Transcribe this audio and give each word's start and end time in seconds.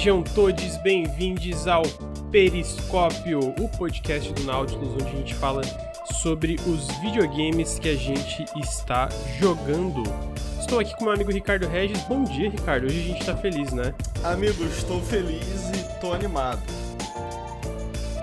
Sejam 0.00 0.22
todos 0.22 0.78
bem-vindos 0.78 1.68
ao 1.68 1.82
Periscópio, 2.32 3.38
o 3.60 3.68
podcast 3.68 4.32
do 4.32 4.44
Nautilus, 4.44 4.94
onde 4.94 5.04
a 5.04 5.10
gente 5.10 5.34
fala 5.34 5.60
sobre 6.22 6.56
os 6.66 6.88
videogames 7.00 7.78
que 7.78 7.90
a 7.90 7.94
gente 7.94 8.46
está 8.56 9.10
jogando. 9.38 10.02
Estou 10.58 10.80
aqui 10.80 10.96
com 10.96 11.04
meu 11.04 11.12
amigo 11.12 11.30
Ricardo 11.30 11.68
Regis. 11.68 12.02
Bom 12.04 12.24
dia, 12.24 12.48
Ricardo. 12.48 12.86
Hoje 12.86 12.98
a 12.98 13.02
gente 13.02 13.26
tá 13.26 13.36
feliz, 13.36 13.72
né? 13.72 13.94
Amigo, 14.24 14.64
estou 14.64 15.02
feliz 15.02 15.68
e 15.68 16.00
tô 16.00 16.14
animado. 16.14 16.62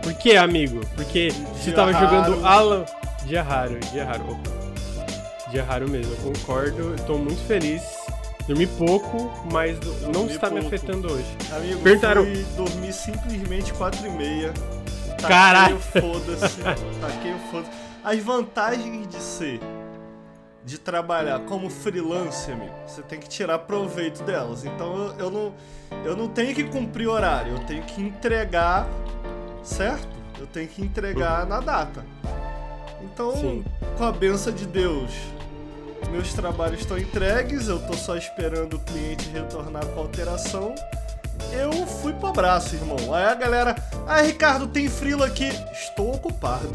Por 0.01 0.15
que, 0.15 0.35
amigo? 0.35 0.81
Porque 0.95 1.29
você 1.53 1.71
tava 1.71 1.91
raro. 1.91 2.07
jogando 2.07 2.43
Alan. 2.43 2.85
Dia 3.27 3.43
raro, 3.43 3.79
dia 3.91 4.03
raro. 4.03 4.23
Opa. 4.31 5.51
Dia 5.51 5.63
raro 5.63 5.87
mesmo, 5.87 6.11
eu 6.11 6.33
concordo. 6.33 6.95
Tô 7.05 7.19
muito 7.19 7.45
feliz. 7.45 7.96
Dormi 8.47 8.65
pouco, 8.67 9.31
mas 9.51 9.77
não 10.13 10.25
está 10.27 10.49
me 10.49 10.61
pouco. 10.61 10.75
afetando 10.75 11.11
hoje. 11.11 11.25
Amigo, 11.55 11.81
Perguntaram- 11.81 12.23
fui 12.25 12.45
dormir 12.55 12.93
simplesmente 12.93 13.73
4 13.73 14.05
e 14.05 14.09
meia. 14.09 14.53
Caralho. 15.21 15.79
foda-se. 15.79 16.61
taquei 17.01 17.33
o 17.33 17.39
foda-se. 17.51 17.71
As 18.03 18.19
vantagens 18.23 19.07
de 19.07 19.17
ser, 19.17 19.59
de 20.63 20.77
trabalhar 20.77 21.39
como 21.41 21.69
freelancer, 21.69 22.53
amigo, 22.55 22.73
você 22.87 23.01
tem 23.01 23.19
que 23.19 23.27
tirar 23.27 23.59
proveito 23.59 24.23
delas. 24.23 24.63
Então 24.63 24.95
eu, 24.95 25.25
eu 25.25 25.31
não, 25.31 25.53
eu 26.05 26.15
não 26.15 26.27
tenho 26.29 26.55
que 26.55 26.63
cumprir 26.63 27.07
horário, 27.07 27.53
eu 27.53 27.59
tenho 27.65 27.83
que 27.83 28.01
entregar, 28.01 28.87
certo? 29.61 30.07
Eu 30.39 30.47
tenho 30.47 30.67
que 30.69 30.81
entregar 30.81 31.45
na 31.45 31.59
data. 31.59 32.05
Então, 33.03 33.35
Sim. 33.35 33.65
com 33.97 34.03
a 34.05 34.11
benção 34.11 34.53
de 34.53 34.65
Deus, 34.67 35.11
meus 36.11 36.33
trabalhos 36.33 36.81
estão 36.81 36.97
entregues, 36.97 37.67
eu 37.67 37.79
tô 37.79 37.93
só 37.93 38.15
esperando 38.15 38.75
o 38.75 38.79
cliente 38.79 39.29
retornar 39.29 39.85
com 39.87 39.99
a 39.99 40.03
alteração. 40.03 40.75
Eu 41.51 41.71
fui 41.85 42.13
pro 42.13 42.27
abraço, 42.27 42.75
irmão. 42.75 43.13
Aí 43.13 43.25
a 43.25 43.35
galera, 43.35 43.75
ah, 44.07 44.21
Ricardo, 44.21 44.67
tem 44.67 44.89
frila 44.89 45.27
aqui. 45.27 45.49
Estou 45.71 46.15
ocupado. 46.15 46.71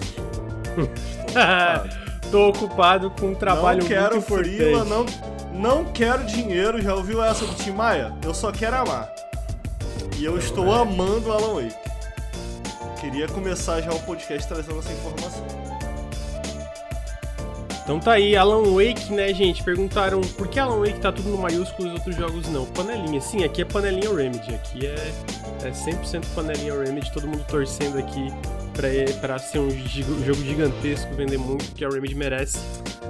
Estou 0.71 0.85
ocupado. 1.29 1.91
tô 2.31 2.49
ocupado 2.49 3.11
com 3.11 3.27
um 3.29 3.35
trabalho 3.35 3.81
não 3.81 3.89
quero 3.89 4.15
muito 4.17 4.35
frila, 4.35 4.85
não, 4.85 5.07
não 5.53 5.85
quero 5.85 6.25
dinheiro. 6.25 6.81
Já 6.81 6.95
ouviu 6.95 7.23
essa 7.23 7.45
do 7.45 7.55
Tim 7.55 7.73
Maia? 7.73 8.15
Eu 8.25 8.33
só 8.33 8.53
quero 8.53 8.77
amar. 8.77 9.13
E 10.17 10.25
eu 10.25 10.39
estou 10.39 10.73
amando 10.73 11.33
Alan 11.33 11.63
Wake. 11.63 11.75
Queria 13.01 13.27
começar 13.27 13.81
já 13.81 13.93
o 13.93 13.99
podcast 14.01 14.47
trazendo 14.47 14.79
essa 14.79 14.93
informação. 14.93 15.45
Então 17.83 17.99
tá 17.99 18.13
aí, 18.13 18.37
Alan 18.37 18.63
Wake, 18.63 19.13
né, 19.13 19.35
gente? 19.35 19.63
Perguntaram 19.65 20.21
por 20.21 20.47
que 20.47 20.59
Alan 20.61 20.79
Wake 20.79 21.01
tá 21.01 21.11
tudo 21.11 21.29
no 21.31 21.39
maiúsculo 21.39 21.89
e 21.89 21.91
os 21.91 21.95
outros 21.99 22.15
jogos 22.17 22.49
não. 22.49 22.65
Panelinha, 22.67 23.21
sim, 23.21 23.43
aqui 23.43 23.63
é 23.63 23.65
panelinha 23.65 24.15
Remedy. 24.15 24.55
Aqui 24.55 24.87
é, 24.87 25.13
é 25.65 25.71
100% 25.71 26.25
panelinha 26.35 26.79
Remedy, 26.79 27.11
todo 27.13 27.27
mundo 27.27 27.45
torcendo 27.49 27.99
aqui 27.99 28.29
pra, 28.73 28.89
pra 29.21 29.39
ser 29.41 29.59
um 29.59 29.71
jogo 29.71 30.41
gigantesco, 30.45 31.13
vender 31.15 31.39
muito, 31.39 31.65
que 31.75 31.85
a 31.85 31.89
Remedy 31.89 32.15
merece. 32.15 32.59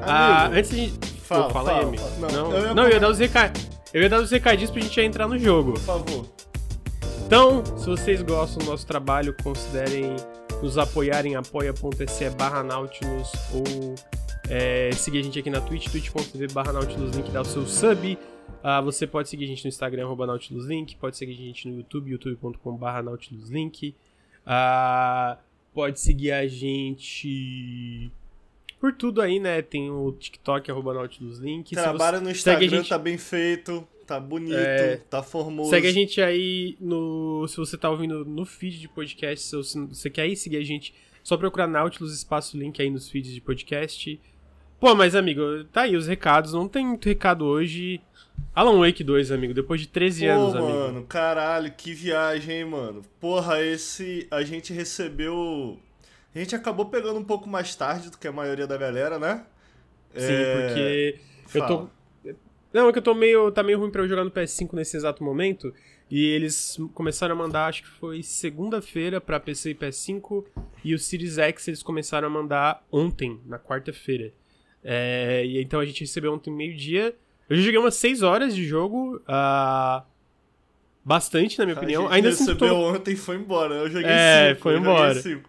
Ah, 0.01 0.47
antes 0.47 0.71
de. 0.71 0.93
fala, 1.21 1.45
Pô, 1.45 1.51
fala 1.51 1.69
fala, 1.71 1.79
aí, 1.81 1.85
amigo. 1.87 2.03
fala. 2.03 2.33
Não, 2.33 2.51
Não, 2.51 2.75
não, 2.75 2.83
eu 2.85 2.85
eu, 2.85 2.89
ia 2.89 2.95
ia 2.95 3.01
dar 3.01 3.11
os 3.11 3.19
recadinhos. 3.19 3.69
Eu 3.93 4.03
ia 4.03 4.09
dar 4.09 4.21
os 4.21 4.31
recadinhos 4.31 4.71
pra 4.71 4.81
gente 4.81 5.01
entrar 5.03 5.29
no 5.29 5.39
jogo. 5.39 5.73
por 5.75 5.81
favor. 5.81 6.27
Então, 7.27 7.63
se 7.77 7.87
vocês 7.87 8.23
gostam 8.23 8.65
do 8.65 8.71
nosso 8.71 8.87
trabalho, 8.87 9.35
considerem 9.43 10.17
nos 10.63 10.79
apoiar 10.79 11.27
em 11.27 11.35
apoia.se 11.37 12.31
barra 12.31 12.63
Nautilus 12.63 13.31
ou 13.53 13.95
é, 14.49 14.91
seguir 14.93 15.19
a 15.19 15.23
gente 15.23 15.39
aqui 15.39 15.51
na 15.51 15.61
Twitch, 15.61 15.89
twitch.tv 15.91 16.49
barra 16.53 16.73
Nautilus 16.73 17.15
Link, 17.17 17.31
dá 17.31 17.41
o 17.41 17.45
seu 17.45 17.67
sub. 17.67 18.19
Ah, 18.63 18.81
você 18.81 19.07
pode 19.07 19.29
seguir 19.29 19.45
a 19.45 19.49
gente 19.49 19.65
no 19.65 19.69
Instagram, 19.69 20.05
arroba 20.05 20.27
Nautilus 20.27 20.67
Link, 20.67 20.97
pode 20.97 21.17
seguir 21.17 21.33
a 21.33 21.37
gente 21.37 21.69
no 21.69 21.77
YouTube, 21.79 22.11
youtube.com 22.11 22.77
barra 22.77 23.03
Nautilus 23.03 23.49
Link. 23.49 23.95
Ah, 24.47 25.39
pode 25.75 26.01
seguir 26.01 26.33
a 26.33 26.47
gente 26.47 28.11
por 28.81 28.93
tudo 28.93 29.21
aí, 29.23 29.39
né? 29.39 29.63
Tem 29.63 29.91
o 29.91 30.13
TikTok, 30.13 30.71
arroba 30.71 30.95
Nautilus 30.95 31.39
Link. 31.39 31.69
Se 31.71 31.75
Trabalho 31.75 32.21
no 32.21 32.31
Instagram, 32.31 32.69
gente- 32.69 32.89
tá 32.89 32.99
bem 32.99 33.17
feito, 33.17 33.87
tá 34.07 34.19
bonito, 34.21 34.55
É. 34.57 34.97
tá 35.09 35.23
formoso. 35.23 35.71
Segue 35.71 35.87
a 35.87 35.93
gente 35.93 36.21
aí 36.21 36.77
no. 36.81 37.47
Se 37.49 37.57
você 37.57 37.77
tá 37.79 37.89
ouvindo 37.91 38.25
no 38.25 38.45
feed 38.45 38.81
de 38.81 38.89
podcast, 38.89 39.45
se 39.47 39.57
você- 39.57 39.79
você 39.87 40.11
quer 40.11 40.27
ir 40.29 40.37
seguir 40.37 40.57
a 40.59 40.65
gente, 40.65 40.93
só 41.23 41.37
procurar 41.37 41.67
Nautilus 41.69 42.13
Espaço 42.15 42.59
Link 42.59 42.81
aí 42.83 42.91
nos 42.91 43.09
feeds 43.09 43.33
de 43.33 43.41
podcast. 43.41 44.21
Pô, 44.83 44.97
mas 44.97 45.15
amigo, 45.15 45.63
tá 45.71 45.83
aí 45.83 45.95
os 45.95 46.09
recados. 46.09 46.53
Não 46.55 46.67
tem 46.67 46.85
muito 46.85 47.09
recado 47.09 47.45
hoje. 47.45 48.01
Alan 48.53 48.81
Wake 48.81 49.05
2, 49.05 49.31
amigo, 49.31 49.55
depois 49.55 49.81
de 49.81 49.87
13 49.87 50.27
Pô, 50.27 50.33
anos, 50.33 50.57
amigo. 50.57 50.73
mano, 50.73 51.03
caralho, 51.05 51.71
que 51.71 51.95
viagem, 51.95 52.57
hein, 52.57 52.65
mano. 52.65 53.03
Porra, 53.21 53.63
esse. 53.65 54.27
A 54.29 54.43
gente 54.43 54.73
recebeu. 54.73 55.79
A 56.35 56.39
gente 56.41 56.57
acabou 56.57 56.87
pegando 56.87 57.17
um 57.21 57.23
pouco 57.23 57.49
mais 57.49 57.77
tarde 57.77 58.11
do 58.11 58.19
que 58.19 58.27
a 58.27 58.33
maioria 58.33 58.67
da 58.67 58.77
galera, 58.77 59.21
né? 59.21 59.47
Sim, 60.17 60.33
É, 60.33 60.67
porque 60.67 61.21
eu 61.55 61.61
tô. 61.69 61.77
fala. 61.77 61.91
Não, 62.73 62.89
é 62.89 62.93
que 62.93 62.99
eu 62.99 63.03
tô 63.03 63.15
meio. 63.15 63.53
Tá 63.53 63.63
meio 63.63 63.79
ruim 63.79 63.89
pra 63.93 64.03
eu 64.03 64.09
jogar 64.09 64.25
no 64.25 64.33
PS5 64.33 64.73
nesse 64.73 64.97
exato 64.97 65.23
momento. 65.23 65.73
E 66.11 66.27
eles 66.27 66.77
começaram 66.93 67.37
a 67.37 67.39
mandar, 67.39 67.67
acho 67.69 67.85
que 67.85 67.89
foi 67.89 68.21
segunda-feira 68.25 69.21
pra 69.21 69.39
PC 69.39 69.71
e 69.71 69.75
PS5. 69.77 70.45
E 70.85 70.93
o 70.93 70.99
Series 70.99 71.39
X 71.39 71.69
eles 71.69 71.85
começaram 71.85 72.27
a 72.27 72.31
mandar 72.33 72.85
ontem, 72.91 73.41
na 73.47 73.61
quarta-feira. 73.61 74.33
É, 74.85 75.45
e 75.47 75.61
então 75.63 75.79
a 75.81 75.85
gente 75.85 76.01
recebeu 76.01 76.33
ontem 76.35 76.51
meio-dia. 76.51 77.15
Eu 77.49 77.57
já 77.57 77.63
joguei 77.63 77.79
umas 77.79 77.95
6 77.97 78.23
horas 78.23 78.55
de 78.55 78.65
jogo. 78.65 79.21
ah, 79.29 80.05
bastante, 81.05 81.59
na 81.59 81.65
minha 81.67 81.77
opinião. 81.77 82.03
A 82.03 82.05
gente 82.07 82.15
Ainda 82.17 82.29
assim 82.31 82.45
recebeu 82.47 82.69
tô- 82.69 82.77
ontem 82.77 83.13
e 83.13 83.17
foi 83.17 83.37
embora. 83.37 83.75
Eu 83.75 83.91
joguei 83.91 84.09
É, 84.11 84.51
cinco, 84.51 84.63
foi 84.63 84.77
embora. 84.79 85.15
cinco. 85.21 85.49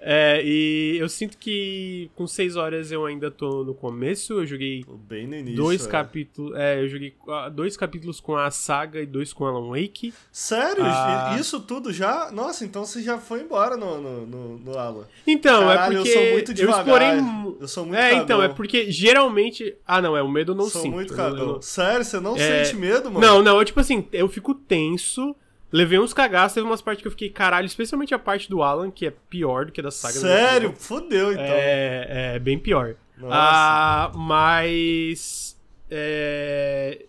É, 0.00 0.40
e 0.44 0.96
eu 0.98 1.08
sinto 1.08 1.36
que 1.36 2.08
com 2.14 2.26
6 2.26 2.54
horas 2.56 2.92
eu 2.92 3.04
ainda 3.04 3.30
tô 3.30 3.64
no 3.64 3.74
começo. 3.74 4.34
Eu 4.34 4.46
joguei 4.46 4.84
bem 5.08 5.26
no 5.26 5.34
início. 5.34 5.56
dois 5.56 5.86
é. 5.86 5.90
capítulos. 5.90 6.54
É, 6.56 6.80
eu 6.80 6.88
joguei 6.88 7.14
ah, 7.28 7.48
dois 7.48 7.76
capítulos 7.76 8.20
com 8.20 8.36
a 8.36 8.50
saga 8.50 9.00
e 9.00 9.06
dois 9.06 9.32
com 9.32 9.44
Alan 9.44 9.68
Wake. 9.70 10.14
Sério? 10.30 10.84
Ah. 10.84 11.36
Isso 11.40 11.58
tudo 11.60 11.92
já? 11.92 12.30
Nossa, 12.30 12.64
então 12.64 12.84
você 12.84 13.02
já 13.02 13.18
foi 13.18 13.40
embora 13.42 13.76
no, 13.76 14.00
no, 14.00 14.26
no, 14.26 14.58
no 14.58 14.78
Alan. 14.78 15.04
Então, 15.26 15.66
Caralho, 15.66 15.92
é 15.92 15.96
eu 15.98 16.02
porque 16.02 16.12
sou 16.12 16.32
muito 16.32 16.54
devagar. 16.54 16.80
explorei. 16.80 17.20
mu- 17.20 17.56
Eu 17.60 17.68
sou 17.68 17.84
muito 17.84 17.98
É, 17.98 18.14
então, 18.14 18.42
é 18.42 18.48
porque 18.48 18.90
geralmente. 18.90 19.74
Ah, 19.86 20.00
não, 20.00 20.16
é 20.16 20.22
o 20.22 20.28
medo 20.28 20.52
eu 20.52 20.56
não 20.56 20.68
Sou 20.68 20.82
sinto. 20.82 20.94
muito 20.94 21.12
Eu- 21.12 21.16
cagão. 21.16 21.48
eu- 21.54 21.62
Sério, 21.62 22.04
você 22.04 22.20
não 22.20 22.36
É, 22.36 22.64
sente 22.64 22.76
medo, 22.76 23.10
mano? 23.10 23.26
Não, 23.26 23.42
não, 23.42 23.58
eu 23.58 23.64
tipo 23.64 23.80
assim, 23.80 24.06
eu 24.12 24.28
fico 24.28 24.54
tenso. 24.54 25.34
Levei 25.70 25.98
uns 25.98 26.14
cagaços, 26.14 26.54
teve 26.54 26.66
umas 26.66 26.80
partes 26.80 27.02
que 27.02 27.06
eu 27.08 27.12
fiquei 27.12 27.28
caralho, 27.28 27.66
especialmente 27.66 28.14
a 28.14 28.18
parte 28.18 28.48
do 28.48 28.62
Alan, 28.62 28.90
que 28.90 29.06
é 29.06 29.10
pior 29.10 29.66
do 29.66 29.72
que 29.72 29.80
a 29.80 29.84
da 29.84 29.90
saga. 29.90 30.14
Sério? 30.14 30.70
opinião. 30.70 30.74
Fudeu, 30.74 31.32
então. 31.32 31.44
É, 31.44 32.32
é 32.36 32.38
bem 32.38 32.58
pior. 32.58 32.94
Nossa. 33.18 33.34
Ah, 33.36 34.12
mas. 34.14 35.60
é, 35.90 37.04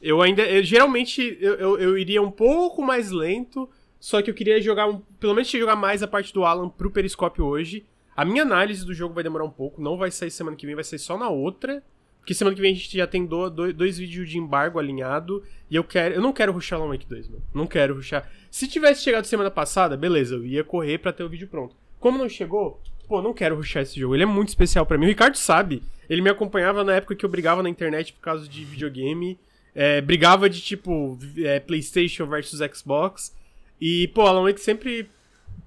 eu 0.00 0.22
ainda. 0.22 0.42
eu- 0.42 0.62
geralmente 0.62 1.36
eu, 1.40 1.54
eu, 1.54 1.78
eu 1.78 1.98
iria 1.98 2.22
um 2.22 2.30
pouco 2.30 2.82
mais 2.82 3.10
lento. 3.10 3.68
Só 3.98 4.22
que 4.22 4.30
eu 4.30 4.34
queria 4.34 4.60
jogar. 4.60 4.88
um- 4.88 5.00
pelo 5.18 5.34
menos 5.34 5.48
jogar 5.50 5.76
mais 5.76 6.02
a 6.02 6.06
parte 6.08 6.32
do 6.32 6.44
Alan 6.44 6.68
pro 6.68 6.90
Periscópio 6.90 7.44
hoje. 7.44 7.84
A 8.16 8.24
minha 8.24 8.42
análise 8.42 8.84
do 8.86 8.94
jogo 8.94 9.14
vai 9.14 9.22
demorar 9.22 9.44
um 9.44 9.50
pouco. 9.50 9.82
Não 9.82 9.96
vai 9.98 10.10
sair 10.10 10.30
semana 10.30 10.56
que 10.56 10.64
vem, 10.64 10.74
vai 10.74 10.84
sair 10.84 10.98
só 10.98 11.18
na 11.18 11.28
outra. 11.28 11.82
Porque 12.26 12.34
semana 12.34 12.56
que 12.56 12.60
vem 12.60 12.72
a 12.72 12.74
gente 12.74 12.96
já 12.96 13.06
tem 13.06 13.24
do- 13.24 13.48
dois, 13.48 13.72
dois 13.72 13.98
vídeos 13.98 14.28
de 14.28 14.36
embargo 14.36 14.80
alinhado. 14.80 15.44
E 15.70 15.76
eu 15.76 15.84
quero. 15.84 16.12
Eu 16.16 16.20
não 16.20 16.32
quero 16.32 16.50
rushar 16.50 16.80
Alan 16.80 16.88
Wake 16.90 17.06
2, 17.06 17.28
mano. 17.28 17.40
Não 17.54 17.68
quero 17.68 17.94
rushar. 17.94 18.28
Se 18.50 18.66
tivesse 18.66 19.04
chegado 19.04 19.26
semana 19.26 19.48
passada, 19.48 19.96
beleza, 19.96 20.34
eu 20.34 20.44
ia 20.44 20.64
correr 20.64 20.98
pra 20.98 21.12
ter 21.12 21.22
o 21.22 21.28
vídeo 21.28 21.46
pronto. 21.46 21.76
Como 22.00 22.18
não 22.18 22.28
chegou, 22.28 22.82
pô, 23.06 23.22
não 23.22 23.32
quero 23.32 23.54
rushar 23.54 23.84
esse 23.84 24.00
jogo. 24.00 24.16
Ele 24.16 24.24
é 24.24 24.26
muito 24.26 24.48
especial 24.48 24.84
pra 24.84 24.98
mim. 24.98 25.04
O 25.04 25.08
Ricardo 25.08 25.36
sabe. 25.36 25.84
Ele 26.10 26.20
me 26.20 26.28
acompanhava 26.28 26.82
na 26.82 26.94
época 26.96 27.14
que 27.14 27.24
eu 27.24 27.28
brigava 27.28 27.62
na 27.62 27.68
internet 27.70 28.12
por 28.12 28.20
causa 28.22 28.48
de 28.48 28.64
videogame. 28.64 29.38
É, 29.72 30.00
brigava 30.00 30.50
de 30.50 30.60
tipo 30.60 31.16
é, 31.38 31.60
PlayStation 31.60 32.26
versus 32.26 32.58
Xbox. 32.74 33.32
E, 33.80 34.08
pô, 34.08 34.22
Alan 34.22 34.42
Wake 34.42 34.60
sempre. 34.60 35.08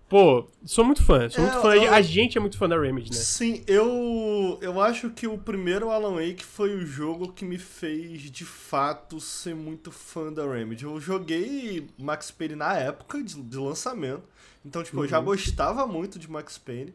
Pô, 0.09 0.47
sou 0.65 0.83
muito 0.83 1.03
fã. 1.03 1.29
Sou 1.29 1.43
É, 1.45 1.47
muito 1.47 1.61
fã. 1.61 1.75
eu- 1.75 1.93
A 1.93 2.01
gente 2.01 2.37
é 2.37 2.41
muito 2.41 2.57
fã 2.57 2.67
da 2.67 2.79
Remedy, 2.79 3.13
né? 3.13 3.23
Sim, 3.23 3.63
eu 3.67 4.57
eu 4.61 4.79
acho 4.81 5.09
que 5.09 5.25
o 5.27 5.37
primeiro 5.37 5.89
Alan 5.89 6.13
Wake 6.15 6.43
foi 6.45 6.75
o 6.75 6.85
jogo 6.85 7.31
que 7.33 7.43
me 7.45 7.57
fez 7.57 8.21
de 8.31 8.45
fato 8.45 9.19
ser 9.19 9.55
muito 9.55 9.91
fã 9.91 10.31
da 10.31 10.45
Remedy. 10.51 10.83
Eu 10.85 10.99
joguei 10.99 11.87
Max 11.97 12.29
Payne 12.31 12.55
na 12.55 12.75
época 12.77 13.23
de, 13.23 13.41
de 13.41 13.57
lançamento, 13.57 14.23
então 14.65 14.83
tipo, 14.83 15.03
eu 15.03 15.07
já 15.07 15.19
Uhum. 15.19 15.25
gostava 15.25 15.87
muito 15.87 16.19
de 16.19 16.29
Max 16.29 16.57
Payne, 16.59 16.93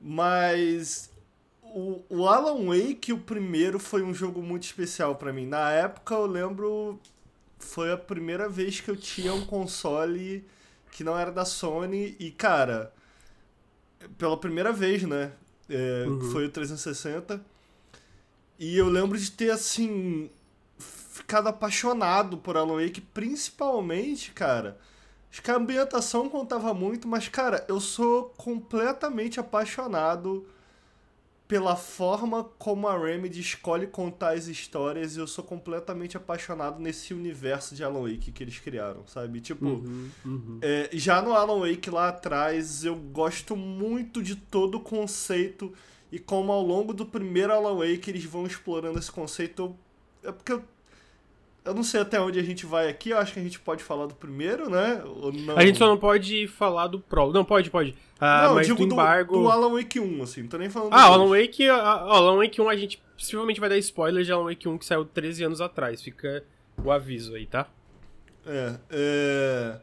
mas 0.00 1.10
o, 1.62 2.02
o 2.10 2.28
Alan 2.28 2.66
Wake, 2.66 3.12
o 3.12 3.18
primeiro, 3.18 3.78
foi 3.78 4.02
um 4.02 4.14
jogo 4.14 4.42
muito 4.42 4.64
especial 4.64 5.16
pra 5.16 5.32
mim. 5.32 5.46
Na 5.46 5.70
época 5.72 6.14
eu 6.14 6.26
lembro 6.26 7.00
foi 7.58 7.92
a 7.92 7.96
primeira 7.98 8.48
vez 8.48 8.80
que 8.80 8.90
eu 8.90 8.96
tinha 8.96 9.32
um 9.34 9.44
console 9.46 10.44
que 10.92 11.02
não 11.02 11.18
era 11.18 11.32
da 11.32 11.44
Sony 11.44 12.14
e 12.20 12.30
cara, 12.30 12.92
pela 14.18 14.36
primeira 14.36 14.72
vez, 14.72 15.02
né? 15.02 15.32
É, 15.68 16.04
Uhum. 16.06 16.30
Foi 16.30 16.46
o 16.46 16.50
360. 16.50 17.44
E 18.58 18.76
eu 18.76 18.88
lembro 18.88 19.18
de 19.18 19.30
ter, 19.30 19.50
assim, 19.50 20.30
ficado 20.78 21.48
apaixonado 21.48 22.36
por 22.36 22.56
Alan 22.56 22.80
Wake, 22.80 23.00
principalmente, 23.00 24.32
cara. 24.32 24.78
Acho 25.30 25.42
que 25.42 25.50
a 25.50 25.56
ambientação 25.56 26.28
contava 26.28 26.74
muito, 26.74 27.08
mas, 27.08 27.26
cara, 27.26 27.64
eu 27.68 27.80
sou 27.80 28.26
completamente 28.36 29.40
apaixonado 29.40 30.46
pela 31.52 31.76
forma 31.76 32.44
como 32.58 32.88
a 32.88 32.96
Remedy 32.98 33.38
escolhe 33.40 33.86
contar 33.86 34.30
as 34.32 34.46
histórias 34.46 35.16
e 35.16 35.20
eu 35.20 35.26
sou 35.26 35.44
completamente 35.44 36.16
apaixonado 36.16 36.80
nesse 36.80 37.12
universo 37.12 37.74
de 37.74 37.84
Alan 37.84 38.00
Wake 38.10 38.32
que 38.32 38.42
eles 38.42 38.58
criaram, 38.58 39.06
sabe? 39.06 39.38
Tipo, 39.38 39.66
Uhum, 39.66 40.08
uhum. 40.24 40.58
é, 40.62 40.88
já 40.94 41.20
no 41.20 41.34
Alan 41.34 41.60
Wake 41.60 41.90
lá 41.90 42.08
atrás, 42.08 42.86
eu 42.86 42.96
gosto 42.96 43.54
muito 43.54 44.22
de 44.22 44.34
todo 44.34 44.76
o 44.76 44.80
conceito 44.80 45.70
e 46.10 46.18
como 46.18 46.50
ao 46.52 46.62
longo 46.62 46.94
do 46.94 47.04
primeiro 47.04 47.52
Alan 47.52 47.76
Wake 47.76 48.08
eles 48.08 48.24
vão 48.24 48.46
explorando 48.46 48.98
esse 48.98 49.12
conceito. 49.12 49.62
eu- 50.22 50.30
é 50.30 50.32
porque 50.32 50.52
eu, 50.52 50.64
eu 51.64 51.74
não 51.74 51.82
sei 51.82 52.00
até 52.00 52.20
onde 52.20 52.38
a 52.38 52.42
gente 52.42 52.66
vai 52.66 52.88
aqui, 52.88 53.10
eu 53.10 53.18
acho 53.18 53.32
que 53.32 53.40
a 53.40 53.42
gente 53.42 53.60
pode 53.60 53.82
falar 53.84 54.06
do 54.06 54.14
primeiro, 54.14 54.68
né? 54.68 55.02
A 55.56 55.64
gente 55.64 55.78
só 55.78 55.86
não 55.86 55.96
pode 55.98 56.46
falar 56.48 56.86
do 56.88 56.98
Pro. 57.00 57.32
Não, 57.32 57.44
pode, 57.44 57.70
pode. 57.70 57.94
Ah, 58.20 58.48
não, 58.48 58.54
mas 58.56 58.66
digo 58.66 58.84
do 58.86 58.92
embargo. 58.94 59.36
do, 59.38 59.48
Alan 59.48 59.72
Wake 59.74 59.98
1, 60.00 60.22
assim, 60.22 60.42
não 60.42 60.48
tô 60.48 60.58
nem 60.58 60.68
falando 60.70 60.92
Ah, 60.92 61.06
do 61.06 61.10
o 61.10 61.14
Alan. 61.14 61.28
Wake, 61.40 61.68
ah, 61.68 61.80
Alan 61.80 62.36
Wake 62.38 62.60
1 62.60 62.68
a 62.68 62.76
gente 62.76 63.02
possivelmente 63.16 63.60
vai 63.60 63.68
dar 63.68 63.78
spoiler 63.78 64.24
de 64.24 64.32
Alan 64.32 64.44
Wake 64.44 64.68
1 64.68 64.78
que 64.78 64.84
saiu 64.86 65.04
13 65.04 65.44
anos 65.44 65.60
atrás. 65.60 66.02
Fica 66.02 66.44
o 66.82 66.90
aviso 66.90 67.34
aí, 67.34 67.46
tá? 67.46 67.66
É, 68.46 68.74
é. 68.90 69.76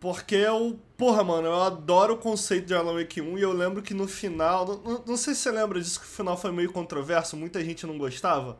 Porque 0.00 0.34
eu. 0.34 0.78
Porra, 0.96 1.22
mano, 1.22 1.46
eu 1.48 1.62
adoro 1.62 2.14
o 2.14 2.18
conceito 2.18 2.66
de 2.66 2.74
Alan 2.74 2.94
Wake 2.94 3.20
1 3.20 3.38
e 3.38 3.42
eu 3.42 3.52
lembro 3.52 3.82
que 3.82 3.94
no 3.94 4.08
final. 4.08 4.66
Não- 4.84 5.04
não 5.06 5.16
sei 5.16 5.34
se 5.34 5.40
você 5.42 5.50
lembra 5.52 5.80
disso, 5.80 6.00
que 6.00 6.06
o 6.06 6.08
final 6.08 6.36
foi 6.36 6.50
meio 6.50 6.72
controverso, 6.72 7.36
muita 7.36 7.62
gente 7.64 7.86
não 7.86 7.96
gostava. 7.98 8.58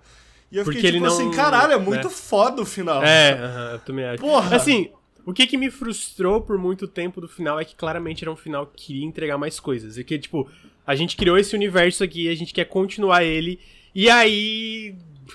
E 0.52 0.58
eu 0.58 0.64
Porque 0.64 0.78
fiquei 0.80 0.90
ele 0.90 0.98
tipo 0.98 1.06
não- 1.08 1.14
assim, 1.28 1.30
caralho, 1.34 1.72
é 1.72 1.78
muito 1.78 2.04
né? 2.08 2.10
foda 2.10 2.60
o 2.60 2.66
final. 2.66 3.02
É, 3.02 3.32
aham, 3.32 3.70
eu 3.72 3.78
também 3.80 4.04
acho. 4.04 4.20
Porra! 4.20 4.54
Assim, 4.54 4.90
o 5.24 5.32
que 5.32 5.46
que 5.46 5.56
me 5.56 5.70
frustrou 5.70 6.42
por 6.42 6.58
muito 6.58 6.86
tempo 6.86 7.20
do 7.22 7.26
final 7.28 7.58
é 7.58 7.64
que 7.64 7.74
claramente 7.74 8.22
era 8.22 8.30
um 8.30 8.36
final 8.36 8.66
que 8.66 8.86
queria 8.88 9.04
entregar 9.06 9.38
mais 9.38 9.58
coisas. 9.58 9.96
E 9.96 10.04
que, 10.04 10.18
tipo, 10.18 10.46
a 10.86 10.94
gente 10.94 11.16
criou 11.16 11.38
esse 11.38 11.54
universo 11.56 12.04
aqui, 12.04 12.28
a 12.28 12.34
gente 12.34 12.52
quer 12.52 12.66
continuar 12.66 13.24
ele, 13.24 13.58
e 13.94 14.10
aí, 14.10 14.94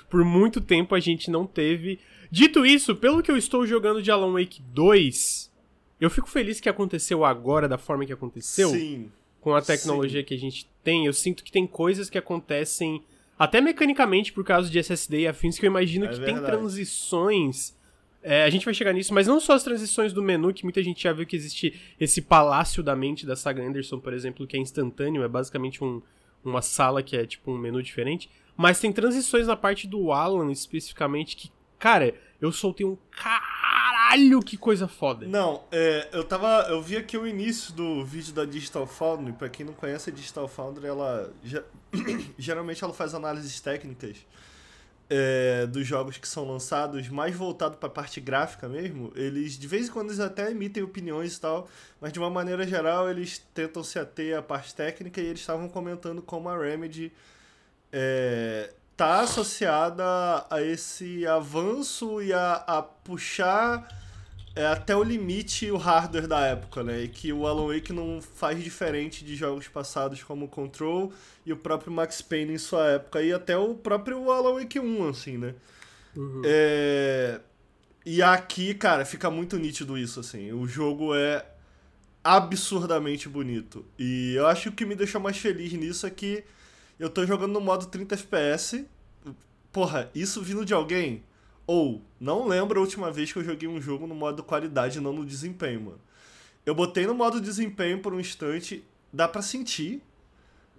por 0.10 0.24
muito 0.24 0.62
tempo 0.62 0.94
a 0.94 1.00
gente 1.00 1.32
não 1.32 1.48
teve. 1.48 2.00
Dito 2.30 2.66
isso, 2.66 2.96
pelo 2.96 3.24
que 3.24 3.32
eu 3.32 3.38
estou 3.38 3.66
jogando 3.66 4.02
de 4.04 4.12
Alan 4.12 4.34
Wake 4.34 4.62
2, 4.74 5.52
eu 6.00 6.10
fico 6.12 6.30
feliz 6.30 6.60
que 6.60 6.70
aconteceu 6.70 7.26
agora 7.26 7.68
da 7.68 7.78
forma 7.78 8.06
que 8.06 8.14
aconteceu 8.14 8.70
Sim. 8.70 9.10
com 9.42 9.56
a 9.56 9.62
tecnologia 9.62 10.24
que 10.24 10.34
a 10.34 10.38
gente 10.38 10.70
tem, 10.84 11.06
eu 11.08 11.14
sinto 11.14 11.44
que 11.44 11.52
tem 11.52 11.66
coisas 11.66 12.08
que 12.10 12.18
acontecem 12.18 13.02
até 13.38 13.62
mecanicamente 13.62 14.34
por 14.34 14.44
causa 14.44 14.70
de 14.70 14.80
SSD 14.80 15.22
e 15.22 15.28
afins 15.28 15.58
que 15.60 15.66
eu 15.66 15.70
imagino 15.70 16.06
É 16.06 16.10
que 16.10 16.16
tem 16.16 16.34
verdade. 16.36 16.46
transições. 16.58 17.76
é, 18.24 18.44
a 18.44 18.50
gente 18.50 18.66
vai 18.66 18.74
chegar 18.74 18.92
nisso, 18.94 19.14
mas 19.14 19.26
não 19.28 19.40
só 19.40 19.54
as 19.54 19.64
transições 19.64 20.12
do 20.12 20.22
menu, 20.22 20.54
que 20.54 20.64
muita 20.64 20.84
gente 20.84 21.02
já 21.04 21.14
viu 21.14 21.26
que 21.26 21.36
existe 21.36 21.80
esse 22.00 22.22
palácio 22.22 22.84
da 22.84 22.94
mente 22.96 23.26
da 23.26 23.36
saga 23.38 23.64
Anderson, 23.64 24.00
por 24.00 24.12
exemplo, 24.12 24.46
que 24.46 24.58
é 24.58 24.60
instantâneo, 24.60 25.24
é 25.24 25.28
basicamente 25.30 25.82
um- 25.84 26.02
uma 26.44 26.62
sala 26.62 27.02
que 27.02 27.16
é 27.16 27.26
tipo 27.26 27.52
um 27.52 27.58
menu 27.58 27.82
diferente. 27.82 28.30
Mas 28.58 28.80
tem 28.80 28.92
transições 28.92 29.48
na 29.48 29.56
parte 29.56 29.88
do 29.88 30.12
Alan 30.12 30.52
especificamente 30.52 31.38
que, 31.38 31.52
cara, 31.80 32.14
eu 32.42 32.52
soltei 32.52 32.86
um 32.86 32.98
caralho, 33.12 33.42
que 34.46 34.58
coisa 34.58 34.88
foda. 34.88 35.26
Não, 35.28 35.64
é, 35.72 36.08
eu 36.12 36.24
tava. 36.24 36.68
Eu 36.70 36.82
vi 36.82 36.96
aqui 36.98 37.18
o 37.18 37.28
início 37.28 37.74
do 37.74 38.04
vídeo 38.06 38.34
da 38.34 38.46
Digital 38.46 38.86
Foundry. 38.88 39.34
Pra 39.34 39.50
quem 39.50 39.66
não 39.66 39.74
conhece 39.74 40.10
a 40.10 40.14
Digital 40.14 40.48
Foundry, 40.48 40.88
ela. 40.88 41.32
ge- 41.44 41.64
geralmente 42.38 42.84
ela 42.84 42.94
faz 42.94 43.14
análises 43.14 43.60
técnicas 43.60 44.18
é, 45.10 45.66
dos 45.68 45.86
jogos 45.88 46.18
que 46.18 46.28
são 46.28 46.46
lançados, 46.50 47.08
mais 47.10 47.36
voltado 47.36 47.78
pra 47.78 47.90
parte 47.90 48.20
gráfica 48.20 48.68
mesmo. 48.68 49.12
Eles, 49.16 49.58
de 49.58 49.68
vez 49.68 49.88
em 49.88 49.92
quando, 49.92 50.08
eles 50.10 50.20
até 50.20 50.52
emitem 50.52 50.84
opiniões 50.84 51.36
e 51.38 51.42
tal, 51.42 51.68
mas 52.02 52.12
de 52.12 52.20
uma 52.20 52.30
maneira 52.30 52.68
geral, 52.68 53.10
eles 53.10 53.40
tentam 53.54 53.84
se 53.84 53.98
ater 54.00 54.38
à 54.38 54.42
parte 54.42 54.76
técnica 54.76 55.22
e 55.22 55.26
eles 55.26 55.40
estavam 55.40 55.70
comentando 55.70 56.22
como 56.22 56.50
a 56.50 56.58
Remedy 56.58 57.12
é, 57.92 58.74
tá 58.98 59.22
associada 59.22 60.04
a 60.50 60.62
esse 60.62 61.26
avanço 61.28 62.20
e 62.22 62.34
a, 62.34 62.54
a 62.54 62.82
puxar 62.82 63.88
é, 64.56 64.66
até 64.66 64.96
o 64.96 65.04
limite 65.04 65.70
o 65.70 65.78
hardware 65.78 66.28
da 66.28 66.40
época, 66.40 66.84
né? 66.84 67.04
E 67.04 67.08
que 67.08 67.32
o 67.32 67.46
Alan 67.46 67.72
Wake 67.72 67.94
não 67.94 68.20
faz 68.20 68.62
diferente 68.62 69.24
de 69.24 69.36
jogos 69.36 69.68
passados 69.68 70.24
como 70.24 70.46
o 70.46 70.50
Control 70.50 71.14
e 71.46 71.54
o 71.54 71.58
próprio 71.58 71.92
Max 71.92 72.24
Payne 72.24 72.54
em 72.54 72.58
sua 72.58 72.88
época 72.88 73.22
e 73.22 73.32
até 73.32 73.56
o 73.56 73.76
próprio 73.76 74.32
Alan 74.32 74.56
Wake 74.56 74.80
1, 74.80 75.10
assim, 75.10 75.38
né? 75.38 75.54
Uhum. 76.16 76.42
É... 76.44 77.40
E 78.04 78.24
aqui, 78.24 78.74
cara, 78.74 79.06
fica 79.06 79.30
muito 79.30 79.60
nítido 79.60 79.96
isso, 79.96 80.20
assim. 80.20 80.52
O 80.52 80.68
jogo 80.68 81.14
é 81.14 81.46
absurdamente 82.24 83.30
bonito. 83.30 83.86
E 84.00 84.34
eu 84.36 84.48
acho 84.48 84.64
que 84.64 84.70
o 84.70 84.72
que 84.72 84.86
me 84.88 84.96
deixou 84.96 85.22
mais 85.22 85.38
feliz 85.38 85.72
nisso 85.74 86.08
é 86.08 86.10
que 86.10 86.44
eu 87.00 87.10
tô 87.10 87.26
jogando 87.26 87.54
no 87.54 87.62
modo 87.62 87.86
30 87.88 88.16
FPS. 88.16 88.86
Porra, 89.72 90.10
isso 90.16 90.42
vindo 90.42 90.66
de 90.66 90.74
alguém? 90.74 91.24
Ou, 91.66 92.02
não 92.20 92.48
lembro 92.48 92.80
a 92.80 92.84
última 92.84 93.12
vez 93.12 93.32
que 93.32 93.40
eu 93.40 93.44
joguei 93.44 93.68
um 93.68 93.82
jogo 93.82 94.08
no 94.08 94.16
modo 94.16 94.42
qualidade, 94.44 95.00
não 95.02 95.12
no 95.14 95.26
desempenho, 95.26 95.82
mano. 95.82 96.00
Eu 96.66 96.74
botei 96.74 97.06
no 97.06 97.14
modo 97.14 97.40
desempenho 97.42 98.00
por 98.00 98.14
um 98.14 98.20
instante, 98.20 98.84
dá 99.12 99.28
pra 99.28 99.42
sentir. 99.42 100.02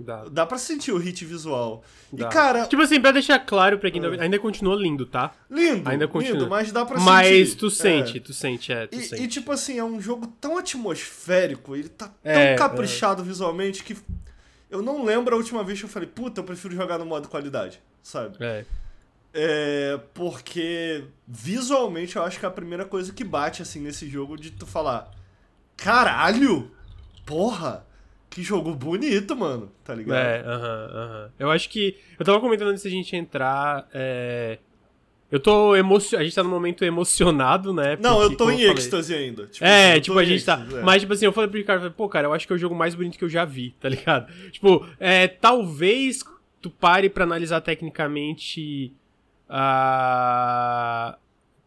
Dá. 0.01 0.25
Dá 0.31 0.47
pra 0.47 0.59
sentir 0.59 0.93
o 0.93 0.97
hit 0.97 1.25
visual. 1.25 1.83
Dá. 2.13 2.29
E, 2.29 2.31
cara, 2.31 2.67
Tipo 2.67 2.83
assim, 2.83 3.01
pra 3.01 3.11
deixar 3.11 3.39
claro 3.41 3.79
pra 3.81 3.91
quem 3.91 4.01
tá 4.01 4.07
Ah. 4.07 4.11
vendo, 4.11 4.21
ainda 4.23 4.39
continua 4.39 4.77
lindo, 4.77 5.05
tá? 5.05 5.35
lindo, 5.51 5.89
ainda 5.89 6.07
continua. 6.07 6.39
lindo, 6.39 6.49
mas 6.49 6.71
dá 6.71 6.87
pra 6.87 7.01
Mas 7.01 7.27
sentir. 7.49 7.57
tu 7.57 7.67
É. 7.67 7.71
sente, 7.71 8.21
tu 8.21 8.33
sente, 8.33 8.73
é, 8.73 8.87
tu 8.87 8.97
E, 8.97 9.03
sente. 9.03 9.23
e, 9.23 9.27
tipo 9.29 9.51
assim, 9.51 9.77
é 9.79 9.85
um 9.85 10.01
jogo 10.01 10.29
tão 10.41 10.57
atmosférico, 10.57 11.75
ele 11.75 11.89
tá 11.89 12.07
tão 12.09 12.33
É, 12.33 12.55
caprichado 12.55 13.25
visualmente 13.25 13.83
que 13.83 13.97
eu 14.71 14.83
não 14.83 15.05
lembro 15.05 15.35
a 15.35 15.39
última 15.39 15.65
vez 15.65 15.79
que 15.79 15.85
eu 15.85 15.89
falei, 15.89 16.09
puta, 16.09 16.41
eu 16.41 16.45
prefiro 16.45 16.75
jogar 16.75 16.99
no 16.99 17.07
modo 17.07 17.29
qualidade, 17.29 17.81
sabe? 18.03 18.37
É. 18.41 18.65
É, 19.33 20.01
porque 20.15 21.05
visualmente 21.27 22.17
eu 22.17 22.23
acho 22.23 22.39
que 22.39 22.45
é 22.45 22.49
a 22.49 22.53
primeira 22.53 22.85
coisa 22.85 23.13
que 23.13 23.23
bate 23.23 23.63
assim 23.63 23.81
nesse 23.81 24.09
jogo 24.09 24.37
de 24.37 24.51
tu 24.51 24.67
falar, 24.67 25.11
caralho, 25.77 26.71
porra, 27.27 27.87
que 28.31 28.43
jogo 28.43 28.75
bonito, 28.75 29.37
mano, 29.37 29.71
tá 29.85 29.95
ligado? 29.95 30.19
É, 30.19 30.41
aham, 30.41 30.91
aham. 30.93 31.33
Eu 31.39 31.51
acho 31.51 31.69
que. 31.69 31.99
Eu 32.19 32.25
tava 32.25 32.41
comentando 32.41 32.69
antes 32.69 32.85
da 32.85 32.91
gente 32.91 33.15
entrar. 33.17 33.89
É... 33.93 34.59
Eu 35.31 35.39
tô 35.39 35.77
emocionado. 35.77 36.23
A 36.23 36.25
gente 36.25 36.35
tá 36.35 36.43
num 36.43 36.49
momento 36.51 36.85
emocionado, 36.85 37.73
né? 37.73 37.99
Não, 38.01 38.17
porque, 38.21 38.33
eu 38.33 38.37
tô 38.39 38.51
em 38.51 38.57
falei- 38.59 38.71
êxtase 38.73 39.15
ainda. 39.15 39.47
Tipo, 39.47 39.65
É, 39.67 39.97
eu 39.97 40.01
tipo, 40.01 40.19
a 40.19 40.25
gente 40.25 40.45
tá. 40.45 40.55
êxtase, 40.61 40.77
é. 40.79 40.83
Mas, 40.83 41.03
tipo 41.03 41.13
assim, 41.13 41.25
eu 41.27 41.33
falei 41.33 41.51
pro 41.51 41.59
Ricardo, 41.59 41.81
falei, 41.81 41.95
pô, 41.97 42.09
cara, 42.09 42.27
eu 42.29 42.33
acho 42.33 42.47
que 42.47 42.53
é 42.53 42.57
o 42.57 42.59
jogo 42.59 42.75
mais 42.75 42.95
bonito 42.95 43.19
que 43.19 43.25
eu 43.25 43.29
já 43.29 43.45
vi, 43.45 43.75
tá 43.81 43.89
ligado? 43.89 44.33
Tipo, 44.51 44.87
é, 44.99 45.29
talvez 45.29 46.25
tu 46.63 46.71
pare 46.71 47.09
pra 47.11 47.25
analisar 47.25 47.61
tecnicamente. 47.61 48.93
a 49.51 51.17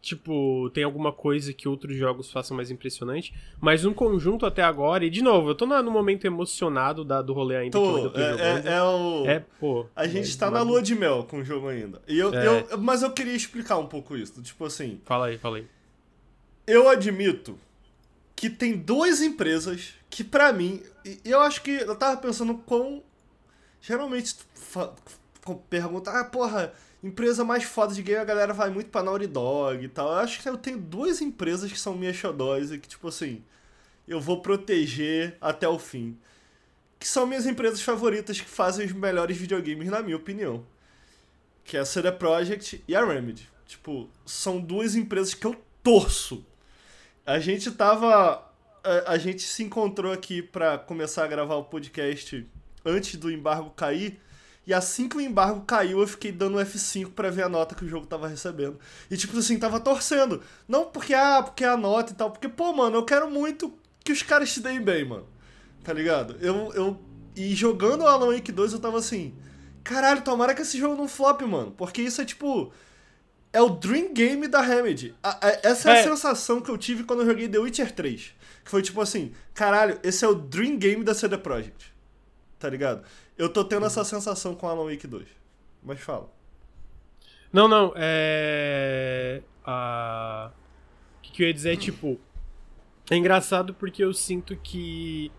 Tipo, 0.02 0.68
tem 0.74 0.84
alguma 0.84 1.12
coisa 1.14 1.54
que 1.54 1.68
outros 1.68 1.96
jogos 1.96 2.32
façam 2.32 2.58
mais 2.58 2.72
impressionante. 2.72 3.36
Mas 3.60 3.84
no 3.84 3.94
conjunto 3.94 4.48
até 4.48 4.64
agora, 4.64 5.06
e 5.06 5.12
de 5.12 5.22
novo, 5.22 5.50
eu 5.50 5.56
tô 5.56 5.68
no 5.68 5.92
momento 5.92 6.26
emocionado 6.26 7.04
da, 7.06 7.22
do 7.22 7.34
rolê 7.34 7.56
ainda 7.58 7.78
que 7.78 7.84
eu 7.86 7.96
ainda 7.96 8.10
Tô, 8.10 8.20
jogando. 8.20 8.40
é, 8.40 8.64
é, 8.66 8.74
é 8.78 8.82
o... 8.84 9.26
É, 9.28 9.40
pô. 9.60 9.86
A 9.96 10.08
gente 10.08 10.34
é, 10.34 10.40
tá 10.40 10.50
na 10.50 10.64
lua 10.64 10.82
de 10.82 10.96
mel 10.96 11.24
com 11.30 11.38
o 11.38 11.46
jogo 11.46 11.68
ainda. 11.68 12.02
E 12.08 12.18
eu, 12.18 12.34
É. 12.34 12.66
eu, 12.72 12.78
mas 12.80 13.04
eu 13.04 13.12
queria 13.12 13.36
explicar 13.36 13.78
um 13.78 13.86
pouco 13.86 14.18
isso. 14.18 14.42
Tipo 14.42 14.66
assim, 14.66 15.00
Fala 15.06 15.28
aí, 15.28 15.38
fala 15.38 15.58
aí. 15.58 15.68
eu 16.66 16.90
admito 16.90 17.56
que 18.36 18.50
tem 18.50 18.76
duas 18.76 19.22
empresas 19.22 19.94
que, 20.10 20.24
pra 20.24 20.52
mim, 20.52 20.82
eu 21.24 21.40
acho 21.42 21.62
que 21.62 21.70
eu 21.72 21.96
tava 21.96 22.18
pensando 22.20 22.56
com. 22.56 23.04
Geralmente, 23.80 24.36
tu 24.36 24.46
fa- 24.56 24.94
com- 25.46 25.56
pergunta, 25.70 26.10
ah, 26.12 26.24
porra, 26.24 26.74
empresa 27.04 27.44
mais 27.44 27.64
foda 27.64 27.94
de 27.94 28.04
game, 28.04 28.20
a 28.20 28.26
galera 28.26 28.54
vai 28.54 28.70
muito 28.70 28.90
pra 28.90 29.04
Naughty 29.04 29.28
Dog 29.28 29.84
e 29.84 29.90
tal. 29.90 30.10
Eu 30.10 30.18
acho 30.20 30.42
que 30.42 30.48
eu 30.48 30.58
tenho 30.58 30.78
duas 30.78 31.22
empresas 31.22 31.72
que 31.72 31.80
são 31.80 31.96
minhas 31.96 32.16
xodóis 32.16 32.72
e 32.72 32.78
que, 32.78 32.88
tipo 32.88 33.08
assim, 33.08 33.44
eu 34.08 34.20
vou 34.20 34.42
proteger 34.42 35.38
até 35.42 35.68
o 35.68 35.80
fim. 35.80 36.18
Que 37.00 37.08
são 37.08 37.26
minhas 37.26 37.46
empresas 37.46 37.82
favoritas 37.82 38.40
que 38.40 38.48
fazem 38.48 38.86
os 38.86 38.92
melhores 38.92 39.36
videogames, 39.36 39.90
na 39.90 40.04
minha 40.04 40.18
opinião. 40.18 40.64
Que 41.64 41.78
é 41.78 41.80
a 41.80 41.86
CD 41.86 42.12
Projekt 42.12 42.84
e 42.88 42.96
a 42.96 43.04
Remedy. 43.04 43.50
Tipo, 43.66 44.10
são 44.26 44.60
duas 44.60 44.96
empresas 44.96 45.34
que 45.34 45.46
eu 45.46 45.56
torço. 45.82 46.46
A 47.26 47.40
gente 47.40 47.72
tava. 47.72 48.48
A, 48.84 49.14
a 49.14 49.18
gente 49.18 49.42
se 49.42 49.64
encontrou 49.64 50.12
aqui 50.12 50.42
pra 50.42 50.78
começar 50.78 51.24
a 51.24 51.28
gravar 51.28 51.56
o 51.56 51.64
podcast 51.64 52.46
antes 52.86 53.16
do 53.16 53.32
embargo 53.32 53.70
cair. 53.72 54.20
E 54.66 54.74
assim 54.74 55.10
que 55.10 55.18
o 55.18 55.22
embargo 55.22 55.62
caiu, 55.62 56.00
eu 56.00 56.08
fiquei 56.08 56.32
dando 56.32 56.60
F5 56.60 57.12
pra 57.12 57.32
ver 57.32 57.44
a 57.44 57.50
nota 57.50 57.74
que 57.74 57.84
o 57.84 57.88
jogo 57.88 58.06
tava 58.06 58.28
recebendo. 58.28 58.80
E 59.10 59.18
tipo 59.18 59.38
assim, 59.38 59.58
tava 59.58 59.80
torcendo. 59.80 60.42
Não 60.68 60.86
porque, 60.86 61.14
ah, 61.14 61.42
porque 61.42 61.64
é 61.64 61.68
a 61.68 61.78
nota 61.78 62.12
e 62.12 62.16
tal. 62.16 62.30
Porque, 62.30 62.48
pô, 62.48 62.72
mano, 62.72 62.98
eu 62.98 63.06
quero 63.06 63.30
muito 63.30 63.74
que 64.04 64.12
os 64.12 64.22
caras 64.22 64.52
se 64.52 64.60
deem 64.60 64.82
bem, 64.82 65.06
mano. 65.06 65.28
Tá 65.84 65.94
ligado? 65.94 66.38
Eu. 66.40 66.72
eu 66.74 67.00
e 67.36 67.56
jogando 67.56 68.02
o 68.02 68.08
Alan 68.08 68.34
Wake 68.34 68.52
2, 68.52 68.74
eu 68.74 68.80
tava 68.80 68.98
assim. 68.98 69.34
Caralho, 69.84 70.22
tomara 70.22 70.54
que 70.54 70.62
esse 70.62 70.78
jogo 70.78 70.96
não 70.96 71.08
flop, 71.08 71.42
mano. 71.42 71.72
Porque 71.72 72.02
isso 72.02 72.22
é 72.22 72.26
tipo. 72.26 72.72
é 73.52 73.62
o 73.62 73.70
Dream 73.70 74.14
Game 74.14 74.48
da 74.48 74.62
Remedy. 74.62 75.16
A, 75.24 75.48
a, 75.48 75.60
essa 75.64 75.92
é, 75.92 75.98
é, 75.98 76.00
a 76.02 76.04
sensação 76.04 76.62
que 76.62 76.70
eu 76.70 76.78
tive 76.78 77.04
quando 77.04 77.22
eu 77.22 77.26
joguei 77.26 77.48
The 77.48 77.58
Witcher 77.58 77.92
3. 77.92 78.34
Que 78.64 78.70
foi 78.70 78.82
tipo 78.82 79.02
assim, 79.02 79.32
caralho, 79.56 80.00
esse 80.04 80.24
é 80.24 80.28
o 80.28 80.36
Dream 80.36 80.78
Game 80.78 81.04
da 81.04 81.16
CD 81.16 81.38
Projekt. 81.38 81.92
Tá 82.62 82.70
ligado? 82.70 83.04
Eu 83.36 83.50
tô 83.50 83.66
tendo 83.66 83.88
essa 83.88 84.04
sensação 84.04 84.54
com 84.54 84.68
Alan 84.68 84.88
Wake 84.88 85.08
2. 85.08 85.28
Mas 85.82 86.00
fala. 86.00 86.32
Não, 87.52 87.68
não, 87.68 87.92
é. 87.96 89.42
A... 89.66 90.52
O 91.18 91.22
que, 91.24 91.32
que 91.32 91.44
eu 91.44 91.48
ia 91.48 91.54
dizer 91.54 91.74
é 91.74 91.76
tipo. 91.76 92.20
É 93.10 93.16
engraçado 93.16 93.74
porque 93.74 94.04
eu 94.04 94.14
sinto 94.14 94.56
que. 94.56 95.32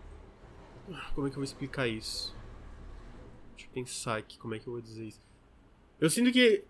Como 1.15 1.27
é 1.27 1.29
que 1.29 1.37
eu 1.37 1.39
vou 1.39 1.45
explicar 1.45 1.87
isso? 1.87 2.35
Deixa 3.55 3.69
eu 3.69 3.73
pensar 3.73 4.17
aqui 4.17 4.37
como 4.37 4.53
é 4.53 4.59
que 4.59 4.67
eu 4.67 4.73
vou 4.73 4.81
dizer 4.81 5.05
isso. 5.05 5.21
Eu 6.01 6.09
sinto 6.09 6.29
que, 6.29 6.65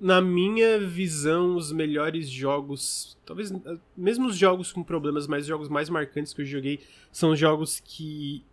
na 0.00 0.20
minha 0.20 0.80
visão, 0.80 1.54
os 1.54 1.70
melhores 1.70 2.28
jogos. 2.28 3.16
Talvez. 3.24 3.52
Mesmo 3.96 4.26
os 4.26 4.36
jogos 4.36 4.72
com 4.72 4.82
problemas, 4.82 5.28
mas 5.28 5.42
os 5.42 5.48
jogos 5.48 5.68
mais 5.68 5.88
marcantes 5.88 6.34
que 6.34 6.42
eu 6.42 6.46
joguei 6.46 6.80
são 7.12 7.36
jogos 7.36 7.78
que. 7.78 8.44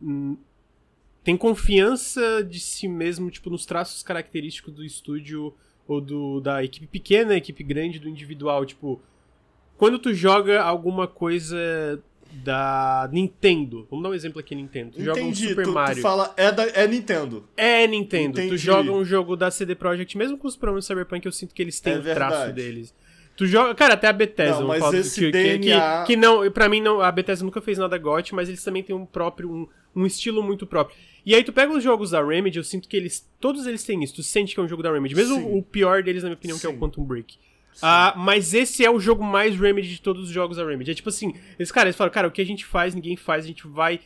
Tem 1.24 1.36
confiança 1.36 2.44
de 2.44 2.60
si 2.60 2.88
mesmo, 2.88 3.30
tipo, 3.30 3.50
nos 3.50 3.66
traços 3.66 4.02
característicos 4.02 4.74
do 4.74 4.84
estúdio 4.84 5.54
ou 5.88 6.00
do, 6.00 6.40
da 6.40 6.64
equipe 6.64 6.88
pequena, 6.88 7.36
equipe 7.36 7.64
grande, 7.64 8.00
do 8.00 8.08
individual. 8.08 8.66
Tipo, 8.66 9.02
quando 9.78 10.00
tu 10.00 10.14
joga 10.14 10.62
alguma 10.62 11.08
coisa 11.08 12.02
da 12.32 13.10
Nintendo, 13.12 13.88
vamos 13.90 14.04
dar 14.04 14.10
um 14.10 14.14
exemplo 14.14 14.40
aqui, 14.40 14.54
Nintendo. 14.54 14.92
Tu 14.92 15.04
joga 15.04 15.20
um 15.20 15.24
Entendi. 15.24 15.50
Super 15.50 15.64
tu, 15.64 15.70
tu 15.70 15.74
Mario. 15.74 16.02
fala, 16.02 16.34
é, 16.38 16.52
da, 16.52 16.64
é 16.68 16.88
Nintendo. 16.88 17.44
É 17.58 17.88
Nintendo. 17.88 18.36
Tu 18.36 18.42
Entendi. 18.42 18.58
joga 18.58 18.92
um 18.92 19.04
jogo 19.04 19.36
da 19.36 19.50
CD 19.50 19.76
Projekt, 19.76 20.18
mesmo 20.18 20.38
com 20.38 20.48
os 20.48 20.56
problemas 20.56 20.86
do 20.86 20.88
Cyberpunk, 20.88 21.26
eu 21.26 21.32
sinto 21.32 21.54
que 21.54 21.62
eles 21.62 21.80
têm 21.80 21.94
É 21.94 21.98
o 21.98 22.04
traço 22.04 22.54
deles. 22.54 22.94
Tu 23.36 23.46
joga. 23.46 23.74
Cara, 23.74 23.94
até 23.94 24.08
a 24.08 24.14
Bethesda. 24.14 24.60
Não, 24.60 24.68
mas 24.68 24.94
esse 24.94 25.22
que, 25.22 25.32
DNA 25.32 26.02
Que, 26.02 26.08
que 26.08 26.16
não, 26.18 26.52
pra 26.52 26.68
mim, 26.68 26.82
não, 26.82 27.00
a 27.00 27.10
Bethesda 27.10 27.46
nunca 27.46 27.62
fez 27.62 27.78
nada 27.78 27.98
GOT, 27.98 28.36
mas 28.36 28.50
eles 28.50 28.62
também 28.62 28.84
têm 28.84 28.94
um 28.94 29.06
próprio. 29.06 29.50
Um, 29.50 29.68
um 29.96 30.06
estilo 30.06 30.42
muito 30.44 30.66
próprio. 30.66 30.98
E 31.26 31.36
aí 31.36 31.44
tu 31.44 31.52
pega 31.52 31.72
os 31.72 31.84
jogos 31.84 32.12
da 32.12 32.26
Remedy, 32.26 32.58
eu 32.58 32.64
sinto 32.64 32.88
que 32.88 32.96
eles. 32.98 33.28
Todos 33.40 33.68
eles 33.68 33.84
têm 33.84 34.04
isso. 34.04 34.16
Tu 34.16 34.24
sente 34.24 34.54
que 34.54 34.60
é 34.60 34.64
um 34.64 34.68
jogo 34.68 34.82
da 34.82 34.92
Remedy. 34.92 35.16
Mesmo 35.16 35.36
Sim. 35.36 35.58
o 35.58 35.62
pior 35.62 36.02
deles, 36.02 36.24
na 36.24 36.30
minha 36.30 36.38
opinião, 36.38 36.58
que 36.58 36.66
é 36.66 36.70
o 36.70 36.74
Sim. 36.74 36.80
Quantum 36.80 37.04
Break. 37.04 37.38
Ah, 37.82 38.14
mas 38.18 38.54
esse 38.54 38.84
é 38.84 38.90
o 38.90 39.00
jogo 39.00 39.24
mais 39.24 39.56
Remedy 39.58 39.90
de 39.90 40.02
todos 40.02 40.24
os 40.24 40.30
jogos 40.30 40.58
da 40.58 40.66
Remedy. 40.66 40.92
É 40.92 40.94
tipo 40.94 41.10
assim, 41.10 41.34
eles, 41.58 41.72
cara, 41.72 41.88
eles 41.88 41.96
falam, 41.96 42.12
cara, 42.12 42.28
o 42.28 42.32
que 42.32 42.42
a 42.42 42.46
gente 42.46 42.66
faz, 42.66 42.96
ninguém 42.96 43.16
faz, 43.16 43.46
a 43.46 43.48
gente 43.48 43.68
vai 43.68 44.00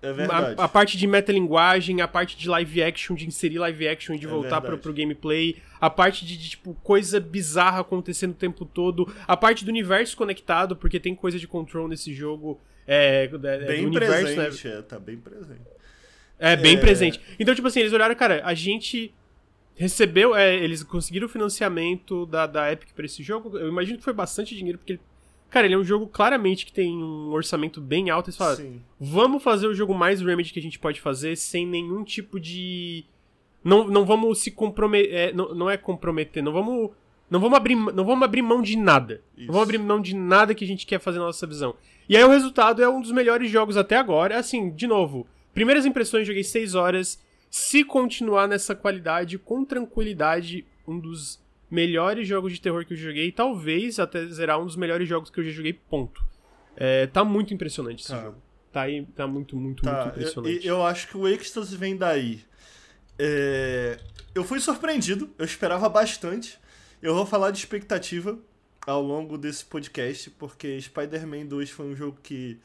É 0.00 0.12
verdade. 0.12 0.54
a, 0.56 0.64
a 0.64 0.68
parte 0.68 0.96
de 0.96 1.06
metalinguagem, 1.06 2.00
a 2.00 2.08
parte 2.08 2.36
de 2.38 2.48
live 2.48 2.82
action, 2.82 3.14
de 3.14 3.26
inserir 3.26 3.58
live 3.58 3.88
action 3.88 4.14
e 4.14 4.18
de 4.18 4.26
É 4.26 4.30
voltar 4.30 4.60
pro, 4.60 4.78
pro 4.78 4.92
gameplay, 4.94 5.56
a 5.80 5.90
parte 5.90 6.24
de, 6.24 6.36
de, 6.38 6.50
tipo, 6.50 6.74
coisa 6.82 7.18
bizarra 7.20 7.80
acontecendo 7.80 8.30
o 8.30 8.34
tempo 8.34 8.64
todo, 8.64 9.12
a 9.26 9.36
parte 9.36 9.64
do 9.64 9.68
universo 9.68 10.16
conectado, 10.16 10.76
porque 10.76 11.00
tem 11.00 11.14
coisa 11.14 11.38
de 11.38 11.48
control 11.48 11.88
nesse 11.88 12.14
jogo. 12.14 12.60
É, 12.86 13.24
é, 13.24 13.28
bem 13.28 13.82
do 13.82 13.88
universo, 13.88 14.24
né? 14.24 14.34
presente, 14.34 14.68
é, 14.68 14.82
tá 14.82 14.98
bem 14.98 15.16
presente. 15.16 15.60
É, 16.38 16.56
bem 16.56 16.74
É. 16.76 16.80
presente. 16.80 17.20
Então, 17.38 17.54
tipo 17.54 17.68
assim, 17.68 17.80
eles 17.80 17.92
olharam, 17.92 18.14
cara, 18.14 18.42
a 18.44 18.54
gente 18.54 19.14
recebeu, 19.76 20.34
é, 20.34 20.54
eles 20.54 20.82
conseguiram 20.82 21.26
o 21.26 21.30
financiamento 21.30 22.26
da, 22.26 22.46
da 22.46 22.72
Epic 22.72 22.90
pra 22.94 23.04
esse 23.06 23.22
jogo. 23.22 23.56
Eu 23.56 23.68
imagino 23.68 23.98
que 23.98 24.04
foi 24.04 24.12
bastante 24.12 24.54
dinheiro, 24.54 24.78
porque, 24.78 24.98
cara, 25.48 25.66
ele 25.66 25.74
é 25.74 25.78
um 25.78 25.84
jogo 25.84 26.06
claramente 26.08 26.66
que 26.66 26.72
tem 26.72 26.96
um 26.96 27.30
orçamento 27.30 27.80
bem 27.80 28.10
alto. 28.10 28.28
Eles 28.28 28.36
falaram, 28.36 28.56
Sim. 28.58 28.82
vamos 29.00 29.42
fazer 29.42 29.66
o 29.66 29.74
jogo 29.74 29.94
mais 29.94 30.20
Remedy 30.20 30.52
que 30.52 30.58
a 30.58 30.62
gente 30.62 30.78
pode 30.78 31.00
fazer 31.00 31.36
sem 31.36 31.66
nenhum 31.66 32.02
tipo 32.04 32.38
de. 32.40 33.04
Não, 33.64 33.86
não 33.86 34.04
vamos 34.04 34.40
se 34.40 34.50
comprometer. 34.50 35.32
não, 35.34 35.54
não 35.54 35.70
é 35.70 35.76
comprometer, 35.76 36.42
não 36.42 36.52
vamos. 36.52 36.90
Não 37.30 37.40
vamos, 37.40 37.56
abrir, 37.56 37.74
não 37.76 38.04
vamos 38.04 38.22
abrir 38.24 38.42
mão 38.42 38.60
de 38.60 38.76
nada. 38.76 39.22
Isso. 39.34 39.46
Não 39.46 39.54
vamos 39.54 39.62
abrir 39.62 39.78
mão 39.78 40.02
de 40.02 40.14
nada 40.14 40.54
que 40.54 40.64
a 40.64 40.68
gente 40.68 40.84
quer 40.84 41.00
fazer 41.00 41.18
na 41.18 41.24
nossa 41.24 41.46
visão. 41.46 41.74
E 42.12 42.16
aí 42.18 42.22
o 42.24 42.28
resultado 42.28 42.82
é 42.82 42.88
um 42.90 43.00
dos 43.00 43.10
melhores 43.10 43.50
jogos 43.50 43.74
até 43.74 43.96
agora. 43.96 44.38
Assim, 44.38 44.68
de 44.68 44.86
novo, 44.86 45.26
primeiras 45.54 45.86
impressões, 45.86 46.26
joguei 46.26 46.44
6 46.44 46.74
horas. 46.74 47.18
Se 47.50 47.82
continuar 47.82 48.46
nessa 48.46 48.74
qualidade, 48.74 49.38
com 49.38 49.64
tranquilidade, 49.64 50.66
um 50.86 51.00
dos 51.00 51.40
melhores 51.70 52.28
jogos 52.28 52.52
de 52.52 52.60
terror 52.60 52.84
que 52.84 52.92
eu 52.92 52.98
joguei. 52.98 53.32
Talvez 53.32 53.98
até 53.98 54.26
zerar 54.26 54.60
um 54.60 54.66
dos 54.66 54.76
melhores 54.76 55.08
jogos 55.08 55.30
que 55.30 55.40
eu 55.40 55.44
já 55.44 55.50
joguei, 55.52 55.72
ponto. 55.72 56.22
É, 56.76 57.06
tá 57.06 57.24
muito 57.24 57.54
impressionante 57.54 58.02
esse 58.02 58.12
Tá. 58.12 58.20
jogo. 58.24 58.36
Tá, 58.70 58.82
aí, 58.82 59.06
tá 59.16 59.26
muito, 59.26 59.56
muito, 59.56 59.82
Tá, 59.82 59.92
muito 59.92 60.04
eu, 60.04 60.10
impressionante. 60.10 60.66
eu 60.66 60.84
acho 60.84 61.08
que 61.08 61.16
o 61.16 61.26
êxtase 61.26 61.74
vem 61.78 61.96
daí. 61.96 62.40
É, 63.18 63.98
eu 64.34 64.44
fui 64.44 64.60
surpreendido, 64.60 65.30
eu 65.38 65.46
esperava 65.46 65.88
bastante. 65.88 66.58
Eu 67.00 67.14
vou 67.14 67.24
falar 67.24 67.50
de 67.52 67.58
expectativa 67.58 68.38
ao 68.86 69.02
longo 69.02 69.38
desse 69.38 69.64
podcast, 69.64 70.30
porque 70.30 70.80
Spider-Man 70.80 71.46
2 71.46 71.70
foi 71.70 71.86
um 71.86 71.96
jogo 71.96 72.18
que 72.22 72.58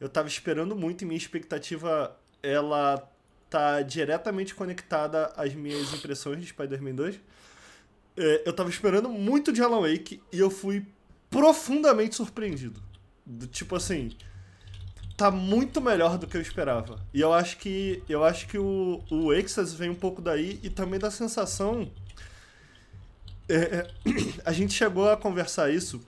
eu 0.00 0.08
tava 0.08 0.28
esperando 0.28 0.74
muito 0.74 1.02
e 1.02 1.04
minha 1.04 1.18
expectativa 1.18 2.16
ela 2.42 3.08
tá 3.48 3.82
diretamente 3.82 4.54
conectada 4.54 5.26
às 5.36 5.54
minhas 5.54 5.92
impressões 5.92 6.40
de 6.40 6.46
Spider-Man 6.46 6.94
2. 6.94 7.20
É, 8.16 8.42
eu 8.46 8.52
tava 8.52 8.70
esperando 8.70 9.08
muito 9.08 9.52
de 9.52 9.62
Alan 9.62 9.80
Wake 9.80 10.22
e 10.32 10.38
eu 10.38 10.50
fui 10.50 10.86
profundamente 11.28 12.14
surpreendido. 12.14 12.80
Do, 13.24 13.46
tipo 13.46 13.76
assim, 13.76 14.10
tá 15.16 15.30
muito 15.30 15.80
melhor 15.80 16.16
do 16.16 16.26
que 16.26 16.36
eu 16.36 16.40
esperava. 16.40 16.98
E 17.12 17.20
eu 17.20 17.32
acho 17.32 17.58
que 17.58 18.02
eu 18.08 18.24
acho 18.24 18.46
que 18.48 18.58
o, 18.58 19.02
o 19.10 19.32
Exas 19.32 19.74
vem 19.74 19.90
um 19.90 19.94
pouco 19.94 20.22
daí 20.22 20.58
e 20.62 20.70
também 20.70 20.98
da 20.98 21.10
sensação. 21.10 21.90
É, 23.50 23.56
é, 23.56 23.90
a 24.44 24.52
gente 24.52 24.72
chegou 24.72 25.10
a 25.10 25.16
conversar 25.16 25.70
isso. 25.70 26.00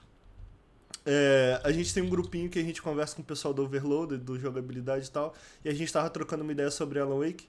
É, 1.05 1.59
a 1.63 1.71
gente 1.71 1.93
tem 1.93 2.01
um 2.01 2.09
grupinho 2.09 2.49
que 2.49 2.57
a 2.57 2.63
gente 2.63 2.81
conversa 2.81 3.15
com 3.15 3.21
o 3.21 3.25
pessoal 3.25 3.53
do 3.53 3.61
Overload, 3.63 4.17
do 4.17 4.39
jogabilidade 4.39 5.07
e 5.07 5.11
tal. 5.11 5.35
E 5.63 5.69
a 5.69 5.73
gente 5.73 5.91
tava 5.91 6.09
trocando 6.09 6.43
uma 6.43 6.51
ideia 6.51 6.71
sobre 6.71 6.99
Alan 6.99 7.19
Wake. 7.19 7.47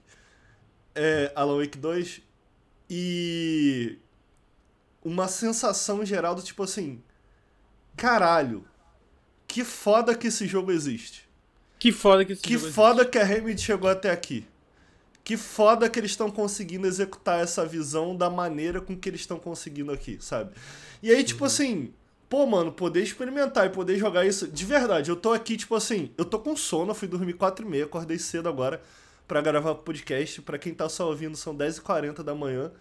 É, 0.93 1.31
Alan 1.35 1.59
Wake 1.59 1.77
2. 1.77 2.21
E. 2.89 3.97
Uma 5.03 5.27
sensação 5.27 6.03
geral 6.05 6.35
do 6.35 6.41
tipo 6.41 6.63
assim. 6.63 7.01
Caralho, 7.95 8.65
que 9.47 9.63
foda 9.63 10.15
que 10.15 10.27
esse 10.27 10.47
jogo 10.47 10.71
existe. 10.71 11.29
Que 11.79 11.91
foda 11.91 12.25
que 12.25 12.33
esse 12.33 12.41
Que 12.41 12.57
jogo 12.57 12.73
foda 12.73 13.05
que 13.05 13.17
a 13.17 13.23
Remedy 13.23 13.61
chegou 13.61 13.89
até 13.89 14.11
aqui. 14.11 14.45
Que 15.25 15.35
foda 15.35 15.89
que 15.89 15.99
eles 15.99 16.11
estão 16.11 16.29
conseguindo 16.29 16.85
executar 16.85 17.43
essa 17.43 17.65
visão 17.65 18.15
da 18.15 18.29
maneira 18.29 18.79
com 18.79 18.95
que 18.95 19.09
eles 19.09 19.21
estão 19.21 19.39
conseguindo 19.39 19.91
aqui, 19.91 20.19
sabe? 20.21 20.51
E 21.01 21.09
aí, 21.09 21.23
tipo 21.23 21.43
assim, 21.43 21.91
pô, 22.29 22.45
mano, 22.45 22.71
poder 22.71 23.01
experimentar 23.01 23.65
e 23.65 23.71
poder 23.71 23.97
jogar 23.97 24.23
isso. 24.23 24.47
De 24.47 24.63
verdade, 24.63 25.09
eu 25.09 25.15
tô 25.15 25.33
aqui, 25.33 25.57
tipo 25.57 25.73
assim, 25.73 26.11
eu 26.15 26.25
tô 26.25 26.37
com 26.37 26.55
sono, 26.55 26.93
fui 26.93 27.07
dormir 27.07 27.33
4 27.33 27.65
e 27.65 27.69
meia, 27.69 27.85
acordei 27.85 28.19
cedo 28.19 28.47
agora 28.47 28.79
pra 29.27 29.41
gravar 29.41 29.71
o 29.71 29.75
podcast. 29.77 30.43
Pra 30.43 30.59
quem 30.59 30.75
tá 30.75 30.87
só 30.87 31.07
ouvindo, 31.07 31.35
são 31.35 31.57
10h40 31.57 32.21
da 32.21 32.35
manhã. 32.35 32.71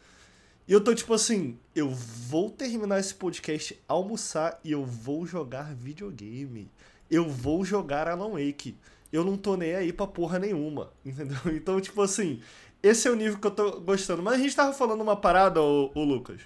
E 0.68 0.72
eu 0.72 0.82
tô 0.82 0.94
tipo 0.94 1.14
assim, 1.14 1.58
eu 1.74 1.88
vou 1.88 2.50
terminar 2.50 3.00
esse 3.00 3.14
podcast, 3.14 3.82
almoçar 3.88 4.60
e 4.62 4.72
eu 4.72 4.84
vou 4.84 5.26
jogar 5.26 5.74
videogame. 5.74 6.70
Eu 7.10 7.26
vou 7.26 7.64
jogar 7.64 8.06
Alan 8.06 8.32
Wake. 8.32 8.76
Eu 9.14 9.22
não 9.22 9.36
tô 9.36 9.56
nem 9.56 9.76
aí 9.76 9.92
pra 9.92 10.08
porra 10.08 10.40
nenhuma, 10.40 10.90
entendeu? 11.06 11.38
Então, 11.46 11.80
tipo 11.80 12.02
assim, 12.02 12.42
esse 12.82 13.06
é 13.06 13.10
o 13.12 13.14
nível 13.14 13.38
que 13.38 13.46
eu 13.46 13.50
tô 13.52 13.80
gostando. 13.80 14.20
Mas 14.20 14.34
a 14.34 14.38
gente 14.38 14.56
tava 14.56 14.72
falando 14.72 15.02
uma 15.02 15.14
parada, 15.14 15.60
ô 15.62 15.90
Lucas. 15.94 16.40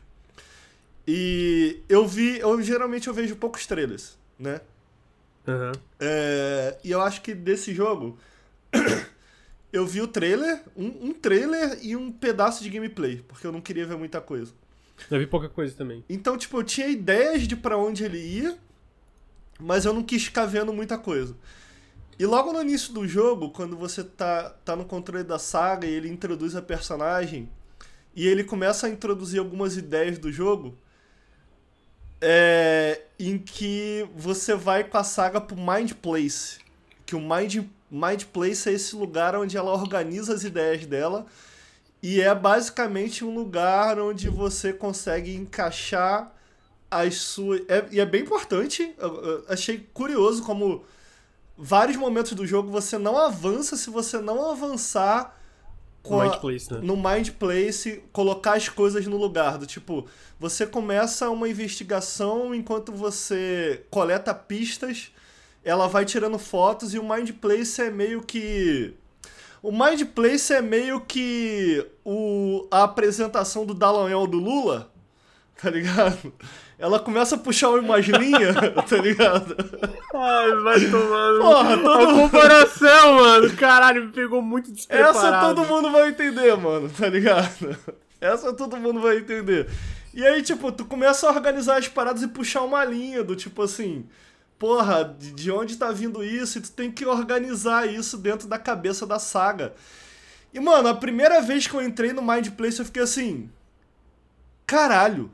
E 1.06 1.80
eu 1.88 2.06
vi, 2.06 2.38
eu 2.38 2.60
geralmente 2.60 3.08
eu 3.08 3.14
vejo 3.14 3.36
poucos 3.36 3.66
trailers, 3.66 4.18
né? 4.38 4.60
Aham. 5.46 5.72
É, 5.98 6.76
e 6.84 6.90
eu 6.90 7.00
acho 7.00 7.22
que 7.22 7.34
desse 7.34 7.72
jogo 7.72 8.18
eu 9.72 9.86
vi 9.86 10.02
o 10.02 10.06
trailer, 10.06 10.62
um, 10.76 11.08
um 11.08 11.14
trailer 11.14 11.78
e 11.80 11.96
um 11.96 12.12
pedaço 12.12 12.62
de 12.62 12.68
gameplay, 12.68 13.24
porque 13.26 13.46
eu 13.46 13.52
não 13.52 13.62
queria 13.62 13.86
ver 13.86 13.96
muita 13.96 14.20
coisa. 14.20 14.52
Eu 15.10 15.18
vi 15.18 15.26
pouca 15.26 15.48
coisa 15.48 15.74
também. 15.74 16.04
Então, 16.06 16.36
tipo, 16.36 16.58
eu 16.58 16.62
tinha 16.62 16.88
ideias 16.88 17.48
de 17.48 17.56
pra 17.56 17.78
onde 17.78 18.04
ele 18.04 18.18
ia, 18.18 18.58
mas 19.58 19.86
eu 19.86 19.94
não 19.94 20.02
quis 20.02 20.24
ficar 20.24 20.44
vendo 20.44 20.70
muita 20.70 20.98
coisa. 20.98 21.34
E 22.18 22.26
logo 22.26 22.52
no 22.52 22.60
início 22.60 22.92
do 22.92 23.06
jogo, 23.06 23.50
quando 23.50 23.76
você 23.76 24.02
tá, 24.02 24.50
tá 24.64 24.74
no 24.74 24.84
controle 24.84 25.22
da 25.22 25.38
saga 25.38 25.86
e 25.86 25.94
ele 25.94 26.08
introduz 26.08 26.56
a 26.56 26.62
personagem, 26.62 27.48
e 28.14 28.26
ele 28.26 28.42
começa 28.42 28.88
a 28.88 28.90
introduzir 28.90 29.38
algumas 29.38 29.76
ideias 29.76 30.18
do 30.18 30.32
jogo, 30.32 30.76
é, 32.20 33.02
em 33.18 33.38
que 33.38 34.08
você 34.16 34.56
vai 34.56 34.82
com 34.82 34.98
a 34.98 35.04
saga 35.04 35.40
pro 35.40 35.56
Mind 35.56 35.92
Place. 35.92 36.58
Que 37.06 37.14
o 37.14 37.20
Mind, 37.20 37.64
Mind 37.88 38.24
Place 38.24 38.68
é 38.68 38.72
esse 38.72 38.96
lugar 38.96 39.36
onde 39.36 39.56
ela 39.56 39.70
organiza 39.72 40.34
as 40.34 40.42
ideias 40.42 40.84
dela. 40.84 41.26
E 42.02 42.20
é 42.20 42.34
basicamente 42.34 43.24
um 43.24 43.32
lugar 43.32 44.00
onde 44.00 44.28
você 44.28 44.72
consegue 44.72 45.34
encaixar 45.36 46.34
as 46.90 47.16
suas. 47.16 47.60
É, 47.68 47.86
e 47.92 48.00
é 48.00 48.06
bem 48.06 48.22
importante. 48.22 48.92
Eu, 48.98 49.24
eu 49.24 49.44
achei 49.48 49.86
curioso 49.94 50.42
como 50.42 50.84
vários 51.58 51.96
momentos 51.96 52.32
do 52.32 52.46
jogo 52.46 52.70
você 52.70 52.96
não 52.96 53.18
avança 53.18 53.76
se 53.76 53.90
você 53.90 54.18
não 54.20 54.48
avançar 54.50 55.36
com 56.02 56.22
Mind 56.22 56.32
a- 56.32 56.38
Place, 56.38 56.72
né? 56.72 56.80
no 56.82 56.96
Mind 56.96 57.30
Place 57.30 58.02
colocar 58.12 58.54
as 58.54 58.68
coisas 58.68 59.04
no 59.06 59.16
lugar. 59.16 59.58
Do 59.58 59.66
tipo, 59.66 60.06
você 60.38 60.64
começa 60.66 61.28
uma 61.28 61.48
investigação 61.48 62.54
enquanto 62.54 62.92
você 62.92 63.84
coleta 63.90 64.32
pistas, 64.32 65.10
ela 65.64 65.88
vai 65.88 66.04
tirando 66.04 66.38
fotos 66.38 66.94
e 66.94 66.98
o 66.98 67.02
Mind 67.06 67.32
Place 67.32 67.82
é 67.82 67.90
meio 67.90 68.22
que. 68.22 68.94
O 69.60 69.72
Mind 69.72 70.04
Place 70.14 70.52
é 70.54 70.62
meio 70.62 71.00
que 71.00 71.84
o, 72.04 72.66
a 72.70 72.84
apresentação 72.84 73.66
do 73.66 73.74
Dallagnol 73.74 74.26
do 74.28 74.38
Lula, 74.38 74.90
tá 75.60 75.68
ligado? 75.68 76.32
Ela 76.78 77.00
começa 77.00 77.34
a 77.34 77.38
puxar 77.38 77.70
umas 77.70 78.06
linhas, 78.06 78.54
tá 78.88 78.96
ligado? 78.98 79.56
Ai, 80.14 80.52
vai 80.62 80.80
tomando. 80.88 81.40
Porra, 81.40 81.76
todo 81.76 82.08
A 82.08 82.14
comparação, 82.14 83.14
mano. 83.14 83.56
Caralho, 83.56 84.04
me 84.06 84.12
pegou 84.12 84.40
muito 84.40 84.70
despreparado. 84.70 85.18
Essa 85.18 85.40
todo 85.40 85.64
mundo 85.66 85.90
vai 85.90 86.10
entender, 86.10 86.56
mano, 86.56 86.88
tá 86.88 87.08
ligado? 87.08 87.76
Essa 88.20 88.52
todo 88.52 88.76
mundo 88.76 89.00
vai 89.00 89.18
entender. 89.18 89.68
E 90.14 90.24
aí, 90.24 90.40
tipo, 90.40 90.70
tu 90.70 90.84
começa 90.84 91.26
a 91.26 91.30
organizar 91.30 91.78
as 91.78 91.88
paradas 91.88 92.22
e 92.22 92.28
puxar 92.28 92.62
uma 92.62 92.84
linha 92.84 93.24
do 93.24 93.34
tipo 93.34 93.62
assim, 93.62 94.06
porra, 94.56 95.04
de 95.04 95.32
de 95.32 95.50
onde 95.50 95.76
tá 95.76 95.90
vindo 95.90 96.22
isso? 96.22 96.58
E 96.58 96.60
tu 96.60 96.70
tem 96.70 96.92
que 96.92 97.04
organizar 97.04 97.88
isso 97.88 98.16
dentro 98.16 98.46
da 98.46 98.58
cabeça 98.58 99.04
da 99.04 99.18
saga. 99.18 99.74
E, 100.54 100.60
mano, 100.60 100.88
a 100.88 100.94
primeira 100.94 101.40
vez 101.40 101.66
que 101.66 101.74
eu 101.74 101.82
entrei 101.82 102.12
no 102.12 102.22
Mind 102.22 102.50
Place 102.50 102.78
eu 102.78 102.84
fiquei 102.84 103.02
assim, 103.02 103.50
caralho. 104.64 105.30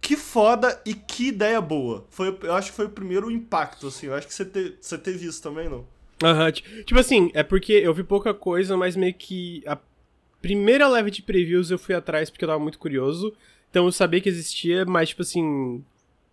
Que 0.00 0.16
foda 0.16 0.80
e 0.86 0.94
que 0.94 1.28
ideia 1.28 1.60
boa. 1.60 2.06
Foi, 2.10 2.36
eu 2.42 2.54
acho 2.54 2.70
que 2.70 2.76
foi 2.76 2.86
o 2.86 2.90
primeiro 2.90 3.30
impacto, 3.30 3.86
assim. 3.88 4.06
Eu 4.06 4.14
acho 4.14 4.26
que 4.26 4.34
você, 4.34 4.44
te, 4.44 4.74
você 4.80 4.96
teve 4.98 5.26
isso 5.26 5.42
também, 5.42 5.68
não? 5.68 5.86
Aham, 6.22 6.50
ti- 6.52 6.64
tipo 6.84 6.98
assim, 6.98 7.30
é 7.34 7.42
porque 7.42 7.72
eu 7.72 7.92
vi 7.94 8.02
pouca 8.02 8.32
coisa, 8.34 8.76
mas 8.76 8.96
meio 8.96 9.14
que 9.14 9.62
a 9.66 9.78
primeira 10.40 10.88
leve 10.88 11.10
de 11.10 11.22
previews 11.22 11.70
eu 11.70 11.78
fui 11.78 11.94
atrás 11.94 12.30
porque 12.30 12.44
eu 12.44 12.48
tava 12.48 12.60
muito 12.60 12.78
curioso. 12.78 13.32
Então 13.70 13.84
eu 13.84 13.92
sabia 13.92 14.20
que 14.20 14.28
existia, 14.28 14.84
mas 14.84 15.10
tipo 15.10 15.22
assim, 15.22 15.84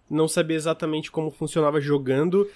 não 0.10 0.28
sabia 0.28 0.56
exatamente 0.56 1.12
como 1.12 1.30
funcionava 1.30 1.80
jogando. 1.82 2.50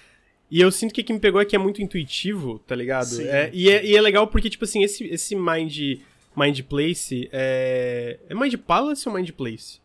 E 0.50 0.60
eu 0.60 0.70
sinto 0.70 0.92
que 0.92 1.00
o 1.00 1.04
que 1.04 1.12
me 1.12 1.20
pegou 1.20 1.40
é 1.40 1.44
que 1.44 1.56
é 1.56 1.58
muito 1.58 1.80
intuitivo, 1.82 2.58
tá 2.66 2.74
ligado? 2.74 3.06
Sim. 3.06 3.24
É, 3.26 3.50
e, 3.52 3.70
é, 3.70 3.84
e 3.86 3.96
é 3.96 4.00
legal 4.00 4.26
porque, 4.26 4.50
tipo 4.50 4.64
assim, 4.64 4.82
esse, 4.82 5.04
esse 5.04 5.34
Mind, 5.34 6.00
Mind 6.36 6.60
Place 6.62 7.28
é. 7.32 8.18
É 8.28 8.34
Mind 8.34 8.54
Palace 8.56 9.08
ou 9.08 9.14
Mind 9.14 9.30
Place? 9.30 9.80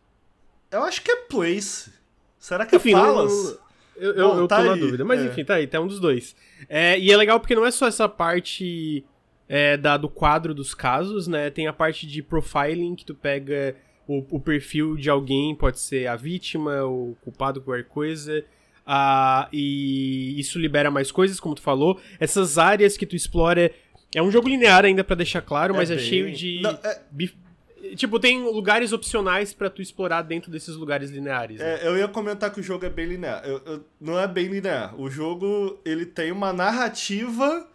Eu 0.70 0.82
acho 0.84 1.02
que 1.02 1.10
é 1.10 1.16
Place. 1.16 1.92
Será 2.38 2.64
que 2.66 2.76
Enfim, 2.76 2.90
é 2.90 2.92
Palace? 2.94 3.58
eu, 3.96 4.12
eu, 4.14 4.28
Bom, 4.28 4.38
eu 4.40 4.48
tá 4.48 4.58
tô 4.58 4.64
na 4.64 4.72
aí, 4.74 4.80
dúvida. 4.80 5.04
Mas 5.04 5.20
é. 5.20 5.26
enfim, 5.26 5.44
tá 5.44 5.54
aí, 5.54 5.66
tá 5.66 5.80
um 5.80 5.86
dos 5.86 5.98
dois. 6.00 6.36
É, 6.68 6.98
e 6.98 7.10
é 7.10 7.16
legal 7.16 7.40
porque 7.40 7.54
não 7.54 7.66
é 7.66 7.70
só 7.70 7.86
essa 7.88 8.08
parte 8.08 9.04
é, 9.48 9.76
da, 9.76 9.96
do 9.96 10.08
quadro 10.08 10.54
dos 10.54 10.74
casos, 10.74 11.26
né? 11.26 11.50
Tem 11.50 11.66
a 11.66 11.72
parte 11.72 12.06
de 12.06 12.22
profiling 12.22 12.94
que 12.94 13.04
tu 13.04 13.14
pega 13.14 13.74
o, 14.06 14.24
o 14.36 14.40
perfil 14.40 14.96
de 14.96 15.10
alguém, 15.10 15.54
pode 15.54 15.80
ser 15.80 16.06
a 16.06 16.16
vítima, 16.16 16.84
o 16.84 17.16
culpado, 17.22 17.60
qualquer 17.60 17.84
coisa. 17.84 18.44
Ah, 18.86 19.48
e 19.52 20.38
isso 20.38 20.58
libera 20.58 20.90
mais 20.90 21.10
coisas, 21.10 21.38
como 21.38 21.54
tu 21.54 21.60
falou. 21.62 22.00
Essas 22.18 22.56
áreas 22.56 22.96
que 22.96 23.04
tu 23.06 23.14
explora. 23.16 23.70
É 24.14 24.22
um 24.22 24.30
jogo 24.30 24.48
linear 24.48 24.86
ainda 24.86 25.04
pra 25.04 25.14
deixar 25.14 25.42
claro, 25.42 25.74
mas 25.74 25.90
é, 25.90 25.96
bem- 25.96 26.04
cheio 26.04 26.32
de. 26.32 26.60
Não, 26.62 26.70
é- 26.82 27.02
Tipo, 27.96 28.18
tem 28.20 28.42
lugares 28.42 28.92
opcionais 28.92 29.52
pra 29.52 29.68
tu 29.70 29.80
explorar 29.82 30.22
dentro 30.22 30.50
desses 30.50 30.74
lugares 30.76 31.10
lineares. 31.10 31.58
né? 31.58 31.80
É, 31.82 31.86
eu 31.86 31.96
ia 31.96 32.08
comentar 32.08 32.52
que 32.52 32.60
o 32.60 32.62
jogo 32.62 32.84
é 32.86 32.90
bem 32.90 33.06
linear. 33.06 33.42
Eu- 33.44 33.62
eu- 33.66 33.84
não 34.00 34.18
é 34.18 34.26
bem 34.26 34.46
linear. 34.48 34.98
O 35.00 35.10
jogo, 35.10 35.78
ele 35.84 36.06
tem 36.06 36.30
uma 36.32 36.52
narrativa 36.52 37.66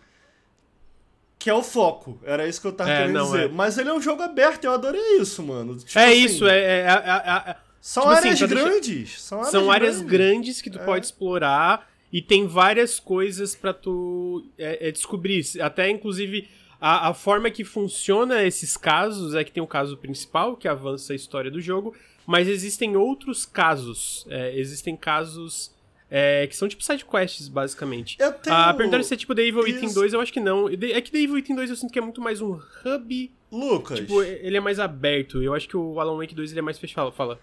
que 1.39 1.49
é 1.49 1.53
o 1.53 1.61
foco. 1.63 2.17
Era 2.23 2.47
isso 2.47 2.61
que 2.61 2.67
eu 2.67 2.71
tava 2.71 2.89
É, 2.89 2.97
querendo 3.01 3.15
não, 3.15 3.25
dizer. 3.25 3.45
é. 3.45 3.47
Mas 3.49 3.77
ele 3.77 3.89
é 3.89 3.93
um 3.93 4.01
jogo 4.01 4.21
aberto, 4.21 4.63
eu 4.63 4.71
adorei 4.71 5.17
isso, 5.19 5.43
mano. 5.43 5.75
Tipo 5.77 5.99
É 5.99 6.05
assim, 6.05 6.23
isso, 6.25 6.47
é, 6.47 6.57
é- 6.57 6.61
é- 6.61 6.85
é- 6.85 7.49
é- 7.51 7.55
São 7.81 8.03
tipo 8.03 8.13
assim, 8.15 8.27
áreas 8.29 8.39
deixar- 8.39 8.55
grandes. 8.69 9.21
São 9.21 9.37
áreas, 9.39 9.51
são 9.51 9.71
áreas 9.71 9.95
grandes. 10.01 10.11
grandes 10.11 10.61
que 10.61 10.69
tu 10.69 10.79
pode 10.79 11.05
explorar 11.05 11.89
e 12.13 12.21
tem 12.21 12.47
várias 12.47 12.97
coisas 12.97 13.55
pra 13.55 13.73
tu 13.73 14.45
descobrir. 14.93 15.43
Até, 15.59 15.89
inclusive, 15.89 16.47
a, 16.85 17.07
a 17.07 17.13
forma 17.13 17.49
que 17.49 17.63
funciona 17.63 18.43
esses 18.43 18.75
casos 18.75 19.35
é 19.35 19.43
que 19.45 19.53
tem 19.53 19.63
o 19.63 19.67
caso 19.67 19.95
principal, 19.95 20.57
que 20.57 20.67
avança 20.67 21.13
a 21.13 21.15
história 21.15 21.49
do 21.49 21.61
jogo, 21.61 21.95
mas 22.27 22.45
existem 22.45 22.97
outros 22.97 23.45
casos. 23.45 24.25
É, 24.29 24.53
existem 24.59 24.93
casos 24.97 25.73
é, 26.11 26.45
que 26.45 26.53
são 26.53 26.67
tipo 26.67 26.83
sidequests, 26.83 27.47
basicamente. 27.47 28.17
Eu 28.19 28.33
tenho... 28.33 28.53
Ah, 28.53 28.73
perguntaram 28.73 29.01
se 29.01 29.13
é 29.13 29.17
tipo 29.17 29.33
The 29.33 29.43
Evil 29.43 29.63
Within 29.63 29.85
Isso. 29.85 29.95
2, 29.95 30.11
eu 30.11 30.19
acho 30.19 30.33
que 30.33 30.41
não. 30.41 30.67
É 30.67 30.99
que 30.99 31.09
The 31.09 31.19
Evil 31.19 31.35
Within 31.35 31.55
2 31.55 31.69
eu 31.69 31.75
sinto 31.77 31.93
que 31.93 31.99
é 31.99 32.01
muito 32.01 32.19
mais 32.19 32.41
um 32.41 32.59
hub. 32.83 33.31
Lucas, 33.49 33.99
Tipo, 33.99 34.21
ele 34.21 34.57
é 34.57 34.59
mais 34.59 34.77
aberto. 34.77 35.41
Eu 35.41 35.53
acho 35.53 35.69
que 35.69 35.77
o 35.77 36.01
Alan 36.01 36.17
Wake 36.17 36.35
2 36.35 36.51
ele 36.51 36.59
é 36.59 36.63
mais 36.63 36.77
fechado. 36.77 37.13
Fala. 37.13 37.39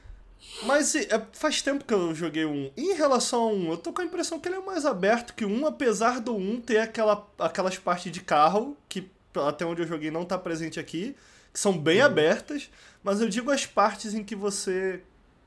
mas 0.64 0.94
é, 0.94 1.26
faz 1.33 1.62
tempo 1.62 1.87
que 1.87 1.94
eu 1.94 2.14
joguei 2.14 2.44
um. 2.44 2.70
Em 2.76 2.92
relação 2.92 3.40
a 3.40 3.46
um, 3.46 3.70
eu 3.70 3.79
tô 3.79 3.90
com 3.90 4.03
a 4.03 4.05
impressão 4.05 4.38
que 4.38 4.48
ele 4.48 4.57
é 4.57 4.61
mais 4.61 4.85
aberto 4.85 5.33
que 5.35 5.46
um, 5.46 5.64
apesar 5.66 6.20
do 6.20 6.37
um 6.37 6.61
ter 6.61 6.76
aquela, 6.76 7.26
aquelas 7.38 7.79
partes 7.79 8.12
de 8.12 8.20
carro, 8.20 8.76
que 8.87 9.09
até 9.46 9.64
onde 9.64 9.82
eu 9.82 9.86
joguei 9.86 10.10
não 10.10 10.24
tá 10.24 10.36
presente 10.38 10.78
aqui, 10.80 11.14
que 11.52 11.58
são 11.60 11.76
bem 11.76 11.98
Uhum. 12.00 12.06
abertas, 12.06 12.70
mas 13.02 13.20
eu 13.20 13.28
digo 13.28 13.50
as 13.50 13.66
partes 13.66 14.14
em 14.14 14.22
que 14.24 14.34
você 14.36 15.02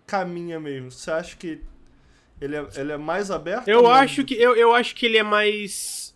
caminha 0.05 0.59
mesmo. 0.59 0.91
Você 0.91 1.09
acha 1.11 1.35
que 1.35 1.61
ele 2.41 2.55
é, 2.55 2.67
ele 2.75 2.91
é 2.91 2.97
mais 2.97 3.31
aberto? 3.31 3.67
Eu 3.67 3.87
acho 3.89 4.23
que 4.23 4.33
eu, 4.35 4.55
eu 4.55 4.73
acho 4.73 4.95
que 4.95 5.05
ele 5.05 5.17
é 5.17 5.23
mais 5.23 6.13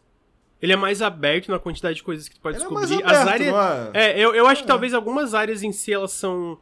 ele 0.61 0.73
é 0.73 0.75
mais 0.75 1.01
aberto 1.03 1.49
na 1.51 1.59
quantidade 1.59 1.95
de 1.97 2.03
coisas 2.03 2.27
que 2.27 2.35
tu 2.35 2.41
pode 2.41 2.57
Ele 2.57 2.65
é 2.65 2.69
mais 2.69 2.87
descobrir. 2.89 3.05
aberto, 3.07 3.21
As 3.21 3.33
áreas 3.33 3.95
é? 3.95 4.13
É, 4.13 4.19
eu, 4.19 4.33
eu 4.33 4.47
acho 4.47 4.61
que 4.63 4.65
É. 4.65 4.67
talvez 4.67 4.93
algumas 4.93 5.33
áreas 5.35 5.61
em 5.61 5.71
si 5.71 5.93
elas 5.93 6.11
são 6.11 6.57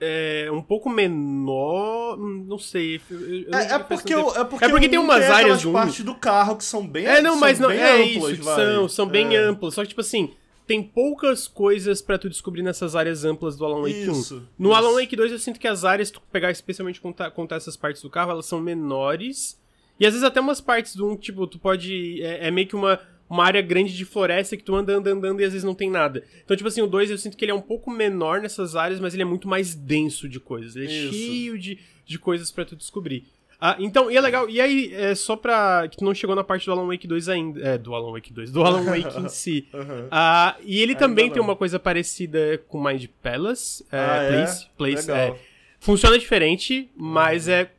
é, 0.00 0.48
um 0.52 0.62
pouco 0.62 0.88
menor, 0.88 2.16
não 2.18 2.58
sei. 2.58 3.00
eu- 3.10 3.20
eu 3.44 3.54
É, 3.54 3.74
é 3.74 3.78
porque, 3.78 4.14
tempo. 4.14 4.30
é 4.36 4.44
porque, 4.44 4.64
É 4.64 4.68
porque 4.68 4.88
tem 4.88 4.98
um 4.98 5.02
umas 5.04 5.22
áreas 5.24 5.38
aquelas 5.38 5.62
do 5.62 5.72
partes 5.72 6.04
do 6.04 6.14
carro 6.14 6.56
que 6.56 6.64
são 6.64 6.86
bem 6.86 7.06
É, 7.06 7.20
não, 7.20 7.38
mas 7.38 7.58
não 7.58 7.70
é 7.70 8.02
amplas, 8.02 8.32
isso, 8.32 8.44
são, 8.44 8.88
são 8.88 9.06
bem 9.06 9.36
É. 9.36 9.38
amplas. 9.38 9.74
Só 9.74 9.82
que 9.82 9.88
tipo 9.88 10.00
assim, 10.00 10.30
tem 10.66 10.82
poucas 10.82 11.46
coisas 11.48 12.00
pra 12.00 12.16
tu 12.18 12.28
descobrir 12.30 12.62
nessas 12.62 12.94
áreas 12.96 13.24
amplas 13.24 13.56
do 13.56 13.64
Alan 13.64 13.82
Wake 13.82 14.08
1. 14.08 14.12
Isso, 14.12 14.46
No 14.58 14.70
isso. 14.70 14.78
Alan 14.78 14.94
Wake 14.94 15.16
2 15.16 15.32
eu 15.32 15.38
sinto 15.38 15.58
que 15.60 15.68
as 15.68 15.84
áreas, 15.84 16.10
tu 16.10 16.20
pegar 16.32 16.50
especialmente 16.50 17.00
contar, 17.00 17.30
contar 17.32 17.56
essas 17.56 17.76
partes 17.76 18.02
do 18.02 18.08
carro, 18.10 18.30
elas 18.30 18.46
são 18.46 18.60
menores. 18.60 19.58
E 19.98 20.06
às 20.06 20.12
vezes 20.14 20.26
até 20.26 20.40
umas 20.40 20.60
partes 20.62 20.96
do 20.96 21.06
1, 21.10 21.16
tipo, 21.16 21.46
tu 21.46 21.58
pode. 21.58 22.22
É, 22.22 22.48
é 22.48 22.50
meio 22.50 22.66
que 22.66 22.74
uma, 22.76 22.98
uma 23.30 23.44
área 23.44 23.62
grande 23.62 23.96
de 23.96 24.04
floresta 24.04 24.56
que 24.56 24.64
tu 24.64 24.74
anda, 24.74 24.92
anda, 24.92 25.10
andando 25.12 25.40
e 25.40 25.44
às 25.44 25.52
vezes 25.52 25.64
não 25.64 25.74
tem 25.74 25.88
nada. 25.88 26.24
Então, 26.44 26.56
tipo 26.56 26.68
assim, 26.68 26.82
o 26.82 26.86
2 26.88 27.10
eu 27.12 27.16
sinto 27.18 27.36
que 27.36 27.44
ele 27.44 27.52
é 27.52 27.54
um 27.54 27.60
pouco 27.60 27.88
menor 27.90 28.40
nessas 28.40 28.74
áreas, 28.74 28.98
mas 28.98 29.14
ele 29.14 29.22
é 29.22 29.26
muito 29.26 29.46
mais 29.46 29.74
denso 29.74 30.28
de 30.28 30.40
coisas. 30.40 30.74
Ele 30.74 30.86
é 30.86 30.90
Isso. 30.90 31.12
cheio 31.14 31.58
de, 31.58 31.78
de 32.04 32.18
coisas 32.18 32.50
pra 32.50 32.64
tu 32.64 32.74
descobrir. 32.74 33.24
Ah, 33.62 33.76
então, 33.78 34.10
e 34.10 34.16
é 34.16 34.20
legal. 34.22 34.48
E 34.48 34.58
aí, 34.58 34.90
é, 34.94 35.14
só 35.14 35.36
pra. 35.36 35.86
que 35.86 35.98
tu 35.98 36.04
não 36.04 36.14
chegou 36.14 36.34
na 36.34 36.42
parte 36.42 36.64
do 36.64 36.72
Alan 36.72 36.86
Wake 36.86 37.06
2 37.06 37.28
ainda. 37.28 37.60
É, 37.60 37.76
do 37.76 37.94
Alan 37.94 38.10
Wake 38.12 38.32
2, 38.32 38.50
do 38.50 38.62
Alan 38.64 38.82
Wake 38.84 39.20
em 39.20 39.28
si. 39.30 39.66
Aham. 39.74 40.08
Ah, 40.10 40.56
e 40.64 40.80
ele 40.80 40.92
Ainda 40.92 40.98
também 40.98 41.26
não. 41.26 41.34
tem 41.34 41.42
uma 41.42 41.54
coisa 41.54 41.78
parecida 41.78 42.56
com 42.68 42.82
Mind 42.82 43.04
Palace. 43.22 43.84
É, 43.92 43.98
Ah, 43.98 44.22
é? 44.22 44.28
Place. 44.32 44.66
Place 44.78 45.10
Legal. 45.12 45.36
é. 45.36 45.38
Funciona 45.78 46.18
diferente, 46.18 46.90
mas 46.96 47.48
é 47.48 47.70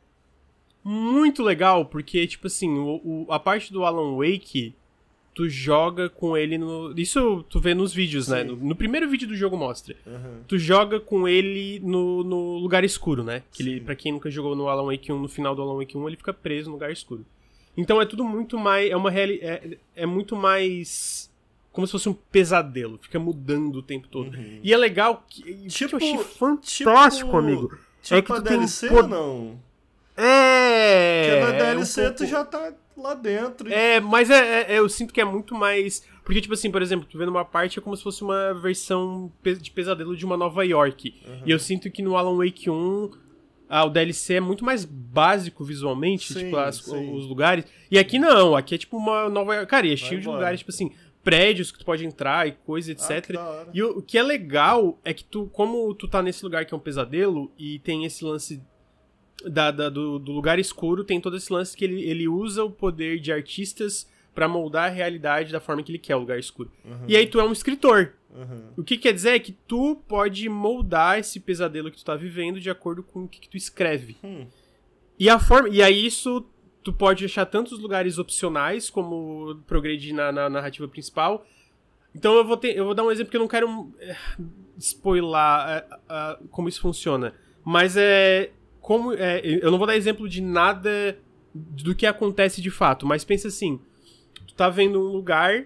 muito 0.84 1.42
legal, 1.42 1.84
porque, 1.86 2.26
tipo 2.26 2.46
assim, 2.46 2.70
o, 2.78 3.00
o- 3.04 3.26
a 3.32 3.38
parte 3.38 3.72
do 3.72 3.84
Alan 3.84 4.16
Wake, 4.16 4.74
tu 5.34 5.48
joga 5.48 6.08
com 6.08 6.36
ele 6.36 6.58
no. 6.58 6.92
Isso 6.98 7.44
tu 7.48 7.58
vê 7.60 7.74
nos 7.74 7.92
vídeos, 7.92 8.28
né? 8.28 8.42
Sim. 8.42 8.48
No, 8.48 8.56
no 8.56 8.76
primeiro 8.76 9.08
vídeo 9.08 9.26
do 9.28 9.34
jogo 9.36 9.56
mostra. 9.56 9.96
Aham. 10.06 10.40
Tu 10.46 10.58
joga 10.58 11.00
com 11.00 11.26
ele 11.28 11.80
no, 11.80 12.22
no 12.22 12.58
lugar 12.58 12.84
escuro, 12.84 13.22
né? 13.24 13.42
Que 13.52 13.62
ele, 13.62 13.80
pra 13.80 13.94
quem 13.96 14.12
nunca 14.12 14.30
jogou 14.30 14.54
no 14.54 14.68
Alan 14.68 14.84
Wake 14.92 15.10
1, 15.12 15.18
no 15.18 15.28
final 15.28 15.54
do 15.54 15.62
Alan 15.62 15.78
Wake 15.78 15.96
1, 15.96 16.06
ele 16.08 16.16
fica 16.16 16.32
preso 16.32 16.68
no 16.68 16.74
lugar 16.76 16.90
escuro. 16.92 17.24
Então 17.76 18.00
é 18.00 18.04
tudo 18.06 18.22
muito 18.24 18.58
mais. 18.58 18.90
É 18.90 18.96
uma 18.96 19.10
reali 19.10 19.38
é, 19.42 19.78
é 19.96 20.06
muito 20.06 20.36
mais. 20.36 21.30
Como 21.72 21.86
se 21.86 21.92
fosse 21.92 22.06
um 22.08 22.12
pesadelo. 22.12 22.98
Fica 23.00 23.18
mudando 23.18 23.76
o 23.76 23.82
tempo 23.82 24.06
todo. 24.08 24.36
Uhum. 24.36 24.60
E 24.62 24.72
é 24.72 24.76
legal 24.76 25.24
que. 25.26 25.40
o 25.40 25.44
que 25.44 25.68
Tipo- 25.68 25.94
eu 25.94 25.96
achei 25.96 26.18
fantástico, 26.18 27.26
tipo- 27.30 27.36
amigo. 27.38 27.78
Tipo 28.02 28.14
é 28.18 28.22
que 28.22 28.32
a 28.32 28.34
tu 28.36 28.42
tem 28.42 28.56
DLC 28.58 28.88
pod- 28.88 29.02
ou 29.02 29.08
não? 29.08 29.58
É. 30.16 31.28
Porque 31.30 31.40
na 31.40 31.54
é 31.54 31.58
DLC 31.74 32.00
um 32.00 32.04
pouco- 32.04 32.18
tu 32.18 32.26
já 32.26 32.44
tá 32.44 32.72
lá 32.96 33.14
dentro. 33.14 33.72
É, 33.72 34.00
mas 34.00 34.30
é, 34.30 34.72
é- 34.74 34.78
eu 34.78 34.88
sinto 34.88 35.12
que 35.12 35.20
é 35.20 35.24
muito 35.24 35.54
mais. 35.54 36.06
Porque, 36.24 36.40
tipo 36.40 36.54
assim, 36.54 36.70
por 36.70 36.80
exemplo, 36.82 37.06
tu 37.10 37.18
vendo 37.18 37.30
uma 37.30 37.44
parte 37.44 37.78
é 37.78 37.82
como 37.82 37.96
se 37.96 38.02
fosse 38.02 38.22
uma 38.22 38.54
versão 38.54 39.32
de 39.60 39.70
pesadelo 39.70 40.16
de 40.16 40.24
uma 40.24 40.36
Nova 40.36 40.64
York. 40.64 41.14
E 41.44 41.50
eu 41.50 41.58
sinto 41.58 41.90
que 41.90 42.00
no 42.02 42.16
Alan 42.16 42.36
Wake 42.36 42.70
1. 42.70 43.10
Ah, 43.74 43.86
o 43.86 43.88
DLC 43.90 44.34
é 44.34 44.40
muito 44.40 44.64
mais 44.66 44.84
básico 44.84 45.64
visualmente, 45.64 46.30
Sim, 46.30 46.40
tipo, 46.44 46.56
as- 46.58 46.86
os 46.86 47.26
lugares. 47.26 47.64
E 47.90 47.98
aqui 47.98 48.18
não, 48.18 48.54
aqui 48.54 48.74
é 48.74 48.78
tipo 48.78 48.98
uma 48.98 49.30
Nova 49.30 49.54
York. 49.54 49.70
Cara, 49.70 49.86
e 49.86 49.94
é 49.94 49.96
cheio 49.96 50.20
de 50.20 50.28
lugares, 50.28 50.60
tipo 50.60 50.70
assim, 50.70 50.90
prédios 51.24 51.72
que 51.72 51.78
tu 51.78 51.84
pode 51.86 52.04
entrar 52.04 52.46
e 52.46 52.52
coisa, 52.52 52.90
Ah, 52.92 52.92
etc. 53.16 53.34
hora. 53.38 53.68
E 53.72 53.82
o, 53.82 53.98
o 53.98 54.02
que 54.02 54.18
é 54.18 54.22
legal 54.22 55.00
é 55.02 55.14
que 55.14 55.24
tu, 55.24 55.46
como 55.54 55.94
tu 55.94 56.06
tá 56.06 56.22
nesse 56.22 56.44
lugar 56.44 56.66
que 56.66 56.74
é 56.74 56.76
um 56.76 56.80
pesadelo, 56.80 57.50
e 57.58 57.78
tem 57.78 58.04
esse 58.04 58.22
lance 58.22 58.62
da, 59.48 59.70
da- 59.70 59.88
do, 59.88 60.18
do 60.18 60.32
lugar 60.32 60.58
escuro, 60.58 61.04
tem 61.04 61.20
todo 61.20 61.36
esse 61.36 61.52
lance 61.52 61.76
que 61.76 61.84
ele, 61.84 62.02
ele 62.02 62.28
usa 62.28 62.64
o 62.64 62.70
poder 62.70 63.18
de 63.18 63.32
artistas 63.32 64.08
pra 64.34 64.48
moldar 64.48 64.90
a 64.90 64.94
realidade 64.94 65.52
da 65.52 65.60
forma 65.60 65.82
que 65.82 65.90
ele 65.92 65.98
quer, 65.98 66.16
o 66.16 66.20
lugar 66.20 66.38
escuro. 66.38 66.70
Uhum. 66.84 67.04
E 67.06 67.16
aí 67.16 67.26
tu 67.26 67.38
é 67.38 67.44
um 67.44 67.52
escritor. 67.52 68.14
Uhum. 68.34 68.68
O 68.78 68.82
que 68.82 68.96
quer 68.96 69.12
dizer 69.12 69.30
é 69.30 69.38
que 69.38 69.52
tu 69.52 69.96
pode 70.08 70.48
moldar 70.48 71.18
esse 71.18 71.38
pesadelo 71.38 71.90
que 71.90 71.98
tu 71.98 72.04
tá 72.04 72.16
vivendo 72.16 72.58
de 72.58 72.70
acordo 72.70 73.02
com 73.02 73.24
o 73.24 73.28
que, 73.28 73.40
que 73.40 73.48
tu 73.48 73.56
escreve. 73.58 74.16
Hum. 74.24 74.46
E 75.18 75.28
a 75.28 75.38
forma. 75.38 75.68
E 75.68 75.82
aí 75.82 76.06
isso 76.06 76.46
tu 76.82 76.92
pode 76.92 77.24
achar 77.24 77.44
tantos 77.44 77.78
lugares 77.78 78.18
opcionais 78.18 78.88
como 78.88 79.60
progredir 79.66 80.14
na, 80.14 80.32
na 80.32 80.48
narrativa 80.48 80.88
principal. 80.88 81.46
Então 82.14 82.34
eu 82.36 82.44
vou 82.44 82.56
ter, 82.56 82.76
eu 82.76 82.84
vou 82.84 82.94
dar 82.94 83.04
um 83.04 83.10
exemplo 83.10 83.30
que 83.30 83.36
eu 83.36 83.40
não 83.40 83.48
quero 83.48 83.92
é, 84.00 84.16
spoiler 84.78 85.38
é, 85.68 85.86
é, 86.08 86.38
como 86.50 86.68
isso 86.68 86.80
funciona, 86.80 87.34
mas 87.64 87.96
é 87.96 88.50
como 88.82 89.14
é, 89.14 89.40
eu 89.44 89.70
não 89.70 89.78
vou 89.78 89.86
dar 89.86 89.96
exemplo 89.96 90.28
de 90.28 90.42
nada 90.42 91.16
do 91.54 91.94
que 91.94 92.04
acontece 92.04 92.60
de 92.60 92.70
fato, 92.70 93.06
mas 93.06 93.24
pensa 93.24 93.48
assim, 93.48 93.80
tu 94.46 94.54
tá 94.54 94.68
vendo 94.68 95.00
um 95.00 95.12
lugar 95.12 95.64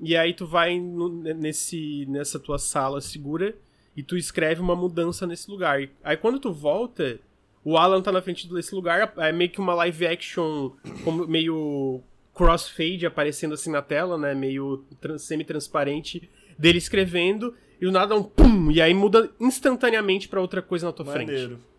e 0.00 0.16
aí 0.16 0.32
tu 0.32 0.46
vai 0.46 0.78
no, 0.78 1.08
nesse 1.08 2.06
nessa 2.08 2.38
tua 2.38 2.58
sala 2.58 3.00
segura 3.00 3.54
e 3.96 4.02
tu 4.02 4.16
escreve 4.16 4.60
uma 4.60 4.76
mudança 4.76 5.26
nesse 5.26 5.50
lugar. 5.50 5.88
Aí 6.04 6.16
quando 6.16 6.38
tu 6.38 6.52
volta, 6.52 7.18
o 7.64 7.76
Alan 7.76 8.00
tá 8.00 8.12
na 8.12 8.22
frente 8.22 8.48
desse 8.48 8.74
lugar, 8.74 9.12
é 9.18 9.32
meio 9.32 9.50
que 9.50 9.60
uma 9.60 9.74
live 9.74 10.06
action, 10.06 10.70
como 11.04 11.26
meio 11.26 12.00
crossfade 12.32 13.04
aparecendo 13.04 13.54
assim 13.54 13.70
na 13.70 13.82
tela, 13.82 14.16
né? 14.16 14.34
Meio 14.34 14.84
semi-transparente 15.18 16.30
dele 16.58 16.78
escrevendo, 16.78 17.54
e 17.80 17.84
do 17.84 17.90
nada 17.90 18.14
um 18.14 18.22
pum, 18.22 18.70
e 18.70 18.80
aí 18.80 18.94
muda 18.94 19.30
instantaneamente 19.40 20.28
para 20.28 20.40
outra 20.40 20.62
coisa 20.62 20.86
na 20.86 20.92
tua 20.92 21.04
Maneiro. 21.04 21.56
frente. 21.56 21.71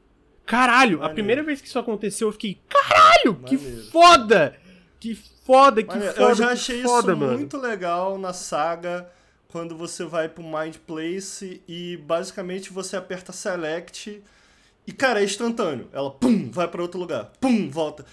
Caralho, 0.45 0.97
Maneiro. 0.97 1.05
a 1.05 1.09
primeira 1.09 1.43
vez 1.43 1.61
que 1.61 1.67
isso 1.67 1.79
aconteceu, 1.79 2.27
eu 2.27 2.31
fiquei, 2.33 2.59
caralho, 2.67 3.35
que 3.45 3.57
Maneiro. 3.57 3.83
foda! 3.91 4.57
Que 4.99 5.15
foda, 5.15 5.81
que 5.83 5.89
Maneiro. 5.89 6.13
foda, 6.13 6.29
eu 6.31 6.35
já 6.35 6.47
que 6.47 6.53
achei 6.53 6.81
foda, 6.83 7.11
isso 7.13 7.19
mano. 7.21 7.37
muito 7.37 7.57
legal 7.57 8.17
na 8.17 8.33
saga 8.33 9.09
quando 9.49 9.75
você 9.77 10.03
vai 10.05 10.27
pro 10.29 10.43
Mind 10.43 10.77
Place 10.87 11.61
e 11.67 11.97
basicamente 11.97 12.71
você 12.73 12.95
aperta 12.97 13.31
Select 13.31 14.21
e, 14.87 14.91
cara, 14.91 15.21
é 15.21 15.23
instantâneo. 15.23 15.87
Ela, 15.93 16.09
pum, 16.11 16.49
vai 16.51 16.67
pra 16.67 16.81
outro 16.81 16.99
lugar, 16.99 17.31
pum, 17.39 17.69
volta. 17.69 18.05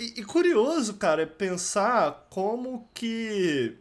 E, 0.00 0.20
e 0.20 0.24
curioso, 0.24 0.94
cara, 0.94 1.22
é 1.22 1.26
pensar 1.26 2.26
como 2.30 2.88
que 2.94 3.76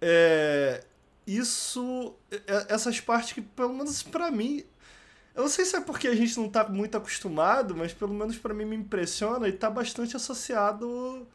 é, 0.00 0.82
isso, 1.26 2.14
é- 2.30 2.66
essas 2.68 3.00
partes 3.00 3.32
que, 3.32 3.40
pelo 3.42 3.72
menos 3.74 4.02
pra 4.02 4.30
mim, 4.30 4.62
eu 5.34 5.42
não 5.42 5.48
sei 5.48 5.64
se 5.64 5.76
é 5.76 5.80
porque 5.80 6.08
a 6.08 6.14
gente 6.14 6.36
não 6.38 6.48
tá 6.48 6.68
muito 6.68 6.96
acostumado, 6.96 7.74
mas 7.76 7.92
pelo 7.92 8.12
menos 8.14 8.36
pra 8.36 8.52
mim 8.54 8.64
me 8.64 8.76
impressiona 8.76 9.48
e 9.48 9.52
tá 9.52 9.70
bastante 9.70 10.16
associado 10.16 11.26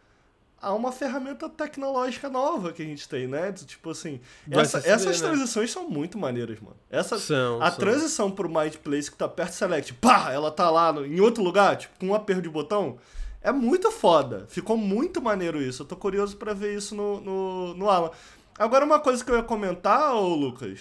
a 0.62 0.74
uma 0.74 0.92
ferramenta 0.92 1.48
tecnológica 1.50 2.28
nova 2.30 2.74
que 2.74 2.82
a 2.82 2.86
gente 2.86 3.08
tem, 3.08 3.28
né? 3.28 3.52
Tipo 3.52 3.92
assim, 3.92 4.20
essa- 4.50 4.78
SSD, 4.80 4.90
essas 4.90 5.22
né? 5.22 5.28
transições 5.28 5.72
são 5.72 5.88
muito 5.90 6.18
maneiras, 6.18 6.60
mano. 6.60 6.76
Essa, 6.90 7.20
São, 7.20 7.62
a 7.62 7.70
são. 7.70 7.80
transição 7.80 8.32
pro 8.32 8.50
Mind 8.50 8.76
Place 8.78 9.12
que 9.12 9.18
tá 9.18 9.28
perto 9.28 9.52
do 9.52 9.56
Select, 9.56 9.94
pá, 9.96 10.32
ela 10.32 10.50
tá 10.52 10.70
lá 10.72 10.92
no- 10.92 11.06
em 11.06 11.20
outro 11.20 11.44
lugar, 11.44 11.76
tipo, 11.78 12.00
com 12.00 12.08
um 12.08 12.16
aperto 12.16 12.42
de 12.42 12.50
botão, 12.50 12.98
é 13.42 13.52
muito 13.52 13.92
foda. 13.92 14.46
Ficou 14.48 14.76
muito 14.76 15.22
maneiro 15.22 15.62
isso. 15.62 15.84
Eu 15.84 15.88
tô 15.88 15.96
curioso 15.96 16.36
pra 16.38 16.54
ver 16.54 16.76
isso 16.76 16.96
no, 16.96 17.22
no, 17.22 17.74
no 17.76 17.90
Alan. 17.90 18.10
Agora, 18.58 18.84
uma 18.86 19.00
coisa 19.00 19.24
que 19.24 19.30
eu 19.30 19.36
ia 19.36 19.44
comentar, 19.44 20.16
ô 20.16 20.34
Lucas, 20.34 20.80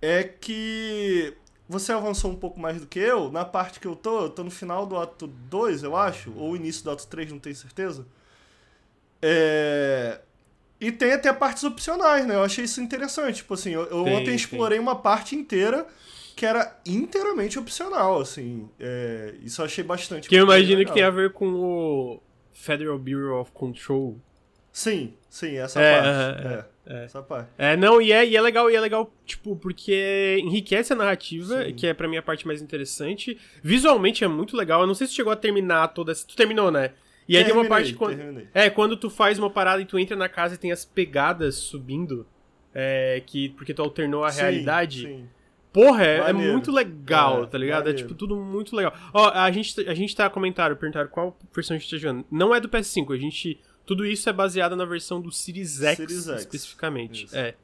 é 0.00 0.24
que 0.24 1.36
você 1.72 1.92
avançou 1.92 2.30
um 2.30 2.36
pouco 2.36 2.60
mais 2.60 2.80
do 2.80 2.86
que 2.86 2.98
eu. 2.98 3.30
Na 3.32 3.44
parte 3.44 3.80
que 3.80 3.86
eu 3.86 3.96
tô, 3.96 4.24
eu 4.24 4.30
tô 4.30 4.44
no 4.44 4.50
final 4.50 4.86
do 4.86 4.96
ato 4.98 5.26
2, 5.26 5.82
eu 5.82 5.96
acho, 5.96 6.32
ou 6.36 6.54
início 6.56 6.84
do 6.84 6.90
ato 6.90 7.06
3, 7.08 7.30
não 7.32 7.38
tenho 7.38 7.56
certeza. 7.56 8.06
É... 9.20 10.20
E 10.80 10.90
tem 10.90 11.12
até 11.12 11.32
partes 11.32 11.62
opcionais, 11.64 12.26
né? 12.26 12.34
Eu 12.34 12.42
achei 12.42 12.64
isso 12.64 12.80
interessante. 12.80 13.36
Tipo 13.36 13.54
assim, 13.54 13.70
eu, 13.70 13.82
eu 13.86 14.04
Tem, 14.04 14.14
ontem 14.16 14.24
tem. 14.26 14.34
explorei 14.34 14.78
uma 14.78 14.96
parte 14.96 15.36
inteira 15.36 15.86
que 16.34 16.44
era 16.44 16.76
inteiramente 16.84 17.58
opcional, 17.58 18.20
assim. 18.20 18.68
É... 18.80 19.34
Isso 19.42 19.60
eu 19.60 19.66
achei 19.66 19.84
bastante 19.84 20.28
Que 20.28 20.34
eu 20.36 20.44
imagino 20.44 20.78
legal. 20.78 20.92
que 20.94 21.00
tem 21.00 21.04
a 21.04 21.10
ver 21.10 21.32
com 21.32 21.54
o 21.54 22.22
Federal 22.52 22.98
Bureau 22.98 23.40
of 23.40 23.52
Control. 23.52 24.18
Sim, 24.72 25.14
sim, 25.28 25.56
essa 25.58 25.80
É, 25.80 26.02
parte. 26.02 26.08
é, 26.08 26.58
É, 26.58 26.64
é. 26.86 27.04
Essa 27.04 27.22
parte. 27.22 27.48
É, 27.56 27.76
não, 27.76 28.00
e 28.02 28.10
é, 28.12 28.26
e 28.26 28.36
é 28.36 28.40
legal, 28.40 28.70
e 28.70 28.74
é 28.74 28.80
legal, 28.80 29.12
tipo, 29.24 29.54
porque 29.56 30.38
enriquece 30.42 30.92
a 30.92 30.96
narrativa, 30.96 31.64
Sim. 31.64 31.74
que 31.74 31.86
é 31.86 31.94
pra 31.94 32.08
mim 32.08 32.16
a 32.16 32.22
parte 32.22 32.46
mais 32.46 32.60
interessante. 32.60 33.38
Visualmente 33.62 34.24
é 34.24 34.28
muito 34.28 34.56
legal. 34.56 34.80
Eu 34.80 34.86
não 34.86 34.94
sei 34.94 35.06
se 35.06 35.14
chegou 35.14 35.32
a 35.32 35.36
terminar 35.36 35.88
toda 35.88 36.12
essa. 36.12 36.26
Tu 36.26 36.34
terminou, 36.36 36.70
né? 36.70 36.92
E 37.28 37.36
aí 37.36 37.44
tem 37.44 37.52
uma 37.54 37.64
parte. 37.66 37.94
Quando, 37.94 38.16
terminei. 38.16 38.48
é, 38.52 38.68
quando 38.68 38.96
tu 38.96 39.08
faz 39.08 39.38
uma 39.38 39.48
parada 39.48 39.80
e 39.80 39.84
tu 39.84 39.98
entra 39.98 40.16
na 40.16 40.28
casa 40.28 40.56
e 40.56 40.58
tem 40.58 40.72
as 40.72 40.84
pegadas 40.84 41.54
subindo. 41.56 42.26
É, 42.74 43.22
que, 43.26 43.50
porque 43.50 43.74
tu 43.74 43.82
alternou 43.82 44.24
a 44.24 44.30
Sim, 44.30 44.40
realidade. 44.40 45.02
sim. 45.02 45.28
Porra, 45.72 46.04
é, 46.04 46.16
é 46.18 46.32
muito 46.34 46.70
legal, 46.72 47.44
É, 47.44 47.46
tá 47.46 47.56
ligado? 47.56 47.82
É 47.82 47.92
maneiro. 47.92 47.98
tipo 48.08 48.14
tudo 48.14 48.36
muito 48.36 48.74
legal. 48.76 48.92
Ó, 49.14 49.30
a 49.30 49.50
gente, 49.50 49.88
a 49.88 49.94
gente 49.94 50.14
tá 50.14 50.28
comentaram, 50.28 50.76
perguntaram 50.76 51.08
qual 51.08 51.36
versão 51.54 51.74
a 51.76 51.78
gente 51.78 51.90
tá 51.90 51.96
jogando. 51.96 52.24
Não 52.30 52.54
é 52.54 52.60
do 52.60 52.68
PS5, 52.68 53.14
a 53.14 53.18
gente. 53.18 53.58
Tudo 53.86 54.06
isso 54.06 54.28
é 54.28 54.32
baseado 54.32 54.76
na 54.76 54.84
versão 54.84 55.20
do 55.20 55.30
Series 55.32 55.82
X, 55.82 55.96
Series 55.96 56.28
X. 56.28 56.40
especificamente. 56.40 57.24
Isso. 57.26 57.36
É. 57.36 57.54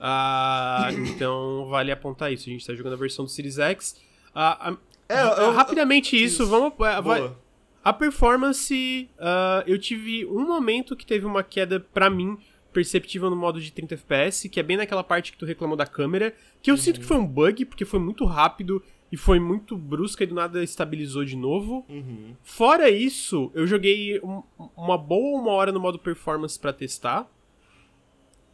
Ah, 0.00 0.88
então 0.92 1.66
vale 1.68 1.90
apontar 1.90 2.32
isso. 2.32 2.48
A 2.48 2.52
gente 2.52 2.66
tá 2.66 2.74
jogando 2.74 2.94
a 2.94 2.96
versão 2.96 3.24
do 3.24 3.30
Series 3.30 3.58
X. 3.58 3.96
Ah, 4.34 4.70
ah, 4.72 4.76
É, 5.08 5.22
eu- 5.22 5.52
rapidamente 5.52 6.16
isso, 6.16 6.42
isso. 6.42 6.46
vamos. 6.50 6.72
ah, 6.80 7.00
vai- 7.00 7.20
Boa. 7.20 7.38
a 7.84 7.92
performance, 7.92 9.08
ah, 9.18 9.62
eu 9.66 9.78
tive 9.78 10.26
um 10.26 10.46
momento 10.46 10.96
que 10.96 11.06
teve 11.06 11.24
uma 11.24 11.42
queda 11.42 11.80
pra 11.80 12.10
mim 12.10 12.36
perceptível 12.72 13.30
no 13.30 13.36
modo 13.36 13.58
de 13.60 13.72
30 13.72 13.94
FPS, 13.94 14.48
que 14.50 14.60
é 14.60 14.62
bem 14.62 14.76
naquela 14.76 15.02
parte 15.02 15.32
que 15.32 15.38
tu 15.38 15.46
reclamou 15.46 15.76
da 15.78 15.86
câmera, 15.86 16.34
que 16.60 16.70
eu 16.70 16.76
sinto 16.76 17.00
que 17.00 17.06
foi 17.06 17.16
um 17.16 17.26
bug, 17.26 17.64
porque 17.64 17.86
foi 17.86 17.98
muito 17.98 18.24
rápido 18.26 18.82
e 19.10 19.16
foi 19.16 19.38
muito 19.38 19.76
brusca 19.76 20.24
e 20.24 20.26
do 20.26 20.34
nada 20.34 20.62
estabilizou 20.64 21.24
de 21.24 21.36
novo. 21.36 21.84
Uhum. 21.88 22.34
Fora 22.42 22.90
isso, 22.90 23.50
eu 23.54 23.66
joguei 23.66 24.18
um- 24.20 24.42
uma 24.76 24.98
boa 24.98 25.40
uma 25.40 25.52
hora 25.52 25.70
no 25.72 25.78
modo 25.80 25.98
performance 25.98 26.58
pra 26.58 26.72
testar. 26.72 27.30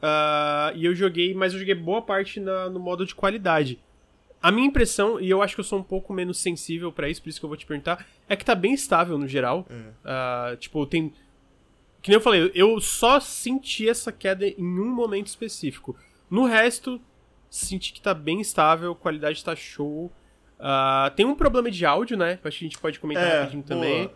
Ah, 0.01 0.73
e 0.75 0.85
eu 0.85 0.95
joguei, 0.95 1.33
mas 1.35 1.53
eu 1.53 1.61
joguei 1.61 1.75
boa 1.75 2.03
parte 2.03 2.41
na- 2.41 2.69
no 2.69 2.81
modo 2.81 3.07
de 3.07 3.15
qualidade. 3.15 3.79
A 4.43 4.51
minha 4.51 4.67
impressão, 4.67 5.21
e 5.21 5.31
eu 5.31 5.41
acho 5.41 5.55
que 5.55 5.61
eu 5.61 5.65
sou 5.65 5.79
um 5.79 5.83
pouco 5.85 6.13
menos 6.13 6.39
sensível 6.39 6.91
pra 6.91 7.09
isso, 7.09 7.23
por 7.23 7.29
isso 7.29 7.39
que 7.39 7.45
eu 7.45 7.49
vou 7.49 7.57
te 7.57 7.65
perguntar, 7.65 8.05
é 8.29 8.35
que 8.35 8.45
tá 8.45 8.55
bem 8.57 8.75
estável 8.75 9.17
no 9.17 9.29
geral. 9.29 9.65
É. 9.71 9.83
Ah, 10.05 10.57
tipo, 10.59 10.85
tem. 10.87 11.13
Que 12.03 12.09
nem 12.11 12.17
eu 12.17 12.21
falei, 12.21 12.51
eu 12.53 12.81
só 12.81 13.21
senti 13.21 13.89
essa 13.89 14.11
queda 14.11 14.45
em 14.47 14.57
um 14.81 14.93
momento 14.93 15.29
específico. 15.29 15.97
No 16.29 16.45
resto, 16.47 17.01
senti 17.49 17.93
que 17.93 18.01
tá 18.03 18.13
bem 18.13 18.41
estável, 18.41 18.91
a 18.91 18.97
qualidade 18.97 19.45
tá 19.45 19.55
show. 19.55 20.11
Ah, 20.65 21.13
tem 21.17 21.27
um 21.27 21.35
problema 21.35 21.69
de 21.71 21.85
áudio, 21.85 22.17
né? 22.17 22.39
Acho 22.45 22.59
que 22.61 22.65
a 22.65 22.69
gente 22.69 22.79
pode 22.79 23.01
comentar 23.01 23.25
É, 23.25 23.39
rapidinho 23.41 23.65
também. 23.65 24.09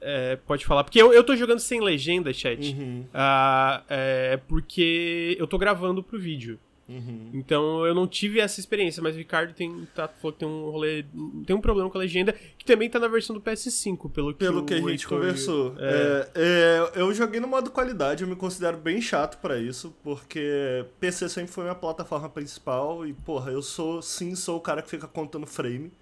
É, 0.00 0.36
pode 0.36 0.64
falar. 0.66 0.84
Porque 0.84 1.00
eu, 1.00 1.12
eu 1.12 1.24
tô 1.24 1.34
jogando 1.34 1.58
sem 1.60 1.80
legenda, 1.80 2.32
chat. 2.32 2.72
Uhum, 2.72 3.06
Ah, 3.12 3.82
é, 3.88 4.36
porque 4.46 5.34
eu 5.40 5.46
tô 5.46 5.56
gravando 5.56 6.02
pro 6.02 6.18
vídeo. 6.18 6.60
Uhum. 6.88 7.30
Então 7.34 7.84
eu 7.86 7.94
não 7.94 8.06
tive 8.06 8.40
essa 8.40 8.60
experiência, 8.60 9.02
mas 9.02 9.14
o 9.14 9.18
Ricardo 9.18 9.52
tem, 9.52 9.86
tá, 9.94 10.08
falou 10.08 10.32
que 10.32 10.38
tem 10.38 10.48
um 10.48 10.70
rolê. 10.70 11.04
Tem 11.46 11.54
um 11.54 11.60
problema 11.60 11.90
com 11.90 11.98
a 11.98 12.00
legenda, 12.00 12.34
que 12.56 12.64
também 12.64 12.88
tá 12.88 12.98
na 12.98 13.08
versão 13.08 13.34
do 13.34 13.42
PS5, 13.42 14.10
pelo 14.10 14.32
que, 14.32 14.38
Pelo 14.38 14.60
o 14.60 14.64
que 14.64 14.74
a 14.74 14.80
gente 14.80 15.06
conversou. 15.06 15.74
É. 15.78 16.28
É, 16.34 16.90
é, 16.96 17.00
eu 17.00 17.12
joguei 17.12 17.40
no 17.40 17.48
modo 17.48 17.70
qualidade, 17.70 18.22
eu 18.22 18.28
me 18.28 18.36
considero 18.36 18.76
bem 18.76 19.00
chato 19.00 19.38
pra 19.38 19.58
isso, 19.58 19.94
porque 20.02 20.84
PC 20.98 21.28
sempre 21.28 21.52
foi 21.52 21.64
minha 21.64 21.74
plataforma 21.74 22.28
principal 22.28 23.06
e, 23.06 23.12
porra, 23.12 23.50
eu 23.52 23.62
sou, 23.62 24.00
sim, 24.02 24.34
sou 24.34 24.56
o 24.56 24.60
cara 24.60 24.82
que 24.82 24.90
fica 24.90 25.06
contando 25.06 25.46
frame. 25.46 25.92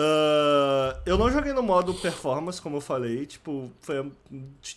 Ah, 0.00 1.00
eu 1.04 1.18
não 1.18 1.28
joguei 1.30 1.52
no 1.52 1.62
modo 1.62 1.92
performance, 1.94 2.62
como 2.62 2.76
eu 2.76 2.80
falei, 2.80 3.26
tipo, 3.26 3.70
foi, 3.80 3.96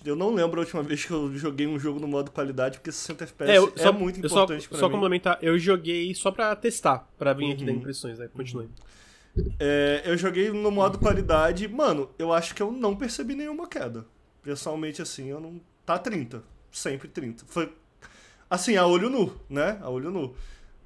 eu 0.03 0.15
não 0.15 0.34
lembro 0.34 0.60
a 0.60 0.63
última 0.63 0.81
vez 0.84 1.05
que 1.05 1.12
eu 1.12 1.31
joguei 1.38 1.67
um 1.67 1.77
jogo 1.77 1.99
no 1.99 2.07
modo 2.07 2.31
qualidade, 2.31 2.79
porque 2.79 2.91
60 2.91 3.25
FPS 3.25 3.51
É, 3.51 3.55
é, 3.55 3.57
eu, 3.60 3.73
só, 3.77 3.93
muito 3.93 4.19
eu 4.19 4.29
só, 4.29 4.43
importante 4.43 4.67
pra 4.67 4.77
só 4.79 4.88
mim. 4.88 4.93
complementar, 4.93 5.38
eu 5.41 5.60
joguei 5.60 6.13
só 6.15 6.31
pra 6.31 6.55
testar, 6.55 7.07
pra 7.19 7.34
vir 7.34 7.51
aqui 7.51 7.62
Uhum. 7.62 7.65
dar 7.67 7.71
impressões, 7.73 8.17
né? 8.17 8.27
Continue. 8.34 8.67
É, 9.60 10.01
eu 10.05 10.17
joguei 10.17 10.49
no 10.51 10.71
modo 10.71 10.97
qualidade. 10.99 11.67
Mano, 11.67 12.10
eu 12.19 12.34
acho 12.34 12.53
que 12.53 12.62
eu 12.62 12.71
não 12.71 12.95
percebi 12.95 13.34
nenhuma 13.36 13.65
queda. 13.67 14.05
Pessoalmente, 14.43 15.01
assim, 15.01 15.27
eu 15.27 15.39
não. 15.39 15.62
Tá 15.86 15.97
30. 15.97 16.43
Sempre 16.71 17.07
30. 17.07 17.45
Foi. 17.47 17.71
Assim, 18.49 18.75
a 18.75 18.86
olho 18.86 19.10
nu, 19.10 19.34
né? 19.49 19.77
A 19.81 19.89
olho 19.89 20.12
nu. 20.12 20.36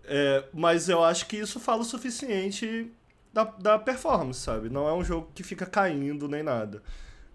É, 0.03 0.43
mas 0.53 0.89
eu 0.89 1.03
acho 1.03 1.25
que 1.25 1.37
isso 1.37 1.59
fala 1.59 1.81
o 1.81 1.85
suficiente 1.85 2.91
da, 3.35 3.43
da 3.43 3.77
performance, 3.77 4.39
sabe? 4.39 4.69
Não 4.69 4.87
é 4.87 4.93
um 4.93 5.03
jogo 5.03 5.29
que 5.35 5.43
fica 5.43 5.65
caindo 5.65 6.25
nem 6.29 6.41
nada. 6.41 6.81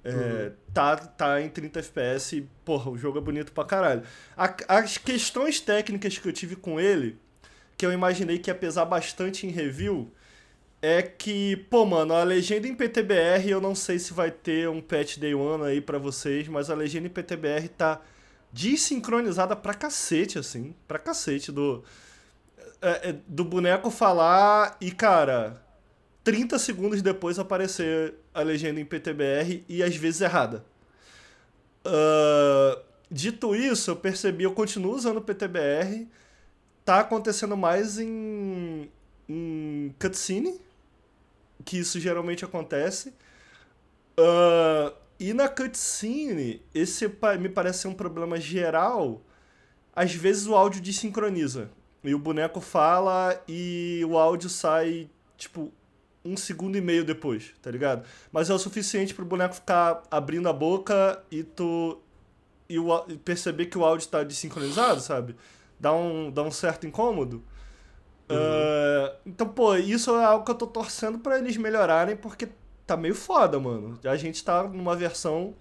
É, 0.02 0.52
tá, 0.72 0.96
tá 0.96 1.42
em 1.42 1.50
30 1.50 1.78
FPS 1.80 2.36
e, 2.38 2.48
porra, 2.64 2.90
o 2.90 2.96
jogo 2.96 3.18
é 3.18 3.20
bonito 3.20 3.52
pra 3.52 3.64
caralho. 3.66 4.02
A- 4.34 4.56
as 4.66 4.96
questões 4.96 5.60
técnicas 5.60 6.16
que 6.16 6.26
eu 6.26 6.32
tive 6.32 6.56
com 6.56 6.80
ele, 6.80 7.18
que 7.76 7.84
eu 7.84 7.92
imaginei 7.92 8.38
que 8.38 8.48
ia 8.50 8.54
pesar 8.54 8.86
bastante 8.86 9.46
em 9.46 9.50
review, 9.50 10.10
é 10.80 11.02
que, 11.02 11.56
pô, 11.68 11.84
mano, 11.84 12.14
a 12.14 12.22
legenda 12.24 12.66
em 12.66 12.74
PTBR, 12.74 13.50
eu 13.50 13.60
não 13.60 13.74
sei 13.74 13.98
se 13.98 14.14
vai 14.14 14.30
ter 14.30 14.66
um 14.70 14.80
patch 14.80 15.18
day 15.18 15.34
one 15.34 15.64
aí 15.64 15.82
pra 15.82 15.98
vocês, 15.98 16.48
mas 16.48 16.70
a 16.70 16.74
legenda 16.74 17.06
em 17.06 17.10
PTBR 17.10 17.68
tá 17.68 18.00
desincronizada 18.50 19.54
pra 19.54 19.74
cacete, 19.74 20.38
assim, 20.38 20.74
pra 20.88 20.98
cacete 20.98 21.52
do, 21.52 21.84
é, 22.80 23.10
é, 23.10 23.16
do 23.28 23.44
boneco 23.44 23.90
falar 23.90 24.78
e, 24.80 24.90
cara, 24.90 25.62
30 26.30 26.60
segundos 26.60 27.02
depois 27.02 27.40
aparecer 27.40 28.14
a 28.32 28.40
legenda 28.42 28.78
em 28.78 28.84
PTBR 28.84 29.64
e 29.68 29.82
às 29.82 29.96
vezes 29.96 30.20
errada. 30.20 30.64
Uh, 31.84 32.80
dito 33.10 33.52
isso, 33.52 33.90
eu 33.90 33.96
percebi, 33.96 34.44
eu 34.44 34.52
continuo 34.52 34.94
usando 34.94 35.20
PTBR, 35.20 36.06
tá 36.84 37.00
acontecendo 37.00 37.56
mais 37.56 37.98
em, 37.98 38.88
em 39.28 39.92
cutscene, 39.98 40.60
que 41.64 41.80
isso 41.80 41.98
geralmente 41.98 42.44
acontece. 42.44 43.08
Uh, 44.16 44.94
e 45.18 45.34
na 45.34 45.48
cutscene, 45.48 46.62
esse 46.72 47.08
me 47.40 47.48
parece 47.48 47.80
ser 47.80 47.88
um 47.88 47.94
problema 47.94 48.40
geral. 48.40 49.20
Às 49.92 50.14
vezes 50.14 50.46
o 50.46 50.54
áudio 50.54 50.80
desincroniza. 50.80 51.72
E 52.04 52.14
o 52.14 52.20
boneco 52.20 52.60
fala 52.60 53.42
e 53.48 54.04
o 54.08 54.16
áudio 54.16 54.48
sai, 54.48 55.10
tipo, 55.36 55.72
um 56.24 56.36
segundo 56.36 56.76
e 56.76 56.80
meio 56.80 57.04
depois, 57.04 57.52
tá 57.62 57.70
ligado? 57.70 58.06
Mas 58.30 58.50
é 58.50 58.54
o 58.54 58.58
suficiente 58.58 59.14
pro 59.14 59.24
boneco 59.24 59.54
ficar 59.54 60.02
abrindo 60.10 60.48
a 60.48 60.52
boca 60.52 61.22
e 61.30 61.42
tu. 61.42 62.00
e, 62.68 62.78
o, 62.78 63.04
e 63.08 63.16
perceber 63.16 63.66
que 63.66 63.78
o 63.78 63.84
áudio 63.84 64.08
tá 64.08 64.22
desincronizado, 64.22 65.00
sabe? 65.00 65.34
Dá 65.78 65.92
um, 65.92 66.30
dá 66.30 66.42
um 66.42 66.50
certo 66.50 66.86
incômodo. 66.86 67.42
Uhum. 68.28 68.36
Uh, 68.36 69.16
então, 69.26 69.48
pô, 69.48 69.74
isso 69.76 70.14
é 70.16 70.24
algo 70.24 70.44
que 70.44 70.50
eu 70.50 70.54
tô 70.54 70.66
torcendo 70.66 71.18
para 71.18 71.38
eles 71.38 71.56
melhorarem, 71.56 72.16
porque 72.16 72.48
tá 72.86 72.96
meio 72.96 73.14
foda, 73.14 73.58
mano. 73.58 73.98
A 74.04 74.16
gente 74.16 74.44
tá 74.44 74.62
numa 74.64 74.94
versão. 74.94 75.54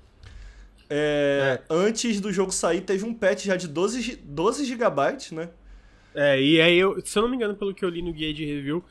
É, 0.90 1.62
é. 1.62 1.74
Antes 1.74 2.20
do 2.20 2.34
jogo 2.34 2.52
sair, 2.52 2.82
teve 2.82 3.06
um 3.06 3.14
patch 3.14 3.46
já 3.46 3.56
de 3.56 3.68
12, 3.68 4.18
12 4.18 4.66
GB, 4.66 5.18
né? 5.32 5.50
É, 6.14 6.42
e 6.42 6.60
aí, 6.60 6.78
eu, 6.78 7.00
se 7.06 7.18
eu 7.18 7.24
não 7.24 7.30
me 7.30 7.36
engano, 7.36 7.56
pelo 7.56 7.74
que 7.74 7.86
eu 7.86 7.90
li 7.90 8.02
no 8.02 8.12
guia 8.12 8.34
de 8.34 8.44
review, 8.44 8.84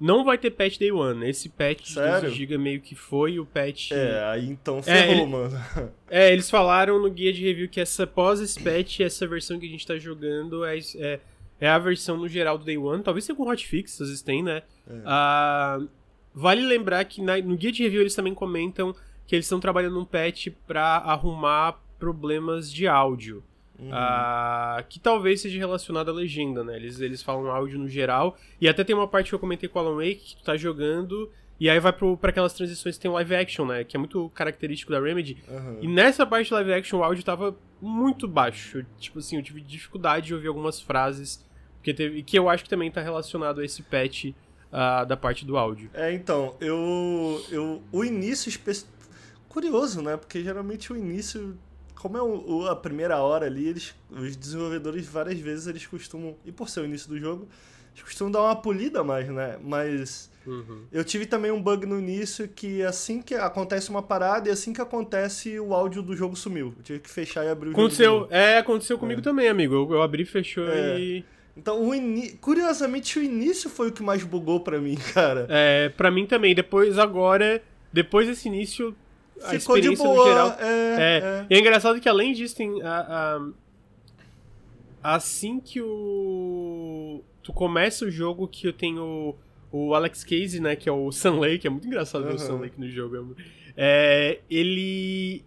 não 0.00 0.24
vai 0.24 0.36
ter 0.36 0.50
patch 0.50 0.78
day 0.78 0.92
one. 0.92 1.28
Esse 1.28 1.48
patch 1.48 1.92
Sério? 1.92 2.20
de 2.20 2.26
12 2.26 2.36
GB 2.36 2.58
meio 2.58 2.80
que 2.80 2.94
foi 2.94 3.38
o 3.38 3.46
patch. 3.46 3.92
É, 3.92 4.24
aí 4.24 4.48
então 4.48 4.78
é, 4.78 4.82
ferrou, 4.82 5.12
é, 5.12 5.12
ele... 5.12 5.26
mano. 5.26 5.64
É, 6.10 6.32
eles 6.32 6.48
falaram 6.48 7.00
no 7.02 7.10
guia 7.10 7.32
de 7.32 7.42
review 7.42 7.68
que 7.68 7.80
essa 7.80 8.06
pós 8.06 8.40
esse 8.40 8.62
patch, 8.62 9.00
essa 9.00 9.26
versão 9.26 9.58
que 9.58 9.66
a 9.66 9.68
gente 9.68 9.84
tá 9.84 9.98
jogando 9.98 10.64
é, 10.64 10.78
é 10.96 11.20
é 11.60 11.68
a 11.68 11.78
versão 11.78 12.16
no 12.16 12.28
geral 12.28 12.58
do 12.58 12.64
Day 12.64 12.76
One. 12.76 13.02
Talvez 13.02 13.24
seja 13.24 13.36
com 13.36 13.48
hotfix, 13.48 14.00
às 14.00 14.08
vezes 14.08 14.22
tem, 14.22 14.42
né? 14.42 14.62
É. 14.86 14.92
Uh, 14.92 15.88
vale 16.34 16.62
lembrar 16.62 17.04
que 17.04 17.22
na, 17.22 17.38
no 17.38 17.56
guia 17.56 17.72
de 17.72 17.82
review 17.82 18.00
eles 18.00 18.14
também 18.14 18.34
comentam 18.34 18.94
que 19.26 19.34
eles 19.34 19.46
estão 19.46 19.60
trabalhando 19.60 19.98
um 19.98 20.04
patch 20.04 20.48
para 20.66 20.96
arrumar 20.98 21.80
problemas 21.98 22.70
de 22.70 22.86
áudio. 22.86 23.42
Uhum. 23.78 23.90
Uh, 23.90 24.84
que 24.88 25.00
talvez 25.00 25.40
seja 25.40 25.58
relacionado 25.58 26.10
à 26.10 26.12
legenda, 26.12 26.62
né? 26.62 26.76
Eles, 26.76 27.00
eles 27.00 27.22
falam 27.22 27.50
áudio 27.50 27.78
no 27.78 27.88
geral. 27.88 28.36
E 28.60 28.68
até 28.68 28.84
tem 28.84 28.94
uma 28.94 29.08
parte 29.08 29.28
que 29.28 29.34
eu 29.34 29.38
comentei 29.38 29.68
com 29.68 29.78
o 29.78 29.82
Alan 29.82 29.96
Wake 29.96 30.16
que 30.16 30.36
tu 30.36 30.44
tá 30.44 30.56
jogando. 30.56 31.30
E 31.58 31.70
aí 31.70 31.78
vai 31.78 31.92
para 31.92 32.30
aquelas 32.30 32.52
transições 32.52 32.96
que 32.96 33.02
tem 33.02 33.10
live 33.10 33.34
action, 33.34 33.64
né? 33.64 33.84
Que 33.84 33.96
é 33.96 33.98
muito 33.98 34.28
característico 34.30 34.92
da 34.92 35.00
Remedy. 35.00 35.42
Uhum. 35.48 35.78
E 35.82 35.88
nessa 35.88 36.26
parte 36.26 36.50
do 36.50 36.54
live 36.56 36.72
action 36.72 36.98
o 36.98 37.04
áudio 37.04 37.24
tava 37.24 37.56
muito 37.80 38.26
baixo. 38.26 38.84
Tipo 38.98 39.18
assim, 39.18 39.36
eu 39.36 39.42
tive 39.42 39.60
dificuldade 39.60 40.26
de 40.26 40.34
ouvir 40.34 40.48
algumas 40.48 40.80
frases 40.80 41.44
que, 41.82 41.92
teve, 41.92 42.22
que 42.22 42.38
eu 42.38 42.48
acho 42.48 42.64
que 42.64 42.70
também 42.70 42.88
está 42.88 43.00
relacionado 43.00 43.60
a 43.60 43.64
esse 43.64 43.82
patch 43.82 44.26
uh, 44.26 45.06
da 45.06 45.16
parte 45.16 45.44
do 45.44 45.56
áudio. 45.56 45.90
É, 45.94 46.12
então, 46.12 46.56
eu. 46.60 47.44
eu 47.50 47.82
o 47.92 48.04
início. 48.04 48.48
Espe... 48.48 48.72
Curioso, 49.48 50.02
né? 50.02 50.16
Porque 50.16 50.42
geralmente 50.42 50.92
o 50.92 50.96
início. 50.96 51.56
Como 51.94 52.16
é 52.18 52.22
o, 52.22 52.66
a 52.66 52.76
primeira 52.76 53.18
hora 53.18 53.46
ali, 53.46 53.68
eles, 53.68 53.94
os 54.10 54.36
desenvolvedores 54.36 55.06
várias 55.06 55.38
vezes 55.38 55.66
eles 55.66 55.86
costumam. 55.86 56.36
E 56.44 56.52
por 56.52 56.68
ser 56.68 56.80
o 56.80 56.84
início 56.84 57.08
do 57.08 57.18
jogo, 57.18 57.48
eles 57.92 58.02
costumam 58.02 58.30
dar 58.30 58.42
uma 58.42 58.56
polida 58.56 59.02
mais, 59.04 59.28
né? 59.28 59.56
Mas. 59.62 60.30
Uhum. 60.46 60.82
Eu 60.92 61.02
tive 61.02 61.24
também 61.24 61.50
um 61.50 61.62
bug 61.62 61.86
no 61.86 61.98
início 61.98 62.46
que 62.46 62.82
assim 62.82 63.22
que 63.22 63.34
acontece 63.34 63.88
uma 63.88 64.02
parada 64.02 64.48
e 64.48 64.52
assim 64.52 64.74
que 64.74 64.80
acontece 64.80 65.58
o 65.58 65.72
áudio 65.72 66.02
do 66.02 66.14
jogo 66.14 66.36
sumiu. 66.36 66.74
Eu 66.76 66.82
tive 66.82 66.98
que 66.98 67.08
fechar 67.08 67.44
e 67.44 67.48
abrir 67.48 67.70
o 67.70 67.72
aconteceu, 67.72 68.20
jogo. 68.20 68.28
É, 68.30 68.58
aconteceu 68.58 68.98
comigo 68.98 69.20
é. 69.20 69.24
também, 69.24 69.48
amigo. 69.48 69.74
Eu, 69.74 69.92
eu 69.92 70.02
abri, 70.02 70.24
fechou 70.24 70.68
é. 70.68 71.00
e. 71.00 71.24
Então, 71.56 71.80
o 71.80 71.94
in... 71.94 72.36
curiosamente, 72.40 73.18
o 73.18 73.22
início 73.22 73.70
foi 73.70 73.88
o 73.88 73.92
que 73.92 74.02
mais 74.02 74.22
bugou 74.24 74.60
para 74.60 74.80
mim, 74.80 74.96
cara. 75.14 75.46
É, 75.48 75.88
para 75.88 76.10
mim 76.10 76.26
também. 76.26 76.54
Depois, 76.54 76.98
agora, 76.98 77.62
depois 77.92 78.26
desse 78.26 78.48
início, 78.48 78.94
a 79.42 79.50
Ficou 79.50 79.76
experiência 79.76 80.06
no 80.06 80.24
geral. 80.24 80.56
É, 80.60 80.64
é. 80.64 81.18
é. 81.22 81.46
E 81.50 81.54
é 81.54 81.58
engraçado 81.58 82.00
que 82.00 82.08
além 82.08 82.32
disso, 82.32 82.56
tem. 82.56 82.82
A, 82.82 83.38
a, 85.02 85.14
assim 85.16 85.60
que 85.60 85.80
o. 85.80 87.22
Tu 87.42 87.52
começa 87.52 88.04
o 88.04 88.10
jogo 88.10 88.48
que 88.48 88.66
eu 88.66 88.72
tenho 88.72 89.34
o 89.70 89.94
Alex 89.94 90.24
Casey, 90.24 90.60
né? 90.60 90.76
Que 90.76 90.88
é 90.88 90.92
o 90.92 91.10
Sun 91.12 91.40
Lake, 91.40 91.66
é 91.66 91.70
muito 91.70 91.86
engraçado 91.86 92.22
uhum. 92.22 92.28
ver 92.28 92.36
o 92.36 92.38
Sun 92.38 92.58
Lake 92.58 92.80
no 92.80 92.88
jogo. 92.88 93.36
É, 93.76 94.40
ele. 94.48 95.44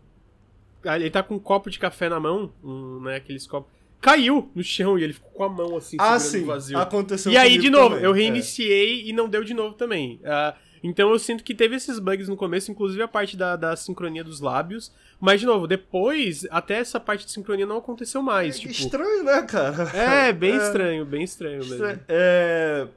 Ele 0.84 1.10
tá 1.10 1.24
com 1.24 1.36
um 1.36 1.40
copo 1.40 1.70
de 1.70 1.80
café 1.80 2.08
na 2.08 2.20
mão, 2.20 2.52
um, 2.64 3.02
né? 3.02 3.16
Aqueles 3.16 3.48
copos 3.48 3.78
caiu 4.00 4.50
no 4.54 4.64
chão 4.64 4.98
e 4.98 5.04
ele 5.04 5.14
ficou 5.14 5.32
com 5.32 5.44
a 5.44 5.50
mão 5.50 5.76
assim, 5.76 5.98
ah, 6.00 6.20
sim. 6.20 6.46
vazio. 6.46 6.78
Aconteceu 6.78 7.32
E 7.32 7.38
aí, 7.38 7.58
de 7.58 7.70
novo, 7.70 7.96
também. 7.96 8.06
eu 8.06 8.14
é. 8.14 8.18
reiniciei 8.18 9.02
é. 9.02 9.10
e 9.10 9.14
não 9.14 9.28
deu 9.28 9.44
de 9.44 9.54
novo 9.54 9.76
também. 9.76 10.22
Uh, 10.24 10.56
então 10.84 11.12
eu 11.12 11.20
sinto 11.20 11.44
que 11.44 11.54
teve 11.54 11.76
esses 11.76 12.00
bugs 12.00 12.28
no 12.28 12.38
começo, 12.38 12.72
inclusive 12.72 13.02
a 13.02 13.08
parte 13.08 13.36
da, 13.36 13.56
da 13.56 13.76
sincronia 13.76 14.24
dos 14.24 14.40
lábios. 14.40 14.92
Mas, 15.20 15.40
de 15.40 15.46
novo, 15.46 15.68
depois, 15.68 16.46
até 16.50 16.76
essa 16.76 17.00
parte 17.00 17.26
de 17.26 17.32
sincronia 17.32 17.66
não 17.66 17.78
aconteceu 17.78 18.22
mais. 18.22 18.56
É 18.56 18.60
tipo... 18.60 18.72
estranho, 18.72 19.24
né, 19.24 19.42
cara? 19.44 19.90
É, 19.96 20.32
bem 20.32 20.54
é... 20.56 20.58
estranho, 20.58 21.06
bem 21.06 21.24
estranho 21.24 21.66
mesmo. 21.66 22.00
É... 22.08 22.88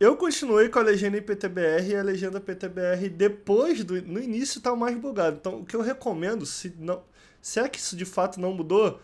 Eu 0.00 0.16
continuei 0.16 0.68
com 0.68 0.78
a 0.78 0.82
legenda 0.82 1.16
em 1.16 1.22
PTBR 1.22 1.90
e 1.90 1.96
a 1.96 2.02
legenda 2.02 2.40
PTBR 2.40 3.08
depois 3.08 3.84
do. 3.84 4.00
No 4.02 4.20
início 4.20 4.60
tá 4.60 4.74
mais 4.74 4.96
bugado. 4.96 5.36
Então, 5.40 5.60
o 5.60 5.64
que 5.64 5.76
eu 5.76 5.80
recomendo, 5.80 6.44
se 6.44 6.74
não. 6.78 7.02
Se 7.40 7.60
é 7.60 7.68
que 7.68 7.78
isso 7.78 7.96
de 7.96 8.04
fato 8.04 8.40
não 8.40 8.52
mudou, 8.52 9.00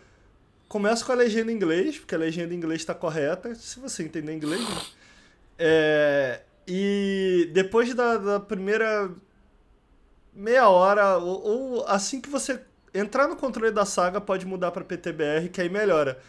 Começa 0.69 1.03
com 1.03 1.11
a 1.11 1.15
legenda 1.15 1.51
em 1.51 1.55
inglês, 1.55 1.97
porque 1.97 2.13
a 2.13 2.17
legenda 2.19 2.53
em 2.53 2.57
inglês 2.57 2.81
está 2.81 2.93
correta, 2.93 3.55
se 3.55 3.79
você 3.79 4.03
entender 4.03 4.31
inglês. 4.31 4.61
Né? 4.61 4.81
É, 5.57 6.41
e 6.69 7.49
depois 7.51 7.93
da, 7.95 8.17
da, 8.17 8.39
primeira 8.39 9.11
meia 10.33 10.69
hora, 10.69 11.17
ou, 11.17 11.41
ou, 11.41 11.87
assim 11.87 12.21
que 12.21 12.29
você 12.29 12.61
entrar 12.93 13.27
no 13.27 13.35
controle 13.35 13.71
da 13.71 13.85
saga, 13.85 14.21
pode 14.21 14.45
mudar 14.45 14.71
para 14.71 14.83
PTBR, 14.83 15.49
que 15.49 15.59
aí 15.59 15.69
melhora. 15.69 16.19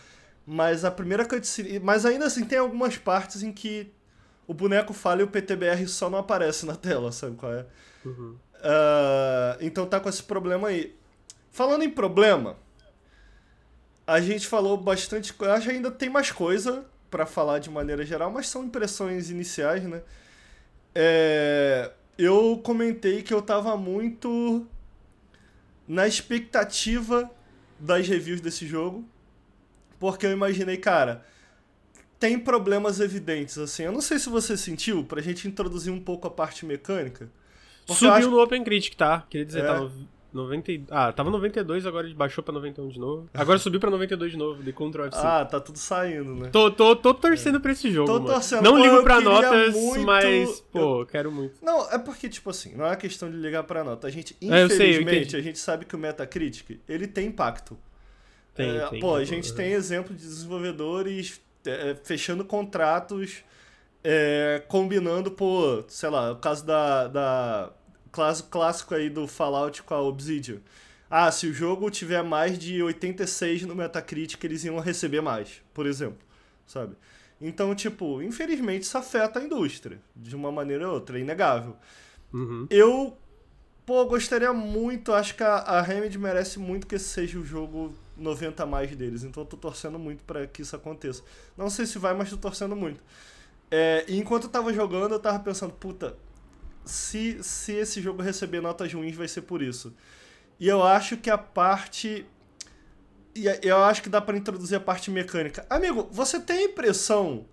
Mas 0.47 0.85
a 0.85 0.91
primeira 0.91 1.25
cutscene. 1.27 1.79
Mas 1.79 2.07
ainda 2.07 2.25
assim, 2.25 2.45
tem 2.45 2.59
algumas 2.59 2.97
partes 2.97 3.43
em 3.43 3.53
que 3.53 3.93
o 4.47 4.55
boneco 4.55 4.95
fala 4.95 5.21
e 5.21 5.25
o 5.25 5.29
PTBR 5.29 5.87
só 5.87 6.09
não 6.09 6.19
aparece 6.19 6.65
na 6.65 6.75
tela, 6.75 7.13
sabe 7.13 7.37
qual 7.37 7.53
é? 7.53 7.67
Uhum. 8.05 8.37
Uh, 8.57 9.57
então 9.61 9.87
tá 9.87 10.01
com 10.01 10.09
esse 10.09 10.23
problema 10.23 10.69
aí. 10.69 10.97
Falando 11.51 11.83
em 11.83 11.91
problema 11.91 12.57
a 14.11 14.21
gente 14.21 14.47
falou 14.49 14.77
bastante. 14.77 15.33
Acho 15.41 15.69
que 15.69 15.73
ainda 15.73 15.91
tem 15.91 16.11
mais 16.11 16.33
coisa 16.33 16.85
para 17.09 17.25
falar 17.27 17.61
de 17.61 17.71
maneira 17.71 18.05
geral, 18.05 18.31
mas 18.31 18.49
são 18.49 18.65
impressões 18.65 19.31
iniciais, 19.31 19.85
né? 19.85 20.03
É, 20.95 21.91
eu 22.19 22.61
comentei 22.63 23.23
que 23.23 23.33
eu 23.33 23.41
tava 23.41 23.77
muito 23.77 24.67
na 25.87 26.07
expectativa 26.07 27.31
das 27.79 28.07
reviews 28.07 28.41
desse 28.41 28.67
jogo, 28.67 29.05
porque 29.99 30.27
eu 30.27 30.33
imaginei, 30.33 30.77
cara, 30.77 31.25
tem 32.19 32.39
problemas 32.39 33.01
evidentes, 33.01 33.59
assim. 33.59 33.85
Eu 33.85 33.93
não 33.93 34.01
sei 34.01 34.19
se 34.19 34.29
você 34.29 34.57
sentiu, 34.57 35.05
pra 35.05 35.23
gente 35.23 35.49
introduzir 35.49 35.93
um 35.93 36.01
pouco 36.01 36.29
a 36.29 36.31
parte 36.31 36.67
mecânica. 36.67 37.31
Subiu 37.87 38.13
acho... 38.13 38.31
no 38.31 38.41
Open 38.41 38.63
Critic, 38.63 38.95
tá? 38.95 39.27
Queria 39.29 39.47
dizer, 39.47 39.65
é. 39.65 39.67
tava 39.67 39.93
90, 40.33 40.73
ah, 40.91 41.13
tava 41.13 41.31
92, 41.31 41.87
agora 41.87 42.09
baixou 42.15 42.43
pra 42.43 42.55
91 42.55 42.89
de 42.89 42.99
novo. 42.99 43.29
Agora 43.35 43.59
subiu 43.59 43.81
pra 43.81 43.91
92 43.91 44.33
de 44.33 44.39
novo, 44.39 44.63
de 44.63 44.73
Ctrl 44.73 45.09
F5. 45.09 45.11
Ah, 45.15 45.45
tá 45.45 45.59
tudo 45.59 45.79
saindo, 45.79 46.35
né? 46.35 46.49
Tô, 46.51 46.71
tô, 46.71 46.95
tô 46.95 47.13
torcendo 47.13 47.57
é. 47.57 47.61
pra 47.61 47.73
esse 47.73 47.91
jogo. 47.91 48.07
Tô 48.07 48.21
mano. 48.21 48.27
torcendo. 48.27 48.63
Não 48.63 48.73
pô, 48.73 48.79
ligo 48.79 49.03
pra 49.03 49.21
notas, 49.21 49.75
muito... 49.75 50.07
mas, 50.07 50.61
pô, 50.73 51.01
eu... 51.01 51.07
quero 51.07 51.33
muito. 51.33 51.55
Não, 51.63 51.91
é 51.91 51.99
porque, 51.99 52.29
tipo 52.29 52.51
assim, 52.51 52.75
não 52.77 52.87
é 52.87 52.95
questão 52.97 53.31
de 53.31 53.37
ligar 53.37 53.65
pra 53.65 53.83
nota. 53.83 54.07
A 54.07 54.11
gente, 54.11 54.37
infelizmente, 54.41 55.35
é, 55.35 55.39
a 55.39 55.43
gente 55.43 55.59
sabe 55.59 55.85
que 55.85 55.97
o 55.97 55.99
Metacritic, 55.99 56.81
ele 56.89 57.07
tem 57.07 57.27
impacto. 57.27 57.77
Tem, 58.55 58.77
é, 58.77 58.87
tem. 58.87 59.01
Pô, 59.01 59.17
a 59.17 59.25
gente 59.25 59.53
tem 59.53 59.73
exemplo 59.73 60.15
de 60.15 60.23
desenvolvedores 60.23 61.41
é, 61.67 61.97
fechando 62.03 62.45
contratos, 62.45 63.43
é, 64.03 64.63
combinando, 64.69 65.31
pô, 65.31 65.85
sei 65.89 66.09
lá, 66.09 66.33
o 66.33 66.37
caso 66.37 66.65
da, 66.65 67.09
da 67.09 67.73
clássico 68.13 68.95
aí 68.95 69.09
do 69.09 69.27
Fallout 69.27 69.83
com 69.83 69.95
a 69.95 70.01
Obsidian. 70.01 70.59
Ah, 71.09 71.31
se 71.33 71.47
o 71.49 71.53
jogo 71.53 71.91
tiver 71.91 72.23
mais 72.23 72.59
de 72.59 72.81
86 72.83 73.63
no 73.63 73.75
Metacritic, 73.75 74.43
eles 74.45 74.65
iam 74.65 74.79
receber 74.79 75.21
mais, 75.21 75.61
por 75.75 75.85
exemplo, 75.85 76.19
sabe? 76.67 76.95
Então, 77.41 77.75
tipo, 77.75 78.23
infelizmente 78.23 78.83
isso 78.83 78.97
afeta 78.97 79.41
a 79.41 79.43
indústria, 79.43 80.01
de 80.15 80.37
uma 80.37 80.53
maneira 80.53 80.87
ou 80.87 80.95
outra, 80.95 81.19
é 81.19 81.23
inegável. 81.23 81.77
Uhum. 82.33 82.67
Eu, 82.71 83.17
pô, 83.85 84.05
gostaria 84.05 84.53
muito, 84.53 85.13
acho 85.13 85.35
que 85.35 85.43
a, 85.43 85.55
a 85.55 85.83
Remedy 85.83 86.17
merece 86.17 86.61
muito 86.61 86.87
que 86.87 86.95
esse 86.95 87.09
seja 87.09 87.39
o 87.39 87.45
jogo 87.45 87.93
90 88.17 88.63
a 88.63 88.67
mais 88.67 88.95
deles, 88.95 89.25
então 89.25 89.43
eu 89.43 89.47
tô 89.47 89.57
torcendo 89.57 89.99
muito 89.99 90.23
para 90.23 90.47
que 90.47 90.63
isso 90.63 90.77
aconteça. 90.77 91.25
Não 91.57 91.69
sei 91.69 91.87
se 91.87 91.99
vai, 91.99 92.15
mas 92.15 92.31
tô 92.31 92.37
torcendo 92.37 92.77
muito. 92.77 93.03
É, 93.69 94.05
e 94.07 94.19
enquanto 94.19 94.45
eu 94.45 94.51
tava 94.51 94.73
jogando, 94.73 95.13
eu 95.13 95.19
tava 95.19 95.39
pensando, 95.41 95.73
puta, 95.73 96.17
se, 96.91 97.43
se 97.43 97.73
esse 97.73 98.01
jogo 98.01 98.23
receber 98.23 98.61
notas 98.61 98.93
ruins 98.93 99.15
vai 99.15 99.29
ser 99.29 99.43
por 99.43 99.63
isso. 99.63 99.95
E 100.59 100.69
eu 100.69 100.83
acho 100.83 101.17
que 101.17 101.31
a 101.31 101.39
parte. 101.39 102.27
E 103.35 103.47
eu 103.63 103.79
acho 103.85 104.03
que 104.03 104.09
dá 104.09 104.21
para 104.21 104.37
introduzir 104.37 104.77
a 104.77 104.81
parte 104.81 105.11
mecânica. 105.11 105.65
Amigo, 105.71 106.09
você 106.11 106.41
tem 106.41 106.59
a 106.59 106.63
impressão 106.65 107.47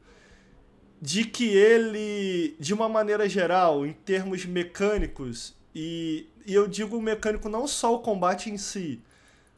de 1.01 1.23
que 1.23 1.47
ele, 1.47 2.55
de 2.59 2.73
uma 2.73 2.89
maneira 2.89 3.29
geral, 3.29 3.85
em 3.85 3.93
termos 3.93 4.45
mecânicos, 4.45 5.55
e, 5.73 6.27
e 6.45 6.53
eu 6.53 6.67
digo 6.67 6.99
mecânico 6.99 7.47
não 7.47 7.67
só 7.67 7.93
o 7.93 7.99
combate 7.99 8.49
em 8.49 8.57
si, 8.57 8.99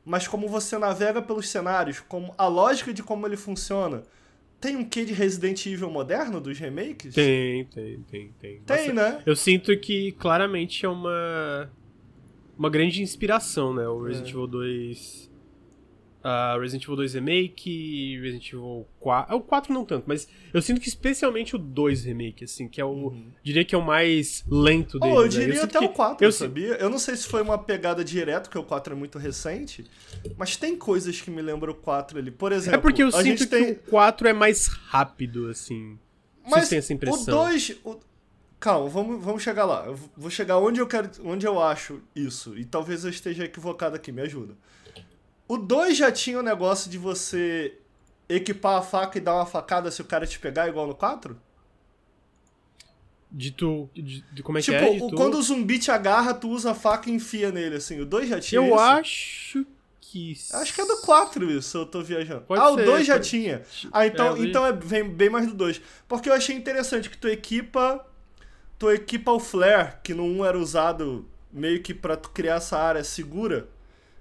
mas 0.03 0.27
como 0.27 0.49
você 0.49 0.77
navega 0.77 1.21
pelos 1.21 1.47
cenários, 1.47 2.01
como 2.01 2.33
a 2.37 2.47
lógica 2.47 2.93
de 2.93 3.01
como 3.01 3.25
ele 3.25 3.37
funciona, 3.37 4.03
tem 4.59 4.75
um 4.75 4.83
quê 4.83 5.05
de 5.05 5.13
Resident 5.13 5.65
Evil 5.65 5.89
moderno 5.89 6.41
dos 6.41 6.57
remakes? 6.59 7.13
Tem, 7.13 7.65
tem, 7.65 7.99
tem, 8.09 8.33
tem. 8.39 8.61
Tem, 8.61 8.77
Nossa, 8.77 8.93
né? 8.93 9.23
Eu 9.25 9.35
sinto 9.35 9.75
que 9.79 10.11
claramente 10.13 10.85
é 10.85 10.89
uma 10.89 11.69
uma 12.57 12.69
grande 12.69 13.01
inspiração, 13.01 13.73
né? 13.73 13.87
O 13.87 14.03
Resident 14.03 14.27
É. 14.27 14.31
Evil 14.31 14.47
2 14.47 15.28
uh, 16.23 16.59
Resident 16.59 16.83
Evil 16.83 16.95
2 16.97 17.13
Remake, 17.15 18.19
Resident 18.21 18.47
Evil 18.53 18.87
4. 18.99 19.35
O 19.35 19.41
4 19.41 19.73
não 19.73 19.85
tanto, 19.85 20.05
mas 20.07 20.27
eu 20.53 20.61
sinto 20.61 20.79
que 20.81 20.87
especialmente 20.89 21.55
o 21.55 21.59
2 21.59 22.03
Remake, 22.05 22.43
assim, 22.43 22.67
que 22.67 22.79
é 22.79 22.85
o. 22.85 23.13
Diria 23.43 23.63
que 23.65 23.73
é 23.75 23.77
o 23.77 23.81
mais 23.85 24.43
lento 24.49 24.99
dele. 24.99 25.13
Oh, 25.13 25.19
eu 25.19 25.23
né? 25.23 25.27
diria 25.29 25.53
sinto 25.55 25.77
até 25.77 25.79
que- 25.79 25.85
o 25.85 25.89
4, 25.89 26.25
eu 26.25 26.31
sabia? 26.31 26.73
Eu 26.75 26.89
não 26.89 26.99
sei 26.99 27.15
se 27.15 27.27
foi 27.27 27.41
uma 27.41 27.57
pegada 27.57 28.03
direto, 28.03 28.43
porque 28.45 28.57
o 28.57 28.63
4 28.63 28.93
é 28.93 28.95
muito 28.95 29.17
recente, 29.17 29.85
mas 30.37 30.55
tem 30.57 30.75
coisas 30.77 31.19
que 31.21 31.31
me 31.31 31.41
lembram 31.41 31.73
o 31.73 31.75
4 31.75 32.19
ali. 32.19 32.31
Por 32.31 32.51
exemplo, 32.51 32.79
É 32.79 32.81
porque 32.81 33.03
eu 33.03 33.07
a 33.07 33.11
sinto 33.11 33.23
gente 33.23 33.37
que 33.39 33.47
tem... 33.47 33.71
o 33.71 33.75
4 33.75 34.27
é 34.27 34.33
mais 34.33 34.67
rápido, 34.67 35.47
assim. 35.49 35.97
Vocês 36.43 36.61
Mas 36.61 36.69
têm 36.69 36.77
essa 36.79 36.93
impressão? 36.93 37.21
o 37.21 37.45
2... 37.45 37.77
O... 37.83 37.99
Calma, 38.59 38.89
vamos, 38.89 39.23
vamos 39.23 39.41
chegar 39.41 39.63
lá. 39.63 39.85
Eu 39.85 39.97
vou 40.17 40.29
chegar 40.29 40.57
onde 40.57 40.81
eu 40.81 40.87
quero, 40.87 41.09
onde 41.23 41.47
eu 41.47 41.61
acho 41.61 42.01
isso. 42.13 42.57
E 42.57 42.65
talvez 42.65 43.05
eu 43.05 43.09
esteja 43.09 43.45
equivocado 43.45 43.95
aqui, 43.95 44.11
me 44.11 44.21
ajuda. 44.21 44.53
O 45.49 45.57
2 45.57 45.97
já 45.97 46.11
tinha 46.11 46.37
o 46.39 46.43
negócio 46.43 46.91
de 46.91 46.97
você 46.99 47.75
equipar 48.29 48.77
a 48.77 48.81
faca 48.83 49.17
e 49.17 49.21
dar 49.21 49.33
uma 49.33 49.47
facada 49.47 49.89
se 49.89 49.99
o 49.99 50.05
cara 50.05 50.27
te 50.27 50.37
pegar 50.37 50.67
igual 50.69 50.85
no 50.85 50.93
4? 50.93 51.35
De 53.31 53.49
tu. 53.51 53.89
De, 53.95 54.21
de 54.31 54.43
como 54.43 54.59
é 54.59 54.61
tipo, 54.61 54.77
que 54.77 54.83
é? 54.85 54.93
De 54.95 55.03
o- 55.03 55.09
tu... 55.09 55.15
quando 55.15 55.39
o 55.39 55.41
zumbi 55.41 55.79
te 55.79 55.89
agarra, 55.89 56.35
tu 56.35 56.49
usa 56.49 56.71
a 56.71 56.75
faca 56.75 57.09
e 57.09 57.13
enfia 57.13 57.51
nele, 57.51 57.77
assim. 57.77 57.99
O 57.99 58.05
2 58.05 58.29
já 58.29 58.39
tinha 58.39 58.61
Eu 58.61 58.65
isso? 58.67 58.75
acho 58.79 59.65
que. 59.99 60.37
Acho 60.53 60.73
que 60.73 60.81
é 60.81 60.85
do 60.85 60.97
4 61.01 61.51
isso, 61.51 61.79
eu 61.79 61.85
tô 61.87 62.03
viajando. 62.03 62.41
Pode 62.41 62.61
ah, 62.61 62.67
ser, 62.67 62.81
o 62.81 62.85
2 62.85 63.07
já 63.07 63.13
pode- 63.15 63.29
tinha. 63.29 63.63
Ah, 63.91 64.05
então 64.05 64.35
É, 64.35 64.39
então 64.39 64.65
é, 64.65 64.71
vem 64.71 65.09
bem 65.09 65.31
mais 65.31 65.47
do 65.47 65.55
2. 65.55 65.81
Porque 66.07 66.29
eu 66.29 66.33
achei 66.33 66.55
interessante 66.55 67.09
que 67.09 67.17
tu 67.17 67.27
equipa. 67.27 68.05
Tu 68.77 68.91
equipa 68.91 69.31
o 69.31 69.39
flare, 69.39 69.95
que 70.03 70.13
no 70.13 70.23
1 70.23 70.45
era 70.45 70.57
usado 70.57 71.27
meio 71.51 71.81
que 71.81 71.93
pra 71.93 72.15
tu 72.15 72.29
criar 72.29 72.55
essa 72.55 72.77
área 72.77 73.03
segura 73.03 73.67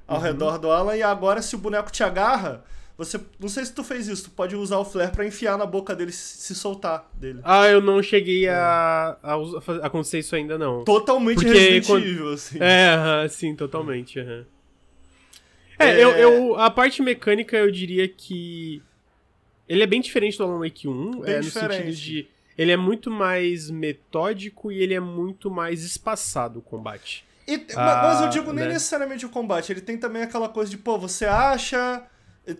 ao 0.08 0.16
Uhum. 0.16 0.22
redor 0.24 0.58
do 0.58 0.70
Alan, 0.70 0.96
e 0.96 1.02
agora 1.02 1.40
se 1.42 1.54
o 1.54 1.58
boneco 1.58 1.92
te 1.92 2.02
agarra, 2.02 2.64
você. 2.96 3.20
Não 3.38 3.48
sei 3.48 3.64
se 3.64 3.72
tu 3.72 3.84
fez 3.84 4.08
isso, 4.08 4.24
tu 4.24 4.30
pode 4.30 4.56
usar 4.56 4.78
o 4.78 4.84
flare 4.84 5.12
pra 5.12 5.24
enfiar 5.26 5.56
na 5.56 5.66
boca 5.66 5.94
dele 5.94 6.10
se 6.10 6.38
se 6.38 6.54
soltar 6.54 7.08
dele. 7.14 7.40
Ah, 7.44 7.68
eu 7.68 7.80
não 7.80 8.02
cheguei 8.02 8.48
a, 8.48 9.16
a, 9.22 9.36
us- 9.36 9.54
a 9.68 9.72
a 9.82 9.86
acontecer 9.86 10.18
isso 10.18 10.34
ainda, 10.34 10.56
não. 10.58 10.82
Totalmente 10.84 11.36
Porque 11.36 11.52
Resident 11.52 11.86
quando- 11.86 12.06
Evil, 12.06 12.32
assim. 12.32 12.58
É, 12.60 13.28
sim, 13.28 13.54
totalmente. 13.54 14.18
aham. 14.18 14.44
É, 15.78 15.90
É. 15.90 16.02
Eu, 16.04 16.10
eu, 16.10 16.58
a 16.58 16.70
parte 16.70 17.02
mecânica 17.02 17.56
eu 17.56 17.70
diria 17.70 18.08
que. 18.08 18.82
Ele 19.68 19.82
é 19.82 19.86
bem 19.86 20.00
diferente 20.00 20.36
do 20.38 20.44
Alan 20.44 20.60
Wake 20.60 20.88
1, 20.88 21.20
Bem 21.20 21.34
é, 21.34 21.36
no 21.38 21.44
sentido 21.44 21.92
de. 21.92 22.26
Ele 22.56 22.72
é 22.72 22.76
muito 22.76 23.10
mais 23.10 23.70
metódico 23.70 24.72
e 24.72 24.82
ele 24.82 24.94
é 24.94 24.98
muito 24.98 25.48
mais 25.50 25.84
espaçado 25.84 26.58
o 26.58 26.62
combate. 26.62 27.24
E- 27.48 27.66
Ah, 27.74 28.02
mas 28.04 28.20
eu 28.20 28.28
digo 28.28 28.52
nem 28.52 28.66
né? 28.66 28.74
necessariamente 28.74 29.24
o 29.24 29.30
combate, 29.30 29.72
ele 29.72 29.80
tem 29.80 29.96
também 29.96 30.22
aquela 30.22 30.48
coisa 30.48 30.70
de, 30.70 30.76
pô, 30.78 30.98
você 30.98 31.24
acha. 31.24 32.02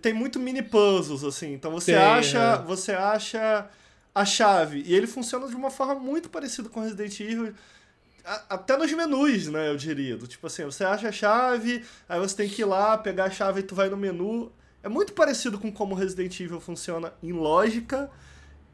Tem 0.02 0.12
muito 0.12 0.38
mini 0.38 0.62
puzzles, 0.62 1.24
assim. 1.24 1.52
Então 1.54 1.70
você 1.70 1.92
Tem, 1.92 2.00
acha. 2.02 2.38
é. 2.38 2.62
Você 2.66 2.92
acha 2.92 3.66
a 4.14 4.24
chave. 4.24 4.82
E 4.86 4.94
ele 4.94 5.06
funciona 5.06 5.46
de 5.48 5.54
uma 5.56 5.70
forma 5.70 5.94
muito 5.94 6.28
parecida 6.28 6.68
com 6.68 6.80
Resident 6.80 7.18
Evil. 7.20 7.54
a- 8.24 8.42
Até 8.50 8.76
nos 8.76 8.92
menus, 8.92 9.46
né, 9.46 9.70
eu 9.70 9.76
diria. 9.76 10.16
Do 10.16 10.26
tipo 10.26 10.46
assim, 10.46 10.64
você 10.64 10.84
acha 10.84 11.08
a 11.08 11.12
chave, 11.12 11.82
aí 12.08 12.18
você 12.20 12.36
tem 12.36 12.48
que 12.48 12.60
ir 12.60 12.64
lá, 12.66 12.98
pegar 12.98 13.24
a 13.24 13.30
chave 13.30 13.60
e 13.60 13.62
tu 13.62 13.74
vai 13.74 13.88
no 13.88 13.96
menu. 13.96 14.52
É 14.82 14.88
muito 14.88 15.12
parecido 15.14 15.58
com 15.58 15.72
como 15.72 15.94
Resident 15.94 16.38
Evil 16.40 16.60
funciona 16.60 17.12
em 17.22 17.32
lógica 17.32 18.10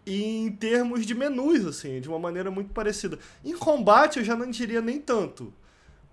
e 0.07 0.22
em 0.46 0.50
termos 0.50 1.07
de 1.07 1.14
menus, 1.14 1.64
assim, 1.64 2.00
de 2.00 2.09
uma 2.09 2.18
maneira 2.18 2.50
muito 2.50 2.72
parecida. 2.72 3.18
Em 3.44 3.57
combate 3.57 4.18
eu 4.18 4.24
já 4.24 4.35
não 4.37 4.50
diria 4.50 4.81
nem 4.81 5.00
tanto. 5.00 5.53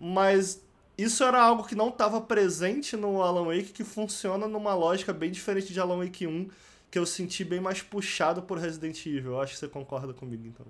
Mas 0.03 0.65
isso 0.97 1.23
era 1.23 1.39
algo 1.39 1.63
que 1.63 1.75
não 1.75 1.89
estava 1.89 2.19
presente 2.19 2.97
no 2.97 3.21
Alan 3.21 3.45
Wake, 3.45 3.71
que 3.71 3.83
funciona 3.83 4.47
numa 4.47 4.73
lógica 4.73 5.13
bem 5.13 5.29
diferente 5.29 5.71
de 5.71 5.79
Alan 5.79 6.03
Wake 6.03 6.25
1, 6.25 6.49
que 6.89 6.97
eu 6.97 7.05
senti 7.05 7.45
bem 7.45 7.59
mais 7.59 7.83
puxado 7.83 8.41
por 8.41 8.57
Resident 8.57 9.05
Evil. 9.05 9.33
Eu 9.33 9.41
acho 9.41 9.53
que 9.53 9.59
você 9.59 9.67
concorda 9.67 10.11
comigo, 10.11 10.47
então. 10.47 10.65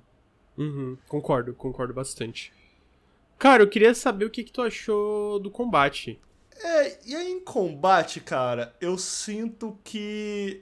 Uhum, 0.58 0.98
concordo, 1.08 1.54
concordo 1.54 1.94
bastante. 1.94 2.52
Cara, 3.40 3.64
eu 3.64 3.70
queria 3.70 3.96
saber 3.96 4.26
o 4.26 4.30
que, 4.30 4.44
que 4.44 4.52
tu 4.52 4.62
achou 4.62 5.40
do 5.40 5.50
combate. 5.50 6.20
É, 6.58 7.00
e 7.06 7.16
aí 7.16 7.32
em 7.32 7.40
combate, 7.40 8.20
cara, 8.20 8.76
eu 8.82 8.98
sinto 8.98 9.80
que 9.82 10.62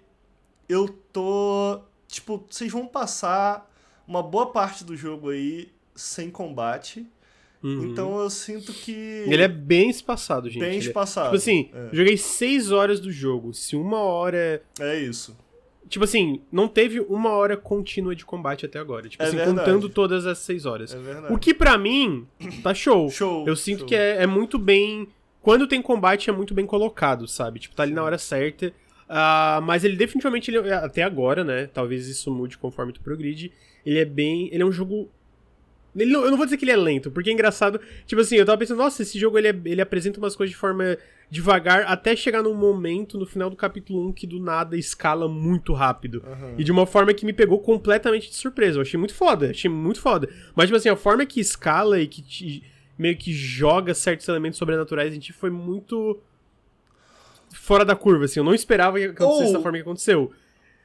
eu 0.69 0.87
tô. 1.11 1.81
Tipo, 2.07 2.45
vocês 2.47 2.71
vão 2.71 2.85
passar 2.85 3.67
uma 4.07 4.21
boa 4.21 4.51
parte 4.51 4.83
do 4.83 4.95
jogo 4.95 5.29
aí 5.31 5.73
sem 5.95 6.29
combate. 6.29 7.07
Uhum. 7.61 7.85
Então 7.87 8.19
eu 8.19 8.29
sinto 8.29 8.71
que. 8.71 8.91
Ele 9.27 9.43
é 9.43 9.47
bem 9.47 9.89
espaçado, 9.89 10.49
gente. 10.49 10.61
bem 10.61 10.75
é- 10.75 10.77
espaçado. 10.77 11.27
Tipo 11.27 11.35
assim, 11.37 11.69
É. 11.73 11.89
joguei 11.91 12.15
6 12.17 12.71
horas 12.71 12.99
do 12.99 13.11
jogo. 13.11 13.53
Se 13.53 13.75
uma 13.75 13.99
hora. 13.99 14.61
É 14.79 14.99
isso. 14.99 15.37
Tipo 15.89 16.05
assim, 16.05 16.41
não 16.51 16.67
teve 16.67 16.99
uma 17.01 17.31
hora 17.31 17.57
contínua 17.57 18.15
de 18.15 18.23
combate 18.23 18.65
até 18.65 18.77
agora. 18.79 19.09
Tipo 19.09 19.23
É 19.23 19.25
assim, 19.27 19.35
verdade. 19.37 19.57
contando 19.59 19.89
todas 19.89 20.25
as 20.25 20.37
6 20.37 20.65
horas. 20.65 20.93
É 20.93 20.97
verdade. 20.99 21.33
O 21.33 21.37
que 21.37 21.53
pra 21.53 21.77
mim 21.77 22.27
tá 22.63 22.73
show. 22.73 23.09
Show. 23.11 23.45
Eu 23.47 23.55
sinto 23.55 23.79
show. 23.79 23.87
que 23.87 23.95
é, 23.95 24.23
é 24.23 24.27
muito 24.27 24.57
bem. 24.59 25.07
Quando 25.41 25.67
tem 25.67 25.81
combate, 25.81 26.29
é 26.29 26.33
muito 26.33 26.53
bem 26.53 26.65
colocado, 26.65 27.27
sabe? 27.27 27.59
Tipo, 27.59 27.75
tá 27.75 27.83
ali 27.83 27.93
na 27.93 28.03
hora 28.03 28.17
certa. 28.17 28.71
Ah, 29.07 29.59
mas 29.63 29.83
ele 29.83 29.95
definitivamente, 29.95 30.51
ele- 30.51 30.71
até 30.71 31.01
agora, 31.01 31.43
né? 31.43 31.65
Talvez 31.73 32.07
isso 32.07 32.29
mude 32.31 32.57
conforme 32.57 32.93
tu 32.93 33.01
progride. 33.01 33.51
Ele 33.85 33.97
é 33.97 34.05
bem. 34.05 34.47
Ele 34.53 34.61
é 34.61 34.65
um 34.65 34.71
jogo. 34.71 35.09
Ele 35.95 36.11
não- 36.13 36.23
eu 36.23 36.29
não 36.31 36.37
vou 36.37 36.45
dizer 36.45 36.57
que 36.57 36.63
ele 36.65 36.71
é 36.71 36.77
lento, 36.77 37.09
porque 37.11 37.29
é 37.29 37.33
engraçado. 37.33 37.79
Tipo 38.05 38.21
assim, 38.21 38.35
eu 38.35 38.45
tava 38.45 38.57
pensando, 38.57 38.77
nossa, 38.77 39.01
esse 39.01 39.17
jogo 39.19 39.37
ele, 39.37 39.47
é- 39.49 39.61
ele 39.65 39.81
apresenta 39.81 40.19
umas 40.19 40.35
coisas 40.35 40.51
de 40.53 40.57
forma 40.59 40.97
devagar, 41.31 41.83
até 41.87 42.15
chegar 42.15 42.41
num 42.41 42.53
momento 42.55 43.17
no 43.17 43.25
final 43.25 43.49
do 43.49 43.55
capítulo 43.55 44.07
1 44.07 44.11
que 44.13 44.25
do 44.25 44.39
nada 44.39 44.75
escala 44.77 45.27
muito 45.27 45.73
rápido. 45.73 46.23
Aham. 46.25 46.55
E 46.57 46.63
de 46.63 46.71
uma 46.71 46.85
forma 46.85 47.13
que 47.13 47.25
me 47.25 47.33
pegou 47.33 47.59
completamente 47.59 48.29
de 48.29 48.35
surpresa. 48.35 48.77
Eu 48.77 48.81
achei 48.81 48.97
muito 48.99 49.13
foda, 49.13 49.49
achei 49.51 49.69
muito 49.69 49.99
foda. 49.99 50.29
Mas, 50.55 50.65
tipo 50.67 50.77
assim, 50.77 50.89
a 50.89 50.95
forma 50.95 51.25
que 51.25 51.39
escala 51.39 51.99
e 51.99 52.07
que 52.07 52.21
te- 52.21 52.63
meio 52.97 53.15
que 53.17 53.31
joga 53.33 53.93
certos 53.93 54.27
elementos 54.27 54.57
sobrenaturais 54.59 55.13
em 55.13 55.19
ti 55.19 55.31
foi 55.33 55.49
muito 55.49 56.19
fora 57.53 57.83
da 57.85 57.95
curva, 57.95 58.25
assim. 58.25 58.39
Eu 58.39 58.43
não 58.43 58.53
esperava 58.53 58.97
que 58.99 59.05
acontecesse 59.05 59.47
Ou- 59.47 59.53
da 59.53 59.59
forma 59.59 59.77
que 59.77 59.81
aconteceu. 59.83 60.31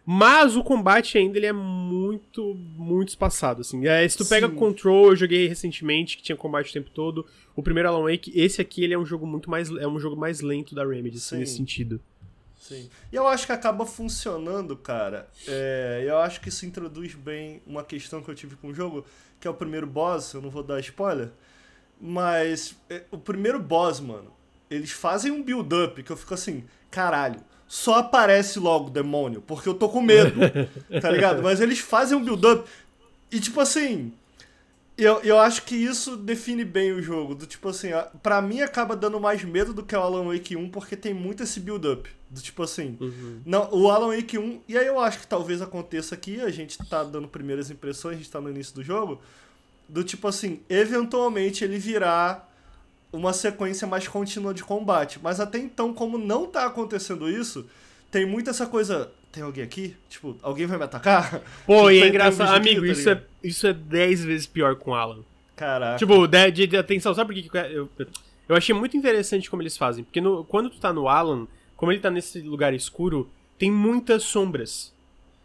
Mas 0.06 0.54
o 0.54 0.62
combate 0.62 1.16
ainda 1.16 1.38
ele 1.38 1.46
é 1.46 1.52
muito, 1.52 2.54
muito 2.54 3.08
espaçado, 3.08 3.62
assim. 3.62 3.86
É, 3.86 4.06
se 4.06 4.18
tu 4.18 4.26
pega 4.26 4.48
Sim. 4.48 4.54
Control, 4.54 5.10
eu 5.10 5.16
joguei 5.16 5.48
recentemente, 5.48 6.16
que 6.16 6.22
tinha 6.22 6.36
combate 6.36 6.70
o 6.70 6.72
tempo 6.72 6.90
todo. 6.90 7.26
O 7.56 7.62
primeiro 7.62 7.88
Alan 7.88 8.10
Wake, 8.10 8.30
esse 8.34 8.60
aqui 8.60 8.84
ele 8.84 8.92
é 8.92 8.98
um 8.98 9.06
jogo 9.06 9.26
muito 9.26 9.48
mais, 9.48 9.70
é 9.70 9.88
um 9.88 9.98
jogo 9.98 10.14
mais 10.14 10.40
lento 10.40 10.74
da 10.74 10.84
Remedy, 10.84 11.16
assim, 11.16 11.36
Sim. 11.36 11.38
nesse 11.38 11.56
sentido. 11.56 12.00
Sim. 12.58 12.88
E 13.12 13.16
eu 13.16 13.26
acho 13.26 13.46
que 13.46 13.52
acaba 13.52 13.86
funcionando, 13.86 14.76
cara. 14.76 15.28
É, 15.48 16.04
eu 16.06 16.18
acho 16.18 16.40
que 16.40 16.48
isso 16.48 16.66
introduz 16.66 17.14
bem 17.14 17.62
uma 17.66 17.82
questão 17.82 18.22
que 18.22 18.30
eu 18.30 18.34
tive 18.34 18.56
com 18.56 18.68
o 18.68 18.74
jogo, 18.74 19.06
que 19.40 19.46
é 19.46 19.50
o 19.50 19.54
primeiro 19.54 19.86
boss, 19.86 20.34
eu 20.34 20.42
não 20.42 20.50
vou 20.50 20.62
dar 20.62 20.80
spoiler. 20.80 21.30
Mas 22.00 22.76
é, 22.90 23.04
o 23.10 23.18
primeiro 23.18 23.58
boss, 23.60 24.00
mano, 24.00 24.32
eles 24.70 24.90
fazem 24.90 25.30
um 25.30 25.42
build-up 25.42 26.02
que 26.02 26.10
eu 26.10 26.16
fico 26.16 26.34
assim, 26.34 26.64
caralho, 26.90 27.40
só 27.66 27.96
aparece 27.96 28.58
logo 28.58 28.86
o 28.88 28.90
demônio, 28.90 29.42
porque 29.46 29.68
eu 29.68 29.74
tô 29.74 29.88
com 29.88 30.00
medo, 30.02 30.32
tá 31.00 31.10
ligado? 31.10 31.42
Mas 31.42 31.60
eles 31.60 31.78
fazem 31.78 32.16
um 32.16 32.24
build-up 32.24 32.68
e 33.30 33.40
tipo 33.40 33.60
assim. 33.60 34.12
Eu, 34.96 35.18
eu 35.24 35.40
acho 35.40 35.64
que 35.64 35.74
isso 35.74 36.16
define 36.16 36.64
bem 36.64 36.92
o 36.92 37.02
jogo. 37.02 37.34
Do 37.34 37.46
tipo 37.46 37.68
assim, 37.68 37.90
a- 37.92 38.02
pra 38.22 38.40
mim 38.40 38.60
acaba 38.60 38.94
dando 38.94 39.18
mais 39.18 39.42
medo 39.42 39.74
do 39.74 39.82
que 39.82 39.92
o 39.96 39.98
Alan 40.00 40.32
Wake 40.32 40.54
1, 40.56 40.70
porque 40.70 40.94
tem 40.94 41.12
muito 41.12 41.42
esse 41.42 41.58
build-up 41.58 42.08
Do 42.30 42.40
tipo 42.40 42.62
assim. 42.62 42.96
Uhum. 43.00 43.40
Não, 43.44 43.68
o 43.72 43.90
Alan 43.90 44.14
Wake 44.14 44.38
1, 44.38 44.60
e 44.68 44.78
aí 44.78 44.86
eu 44.86 45.00
acho 45.00 45.18
que 45.18 45.26
talvez 45.26 45.60
aconteça 45.60 46.14
aqui, 46.14 46.40
a 46.40 46.48
gente 46.48 46.78
tá 46.88 47.02
dando 47.02 47.26
primeiras 47.26 47.72
impressões, 47.72 48.14
a 48.14 48.18
gente 48.18 48.30
tá 48.30 48.40
no 48.40 48.48
início 48.48 48.72
do 48.72 48.84
jogo, 48.84 49.20
do 49.88 50.04
tipo 50.04 50.28
assim, 50.28 50.60
eventualmente 50.70 51.64
ele 51.64 51.76
virar 51.76 52.48
uma 53.16 53.32
sequência 53.32 53.86
mais 53.86 54.06
contínua 54.08 54.52
de 54.52 54.62
combate. 54.64 55.18
Mas 55.22 55.40
até 55.40 55.58
então, 55.58 55.92
como 55.94 56.18
não 56.18 56.46
tá 56.46 56.66
acontecendo 56.66 57.28
isso, 57.28 57.66
tem 58.10 58.26
muito 58.26 58.50
essa 58.50 58.66
coisa. 58.66 59.10
Tem 59.32 59.42
alguém 59.42 59.64
aqui? 59.64 59.96
Tipo, 60.08 60.36
alguém 60.42 60.66
vai 60.66 60.78
me 60.78 60.84
atacar? 60.84 61.40
Pô, 61.66 61.74
Tipo, 61.76 61.90
e 61.90 61.96
é 61.98 62.00
tem- 62.00 62.08
engraçado. 62.10 62.46
tem 62.46 62.54
um 62.54 62.78
Amigo, 62.78 62.86
tá 62.86 62.92
isso, 62.92 63.10
é, 63.10 63.22
isso 63.42 63.66
é 63.66 63.72
10 63.72 64.24
vezes 64.24 64.46
pior 64.46 64.76
com 64.76 64.90
o 64.92 64.94
Alan. 64.94 65.22
Caraca. 65.56 65.98
Tipo, 65.98 66.26
de, 66.26 66.50
de, 66.50 66.66
de 66.66 66.76
atenção, 66.76 67.14
sabe 67.14 67.32
por 67.34 67.42
que 67.42 67.48
que 67.48 67.56
eu, 67.56 67.88
eu, 67.98 68.06
eu 68.48 68.56
achei 68.56 68.74
muito 68.74 68.96
interessante 68.96 69.48
como 69.50 69.62
eles 69.62 69.76
fazem? 69.76 70.04
Porque 70.04 70.20
no- 70.20 70.44
quando 70.44 70.70
tu 70.70 70.78
tá 70.78 70.92
no 70.92 71.08
Alan, 71.08 71.46
como 71.76 71.90
ele 71.92 72.00
tá 72.00 72.10
nesse 72.10 72.40
lugar 72.40 72.72
escuro, 72.74 73.28
tem 73.58 73.70
muitas 73.70 74.22
sombras. 74.24 74.92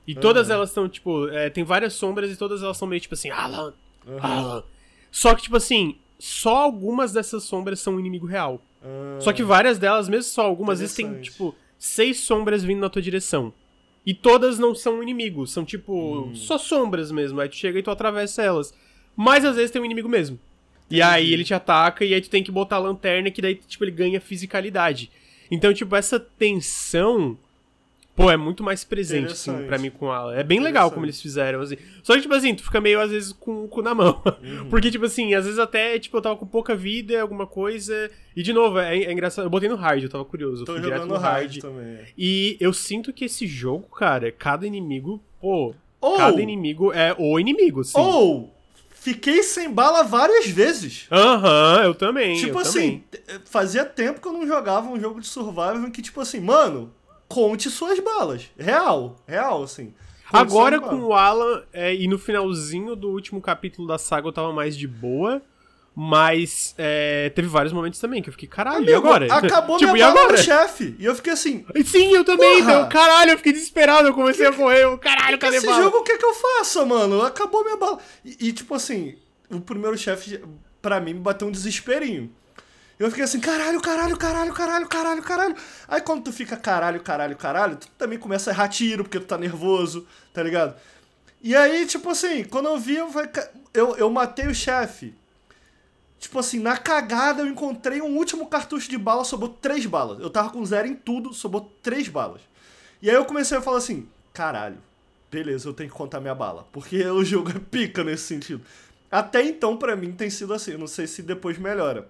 E 0.07 0.15
todas 0.15 0.47
Aham. 0.49 0.55
elas 0.57 0.69
estão, 0.69 0.89
tipo, 0.89 1.27
é, 1.29 1.49
tem 1.51 1.63
várias 1.63 1.93
sombras 1.93 2.31
e 2.31 2.35
todas 2.35 2.63
elas 2.63 2.77
são 2.77 2.87
meio 2.87 2.99
tipo 3.01 3.13
assim, 3.13 3.29
Alan, 3.29 3.73
Aham. 4.07 4.19
Alan. 4.21 4.63
Só 5.11 5.33
que, 5.35 5.43
tipo 5.43 5.55
assim, 5.57 5.97
só 6.19 6.57
algumas 6.57 7.13
dessas 7.13 7.43
sombras 7.43 7.79
são 7.79 7.95
um 7.95 7.99
inimigo 7.99 8.25
real. 8.27 8.61
Ah, 8.83 9.17
Só 9.19 9.31
que 9.33 9.41
várias 9.43 9.77
delas, 9.79 10.07
mesmo 10.09 10.23
só 10.31 10.43
algumas 10.43 10.79
vezes, 10.79 10.95
tem, 10.95 11.19
tipo, 11.21 11.55
seis 11.77 12.19
sombras 12.19 12.63
vindo 12.63 12.79
na 12.81 12.89
tua 12.89 13.01
direção. 13.01 13.53
E 14.05 14.13
todas 14.13 14.57
não 14.59 14.73
são 14.75 15.01
inimigos, 15.03 15.51
são, 15.51 15.63
tipo, 15.65 16.21
Hum. 16.27 16.35
só 16.35 16.57
sombras 16.57 17.11
mesmo. 17.11 17.39
Aí 17.39 17.47
tu 17.49 17.55
chega 17.55 17.79
e 17.79 17.83
tu 17.83 17.91
atravessa 17.91 18.41
elas. 18.41 18.73
Mas 19.15 19.43
às 19.45 19.55
vezes 19.55 19.71
tem 19.71 19.81
um 19.81 19.85
inimigo 19.85 20.07
mesmo. 20.09 20.39
E 20.89 21.01
aí 21.01 21.31
ele 21.33 21.43
te 21.43 21.53
ataca 21.53 22.03
e 22.03 22.13
aí 22.13 22.21
tu 22.21 22.29
tem 22.29 22.43
que 22.43 22.51
botar 22.51 22.77
a 22.77 22.79
lanterna 22.79 23.29
que 23.29 23.41
daí, 23.41 23.55
tipo, 23.55 23.83
ele 23.83 23.91
ganha 23.91 24.19
fisicalidade. 24.19 25.11
Então, 25.51 25.73
tipo, 25.73 25.95
essa 25.95 26.19
tensão, 26.19 27.37
pô, 28.19 28.29
é 28.29 28.35
muito 28.35 28.61
mais 28.63 28.83
presente, 28.83 29.31
assim, 29.31 29.65
pra 29.65 29.77
mim 29.77 29.89
com 29.89 30.13
ela. 30.13 30.37
É 30.37 30.43
bem 30.43 30.59
legal 30.59 30.91
como 30.91 31.05
eles 31.05 31.21
fizeram, 31.21 31.61
assim. 31.61 31.77
Só 32.03 32.15
que, 32.15 32.21
tipo 32.21 32.33
assim, 32.33 32.53
tu 32.53 32.63
fica 32.63 32.81
meio, 32.81 32.99
às 32.99 33.11
vezes, 33.11 33.31
com 33.31 33.63
o 33.63 33.67
cu 33.69 33.81
na 33.81 33.95
mão. 33.95 34.21
Uhum. 34.43 34.67
Porque, 34.69 34.91
tipo 34.91 35.05
assim, 35.05 35.33
às 35.33 35.45
vezes 35.45 35.57
até, 35.57 35.97
tipo, 35.97 36.17
eu 36.17 36.21
tava 36.21 36.35
com 36.35 36.45
pouca 36.45 36.75
vida, 36.75 37.21
alguma 37.21 37.47
coisa. 37.47 38.11
E, 38.35 38.43
de 38.43 38.51
novo, 38.51 38.77
é, 38.77 38.97
é 38.97 39.11
engraçado. 39.11 39.45
Eu 39.45 39.49
botei 39.49 39.69
no 39.69 39.75
hard, 39.75 40.03
eu 40.03 40.09
tava 40.09 40.25
curioso. 40.25 40.63
Eu 40.63 40.65
Tô 40.65 40.73
fui 40.73 40.81
direto 40.81 41.05
no 41.05 41.15
hard, 41.15 41.51
hard. 41.51 41.57
também. 41.61 41.99
E 42.17 42.57
eu 42.59 42.73
sinto 42.73 43.13
que 43.13 43.23
esse 43.25 43.47
jogo, 43.47 43.87
cara, 43.95 44.31
cada 44.33 44.67
inimigo, 44.67 45.23
pô, 45.39 45.73
Ou, 46.01 46.17
cada 46.17 46.41
inimigo 46.41 46.91
é 46.91 47.15
o 47.17 47.39
inimigo, 47.39 47.81
assim. 47.81 47.97
ou, 47.97 48.53
fiquei 48.91 49.43
sem 49.43 49.71
bala 49.71 50.03
várias 50.03 50.45
vezes. 50.47 51.07
Aham, 51.09 51.83
eu 51.85 51.95
também. 51.95 52.35
Tipo 52.37 52.57
eu 52.57 52.59
assim, 52.59 53.01
também. 53.09 53.39
t- 53.39 53.39
fazia 53.45 53.85
tempo 53.85 54.19
que 54.21 54.27
eu 54.27 54.33
não 54.33 54.45
jogava 54.45 54.89
um 54.89 54.99
jogo 54.99 55.21
de 55.21 55.27
survival 55.27 55.77
em 55.87 55.91
que, 55.91 56.01
tipo 56.01 56.19
assim, 56.19 56.39
mano, 56.41 56.93
conte 57.29 57.69
suas 57.69 57.99
balas. 57.99 58.49
Real, 58.57 59.15
real, 59.25 59.63
assim. 59.63 59.93
Conte 60.29 60.41
Agora 60.41 60.79
com 60.81 60.99
o 60.99 61.13
Alan, 61.13 61.63
é, 61.71 61.95
e 61.95 62.07
no 62.07 62.19
finalzinho 62.19 62.95
do 62.95 63.09
último 63.09 63.39
capítulo 63.39 63.87
da 63.87 63.97
saga 63.97 64.27
eu 64.27 64.33
tava 64.33 64.51
mais 64.51 64.75
de 64.75 64.87
boa. 64.87 65.41
Mas 66.01 66.73
é, 66.77 67.29
teve 67.31 67.49
vários 67.49 67.73
momentos 67.73 67.99
também 67.99 68.21
que 68.21 68.29
eu 68.29 68.31
fiquei, 68.31 68.47
caralho, 68.47 68.77
Amigo, 68.77 68.91
e 68.91 68.95
agora? 68.95 69.33
Acabou 69.33 69.75
tipo, 69.79 69.91
minha 69.91 70.09
bala 70.11 70.31
do 70.31 70.37
chefe. 70.37 70.95
E 70.97 71.03
eu 71.03 71.13
fiquei 71.13 71.33
assim, 71.33 71.65
Sim, 71.83 72.13
eu 72.13 72.23
também. 72.23 72.61
Então, 72.61 72.87
caralho, 72.87 73.31
eu 73.31 73.37
fiquei 73.37 73.51
desesperado. 73.51 74.07
Eu 74.07 74.13
comecei 74.13 74.45
a 74.45 74.53
correr. 74.53 74.83
Eu, 74.83 74.97
caralho, 74.97 75.37
cadê 75.37 75.57
esse 75.57 75.65
bala? 75.65 75.83
jogo 75.83 75.97
o 75.97 76.03
que 76.03 76.17
que 76.17 76.25
eu 76.25 76.33
faço, 76.33 76.85
mano? 76.85 77.21
Acabou 77.21 77.65
minha 77.65 77.75
bala. 77.75 77.97
E, 78.23 78.47
e, 78.47 78.53
tipo 78.53 78.73
assim, 78.75 79.15
o 79.51 79.59
primeiro 79.59 79.97
chefe, 79.97 80.39
pra 80.81 81.01
mim, 81.01 81.15
me 81.15 81.19
bateu 81.19 81.49
um 81.49 81.51
desesperinho. 81.51 82.31
Eu 82.99 83.09
fiquei 83.09 83.23
assim, 83.23 83.39
caralho, 83.39 83.79
caralho, 83.81 84.17
caralho, 84.17 84.53
caralho, 84.53 84.87
caralho, 84.87 85.23
caralho. 85.23 85.55
Aí 85.87 86.01
quando 86.01 86.25
tu 86.25 86.33
fica 86.33 86.57
caralho, 86.57 87.01
caralho, 87.01 87.35
caralho, 87.37 87.77
tu 87.77 87.87
também 87.97 88.19
começa 88.19 88.51
a 88.51 88.53
errar 88.53 88.67
tiro, 88.67 89.03
porque 89.05 89.19
tu 89.19 89.25
tá 89.25 89.37
nervoso, 89.37 90.05
tá 90.33 90.43
ligado? 90.43 90.75
E 91.41 91.55
aí, 91.55 91.85
tipo 91.85 92.09
assim, 92.09 92.43
quando 92.43 92.67
eu 92.67 92.77
vi, 92.77 92.97
eu, 92.97 93.09
falei, 93.09 93.29
"Ca- 93.29 93.49
eu, 93.73 93.95
eu 93.95 94.09
matei 94.11 94.47
o 94.47 94.53
chefe. 94.53 95.15
Tipo 96.19 96.39
assim, 96.39 96.59
na 96.59 96.75
cagada 96.75 97.41
eu 97.41 97.47
encontrei 97.47 98.01
um 98.01 98.17
último 98.17 98.45
cartucho 98.47 98.89
de 98.89 98.97
bala, 98.97 99.23
sobrou 99.23 99.49
três 99.49 99.85
balas. 99.85 100.19
Eu 100.19 100.29
tava 100.29 100.49
com 100.49 100.65
zero 100.65 100.85
em 100.87 100.95
tudo, 100.95 101.33
sobrou 101.33 101.71
três 101.81 102.09
balas. 102.09 102.41
E 103.01 103.09
aí 103.09 103.15
eu 103.15 103.23
comecei 103.23 103.57
a 103.57 103.61
falar 103.61 103.77
assim, 103.77 104.05
caralho, 104.33 104.77
beleza, 105.31 105.69
eu 105.69 105.73
tenho 105.73 105.89
que 105.89 105.95
contar 105.95 106.19
minha 106.19 106.35
bala. 106.35 106.67
Porque 106.73 107.01
o 107.07 107.23
jogo 107.23 107.51
é 107.51 107.59
pica 107.59 108.03
nesse 108.03 108.23
sentido. 108.23 108.61
Até 109.09 109.41
então, 109.41 109.77
pra 109.77 109.95
mim, 109.95 110.11
tem 110.11 110.29
sido 110.29 110.53
assim. 110.53 110.75
Não 110.75 110.87
sei 110.87 111.07
se 111.07 111.21
depois 111.23 111.57
melhora. 111.57 112.09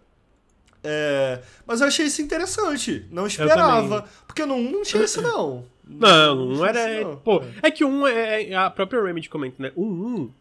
É, 0.84 1.42
mas 1.66 1.82
eu 1.82 1.88
achei 1.88 2.06
isso 2.06 2.22
interessante. 2.22 3.06
Não 3.12 3.28
esperava. 3.28 4.08
Porque 4.26 4.46
no 4.46 4.56
1 4.56 4.72
não 4.72 4.84
tinha 4.84 5.04
isso, 5.04 5.22
não. 5.22 5.66
Não, 5.86 6.36
não 6.36 6.56
tinha 6.56 6.68
era. 6.68 7.00
isso, 7.00 7.10
não. 7.10 7.18
Pô, 7.18 7.44
é 7.62 7.72
que 7.72 7.84
um 7.84 8.08
é. 8.08 8.54
A 8.54 8.70
própria 8.70 9.02
Remedy 9.02 9.30
comenta, 9.30 9.56
né? 9.62 9.72
O 9.76 9.86
1 9.86 10.32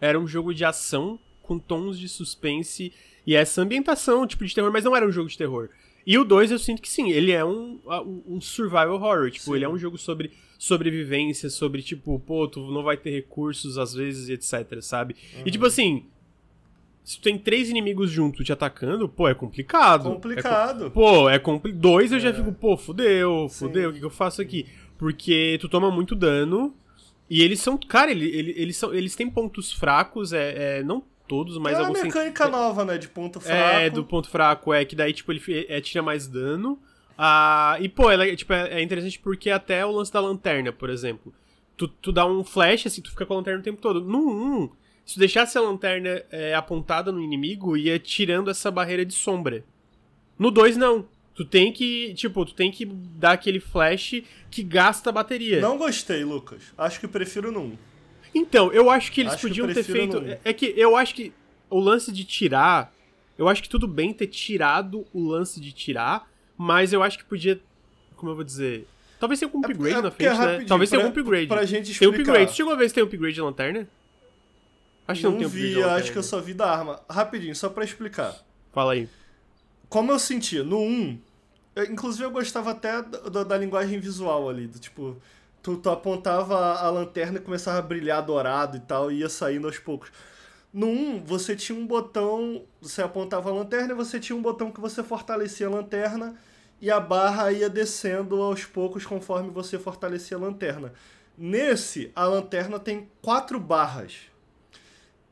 era 0.00 0.18
um 0.18 0.26
jogo 0.26 0.54
de 0.54 0.64
ação 0.64 1.18
com 1.42 1.58
tons 1.58 1.98
de 1.98 2.08
suspense 2.08 2.92
e 3.26 3.34
essa 3.34 3.62
ambientação, 3.62 4.26
tipo, 4.26 4.44
de 4.44 4.54
terror, 4.54 4.72
mas 4.72 4.84
não 4.84 4.96
era 4.96 5.06
um 5.06 5.12
jogo 5.12 5.28
de 5.28 5.38
terror. 5.38 5.68
E 6.06 6.18
o 6.18 6.24
2 6.24 6.50
eu 6.50 6.58
sinto 6.58 6.82
que 6.82 6.90
sim, 6.90 7.10
ele 7.10 7.32
é 7.32 7.44
um, 7.44 7.78
um 8.28 8.40
survival 8.40 8.94
horror. 8.94 9.30
Tipo, 9.30 9.46
Sim. 9.46 9.54
ele 9.54 9.64
é 9.64 9.68
um 9.68 9.78
jogo 9.78 9.96
sobre 9.96 10.32
sobrevivência, 10.58 11.48
sobre, 11.48 11.82
tipo, 11.82 12.18
pô, 12.20 12.46
tu 12.46 12.70
não 12.70 12.82
vai 12.82 12.96
ter 12.96 13.10
recursos 13.10 13.78
às 13.78 13.94
vezes, 13.94 14.28
etc, 14.28 14.80
sabe? 14.82 15.16
E 15.44 15.50
tipo 15.50 15.66
assim. 15.66 16.06
Se 17.04 17.18
tu 17.18 17.22
tem 17.24 17.36
três 17.38 17.68
inimigos 17.68 18.10
juntos 18.10 18.44
te 18.46 18.52
atacando, 18.52 19.06
pô, 19.08 19.28
é 19.28 19.34
complicado. 19.34 20.00
É 20.00 20.08
com- 20.08 20.14
Complicado. 20.14 20.90
Pô, 20.90 21.28
é 21.28 21.38
complicado. 21.38 21.80
Dois 21.80 22.10
eu 22.12 22.18
já 22.18 22.30
É. 22.30 22.32
fico, 22.32 22.50
pô, 22.52 22.76
fudeu, 22.78 23.46
fudeu, 23.50 23.90
o 23.90 23.92
que, 23.92 23.98
que 24.00 24.04
eu 24.04 24.10
faço 24.10 24.40
aqui? 24.40 24.66
Porque 24.96 25.58
tu 25.60 25.68
toma 25.68 25.90
muito 25.90 26.14
dano. 26.14 26.74
E 27.28 27.42
eles 27.42 27.60
são. 27.60 27.76
Cara, 27.76 28.10
ele, 28.10 28.26
ele- 28.26 28.54
eles, 28.56 28.76
são, 28.76 28.94
eles 28.94 29.14
têm 29.14 29.28
pontos 29.30 29.70
fracos, 29.72 30.32
é, 30.32 30.78
é, 30.78 30.82
não 30.82 31.02
todos, 31.28 31.58
mas 31.58 31.74
é 31.74 31.76
uma 31.76 31.82
alguns 31.88 32.00
têm. 32.00 32.08
mecânica 32.10 32.48
nova, 32.48 32.84
né? 32.84 32.96
De 32.98 33.08
ponto 33.08 33.38
fraco. 33.40 33.58
É, 33.78 33.90
do 33.90 34.04
ponto 34.04 34.28
fraco, 34.30 34.72
é 34.72 34.84
que 34.84 34.94
daí, 34.96 35.12
tipo, 35.12 35.30
ele 35.32 35.42
é, 35.68 35.80
tira 35.80 36.02
mais 36.02 36.26
dano. 36.26 36.78
Ah, 37.18 37.76
e, 37.80 37.88
pô, 37.88 38.10
ela, 38.10 38.26
é, 38.26 38.34
tipo, 38.34 38.52
é, 38.52 38.80
é 38.80 38.82
interessante 38.82 39.18
porque 39.18 39.48
até 39.50 39.84
o 39.86 39.90
lance 39.92 40.12
da 40.12 40.20
lanterna, 40.20 40.72
por 40.72 40.88
exemplo. 40.90 41.32
Tu, 41.76 41.86
tu 41.88 42.12
dá 42.12 42.24
um 42.26 42.42
flash, 42.44 42.86
assim, 42.86 43.00
tu 43.02 43.10
fica 43.10 43.24
com 43.26 43.34
a 43.34 43.36
lanterna 43.36 43.60
o 43.60 43.62
tempo 43.62 43.80
todo. 43.80 44.00
No 44.00 44.18
1, 44.64 44.70
se 45.04 45.14
tu 45.14 45.20
deixasse 45.20 45.56
a 45.58 45.60
lanterna 45.60 46.22
é, 46.30 46.54
apontada 46.54 47.12
no 47.12 47.20
inimigo, 47.20 47.76
ia 47.76 47.98
tirando 47.98 48.50
essa 48.50 48.70
barreira 48.70 49.04
de 49.04 49.14
sombra. 49.14 49.64
No 50.38 50.50
2, 50.50 50.76
não. 50.76 51.06
Tu 51.34 51.44
tem 51.44 51.72
que, 51.72 52.14
tipo, 52.14 52.44
tu 52.44 52.54
tem 52.54 52.70
que 52.70 52.84
dar 52.86 53.32
aquele 53.32 53.58
flash 53.58 54.22
que 54.50 54.62
gasta 54.62 55.10
a 55.10 55.12
bateria. 55.12 55.60
Não 55.60 55.76
gostei, 55.76 56.24
Lucas. 56.24 56.62
Acho 56.78 57.00
que 57.00 57.08
prefiro 57.08 57.50
no 57.50 57.60
1. 57.60 57.78
Então, 58.34 58.72
eu 58.72 58.88
acho 58.88 59.12
que 59.12 59.20
eles 59.20 59.34
Acho 59.34 59.42
que 59.42 59.48
podiam 59.48 59.66
ter 59.66 59.74
prefiro 59.74 60.20
feito. 60.20 60.40
É 60.44 60.52
que 60.52 60.72
eu 60.76 60.96
acho 60.96 61.14
que 61.14 61.32
o 61.68 61.80
lance 61.80 62.12
de 62.12 62.24
tirar. 62.24 62.92
Eu 63.36 63.48
acho 63.48 63.62
que 63.62 63.68
tudo 63.68 63.88
bem 63.88 64.12
ter 64.12 64.28
tirado 64.28 65.04
o 65.12 65.26
lance 65.26 65.60
de 65.60 65.72
tirar, 65.72 66.28
mas 66.56 66.92
eu 66.92 67.02
acho 67.02 67.18
que 67.18 67.24
podia. 67.24 67.60
Como 68.16 68.30
eu 68.30 68.36
vou 68.36 68.44
dizer? 68.44 68.86
Talvez 69.18 69.40
tenha 69.40 69.48
algum 69.48 69.58
upgrade 69.58 69.96
é 69.96 70.02
na 70.02 70.10
porque 70.10 70.26
é 70.26 70.34
frente, 70.34 70.58
né? 70.60 70.64
Talvez 70.66 70.90
tenha 70.90 71.02
algum 71.02 71.10
upgrade. 71.10 71.46
Pra 71.46 71.64
gente 71.64 71.84
Tem 71.84 71.92
explicar. 71.92 72.20
upgrade. 72.20 72.50
Tu 72.52 72.56
chegou 72.56 72.72
a 72.72 72.76
ver 72.76 72.88
se 72.88 72.94
tem 72.94 73.02
upgrade 73.02 73.34
de 73.34 73.40
lanterna? 73.40 73.88
Acho 75.06 75.20
que 75.20 75.26
não, 75.26 75.32
não 75.32 75.38
tem 75.40 75.48
vi, 75.48 75.82
acho 75.82 76.12
que 76.12 76.18
eu 76.18 76.22
só 76.22 76.40
vi 76.40 76.54
da 76.54 76.70
arma. 76.70 77.00
Rapidinho, 77.08 77.54
só 77.54 77.68
pra 77.68 77.84
explicar. 77.84 78.34
Fala 78.72 78.92
aí. 78.94 79.08
Como 79.88 80.10
eu 80.10 80.18
senti 80.18 80.62
no 80.62 80.78
1, 80.80 81.18
eu- 81.76 81.84
inclusive 81.84 82.24
eu 82.24 82.30
gostava 82.30 82.70
até 82.70 83.02
da, 83.02 83.44
da- 83.44 83.56
linguagem 83.58 84.00
visual 84.00 84.48
ali, 84.48 84.66
do 84.66 84.78
tipo, 84.78 85.16
tu, 85.62 85.76
tu 85.76 85.90
apontava 85.90 86.56
a 86.78 86.90
lanterna 86.90 87.38
e 87.38 87.42
começava 87.42 87.78
a 87.78 87.82
brilhar 87.82 88.22
dourado 88.24 88.76
e 88.76 88.80
tal, 88.80 89.12
e 89.12 89.18
ia 89.18 89.28
saindo 89.28 89.66
aos 89.66 89.78
poucos. 89.78 90.10
No 90.72 90.88
1, 90.88 91.22
você 91.24 91.54
tinha 91.54 91.78
um 91.78 91.86
botão, 91.86 92.64
você 92.80 93.00
apontava 93.02 93.50
a 93.50 93.52
lanterna 93.52 93.92
e 93.92 93.96
você 93.96 94.18
tinha 94.18 94.34
um 94.34 94.42
botão 94.42 94.72
que 94.72 94.80
você 94.80 95.02
fortalecia 95.04 95.66
a 95.68 95.70
lanterna 95.70 96.34
e 96.80 96.90
a 96.90 96.98
barra 96.98 97.52
ia 97.52 97.70
descendo 97.70 98.42
aos 98.42 98.64
poucos 98.64 99.06
conforme 99.06 99.50
você 99.50 99.78
fortalecia 99.78 100.36
a 100.36 100.40
lanterna. 100.40 100.92
Nesse, 101.38 102.10
a 102.16 102.24
lanterna 102.24 102.80
tem 102.80 103.08
quatro 103.22 103.60
barras. 103.60 104.14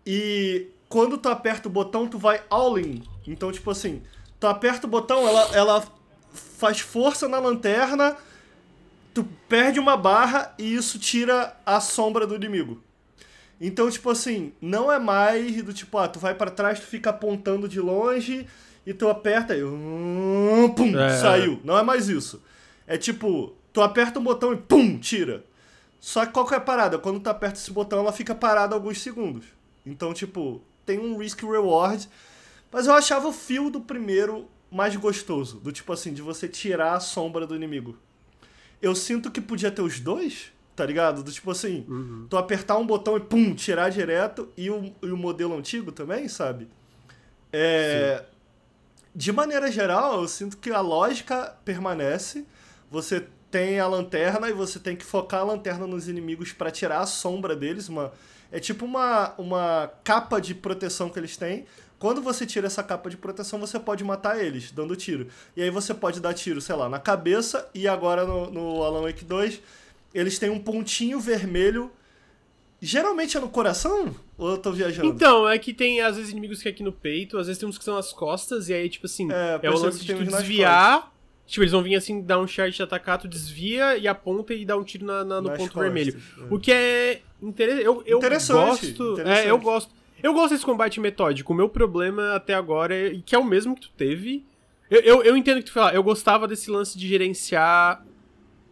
E 0.07 0.67
quando 0.89 1.17
tu 1.17 1.29
aperta 1.29 1.69
o 1.69 1.71
botão, 1.73 2.07
tu 2.07 2.19
vai 2.19 2.43
all 2.51 2.79
in. 2.79 3.03
Então, 3.27 3.51
tipo 3.53 3.71
assim, 3.71 4.03
tu 4.39 4.47
aperta 4.47 4.87
o 4.87 4.91
botão, 4.91 5.27
ela, 5.27 5.57
ela 5.57 5.85
faz 6.33 6.81
força 6.81 7.29
na 7.29 7.39
lanterna, 7.39 8.17
tu 9.15 9.25
perde 9.49 9.79
uma 9.79 9.97
barra 9.97 10.55
e 10.59 10.75
isso 10.75 10.99
tira 10.99 11.57
a 11.65 11.81
sombra 11.81 12.27
do 12.27 12.35
inimigo. 12.35 12.83
Então, 13.61 13.89
tipo 13.89 14.11
assim, 14.11 14.53
não 14.61 14.91
é 14.91 14.99
mais 14.99 15.63
do 15.63 15.73
tipo, 15.73 15.97
ah, 15.99 16.09
tu 16.09 16.19
vai 16.19 16.35
pra 16.35 16.51
trás, 16.51 16.81
tu 16.81 16.87
fica 16.87 17.11
apontando 17.11 17.69
de 17.69 17.81
longe 17.81 18.47
e 18.85 18.93
tu 18.93 19.09
aperta 19.09 19.55
e 19.57 19.63
hum, 19.63 20.73
pum, 20.77 20.99
É. 20.99 21.17
saiu. 21.17 21.61
Não 21.63 21.79
é 21.79 21.83
mais 21.83 22.09
isso. 22.09 22.43
É 22.89 22.99
tipo, 22.99 23.55
tu 23.73 23.81
aperta 23.81 24.19
um 24.19 24.25
botão 24.25 24.53
e 24.53 24.57
pum, 24.57 24.99
tira. 24.99 25.45
Só 26.01 26.27
que 26.27 26.33
qual 26.33 26.45
que 26.45 26.55
é 26.55 26.57
a 26.57 26.61
parada? 26.61 26.99
Quando 26.99 27.21
tu 27.21 27.29
aperta 27.31 27.61
esse 27.61 27.71
botão, 27.71 28.01
ela 28.01 28.11
fica 28.13 28.35
parada 28.35 28.75
alguns 28.75 29.01
segundos. 29.01 29.45
Então, 29.85 30.13
tipo, 30.15 30.63
tem 30.87 30.99
um 30.99 31.17
risk 31.19 31.43
reward. 31.43 32.09
Mas 32.71 32.87
eu 32.87 32.95
achava 32.95 33.29
o 33.29 33.33
fio 33.33 33.69
do 33.71 33.81
primeiro 33.81 34.49
mais 34.71 34.97
gostoso. 34.97 35.59
Do 35.61 35.71
tipo 35.73 35.93
assim, 35.93 36.13
de 36.15 36.23
você 36.23 36.49
tirar 36.49 36.95
a 36.95 37.01
sombra 37.01 37.47
do 37.47 37.55
inimigo. 37.55 37.97
eu 38.81 38.95
sinto 38.97 39.31
que 39.31 39.41
podia 39.41 39.71
ter 39.71 39.83
os 39.83 40.01
dois, 40.01 40.51
tá 40.75 40.85
ligado? 40.85 41.23
Do 41.23 41.31
tipo 41.31 41.51
assim, 41.53 41.85
Uhum. 41.89 42.27
tu 42.29 42.37
apertar 42.37 42.77
um 42.79 42.87
botão 42.87 43.17
e 43.17 43.21
pum, 43.21 43.55
tirar 43.55 43.91
direto 43.91 44.49
e 44.57 44.69
o, 44.71 44.93
e 45.03 45.07
o 45.11 45.17
modelo 45.17 45.57
antigo 45.57 45.93
também, 45.93 46.27
sabe? 46.29 46.67
É, 47.53 48.25
de 49.15 49.31
maneira 49.33 49.71
geral, 49.71 50.21
eu 50.23 50.29
sinto 50.29 50.57
que 50.57 50.71
a 50.71 50.81
lógica 50.81 51.55
permanece. 51.65 52.47
Você 52.91 53.27
tem 53.51 53.79
a 53.79 53.87
lanterna 53.87 54.49
e 54.49 54.53
você 54.53 54.79
tem 54.79 54.97
que 54.97 55.05
focar 55.05 55.41
a 55.41 55.45
lanterna 55.45 55.87
nos 55.87 56.09
inimigos 56.09 56.53
pra 56.53 56.71
tirar 56.71 57.01
a 57.01 57.07
sombra 57.07 57.55
deles. 57.55 57.89
Uma, 57.89 58.13
é 58.53 58.61
tipo 58.61 58.85
uma, 58.85 59.35
uma 59.39 59.91
capa 60.05 60.39
de 60.39 60.55
proteção 60.55 61.09
que 61.09 61.19
eles 61.19 61.37
têm. 61.37 61.65
Quando 61.99 62.21
você 62.21 62.45
tira 62.45 62.67
essa 62.67 62.83
capa 62.83 63.09
de 63.09 63.17
proteção, 63.17 63.59
você 63.59 63.81
pode 63.81 64.05
matar 64.05 64.45
eles, 64.45 64.71
dando 64.71 64.95
tiro. 64.95 65.29
E 65.57 65.63
aí 65.63 65.71
você 65.71 65.95
pode 65.95 66.21
dar 66.21 66.35
tiro, 66.35 66.61
sei 66.61 66.75
lá, 66.75 66.89
na 66.89 66.99
cabeça. 66.99 67.69
E 67.75 67.89
agora 67.89 68.27
no, 68.27 68.51
no 68.51 68.83
Alan 68.83 69.03
Wake 69.03 69.25
2, 69.25 69.61
eles 70.13 70.39
têm 70.39 70.51
um 70.51 70.59
pontinho 70.59 71.19
vermelho. 71.19 71.91
Geralmente 72.81 73.37
é 73.37 73.41
no 73.41 73.49
coração? 73.49 74.15
Ou 74.37 74.51
eu 74.51 74.59
tô 74.59 74.73
viajando? 74.73 75.09
Então, 75.09 75.49
é 75.49 75.57
que 75.59 75.73
tem 75.73 76.01
às 76.01 76.17
vezes 76.17 76.33
inimigos 76.33 76.61
que 76.61 76.69
é 76.69 76.73
aqui 76.73 76.83
no 76.83 76.93
peito, 76.93 77.39
às 77.39 77.47
vezes 77.47 77.61
tem 77.61 77.69
uns 77.69 77.79
que 77.79 77.85
são 77.85 77.95
nas 77.95 78.13
costas, 78.13 78.69
e 78.69 78.75
aí, 78.75 78.89
tipo 78.89 79.07
assim, 79.07 79.31
É, 79.31 79.61
é, 79.63 79.71
o 79.71 79.79
lance 79.79 80.01
que 80.01 80.13
de 80.13 80.25
desviar. 80.25 81.12
Tipo, 81.53 81.65
eles 81.65 81.73
vão 81.73 81.83
vir 81.83 81.95
assim, 81.97 82.23
dar 82.23 82.39
um 82.41 82.47
charge 82.47 82.77
de 82.79 82.83
atacar, 82.83 83.19
tu 83.19 83.29
desvia 83.29 83.99
e 83.99 84.09
aponta 84.09 84.55
e 84.55 84.65
dá 84.65 84.75
um 84.75 84.83
tiro 84.83 85.05
na, 85.05 85.23
na- 85.23 85.39
no 85.39 85.49
Nas 85.49 85.59
ponto 85.59 85.71
costas, 85.75 85.83
vermelho. 85.93 86.19
é. 86.39 86.55
O 86.55 86.59
que 86.59 86.73
é 86.73 87.21
interessante. 87.43 87.85
Eu, 87.85 88.03
eu 88.07 88.17
Interessante, 88.17 88.87
gosto. 88.93 89.13
interessante. 89.13 89.47
É, 89.47 89.51
eu 89.51 89.59
gosto. 89.59 89.95
Eu 90.23 90.33
gosto 90.33 90.53
desse 90.55 90.65
combate 90.65 90.99
metódico. 90.99 91.53
O 91.53 91.57
meu 91.57 91.69
problema 91.69 92.35
até 92.35 92.55
agora, 92.55 92.95
é, 92.95 93.21
que 93.27 93.35
é 93.35 93.39
o 93.39 93.45
mesmo 93.45 93.75
que 93.75 93.83
tu 93.83 93.91
teve. 93.95 94.47
Eu, 94.91 95.01
eu, 95.01 95.23
eu 95.25 95.37
entendo 95.37 95.57
o 95.57 95.61
que 95.61 95.67
tu 95.67 95.73
fala. 95.75 95.93
Eu 95.93 96.03
gostava 96.03 96.49
desse 96.49 96.71
lance 96.71 96.97
de 96.99 97.07
gerenciar 97.07 98.03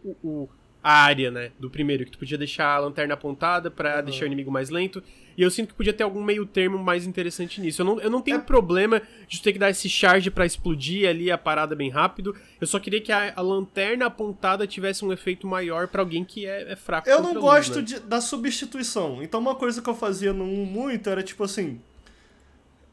o, 0.03 0.15
o- 0.23 0.49
a 0.83 1.03
área, 1.03 1.29
né? 1.29 1.51
Do 1.59 1.69
primeiro, 1.69 2.03
que 2.05 2.09
tu 2.11 2.17
podia 2.17 2.37
deixar 2.39 2.65
a 2.73 2.79
lanterna 2.79 3.13
apontada 3.13 3.69
pra 3.69 3.97
Uhum. 3.99 4.05
deixar 4.05 4.23
o 4.23 4.25
inimigo 4.25 4.49
mais 4.49 4.71
lento. 4.71 5.03
E 5.37 5.41
eu 5.43 5.49
sinto 5.49 5.69
que 5.69 5.73
podia 5.75 5.93
ter 5.93 6.03
algum 6.03 6.21
meio 6.23 6.45
termo 6.45 6.77
mais 6.77 7.05
interessante 7.05 7.61
nisso. 7.61 7.81
Eu 7.81 7.85
não, 7.85 7.99
eu 8.01 8.09
não 8.09 8.21
tenho 8.21 8.37
É- 8.37 8.41
problema 8.41 9.01
de 9.27 9.41
ter 9.41 9.53
que 9.53 9.59
dar 9.59 9.69
esse 9.69 9.89
charge 9.89 10.29
pra 10.29 10.45
explodir 10.45 11.07
ali 11.09 11.31
a 11.31 11.37
parada 11.37 11.75
bem 11.75 11.89
rápido. 11.89 12.35
Eu 12.59 12.67
só 12.67 12.79
queria 12.79 12.99
que 13.01 13.11
a, 13.11 13.33
a 13.35 13.41
lanterna 13.41 14.05
apontada 14.07 14.67
tivesse 14.67 15.03
um 15.05 15.11
efeito 15.13 15.47
maior 15.47 15.87
pra 15.87 16.01
alguém 16.01 16.23
que 16.25 16.45
é, 16.45 16.71
é 16.73 16.75
fraco. 16.75 17.09
Eu 17.09 17.21
não 17.21 17.31
luz, 17.33 17.41
gosto 17.41 17.75
né? 17.77 17.81
de- 17.81 17.99
da 18.01 18.19
substituição. 18.19 19.23
Então 19.23 19.39
uma 19.39 19.55
coisa 19.55 19.81
que 19.81 19.89
eu 19.89 19.95
fazia 19.95 20.33
no 20.33 20.43
1 20.43 20.65
muito 20.65 21.09
era 21.09 21.23
tipo 21.23 21.43
assim. 21.43 21.79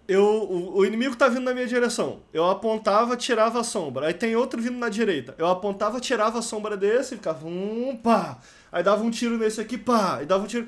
Eu, 0.06 0.24
o, 0.24 0.78
o 0.78 0.86
inimigo 0.86 1.14
tá 1.16 1.28
vindo 1.28 1.42
na 1.42 1.52
minha 1.52 1.66
direção. 1.66 2.20
Eu 2.32 2.46
apontava, 2.48 3.14
tirava 3.14 3.60
a 3.60 3.64
sombra. 3.64 4.06
Aí 4.06 4.14
tem 4.14 4.34
outro 4.36 4.60
vindo 4.62 4.78
na 4.78 4.88
direita. 4.88 5.34
Eu 5.36 5.46
apontava, 5.46 6.00
tirava 6.00 6.38
a 6.38 6.42
sombra 6.42 6.78
desse, 6.78 7.16
ficava 7.16 7.46
um 7.46 7.94
pá. 7.94 8.38
Aí 8.72 8.82
dava 8.82 9.02
um 9.04 9.10
tiro 9.10 9.36
nesse 9.36 9.60
aqui, 9.60 9.76
pá. 9.76 10.16
Aí 10.18 10.24
dava 10.26 10.44
um 10.44 10.46
tiro. 10.46 10.66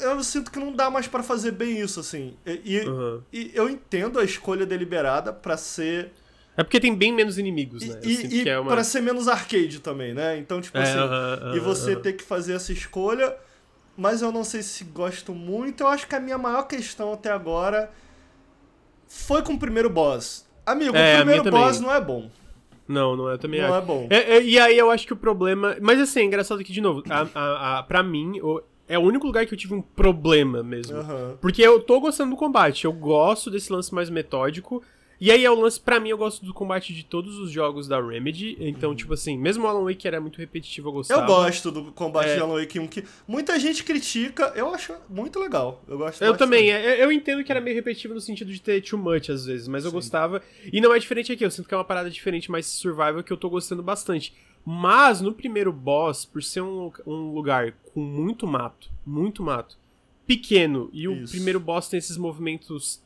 Eu 0.00 0.22
sinto 0.24 0.50
que 0.50 0.58
não 0.58 0.72
dá 0.72 0.90
mais 0.90 1.06
pra 1.06 1.22
fazer 1.22 1.52
bem 1.52 1.80
isso, 1.80 2.00
assim. 2.00 2.36
E, 2.44 2.60
e- 2.76 2.86
Aham. 2.88 3.22
e 3.32 3.50
eu 3.54 3.68
entendo 3.68 4.18
a 4.18 4.24
escolha 4.24 4.66
deliberada 4.66 5.32
pra 5.32 5.56
ser. 5.56 6.12
É 6.56 6.62
porque 6.64 6.80
tem 6.80 6.94
bem 6.94 7.12
menos 7.12 7.38
inimigos, 7.38 7.82
né? 7.86 8.00
Eu 8.02 8.10
E, 8.10 8.42
e 8.44 8.48
é 8.48 8.58
uma... 8.58 8.70
pra 8.72 8.82
ser 8.82 9.00
menos 9.02 9.28
arcade 9.28 9.78
também, 9.80 10.14
né? 10.14 10.38
Então, 10.38 10.60
tipo 10.60 10.76
É, 10.78 10.82
assim. 10.82 10.98
aham, 10.98 11.38
e 11.54 11.58
aham, 11.58 11.60
você 11.60 11.94
ter 11.96 12.14
que 12.14 12.24
fazer 12.24 12.54
essa 12.54 12.72
escolha. 12.72 13.36
Mas 13.98 14.20
eu 14.20 14.30
não 14.30 14.44
sei 14.44 14.62
se 14.62 14.84
gosto 14.84 15.32
muito. 15.34 15.82
Eu 15.82 15.88
acho 15.88 16.06
que 16.06 16.14
a 16.14 16.20
minha 16.20 16.36
maior 16.36 16.64
questão 16.64 17.12
até 17.12 17.30
agora 17.30 17.90
foi 19.08 19.42
com 19.42 19.54
o 19.54 19.58
primeiro 19.58 19.88
boss. 19.88 20.44
Amigo, 20.64 20.96
É, 20.96 21.14
o 21.14 21.16
primeiro 21.18 21.44
também. 21.44 21.60
boss 21.62 21.80
não 21.80 21.92
é 21.92 22.00
bom. 22.00 22.30
Não, 22.88 23.16
não 23.16 23.30
é, 23.30 23.38
também 23.38 23.60
Não 23.60 23.68
acho. 23.68 23.76
é 23.78 23.80
bom. 23.80 24.06
É, 24.10 24.36
é, 24.36 24.42
e 24.42 24.58
aí 24.58 24.76
eu 24.78 24.90
acho 24.90 25.06
que 25.06 25.12
o 25.12 25.16
problema. 25.16 25.76
Mas 25.80 26.00
assim, 26.00 26.20
é 26.20 26.24
engraçado 26.24 26.62
que, 26.62 26.72
de 26.72 26.80
novo, 26.80 27.02
a, 27.08 27.26
a, 27.34 27.78
a, 27.78 27.82
pra 27.82 28.02
mim, 28.02 28.38
é 28.88 28.98
o 28.98 29.02
único 29.02 29.26
lugar 29.26 29.46
que 29.46 29.54
eu 29.54 29.58
tive 29.58 29.74
um 29.74 29.82
problema 29.82 30.62
mesmo. 30.62 30.96
Aham. 30.98 31.38
Porque 31.40 31.62
eu 31.62 31.80
tô 31.80 32.00
gostando 32.00 32.30
do 32.30 32.36
combate, 32.36 32.84
eu 32.84 32.92
gosto 32.92 33.50
desse 33.50 33.72
lance 33.72 33.94
mais 33.94 34.08
metódico. 34.10 34.82
E 35.18 35.30
aí 35.30 35.46
é 35.46 35.50
o 35.50 35.58
lance, 35.58 35.80
pra 35.80 35.98
mim, 35.98 36.10
eu 36.10 36.18
gosto 36.18 36.44
do 36.44 36.52
combate 36.52 36.92
de 36.92 37.02
todos 37.02 37.38
os 37.38 37.50
jogos 37.50 37.88
da 37.88 37.98
Remedy. 37.98 38.54
Então, 38.60 38.94
tipo 38.94 39.14
assim, 39.14 39.38
mesmo 39.38 39.64
o 39.64 39.66
Alan 39.66 39.82
Wake 39.82 40.06
era 40.06 40.20
muito 40.20 40.36
repetitivo, 40.38 40.88
eu 40.90 40.92
gostava. 40.92 41.22
Eu 41.22 41.26
gosto 41.26 41.70
do 41.70 41.84
combate 41.92 42.28
É. 42.28 42.34
de 42.34 42.40
Alan 42.42 42.60
Wake 42.60 42.78
1, 42.78 42.86
que 42.86 43.02
muita 43.26 43.58
gente 43.58 43.82
critica, 43.82 44.52
eu 44.54 44.68
acho 44.74 44.92
muito 45.08 45.40
legal. 45.40 45.82
Eu 45.88 45.96
gosto 45.96 46.20
Eu 46.22 46.32
bastante. 46.32 46.38
também, 46.38 46.70
é, 46.70 47.02
eu 47.02 47.10
entendo 47.10 47.42
que 47.42 47.50
era 47.50 47.62
meio 47.62 47.74
repetitivo 47.74 48.12
no 48.12 48.20
sentido 48.20 48.52
de 48.52 48.60
ter 48.60 48.82
too 48.82 48.98
much 48.98 49.30
às 49.30 49.46
vezes, 49.46 49.66
mas 49.68 49.86
eu 49.86 49.90
gostava. 49.90 50.42
E 50.70 50.82
não 50.82 50.92
é 50.92 50.98
diferente 50.98 51.32
aqui, 51.32 51.42
eu 51.46 51.50
sinto 51.50 51.66
que 51.66 51.72
é 51.72 51.78
uma 51.78 51.84
parada 51.84 52.10
diferente, 52.10 52.50
mais 52.50 52.66
survival, 52.66 53.22
que 53.24 53.32
eu 53.32 53.38
tô 53.38 53.48
gostando 53.48 53.82
bastante. 53.82 54.34
Mas 54.68 55.20
no 55.20 55.32
primeiro 55.32 55.72
boss, 55.72 56.24
por 56.24 56.42
ser 56.42 56.60
um, 56.60 56.90
um 57.06 57.32
lugar 57.32 57.72
com 57.94 58.00
muito 58.00 58.48
mato, 58.48 58.90
muito 59.06 59.40
mato, 59.40 59.78
pequeno, 60.26 60.90
e 60.92 61.06
o 61.06 61.12
Isso. 61.22 61.32
primeiro 61.34 61.60
boss 61.60 61.88
tem 61.88 61.98
esses 61.98 62.16
movimentos, 62.16 63.00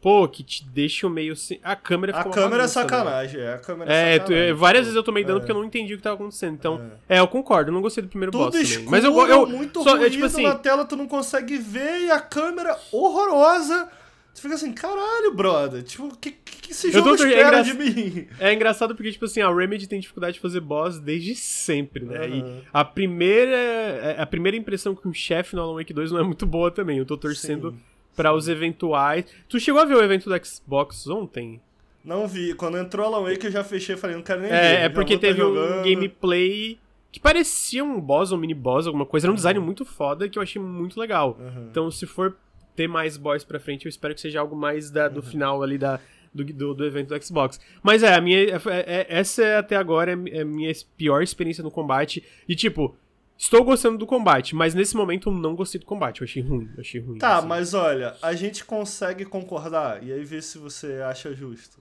pô, 0.00 0.26
que 0.26 0.42
te 0.42 0.64
deixam 0.64 1.10
meio 1.10 1.34
assim. 1.34 1.58
A 1.62 1.76
câmera 1.76 2.12
A 2.14 2.16
ficou 2.22 2.30
uma 2.30 2.34
câmera 2.34 2.62
é 2.62 2.66
bagunça, 2.66 2.80
né? 2.84 2.88
sacanagem, 2.88 3.40
é. 3.42 3.52
A 3.52 3.58
câmera 3.58 3.92
É, 3.92 4.14
é 4.16 4.18
sacanagem. 4.18 4.48
é, 4.48 4.52
várias 4.54 4.82
vezes 4.84 4.96
eu 4.96 5.02
tomei 5.02 5.22
dano 5.24 5.36
É. 5.36 5.40
porque 5.40 5.52
eu 5.52 5.56
não 5.56 5.64
entendi 5.64 5.92
o 5.92 5.96
que 5.98 6.02
tava 6.02 6.14
acontecendo. 6.16 6.54
Então, 6.54 6.90
é, 7.06 7.18
eu 7.20 7.28
concordo, 7.28 7.68
eu 7.70 7.74
não 7.74 7.82
gostei 7.82 8.02
do 8.02 8.08
primeiro 8.08 8.32
Tudo 8.32 8.44
boss 8.44 8.52
também. 8.54 8.66
escuro, 8.66 8.90
Mas 8.90 9.04
eu, 9.04 9.12
eu 9.28 9.46
muito 9.46 9.82
só, 9.82 9.90
ruído 9.90 10.06
é, 10.06 10.10
tipo 10.10 10.24
assim, 10.24 10.42
na 10.44 10.54
tela, 10.54 10.86
tu 10.86 10.96
não 10.96 11.06
consegue 11.06 11.58
ver, 11.58 12.06
e 12.06 12.10
a 12.10 12.18
câmera 12.18 12.78
horrorosa. 12.90 13.90
Tu 14.34 14.40
fica 14.40 14.54
assim, 14.54 14.72
caralho, 14.72 15.34
brother. 15.34 15.82
Tipo, 15.82 16.06
o 16.06 16.16
que, 16.16 16.30
que 16.32 16.62
que 16.62 16.70
esse 16.72 16.86
Eu 16.88 16.92
jogo 16.94 17.16
tô- 17.16 17.24
é 17.24 17.28
espera 17.28 17.60
engra- 17.60 17.62
de 17.62 17.74
mim? 17.74 18.28
É 18.40 18.52
engraçado 18.54 18.94
porque, 18.94 19.12
tipo 19.12 19.24
assim, 19.26 19.40
a 19.42 19.54
Remedy 19.54 19.86
tem 19.86 20.00
dificuldade 20.00 20.34
de 20.34 20.40
fazer 20.40 20.60
boss 20.60 20.98
desde 20.98 21.34
sempre, 21.34 22.04
né? 22.04 22.16
Aham. 22.18 22.26
E 22.36 22.62
a 22.72 22.84
primeira, 22.84 24.16
a 24.18 24.26
primeira 24.26 24.56
impressão 24.56 24.94
com 24.94 25.08
o 25.10 25.14
chefe 25.14 25.54
no 25.54 25.62
Alan 25.62 25.74
Wake 25.74 25.92
2 25.92 26.10
não 26.12 26.20
é 26.20 26.22
muito 26.22 26.46
boa 26.46 26.70
também. 26.70 26.98
Eu 26.98 27.04
tô 27.06 27.16
torcendo 27.16 27.74
pra 28.16 28.32
os 28.34 28.48
eventuais. 28.48 29.24
Tu 29.48 29.60
chegou 29.60 29.80
a 29.80 29.84
ver 29.84 29.94
o 29.96 30.02
evento 30.02 30.28
do 30.30 30.46
Xbox 30.46 31.06
ontem? 31.08 31.60
Não 32.04 32.26
vi. 32.26 32.54
Quando 32.54 32.78
entrou 32.78 33.06
Alan 33.06 33.28
Wake, 33.28 33.46
eu 33.46 33.52
já 33.52 33.62
fechei 33.62 33.94
e 33.94 33.98
falei, 33.98 34.16
não 34.16 34.22
quero 34.22 34.40
nem 34.40 34.50
ver. 34.50 34.56
É, 34.56 34.74
é 34.74 34.82
já 34.84 34.90
porque 34.90 35.14
tá 35.14 35.20
teve 35.20 35.42
um 35.42 35.54
gameplay 35.84 36.78
que 37.12 37.20
parecia 37.20 37.84
um 37.84 38.00
boss, 38.00 38.32
um 38.32 38.36
mini 38.38 38.54
boss, 38.54 38.86
alguma 38.86 39.04
coisa. 39.06 39.26
Era 39.26 39.32
um 39.32 39.36
design 39.36 39.60
muito 39.60 39.84
foda 39.84 40.28
que 40.28 40.38
eu 40.38 40.42
achei 40.42 40.60
muito 40.60 40.98
legal. 40.98 41.36
Uhum. 41.38 41.66
Então, 41.70 41.90
se 41.90 42.06
for 42.06 42.36
ter 42.74 42.88
mais 42.88 43.16
boss 43.16 43.44
pra 43.44 43.60
frente, 43.60 43.86
eu 43.86 43.90
espero 43.90 44.14
que 44.14 44.20
seja 44.20 44.40
algo 44.40 44.56
mais 44.56 44.90
da, 44.90 45.06
Uhum. 45.08 45.14
do 45.14 45.22
final 45.22 45.62
ali 45.62 45.76
da, 45.78 46.00
do, 46.34 46.44
do, 46.44 46.74
do 46.74 46.84
evento 46.86 47.14
do 47.14 47.22
Xbox. 47.24 47.60
Mas 47.82 48.02
é, 48.02 48.14
a 48.14 48.20
minha, 48.20 48.38
é- 48.38 48.56
é- 48.86 49.06
essa 49.08 49.42
é, 49.42 49.56
até 49.58 49.76
agora 49.76 50.12
é 50.30 50.40
a 50.40 50.44
minha 50.44 50.72
pior 50.96 51.22
experiência 51.22 51.62
no 51.62 51.70
combate. 51.70 52.24
E 52.48 52.54
tipo, 52.56 52.96
estou 53.36 53.62
gostando 53.64 53.98
do 53.98 54.06
combate, 54.06 54.54
mas 54.54 54.74
nesse 54.74 54.96
momento 54.96 55.28
eu 55.28 55.34
não 55.34 55.54
gostei 55.54 55.78
do 55.80 55.86
combate. 55.86 56.20
Eu 56.20 56.24
achei 56.24 56.42
ruim, 56.42 56.70
eu 56.74 56.80
achei 56.80 57.00
ruim. 57.00 57.18
Tá, 57.18 57.38
assim. 57.38 57.46
mas 57.48 57.74
olha, 57.74 58.16
a 58.22 58.32
gente 58.34 58.64
consegue 58.64 59.24
concordar, 59.26 60.02
e 60.02 60.12
aí 60.12 60.24
ver 60.24 60.42
se 60.42 60.56
você 60.58 61.02
acha 61.04 61.34
justo. 61.34 61.80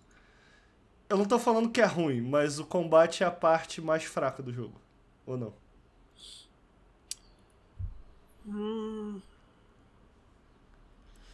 Eu 1.09 1.17
não 1.17 1.25
tô 1.25 1.37
falando 1.37 1.69
que 1.69 1.81
é 1.81 1.85
ruim, 1.85 2.21
mas 2.21 2.57
o 2.59 2.65
combate 2.65 3.21
é 3.23 3.25
a 3.25 3.31
parte 3.31 3.81
mais 3.81 4.03
fraca 4.03 4.41
do 4.41 4.51
jogo. 4.53 4.79
Ou 5.25 5.37
não? 5.37 5.53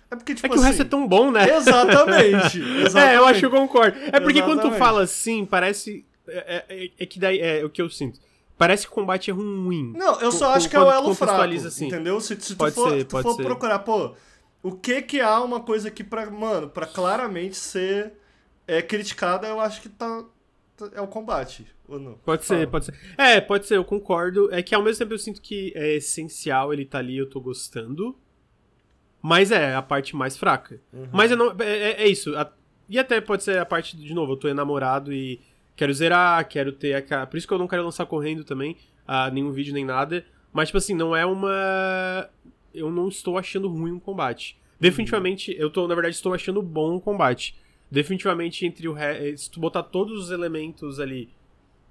É 0.10 0.16
porque, 0.16 0.34
tipo 0.36 0.48
É 0.48 0.50
que 0.50 0.56
o 0.56 0.60
assim... 0.60 0.68
resto 0.70 0.82
é 0.84 0.86
tão 0.86 1.08
bom, 1.08 1.32
né? 1.32 1.50
Exatamente, 1.56 2.60
exatamente. 2.60 2.98
É, 2.98 3.18
eu 3.18 3.26
acho 3.26 3.40
que 3.42 3.46
eu 3.46 3.52
concordo. 3.52 3.98
É 4.12 4.20
porque 4.20 4.42
quando 4.42 4.62
tu 4.62 4.68
Exatamente. 4.68 4.80
fala 4.80 5.02
assim, 5.04 5.46
parece. 5.46 6.06
É, 6.28 6.64
é- 6.70 6.92
é 7.00 7.06
que 7.06 7.20
daí 7.20 7.40
é 7.40 7.64
o 7.66 7.70
que 7.70 7.82
eu 7.82 7.90
sinto. 7.90 8.20
Parece 8.58 8.86
que 8.88 8.92
o 8.92 8.96
combate 8.96 9.30
é 9.30 9.34
ruim. 9.34 9.94
Não, 9.96 10.20
eu 10.20 10.32
só 10.32 10.48
Com- 10.48 10.54
acho 10.54 10.70
que 10.70 10.76
é 10.76 10.80
o 10.80 10.92
elo 10.92 11.14
fraco, 11.14 11.42
assim. 11.68 11.88
entendeu? 11.88 12.20
Se, 12.20 12.36
se 12.40 12.54
tu 12.54 12.58
Pode 12.58 12.74
for, 12.76 12.90
ser, 12.90 13.04
tu 13.06 13.22
for 13.22 13.36
ser. 13.36 13.44
procurar, 13.44 13.80
pô, 13.80 14.16
o 14.64 14.72
que 14.72 15.02
que 15.04 15.22
há 15.22 15.40
uma 15.42 15.60
coisa 15.60 15.90
aqui 15.90 16.04
pra, 16.04 16.30
mano, 16.32 16.68
pra 16.70 16.86
claramente 16.88 17.56
ser 17.56 18.14
é, 18.68 18.82
criticada, 18.82 19.48
eu 19.48 19.60
acho 19.62 19.82
que 19.82 19.90
tá, 19.90 20.24
tá- 20.76 20.90
é 20.96 21.02
o 21.02 21.08
combate, 21.08 21.68
ou 21.88 22.00
não? 22.00 22.14
Pode 22.26 22.46
ser, 22.46 22.56
Fala. 22.56 22.68
pode 22.68 22.86
ser. 22.86 22.94
É, 23.18 23.40
pode 23.40 23.68
ser, 23.68 23.78
eu 23.78 23.86
concordo. 23.86 24.52
É 24.52 24.64
que 24.64 24.74
ao 24.74 24.82
mesmo 24.82 24.98
tempo 25.00 25.14
eu 25.14 25.20
sinto 25.20 25.40
que 25.42 25.72
é 25.76 25.96
essencial, 25.96 26.74
ele 26.74 26.84
tá 26.86 26.98
ali, 26.98 27.16
eu 27.18 27.30
tô 27.30 27.40
gostando. 27.40 28.18
Mas 29.28 29.52
é 29.52 29.76
a 29.76 29.82
parte 29.82 30.16
mais 30.16 30.38
fraca. 30.38 30.80
Uhum. 30.94 31.08
Mas 31.12 31.32
eu 31.32 31.36
não. 31.38 31.54
É, 31.60 31.66
é- 31.92 32.04
é 32.04 32.08
isso. 32.08 32.34
a- 32.38 32.50
e 32.88 32.98
até 32.98 33.20
pode 33.20 33.44
ser 33.44 33.58
a 33.60 33.66
parte, 33.66 33.98
de 33.98 34.14
novo, 34.14 34.32
eu 34.32 34.38
tô 34.38 34.48
enamorado 34.48 35.12
e 35.12 35.42
quero 35.76 35.94
zerar, 35.94 36.48
quero 36.48 36.72
ter 36.72 36.94
a. 37.14 37.26
Por 37.28 37.36
isso 37.38 37.46
que 37.48 37.54
eu 37.54 37.58
não 37.58 37.68
quero 37.68 37.84
lançar 37.84 38.06
correndo 38.06 38.44
também, 38.46 38.78
ah, 39.06 39.30
nenhum 39.30 39.52
vídeo 39.52 39.74
nem 39.74 39.84
nada. 39.84 40.24
Mas, 40.54 40.70
tipo 40.70 40.78
assim, 40.78 40.94
não 40.96 41.14
é 41.16 41.26
uma. 41.26 42.30
Eu 42.74 42.90
não 42.90 43.08
estou 43.10 43.38
achando 43.38 43.68
ruim 43.68 43.92
um 43.92 44.00
combate. 44.00 44.58
Definitivamente, 44.80 45.54
eu 45.58 45.70
tô, 45.70 45.88
na 45.88 45.96
verdade, 45.96 46.16
estou 46.16 46.34
achando 46.34 46.62
bom 46.62 46.96
o 46.96 47.02
combate. 47.02 47.56
Definitivamente, 47.92 48.66
entre 48.66 48.88
o. 48.88 48.94
Re... 48.94 49.36
Se 49.38 49.50
tu 49.52 49.60
botar 49.60 49.84
todos 49.84 50.18
os 50.26 50.32
elementos 50.32 51.00
ali, 51.00 51.30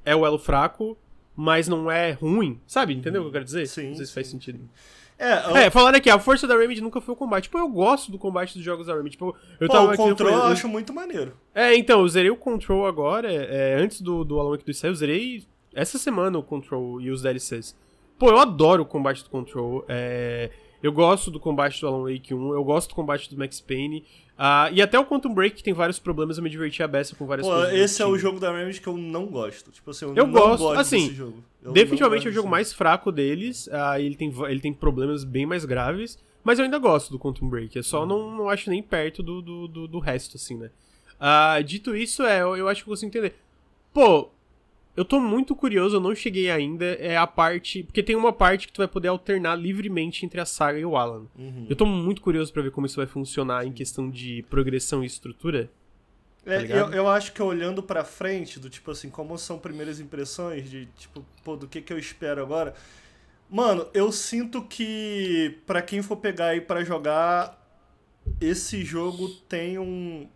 é 0.05 0.14
o 0.16 0.24
elo 0.24 0.39
fraco, 0.39 0.97
mas 1.34 1.68
não 1.68 1.91
é 1.91 2.12
ruim. 2.12 2.61
Sabe? 2.66 2.95
Entendeu 2.95 3.20
o 3.20 3.24
que 3.24 3.28
eu 3.28 3.32
quero 3.32 3.45
dizer? 3.45 3.66
Sim, 3.66 3.89
Não 3.89 3.97
sei 3.97 4.07
se 4.07 4.14
faz 4.14 4.26
sentido. 4.28 4.61
É, 5.19 5.47
eu- 5.51 5.57
É, 5.57 5.71
falando 5.71 5.95
aqui, 5.97 6.11
a 6.11 6.19
força 6.19 6.47
da 6.47 6.57
Remedy 6.57 6.81
nunca 6.81 7.01
foi 7.01 7.14
o 7.14 7.17
combate. 7.17 7.45
Tipo, 7.45 7.59
eu 7.59 7.69
gosto 7.69 8.11
do 8.12 8.19
combate 8.19 8.55
dos 8.55 8.62
jogos 8.62 8.87
da 8.87 8.95
Remedy. 8.95 9.12
Tipo, 9.12 9.35
eu 9.59 9.67
pô, 9.67 9.73
tava 9.73 9.87
o 9.87 9.91
aqui, 9.91 10.03
eu 10.23 10.43
acho 10.53 10.69
muito 10.69 10.93
maneiro. 10.93 11.33
É, 11.55 11.75
então, 11.75 12.01
eu 12.01 12.09
zerei 12.09 12.31
o 12.31 12.37
Control 12.37 12.87
agora, 12.87 13.33
é, 13.33 13.75
antes 13.81 14.01
do, 14.01 14.25
do 14.25 14.39
Alan 14.39 14.51
Wake 14.51 14.64
2 14.64 14.77
sair, 14.77 14.91
eu 14.91 14.95
zerei 14.95 15.45
essa 15.75 15.99
semana 15.99 16.39
o 16.39 16.43
Control 16.43 17.01
e 17.01 17.11
os 17.11 17.23
DLCs. 17.23 17.75
Pô, 18.19 18.29
eu 18.31 18.39
adoro 18.39 18.83
o 18.83 18.87
combate 18.87 19.23
do 19.25 19.31
Control. 19.31 19.85
É... 19.89 20.51
Eu 20.83 20.93
gosto 20.93 21.31
do 21.31 21.41
combate 21.41 21.81
do 21.81 21.89
Alan 21.89 22.05
Wake 22.11 22.33
1, 22.35 22.53
eu 22.53 22.62
gosto 22.62 22.91
do 22.91 22.95
combate 22.95 23.29
do 23.31 23.37
Max 23.39 23.61
Payne. 23.61 24.05
Uh, 24.39 24.68
e 24.72 24.82
até 24.82 24.99
o 24.99 25.07
Quantum 25.07 25.32
Break, 25.32 25.62
tem 25.62 25.72
vários 25.72 25.99
problemas, 25.99 26.37
eu 26.37 26.45
me 26.45 26.51
diverti 26.51 26.82
a 26.82 26.89
beça 26.89 27.16
com 27.16 27.24
várias 27.26 27.47
Pô, 27.47 27.55
coisas. 27.55 27.72
Esse 27.74 28.03
é 28.03 28.07
o 28.07 28.18
jogo 28.18 28.39
da 28.39 28.53
Remedy 28.53 28.80
que 28.80 28.87
eu 28.87 28.97
não 28.97 29.26
gosto. 29.26 29.70
Tipo 29.70 29.91
assim, 29.91 30.05
eu, 30.05 30.14
eu 30.14 30.26
não 30.26 30.32
gosto, 30.32 30.62
gosto 30.62 30.80
assim, 30.80 31.05
desse 31.05 31.14
jogo. 31.14 31.43
Eu 31.62 31.72
definitivamente 31.72 32.26
é 32.26 32.30
o 32.30 32.32
jogo 32.32 32.47
mais 32.47 32.72
fraco 32.72 33.11
deles. 33.11 33.66
Uh, 33.68 33.99
ele, 33.99 34.14
tem, 34.14 34.32
ele 34.49 34.61
tem 34.61 34.74
problemas 34.74 35.24
bem 35.24 35.47
mais 35.47 35.64
graves. 35.64 36.18
Mas 36.45 36.59
eu 36.59 36.64
ainda 36.64 36.78
gosto 36.78 37.11
do 37.11 37.18
Quantum 37.18 37.49
Break. 37.49 37.74
Eu 37.76 37.82
só 37.82 38.03
Uhum. 38.03 38.07
não, 38.07 38.37
não 38.37 38.49
acho 38.51 38.68
nem 38.70 38.82
perto 38.82 39.22
do, 39.22 39.41
do, 39.41 39.66
do, 39.66 39.89
do 39.89 39.99
resto, 39.99 40.37
assim, 40.37 40.57
né? 40.57 40.70
Uh, 41.18 41.64
dito 41.64 41.97
isso, 41.97 42.22
é, 42.22 42.43
eu, 42.43 42.57
eu 42.57 42.68
acho 42.68 42.84
que 42.84 42.91
eu 42.91 42.93
consigo 42.93 43.09
entender. 43.09 43.34
Pô, 43.93 44.28
eu 44.97 45.05
tô 45.05 45.20
muito 45.20 45.55
curioso, 45.55 45.97
eu 45.97 46.01
não 46.01 46.14
cheguei 46.14 46.51
ainda. 46.51 46.84
É 46.84 47.16
a 47.16 47.26
parte. 47.26 47.82
Porque 47.82 48.03
tem 48.03 48.16
uma 48.16 48.32
parte 48.32 48.66
que 48.66 48.72
tu 48.72 48.78
vai 48.78 48.88
poder 48.88 49.09
alternar 49.09 49.55
livremente 49.55 50.24
entre 50.24 50.40
a 50.40 50.47
saga 50.47 50.78
e 50.78 50.84
o 50.84 50.97
Alan. 50.97 51.26
Uhum. 51.38 51.66
Eu 51.68 51.76
tô 51.76 51.84
muito 51.84 52.22
curioso 52.22 52.53
pra 52.53 52.62
ver 52.62 52.70
como 52.70 52.86
isso 52.86 52.97
vai 52.97 53.07
funcionar 53.07 53.66
em 53.66 53.72
questão 53.72 54.11
de 54.11 54.44
progressão 54.49 55.05
e 55.05 55.07
estrutura. 55.07 55.70
É, 56.47 56.64
tá 56.64 56.74
eu, 56.74 56.92
eu 56.92 57.09
acho 57.09 57.32
que 57.32 57.42
olhando 57.42 57.82
pra 57.82 58.05
frente, 58.05 58.59
do 58.59 58.70
tipo 58.70 58.90
assim, 58.90 59.11
como 59.11 59.36
são 59.36 59.59
primeiras 59.59 60.01
impressões 60.01 60.70
de, 60.70 60.86
tipo, 60.97 61.24
pô, 61.44 61.57
do 61.57 61.66
que 61.66 61.82
que 61.82 61.92
eu 61.92 61.99
espero 61.99 62.40
agora. 62.40 62.74
Mano, 63.51 63.88
eu 63.92 64.11
sinto 64.11 64.62
que 64.62 65.59
pra 65.66 65.82
quem 65.82 66.03
for 66.03 66.16
pegar 66.16 66.47
aí 66.47 66.61
pra 66.61 66.84
jogar, 66.84 67.62
esse 68.40 68.84
jogo 68.84 69.28
tem 69.49 69.78
um. 69.78 70.28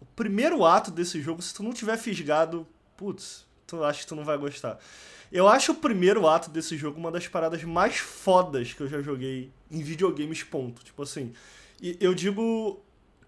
O 0.00 0.04
primeiro 0.16 0.64
ato 0.64 0.90
desse 0.90 1.20
jogo, 1.20 1.40
se 1.40 1.54
tu 1.54 1.62
não 1.62 1.72
tiver 1.72 1.96
fisgado, 1.96 2.66
putz, 2.96 3.46
tu 3.76 3.84
acha 3.84 4.00
que 4.00 4.06
tu 4.06 4.14
não 4.14 4.24
vai 4.24 4.36
gostar. 4.36 4.78
Eu 5.30 5.48
acho 5.48 5.72
o 5.72 5.74
primeiro 5.74 6.28
ato 6.28 6.50
desse 6.50 6.76
jogo 6.76 7.00
uma 7.00 7.10
das 7.10 7.26
paradas 7.26 7.64
mais 7.64 7.96
fodas 7.96 8.74
que 8.74 8.82
eu 8.82 8.88
já 8.88 9.00
joguei 9.00 9.50
em 9.70 9.82
videogames, 9.82 10.42
ponto. 10.42 10.84
Tipo 10.84 11.02
assim, 11.02 11.32
eu 11.98 12.14
digo 12.14 12.78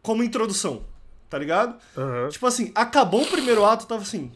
como 0.02 0.22
introdução, 0.22 0.84
tá 1.30 1.38
ligado? 1.38 1.76
Aham. 1.96 2.28
Tipo 2.28 2.46
assim, 2.46 2.70
acabou 2.74 3.22
o 3.22 3.30
primeiro 3.30 3.64
ato, 3.64 3.84
eu 3.84 3.88
tava 3.88 4.02
assim. 4.02 4.30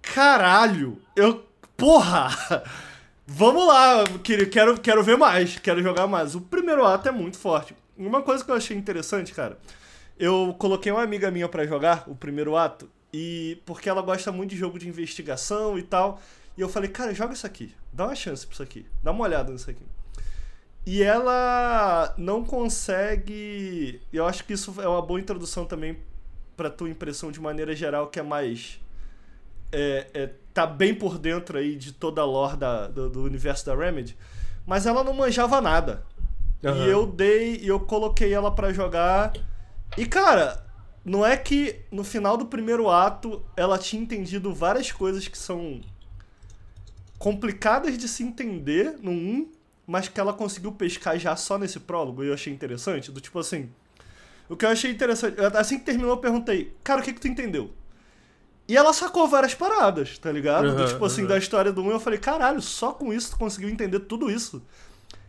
Caralho! 0.00 1.00
Eu. 1.16 1.44
Porra! 1.76 2.30
Vamos 3.26 3.66
lá, 3.66 4.04
quero, 4.22 4.78
quero 4.78 5.02
ver 5.02 5.16
mais, 5.16 5.58
quero 5.58 5.82
jogar 5.82 6.06
mais. 6.06 6.34
O 6.34 6.40
primeiro 6.42 6.84
ato 6.84 7.08
é 7.08 7.12
muito 7.12 7.38
forte. 7.38 7.74
Uma 7.96 8.22
coisa 8.22 8.44
que 8.44 8.50
eu 8.50 8.54
achei 8.54 8.76
interessante, 8.76 9.32
cara, 9.32 9.58
eu 10.18 10.54
coloquei 10.58 10.92
uma 10.92 11.02
amiga 11.02 11.30
minha 11.30 11.48
pra 11.48 11.66
jogar 11.66 12.04
o 12.06 12.14
primeiro 12.14 12.54
ato, 12.56 12.88
e 13.16 13.62
porque 13.64 13.88
ela 13.88 14.02
gosta 14.02 14.32
muito 14.32 14.50
de 14.50 14.56
jogo 14.56 14.76
de 14.76 14.88
investigação 14.88 15.78
e 15.78 15.82
tal. 15.82 16.20
E 16.56 16.60
eu 16.60 16.68
falei, 16.68 16.90
cara, 16.90 17.14
joga 17.14 17.32
isso 17.32 17.46
aqui, 17.46 17.72
dá 17.92 18.06
uma 18.06 18.14
chance 18.16 18.44
pra 18.44 18.54
isso 18.54 18.62
aqui, 18.64 18.84
dá 19.04 19.12
uma 19.12 19.22
olhada 19.22 19.52
nisso 19.52 19.70
aqui. 19.70 19.84
E 20.84 21.00
ela 21.00 22.12
não 22.18 22.44
consegue. 22.44 24.00
Eu 24.12 24.26
acho 24.26 24.44
que 24.44 24.52
isso 24.52 24.74
é 24.80 24.88
uma 24.88 25.00
boa 25.00 25.20
introdução 25.20 25.64
também 25.64 25.96
pra 26.56 26.68
tua 26.68 26.90
impressão 26.90 27.30
de 27.30 27.40
maneira 27.40 27.74
geral, 27.76 28.08
que 28.08 28.18
é 28.18 28.22
mais. 28.22 28.80
É, 29.70 30.08
é, 30.12 30.30
tá 30.52 30.66
bem 30.66 30.92
por 30.92 31.16
dentro 31.16 31.56
aí 31.56 31.76
de 31.76 31.92
toda 31.92 32.20
a 32.20 32.24
lore 32.24 32.56
da, 32.56 32.88
do, 32.88 33.08
do 33.08 33.22
universo 33.22 33.64
da 33.64 33.76
Remedy. 33.76 34.18
Mas 34.66 34.86
ela 34.86 35.04
não 35.04 35.14
manjava 35.14 35.60
nada. 35.60 36.04
Aham. 36.64 36.84
E 36.84 36.90
eu 36.90 37.06
dei. 37.06 37.58
E 37.58 37.68
eu 37.68 37.78
coloquei 37.78 38.34
ela 38.34 38.50
pra 38.50 38.72
jogar. 38.72 39.32
E 39.96 40.04
cara, 40.04 40.63
não 41.04 41.24
é 41.24 41.36
que 41.36 41.80
no 41.90 42.02
final 42.02 42.36
do 42.36 42.46
primeiro 42.46 42.88
ato 42.90 43.44
ela 43.56 43.76
tinha 43.78 44.00
entendido 44.00 44.54
várias 44.54 44.90
coisas 44.90 45.28
que 45.28 45.36
são 45.36 45.80
complicadas 47.18 47.98
de 47.98 48.08
se 48.08 48.22
entender 48.22 48.96
no 49.02 49.10
1, 49.10 49.52
mas 49.86 50.08
que 50.08 50.18
ela 50.18 50.32
conseguiu 50.32 50.72
pescar 50.72 51.18
já 51.18 51.36
só 51.36 51.58
nesse 51.58 51.78
prólogo 51.80 52.24
e 52.24 52.28
eu 52.28 52.34
achei 52.34 52.52
interessante. 52.52 53.10
Do 53.10 53.20
tipo 53.20 53.38
assim. 53.38 53.70
O 54.48 54.56
que 54.56 54.64
eu 54.64 54.70
achei 54.70 54.90
interessante. 54.90 55.36
Assim 55.56 55.78
que 55.78 55.84
terminou, 55.84 56.12
eu 56.12 56.18
perguntei, 56.18 56.74
cara, 56.82 57.00
o 57.00 57.04
que, 57.04 57.12
que 57.12 57.20
tu 57.20 57.28
entendeu? 57.28 57.70
E 58.66 58.76
ela 58.76 58.94
sacou 58.94 59.28
várias 59.28 59.54
paradas, 59.54 60.18
tá 60.18 60.32
ligado? 60.32 60.74
Do 60.74 60.82
Aham, 60.82 60.86
tipo 60.86 61.04
assim, 61.04 61.22
aham. 61.22 61.28
da 61.28 61.38
história 61.38 61.70
do 61.72 61.82
1, 61.82 61.90
eu 61.90 62.00
falei, 62.00 62.18
caralho, 62.18 62.62
só 62.62 62.92
com 62.92 63.12
isso 63.12 63.32
tu 63.32 63.36
conseguiu 63.36 63.68
entender 63.68 64.00
tudo 64.00 64.30
isso. 64.30 64.62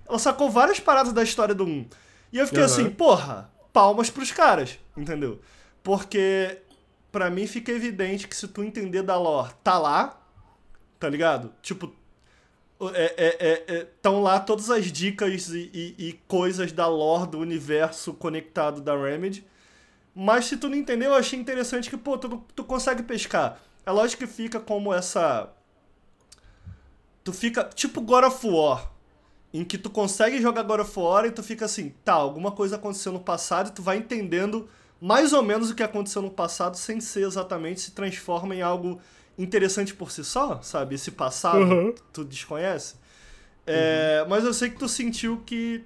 Ela 0.08 0.20
sacou 0.20 0.50
várias 0.50 0.80
paradas 0.80 1.12
da 1.12 1.22
história 1.22 1.54
do 1.54 1.66
1. 1.66 1.86
E 2.32 2.38
eu 2.38 2.48
fiquei 2.48 2.64
Aham. 2.64 2.72
assim, 2.72 2.90
porra, 2.90 3.50
palmas 3.74 4.10
pros 4.10 4.32
caras, 4.32 4.80
entendeu? 4.96 5.42
Porque 5.86 6.64
pra 7.12 7.30
mim 7.30 7.46
fica 7.46 7.72
evidente 7.72 8.28
que 8.28 8.36
se 8.36 8.48
tu 8.48 8.64
entender 8.64 9.04
da 9.04 9.16
lore, 9.20 9.54
tá 9.64 9.78
lá, 9.78 10.20
tá 11.00 11.08
ligado? 11.08 11.54
Tipo, 11.62 11.94
é, 12.96 13.14
é, 13.16 13.66
é, 13.68 13.82
estão 13.84 14.20
lá 14.24 14.40
todas 14.40 14.72
as 14.72 14.92
dicas 14.92 15.50
e, 15.50 15.70
e- 15.72 15.96
e 16.10 16.14
coisas 16.28 16.72
da 16.72 16.88
lore 16.88 17.30
do 17.30 17.38
universo 17.38 18.16
conectado 18.16 18.82
da 18.82 18.98
Remedy. 18.98 19.46
Mas 20.16 20.46
se 20.48 20.58
tu 20.58 20.68
não 20.68 20.76
entendeu, 20.76 21.12
eu 21.12 21.16
achei 21.18 21.38
interessante 21.40 21.88
que, 21.88 21.98
pô, 21.98 22.18
tu, 22.18 22.44
tu 22.56 22.64
consegue 22.64 23.04
pescar. 23.04 23.60
É 23.86 23.92
lógico 23.92 24.26
que 24.26 24.28
fica 24.28 24.60
como 24.60 24.92
essa. 24.92 25.50
Tu 27.24 27.32
fica 27.32 27.64
tipo 27.64 28.02
God 28.02 28.24
of 28.24 28.48
War. 28.48 28.92
Em 29.54 29.64
que 29.64 29.78
tu 29.78 29.92
consegue 29.92 30.42
jogar 30.42 30.64
God 30.64 30.80
of 30.80 31.00
War 31.00 31.26
e 31.26 31.32
tu 31.32 31.44
fica 31.44 31.66
assim, 31.66 31.94
tá, 32.04 32.14
alguma 32.14 32.52
coisa 32.52 32.76
aconteceu 32.76 33.12
no 33.12 33.20
passado 33.20 33.70
e 33.70 33.72
tu 33.72 33.84
vai 33.84 33.98
entendendo 33.98 34.68
mais 35.06 35.34
ou 35.34 35.44
menos 35.44 35.70
o 35.70 35.76
que 35.76 35.84
aconteceu 35.84 36.22
no 36.22 36.32
passado 36.32 36.76
sem 36.78 37.00
ser 37.00 37.28
exatamente, 37.28 37.80
se 37.80 37.92
transforma 37.92 38.56
em 38.56 38.62
algo 38.64 39.00
interessante 39.38 39.94
por 39.94 40.10
si 40.10 40.24
só, 40.24 40.60
sabe? 40.64 40.96
Esse 40.96 41.12
passado 41.12 41.60
Uhum. 41.60 41.94
tu 42.12 42.24
desconhece. 42.26 42.96
É, 43.68 44.26
Mas 44.28 44.44
eu 44.44 44.54
sei 44.54 44.70
que 44.70 44.78
tu 44.80 44.88
sentiu 44.90 45.42
que 45.46 45.84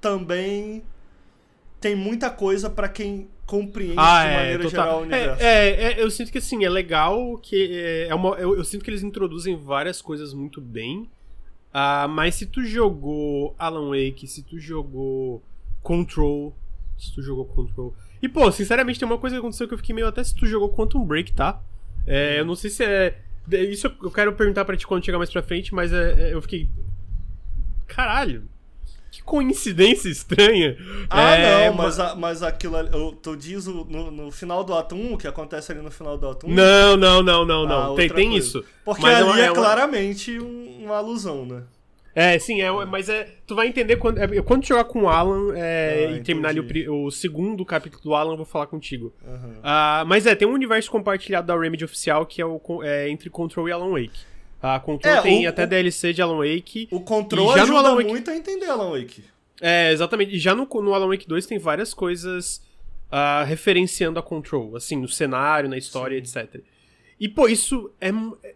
também 0.00 0.82
tem 1.80 1.94
muita 1.94 2.28
coisa 2.30 2.68
pra 2.68 2.88
quem 2.88 3.28
compreende 3.46 3.96
Ah, 3.98 4.22
de 4.24 4.28
é, 4.30 4.36
maneira 4.36 4.68
geral 4.68 4.98
o 4.98 5.02
universo. 5.02 5.42
É, 5.42 5.68
é, 5.68 5.92
é, 5.92 6.02
eu 6.02 6.10
sinto 6.10 6.32
que 6.32 6.38
assim, 6.38 6.64
é 6.64 6.68
legal 6.68 7.38
que. 7.38 7.70
É, 7.72 8.08
é 8.08 8.14
uma, 8.14 8.30
eu, 8.36 8.56
eu 8.56 8.64
sinto 8.64 8.82
que 8.84 8.90
eles 8.90 9.02
introduzem 9.02 9.56
várias 9.56 10.00
coisas 10.02 10.32
muito 10.34 10.60
bem. 10.60 11.08
Ah, 11.72 12.08
mas 12.08 12.36
se 12.36 12.46
tu 12.46 12.64
jogou 12.64 13.54
Alan 13.58 13.90
Wake, 13.90 14.26
se 14.26 14.42
tu 14.42 14.58
jogou 14.58 15.42
Control. 15.82 16.54
Se 16.98 17.12
tu 17.12 17.20
jogou 17.22 17.44
Control. 17.44 17.94
E, 18.24 18.28
pô, 18.28 18.50
sinceramente, 18.50 18.98
tem 18.98 19.06
uma 19.06 19.18
coisa 19.18 19.36
que 19.36 19.40
aconteceu 19.40 19.68
que 19.68 19.74
eu 19.74 19.78
fiquei 19.78 19.94
meio 19.94 20.06
até 20.08 20.24
se 20.24 20.34
tu 20.34 20.46
jogou 20.46 20.70
Quantum 20.72 21.04
Break, 21.04 21.32
tá? 21.34 21.60
É, 22.06 22.40
eu 22.40 22.44
não 22.46 22.56
sei 22.56 22.70
se 22.70 22.82
é. 22.82 23.18
Isso 23.70 23.92
eu 24.02 24.10
quero 24.10 24.32
perguntar 24.32 24.64
pra 24.64 24.74
ti 24.78 24.86
quando 24.86 25.04
chegar 25.04 25.18
mais 25.18 25.30
pra 25.30 25.42
frente, 25.42 25.74
mas 25.74 25.92
é, 25.92 26.30
é, 26.30 26.32
eu 26.34 26.40
fiquei. 26.40 26.66
Caralho! 27.86 28.44
Que 29.10 29.22
coincidência 29.22 30.08
estranha! 30.08 30.76
Ah, 31.10 31.34
É, 31.36 31.66
não, 31.68 31.74
ma- 31.76 31.82
mas, 31.84 32.00
a- 32.00 32.14
mas 32.16 32.42
aquilo 32.42 32.76
ali, 32.76 32.88
eu- 32.92 33.12
tu 33.12 33.36
diz 33.36 33.66
o- 33.66 33.84
no, 33.84 34.10
no 34.10 34.32
final 34.32 34.64
do 34.64 34.74
ato 34.74 34.94
1, 34.96 35.12
o 35.14 35.18
que 35.18 35.28
acontece 35.28 35.70
ali 35.70 35.80
no 35.82 35.90
final 35.90 36.16
do 36.18 36.26
ato 36.28 36.46
1? 36.46 36.50
Não, 36.54 36.96
não, 36.96 37.22
não, 37.22 37.44
não, 37.46 37.62
Ah, 37.64 37.66
não. 37.68 37.94
tem 37.94 38.04
outra 38.06 38.16
tem 38.16 38.30
coisa. 38.30 38.46
isso. 38.46 38.64
Porque 38.84 39.02
Mas 39.02 39.12
é 39.12 39.16
ali 39.30 39.40
é, 39.40 39.44
é 39.44 39.50
uma- 39.50 39.54
claramente 39.54 40.40
um- 40.40 40.84
uma 40.84 40.96
alusão, 40.96 41.44
né? 41.46 41.62
É, 42.14 42.38
sim, 42.38 42.62
é, 42.62 42.70
mas 42.86 43.08
é. 43.08 43.28
Tu 43.46 43.54
vai 43.56 43.66
entender 43.66 43.96
quando. 43.96 44.18
é, 44.18 44.40
quando 44.42 44.64
jogar 44.64 44.84
com 44.84 45.02
o 45.02 45.08
Alan 45.08 45.52
é, 45.56 46.06
Ah, 46.08 46.16
e 46.16 46.22
terminar 46.22 46.50
ali 46.50 46.60
o, 46.88 47.04
o 47.06 47.10
segundo 47.10 47.64
capítulo 47.64 48.02
do 48.02 48.14
Alan, 48.14 48.34
eu 48.34 48.36
vou 48.36 48.46
falar 48.46 48.66
contigo. 48.68 49.12
Ah, 49.62 50.04
mas 50.06 50.24
é, 50.26 50.34
tem 50.34 50.46
um 50.46 50.52
universo 50.52 50.90
compartilhado 50.90 51.46
da 51.48 51.58
Remedy 51.58 51.84
oficial 51.84 52.24
que 52.24 52.40
é, 52.40 52.46
o, 52.46 52.60
é 52.84 53.08
entre 53.10 53.28
Control 53.30 53.68
e 53.68 53.72
Alan 53.72 53.90
Wake. 53.90 54.20
A 54.62 54.78
Control 54.80 55.12
É, 55.14 55.20
tem 55.20 55.44
o- 55.44 55.48
até 55.48 55.64
o- 55.64 55.66
DLC 55.66 56.12
de 56.12 56.22
Alan 56.22 56.38
Wake. 56.38 56.88
O 56.90 57.00
controle 57.00 57.50
E 57.50 57.54
já 57.56 57.62
ajuda 57.64 57.78
Alan 57.80 57.96
Wake- 57.96 58.10
muito 58.10 58.30
a 58.30 58.36
entender 58.36 58.66
Alan 58.66 58.90
Wake. 58.92 59.24
É, 59.60 59.92
exatamente. 59.92 60.34
E 60.34 60.38
já 60.38 60.54
no, 60.54 60.66
no 60.66 60.94
Alan 60.94 61.08
Wake 61.08 61.26
2 61.28 61.46
tem 61.46 61.58
várias 61.58 61.92
coisas 61.92 62.62
ah, 63.10 63.44
referenciando 63.44 64.18
a 64.18 64.22
Control, 64.22 64.76
assim, 64.76 64.96
no 64.96 65.08
cenário, 65.08 65.68
na 65.68 65.76
história, 65.76 66.16
etc. 66.16 66.60
E, 67.20 67.28
pô, 67.28 67.46
isso 67.48 67.90
é. 68.00 68.10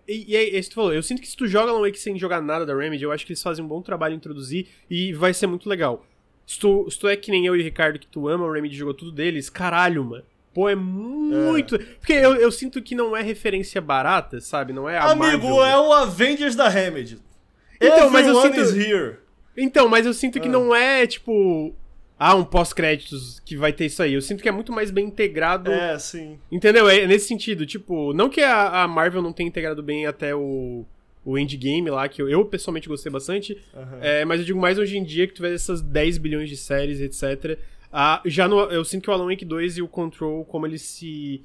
E, 0.06 0.32
e 0.32 0.36
é 0.36 0.59
isso 0.59 0.68
que 0.68 0.74
tu 0.74 0.76
falou. 0.76 0.92
Eu 0.92 1.02
sinto 1.02 1.20
que 1.22 1.28
se 1.28 1.36
tu 1.36 1.46
joga 1.46 1.70
Alan 1.70 1.80
Wake 1.82 1.98
sem 1.98 2.18
jogar 2.18 2.40
nada 2.42 2.66
da 2.66 2.74
Remedy, 2.76 3.04
eu 3.04 3.12
acho 3.12 3.24
que 3.24 3.32
eles 3.32 3.42
fazem 3.42 3.64
um 3.64 3.68
bom 3.68 3.80
trabalho 3.80 4.14
em 4.14 4.16
introduzir 4.16 4.66
e 4.90 5.12
vai 5.12 5.32
ser 5.32 5.46
muito 5.46 5.68
legal. 5.68 6.04
Se 6.46 6.59
tu, 6.59 6.90
se 6.90 6.98
tu 6.98 7.06
é 7.09 7.16
que 7.16 7.30
nem 7.30 7.46
eu 7.46 7.54
e 7.54 7.61
o 7.61 7.62
Ricardo, 7.62 7.98
que 7.98 8.06
tu 8.06 8.26
ama 8.28 8.44
o 8.44 8.52
Remedy 8.52 8.74
jogou 8.74 8.94
tudo 8.94 9.12
deles, 9.12 9.48
caralho, 9.50 10.02
mano. 10.04 10.24
Pô, 10.54 10.68
é 10.68 10.74
muito. 10.74 11.78
Porque 12.00 12.12
eu, 12.14 12.34
eu 12.34 12.50
sinto 12.50 12.82
que 12.82 12.94
não 12.94 13.16
é 13.16 13.22
referência 13.22 13.80
barata, 13.80 14.40
sabe? 14.40 14.72
Não 14.72 14.88
é 14.88 14.98
Amigo, 14.98 15.18
Marvel. 15.48 15.64
é 15.64 15.78
o 15.78 15.92
Avengers 15.92 16.56
da 16.56 16.68
Remedy. 16.68 17.18
Então, 17.80 18.11
mas 18.11 18.26
eu 18.26 18.36
Everyone 18.44 18.66
sinto-. 18.66 19.16
Então, 19.56 19.88
mas 19.88 20.06
eu 20.06 20.14
sinto 20.14 20.40
que 20.40 20.48
Ah. 20.48 20.52
não 20.52 20.74
é, 20.74 21.06
tipo. 21.06 21.74
Ah, 22.18 22.34
um 22.34 22.44
pós-créditos 22.44 23.40
que 23.40 23.56
vai 23.56 23.72
ter 23.72 23.86
isso 23.86 24.02
aí. 24.02 24.14
Eu 24.14 24.20
sinto 24.20 24.42
que 24.42 24.48
é 24.48 24.52
muito 24.52 24.72
mais 24.72 24.90
bem 24.90 25.06
integrado. 25.06 25.70
É, 25.70 25.96
sim. 25.98 26.38
Entendeu? 26.50 26.88
É 26.88 27.06
nesse 27.06 27.28
sentido. 27.28 27.64
Tipo, 27.64 28.12
não 28.12 28.28
que 28.28 28.40
a, 28.40 28.82
a 28.82 28.88
Marvel 28.88 29.22
não 29.22 29.32
tenha 29.32 29.48
integrado 29.48 29.82
bem 29.82 30.04
até 30.04 30.34
o, 30.34 30.84
o 31.24 31.38
Endgame 31.38 31.90
lá, 31.90 32.08
que 32.08 32.20
eu, 32.20 32.28
eu 32.28 32.44
pessoalmente 32.44 32.88
gostei 32.88 33.12
bastante. 33.12 33.56
Aham. 33.76 33.98
É, 34.00 34.24
mas 34.24 34.40
eu 34.40 34.46
digo 34.46 34.58
mais 34.58 34.78
hoje 34.78 34.98
em 34.98 35.04
dia 35.04 35.28
que 35.28 35.34
tu 35.34 35.42
vê 35.42 35.54
essas 35.54 35.80
10 35.80 36.18
bilhões 36.18 36.48
de 36.48 36.56
séries, 36.56 37.00
etc. 37.00 37.56
Ah, 37.92 38.20
já 38.24 38.48
no, 38.48 38.62
eu 38.62 38.84
sinto 38.84 39.04
que 39.04 39.10
o 39.10 39.12
Alan 39.12 39.26
Wake 39.26 39.44
2 39.44 39.78
e 39.78 39.82
o 39.82 39.88
Control, 39.88 40.44
como 40.44 40.66
eles 40.66 40.82
se 40.82 41.40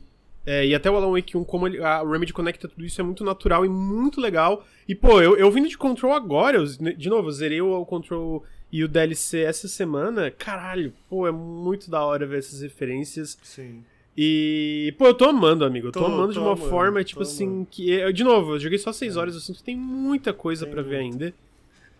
É, 0.46 0.66
e 0.66 0.76
até 0.76 0.90
o 0.92 0.96
Alan 0.96 1.12
Wake 1.12 1.38
1, 1.38 1.44
como 1.46 1.68
ele, 1.68 1.82
a 1.82 2.02
Remedy 2.04 2.34
conecta 2.34 2.68
tudo 2.68 2.84
isso, 2.84 3.00
é 3.00 3.04
muito 3.04 3.24
natural 3.24 3.64
e 3.64 3.70
muito 3.70 4.20
legal. 4.20 4.66
E, 4.88 4.94
pô, 4.94 5.22
eu, 5.22 5.38
eu 5.38 5.50
vindo 5.52 5.70
de 5.70 5.78
Control 5.78 6.14
agora, 6.14 6.58
eu, 6.58 6.66
de 6.66 7.10
novo, 7.10 7.30
eu 7.30 7.32
zerei 7.32 7.62
o 7.62 7.86
Control 7.86 8.44
e 8.74 8.84
o 8.84 8.88
DLC 8.90 9.40
essa 9.42 9.68
semana. 9.70 10.30
Caralho, 10.32 10.92
pô, 11.10 11.26
é 11.28 11.32
muito 11.32 11.90
da 11.92 12.04
hora 12.04 12.26
ver 12.26 12.40
essas 12.40 12.62
referências. 12.62 13.38
Sim. 13.44 13.84
E, 14.18 14.94
pô, 14.98 15.08
eu 15.08 15.14
tô 15.14 15.26
amando, 15.26 15.64
amigo. 15.64 15.88
Eu 15.88 15.92
tô, 15.92 16.00
Tô- 16.02 16.06
amando 16.08 16.28
tô 16.28 16.34
de 16.34 16.40
uma 16.40 16.52
amando, 16.54 16.70
forma, 16.70 17.04
tipo 17.04 17.22
assim, 17.22 17.46
amando. 17.48 17.68
que. 17.72 17.90
eu- 17.90 18.12
de 18.12 18.24
novo, 18.24 18.56
eu 18.56 18.60
joguei 18.60 18.78
só 18.80 18.92
6 18.92 19.16
horas, 19.16 19.34
eu 19.36 19.40
sinto 19.42 19.58
que 19.58 19.64
tem 19.64 19.76
muita 19.78 20.34
coisa 20.34 20.66
pra 20.68 20.82
ver 20.82 20.98
ainda. 20.98 21.34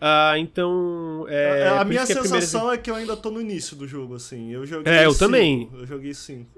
Ah, 0.00 0.34
então. 0.38 1.24
É, 1.28 1.68
a 1.68 1.80
a 1.80 1.84
minha 1.84 2.02
isso 2.02 2.12
que 2.12 2.18
a 2.18 2.20
primeira- 2.22 2.44
sensação 2.44 2.70
é 2.72 2.76
que 2.76 2.90
eu 2.90 2.94
ainda 2.94 3.16
tô 3.16 3.30
no 3.30 3.40
início 3.40 3.76
do 3.76 3.86
jogo, 3.86 4.14
assim. 4.16 4.50
Eu 4.52 4.66
joguei 4.66 4.92
É, 4.92 5.06
eu 5.06 5.12
cinco, 5.12 5.24
também. 5.24 5.70
Eu 5.72 5.86
joguei 5.86 6.12
5. 6.12 6.50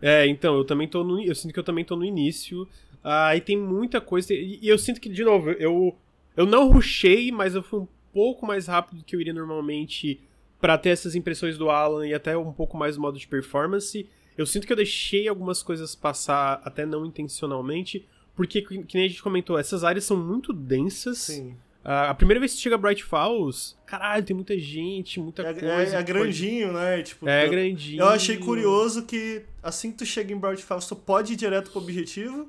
É, 0.00 0.26
então, 0.26 0.56
eu 0.56 0.64
também 0.64 0.86
tô 0.88 1.02
no. 1.04 1.20
Eu 1.22 1.34
sinto 1.34 1.52
que 1.54 1.58
eu 1.58 1.64
também 1.64 1.84
tô 1.84 1.94
no 1.96 2.04
início. 2.04 2.66
Aí 3.02 3.40
tem 3.40 3.56
muita 3.56 4.00
coisa. 4.00 4.34
E, 4.34 4.58
e 4.60 4.68
eu 4.68 4.76
sinto 4.76 5.00
que, 5.00 5.08
de 5.08 5.22
novo, 5.24 5.50
eu. 5.52 5.96
Eu 6.36 6.44
não 6.46 6.68
rushei, 6.70 7.30
mas 7.30 7.54
eu 7.54 7.62
fui 7.62 7.80
um 7.80 7.88
pouco 8.12 8.46
mais 8.46 8.66
rápido 8.66 8.98
do 8.98 9.04
que 9.04 9.14
eu 9.16 9.20
iria 9.20 9.32
normalmente 9.32 10.20
pra 10.60 10.78
ter 10.78 10.90
essas 10.90 11.14
impressões 11.14 11.58
do 11.58 11.70
Alan 11.70 12.06
e 12.06 12.14
até 12.14 12.36
um 12.36 12.52
pouco 12.52 12.76
mais 12.76 12.96
do 12.96 13.02
modo 13.02 13.18
de 13.18 13.26
performance. 13.26 14.08
Eu 14.38 14.46
sinto 14.46 14.66
que 14.66 14.72
eu 14.72 14.76
deixei 14.76 15.28
algumas 15.28 15.62
coisas 15.62 15.94
passar, 15.94 16.60
até 16.64 16.86
não 16.86 17.04
intencionalmente, 17.04 18.06
porque, 18.34 18.62
que 18.62 18.82
que 18.84 18.96
nem 18.96 19.06
a 19.06 19.08
gente 19.08 19.22
comentou, 19.22 19.58
essas 19.58 19.84
áreas 19.84 20.04
são 20.04 20.16
muito 20.16 20.52
densas. 20.52 21.18
Sim. 21.18 21.54
Ah, 21.84 22.10
a 22.10 22.14
primeira 22.14 22.38
vez 22.38 22.54
que 22.54 22.60
chega 22.60 22.78
Bright 22.78 23.02
Falls, 23.02 23.74
caralho, 23.84 24.24
tem 24.24 24.36
muita 24.36 24.56
gente, 24.56 25.18
muita 25.18 25.42
É, 25.42 25.52
coisa. 25.52 25.66
é, 25.66 25.82
é 25.82 25.84
que 25.84 25.92
pode- 25.92 26.04
grandinho, 26.12 26.72
né? 26.72 27.02
Tipo, 27.02 27.28
É 27.28 27.44
eu- 27.44 27.50
grandinho. 27.50 28.00
Eu 28.02 28.08
achei 28.08 28.36
curioso 28.36 29.04
que 29.04 29.42
assim 29.60 29.90
que 29.90 29.98
tu 29.98 30.06
chega 30.06 30.32
em 30.32 30.38
Bright 30.38 30.62
Falls, 30.62 30.86
tu 30.88 30.94
pode 30.94 31.32
ir 31.32 31.36
direto 31.36 31.72
pro 31.72 31.80
objetivo, 31.80 32.48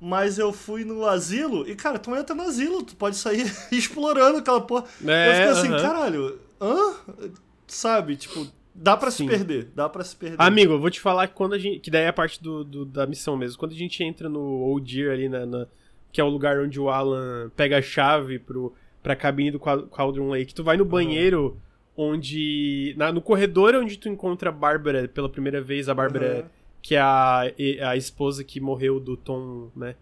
mas 0.00 0.38
eu 0.38 0.52
fui 0.52 0.84
no 0.84 1.04
asilo 1.06 1.68
e, 1.68 1.74
cara, 1.74 1.98
tu 1.98 2.14
entra 2.14 2.34
no 2.34 2.42
asilo, 2.42 2.82
tu 2.82 2.94
pode 2.96 3.16
sair 3.16 3.44
explorando 3.72 4.38
aquela 4.38 4.60
porra. 4.60 4.84
É, 5.06 5.28
eu 5.28 5.34
fiquei 5.34 5.48
assim, 5.50 5.68
aham. 5.68 5.82
caralho, 5.82 6.38
hã? 6.60 6.94
Sabe, 7.66 8.16
tipo, 8.16 8.46
dá 8.74 8.96
pra 8.96 9.10
Sim. 9.10 9.24
se 9.24 9.30
perder, 9.30 9.68
dá 9.74 9.88
pra 9.88 10.02
se 10.04 10.16
perder. 10.16 10.36
Amigo, 10.40 10.72
eu 10.74 10.80
vou 10.80 10.90
te 10.90 11.00
falar 11.00 11.26
que 11.28 11.34
quando 11.34 11.54
a 11.54 11.58
gente. 11.58 11.80
Que 11.80 11.90
daí 11.90 12.02
é 12.04 12.08
a 12.08 12.12
parte 12.12 12.42
do, 12.42 12.64
do- 12.64 12.84
da 12.86 13.06
missão 13.06 13.36
mesmo. 13.36 13.58
Quando 13.58 13.72
a 13.72 13.76
gente 13.76 14.02
entra 14.02 14.28
no 14.28 14.40
Old 14.40 14.90
Deer 14.90 15.12
ali, 15.12 15.28
na, 15.28 15.44
na- 15.44 15.66
que 16.10 16.20
é 16.20 16.24
o 16.24 16.28
lugar 16.28 16.58
onde 16.58 16.80
o 16.80 16.88
Alan 16.88 17.50
pega 17.54 17.76
a 17.78 17.82
chave 17.82 18.38
pro, 18.38 18.72
pra 19.02 19.14
cabine 19.14 19.50
do 19.50 19.60
Cauldron 19.60 20.30
Lake, 20.30 20.54
tu 20.54 20.64
vai 20.64 20.76
no 20.76 20.84
banheiro 20.84 21.58
onde. 21.96 22.94
na- 22.96 23.12
no 23.12 23.20
corredor 23.20 23.74
onde 23.74 23.98
tu 23.98 24.08
encontra 24.08 24.48
a 24.48 24.52
Bárbara 24.52 25.06
pela 25.08 25.28
primeira 25.28 25.60
vez, 25.60 25.88
a 25.88 25.94
Bárbara, 25.94 26.38
Aham. 26.40 26.50
Que 26.82 26.94
é 26.94 27.00
a, 27.00 27.42
a 27.90 27.96
esposa 27.96 28.42
que 28.44 28.60
morreu 28.60 28.98
do 29.00 29.16
Tom, 29.16 29.70
né? 29.76 29.94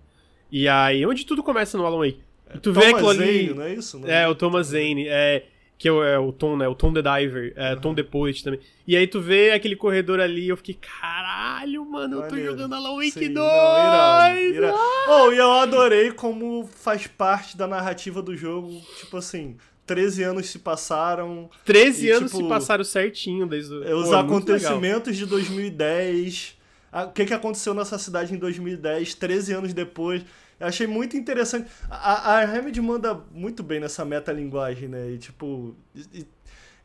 E 0.50 0.68
aí, 0.68 1.04
onde 1.04 1.24
tudo 1.26 1.42
começa 1.42 1.76
no 1.76 1.84
Alan 1.84 1.98
Wake. 2.06 2.20
E 2.54 2.58
tu 2.58 2.72
vê 2.72 2.80
Thomas 2.80 2.94
aquilo 2.94 3.10
ali. 3.10 3.46
Zane, 3.46 3.54
não 3.54 3.62
é 3.64 3.74
isso? 3.74 3.98
Não- 3.98 4.08
É, 4.08 4.28
o 4.28 4.34
Thomas 4.34 4.68
Zane, 4.68 5.08
é, 5.08 5.44
que 5.76 5.88
é 5.88 5.92
o, 5.92 6.02
é 6.04 6.18
o 6.18 6.30
Tom, 6.32 6.56
né? 6.56 6.68
O 6.68 6.74
Tom 6.74 6.92
the 6.92 7.02
Diver, 7.02 7.52
é, 7.56 7.74
Tom 7.74 7.94
the 7.94 8.04
Poet 8.04 8.42
também. 8.44 8.60
E 8.86 8.96
aí 8.96 9.06
tu 9.08 9.20
vê 9.20 9.50
aquele 9.50 9.74
corredor 9.74 10.20
ali 10.20 10.44
e 10.44 10.48
eu 10.48 10.56
fiquei, 10.56 10.74
caralho, 10.74 11.84
mano, 11.84 12.22
eu 12.22 12.28
tô 12.28 12.36
jogando 12.38 12.74
Alan 12.74 12.94
Wake 12.94 13.10
Sim, 13.10 13.20
2! 13.20 13.34
não, 13.34 13.42
irado, 13.42 14.38
irado. 14.38 14.78
Oh, 15.08 15.32
e 15.32 15.36
eu 15.38 15.50
adorei 15.52 16.12
como 16.12 16.64
faz 16.66 17.06
parte 17.08 17.56
da 17.56 17.66
narrativa 17.66 18.22
do 18.22 18.36
jogo. 18.36 18.80
Tipo 19.00 19.16
assim, 19.16 19.56
13 19.84 20.22
anos 20.22 20.46
se 20.48 20.58
passaram, 20.60 21.50
13 21.64 22.06
E, 22.06 22.10
anos 22.12 22.30
tipo, 22.30 22.42
se 22.44 22.48
passaram 22.48 22.84
certinho 22.84 23.46
desde 23.46 23.74
o. 23.74 23.84
É, 23.84 23.94
Os 23.94 24.08
Pô, 24.08 24.14
é 24.14 24.20
acontecimentos 24.20 25.16
de 25.16 25.26
2010. 25.26 26.55
O 27.04 27.12
que, 27.12 27.26
que 27.26 27.34
aconteceu 27.34 27.74
nessa 27.74 27.98
cidade 27.98 28.34
em 28.34 28.38
2010, 28.38 29.14
13 29.14 29.52
anos 29.52 29.72
depois. 29.74 30.24
Eu 30.58 30.66
achei 30.66 30.86
muito 30.86 31.16
interessante. 31.16 31.70
A, 31.90 32.38
a 32.38 32.44
Remedy 32.44 32.80
manda 32.80 33.14
muito 33.32 33.62
bem 33.62 33.80
nessa 33.80 34.04
metalinguagem, 34.04 34.88
né? 34.88 35.10
E 35.10 35.18
tipo. 35.18 35.74
e- 35.94 36.26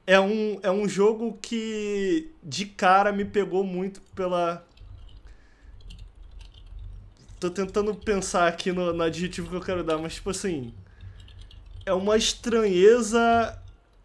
é 0.08 0.20
um, 0.20 0.60
é 0.64 0.72
um 0.72 0.90
jogo 0.90 1.38
que 1.42 2.32
de 2.44 2.66
cara 2.66 3.12
me 3.12 3.24
pegou 3.26 3.64
muito 3.64 4.02
pela. 4.16 4.66
Tô 7.40 7.50
tentando 7.50 7.94
pensar 7.96 8.48
aqui 8.48 8.72
no, 8.72 8.94
no 8.94 9.04
adjetivo 9.04 9.50
que 9.50 9.56
eu 9.56 9.62
quero 9.62 9.84
dar, 9.84 9.98
mas 9.98 10.16
tipo 10.16 10.30
assim. 10.30 10.74
É 11.86 11.94
uma 11.94 12.16
estranheza 12.18 13.58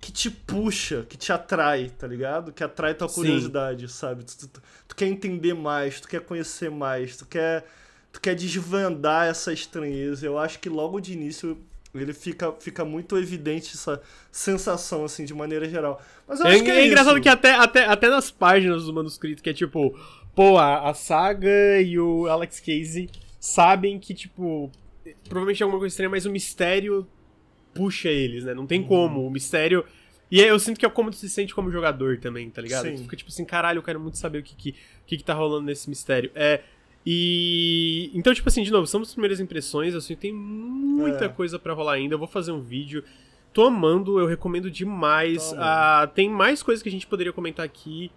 que 0.07 0.13
te 0.13 0.31
puxa, 0.31 1.05
que 1.09 1.17
te 1.17 1.33
atrai, 1.33 1.91
tá 1.91 2.07
ligado? 2.07 2.53
Que 2.53 2.63
atrai 2.63 2.95
tua 2.95 3.09
Sim. 3.09 3.15
curiosidade, 3.15 3.89
sabe? 3.89 4.25
Tu, 4.25 4.39
tu- 4.39 4.49
tu- 4.49 4.63
tu 4.89 4.95
quer 4.97 5.07
entender 5.07 5.55
mais, 5.55 6.01
tu 6.01 6.07
quer 6.09 6.21
conhecer 6.21 6.71
mais, 6.71 7.17
tu 7.17 7.27
quer, 7.27 7.65
tu 8.13 8.21
quer 8.21 8.35
desvendar 8.37 9.27
essa 9.27 9.53
estranheza. 9.53 10.25
Eu 10.27 10.39
acho 10.39 10.59
que 10.61 10.69
logo 10.69 11.01
de 11.01 11.13
início 11.13 11.59
ele 11.95 12.13
fica, 12.13 12.53
fica 12.61 12.85
muito 12.85 13.17
evidente 13.19 13.75
essa 13.75 14.01
sensação, 14.31 15.05
assim, 15.05 15.25
de 15.25 15.35
maneira 15.35 15.69
geral. 15.69 16.01
Mas 16.27 16.41
eu 16.41 16.47
É, 16.47 16.51
acho 16.51 16.63
que 16.63 16.71
é, 16.71 16.83
é 16.83 16.87
engraçado 16.87 17.19
isso. 17.19 17.21
que 17.21 17.29
até, 17.29 17.53
até, 17.55 17.85
até 17.87 18.09
nas 18.09 18.31
páginas 18.31 18.85
do 18.85 18.93
manuscrito, 18.95 19.43
que 19.43 19.51
é 19.51 19.55
tipo, 19.55 19.99
pô, 20.35 20.59
a, 20.59 20.91
a 20.91 20.95
Saga 20.95 21.81
e 21.83 21.99
o 21.99 22.27
Alex 22.29 22.61
Casey 22.61 23.11
sabem 23.41 23.99
que, 23.99 24.15
tipo, 24.15 24.71
provavelmente 25.29 25.63
é 25.63 25.65
alguma 25.65 25.81
coisa 25.81 25.93
estranha, 25.93 26.11
mas 26.11 26.27
o 26.27 26.31
mistério 26.31 27.07
puxa 27.77 28.09
eles, 28.09 28.45
né? 28.45 28.55
Não 28.55 28.67
tem 28.67 28.81
Uhum. 28.83 28.87
como. 28.89 29.27
O 29.27 29.31
mistério. 29.31 29.85
E 30.31 30.41
aí 30.43 30.49
eu 30.49 30.59
sinto 30.59 30.79
que 30.81 30.85
é 30.85 30.89
como 30.89 31.11
tu 31.11 31.17
se 31.17 31.29
sente 31.29 31.55
como 31.55 31.71
jogador 31.71 32.19
também, 32.19 32.51
tá 32.51 32.61
ligado? 32.61 32.87
Sim. 32.89 32.97
Tu 32.97 33.03
fica 33.03 33.17
tipo 33.17 33.31
assim, 33.31 33.45
caralho, 33.45 33.79
eu 33.79 33.83
quero 33.83 34.01
muito 34.01 34.19
saber 34.19 34.39
o 34.39 34.43
que 34.43 34.57
que, 34.57 34.75
que, 35.07 35.17
que 35.19 35.23
tá 35.25 35.35
rolando 35.35 35.67
nesse 35.67 35.89
mistério. 35.89 36.31
É. 36.35 36.63
E. 37.05 38.11
Então, 38.15 38.35
tipo 38.35 38.49
assim, 38.49 38.63
de 38.63 38.71
novo, 38.73 38.87
são 38.87 39.01
as 39.01 39.13
primeiras 39.13 39.39
impressões. 39.41 39.95
Eu 39.95 40.01
sinto 40.01 40.17
que 40.19 40.23
tem 40.23 40.33
muita 40.35 41.27
É. 41.27 41.29
coisa 41.29 41.59
pra 41.59 41.73
rolar 41.73 41.93
ainda. 41.93 42.15
Eu 42.15 42.19
vou 42.19 42.27
fazer 42.29 42.51
um 42.53 42.61
vídeo. 42.61 43.05
Tô 43.53 43.63
amando, 43.65 44.19
eu 44.19 44.27
recomendo 44.27 44.71
demais. 44.71 45.55
Ah, 45.57 46.11
tem 46.15 46.29
mais 46.29 46.63
coisas 46.63 46.83
que 46.83 46.89
a 46.89 46.93
gente 46.93 47.07
poderia 47.07 47.33
comentar 47.33 47.65
aqui. 47.65 48.11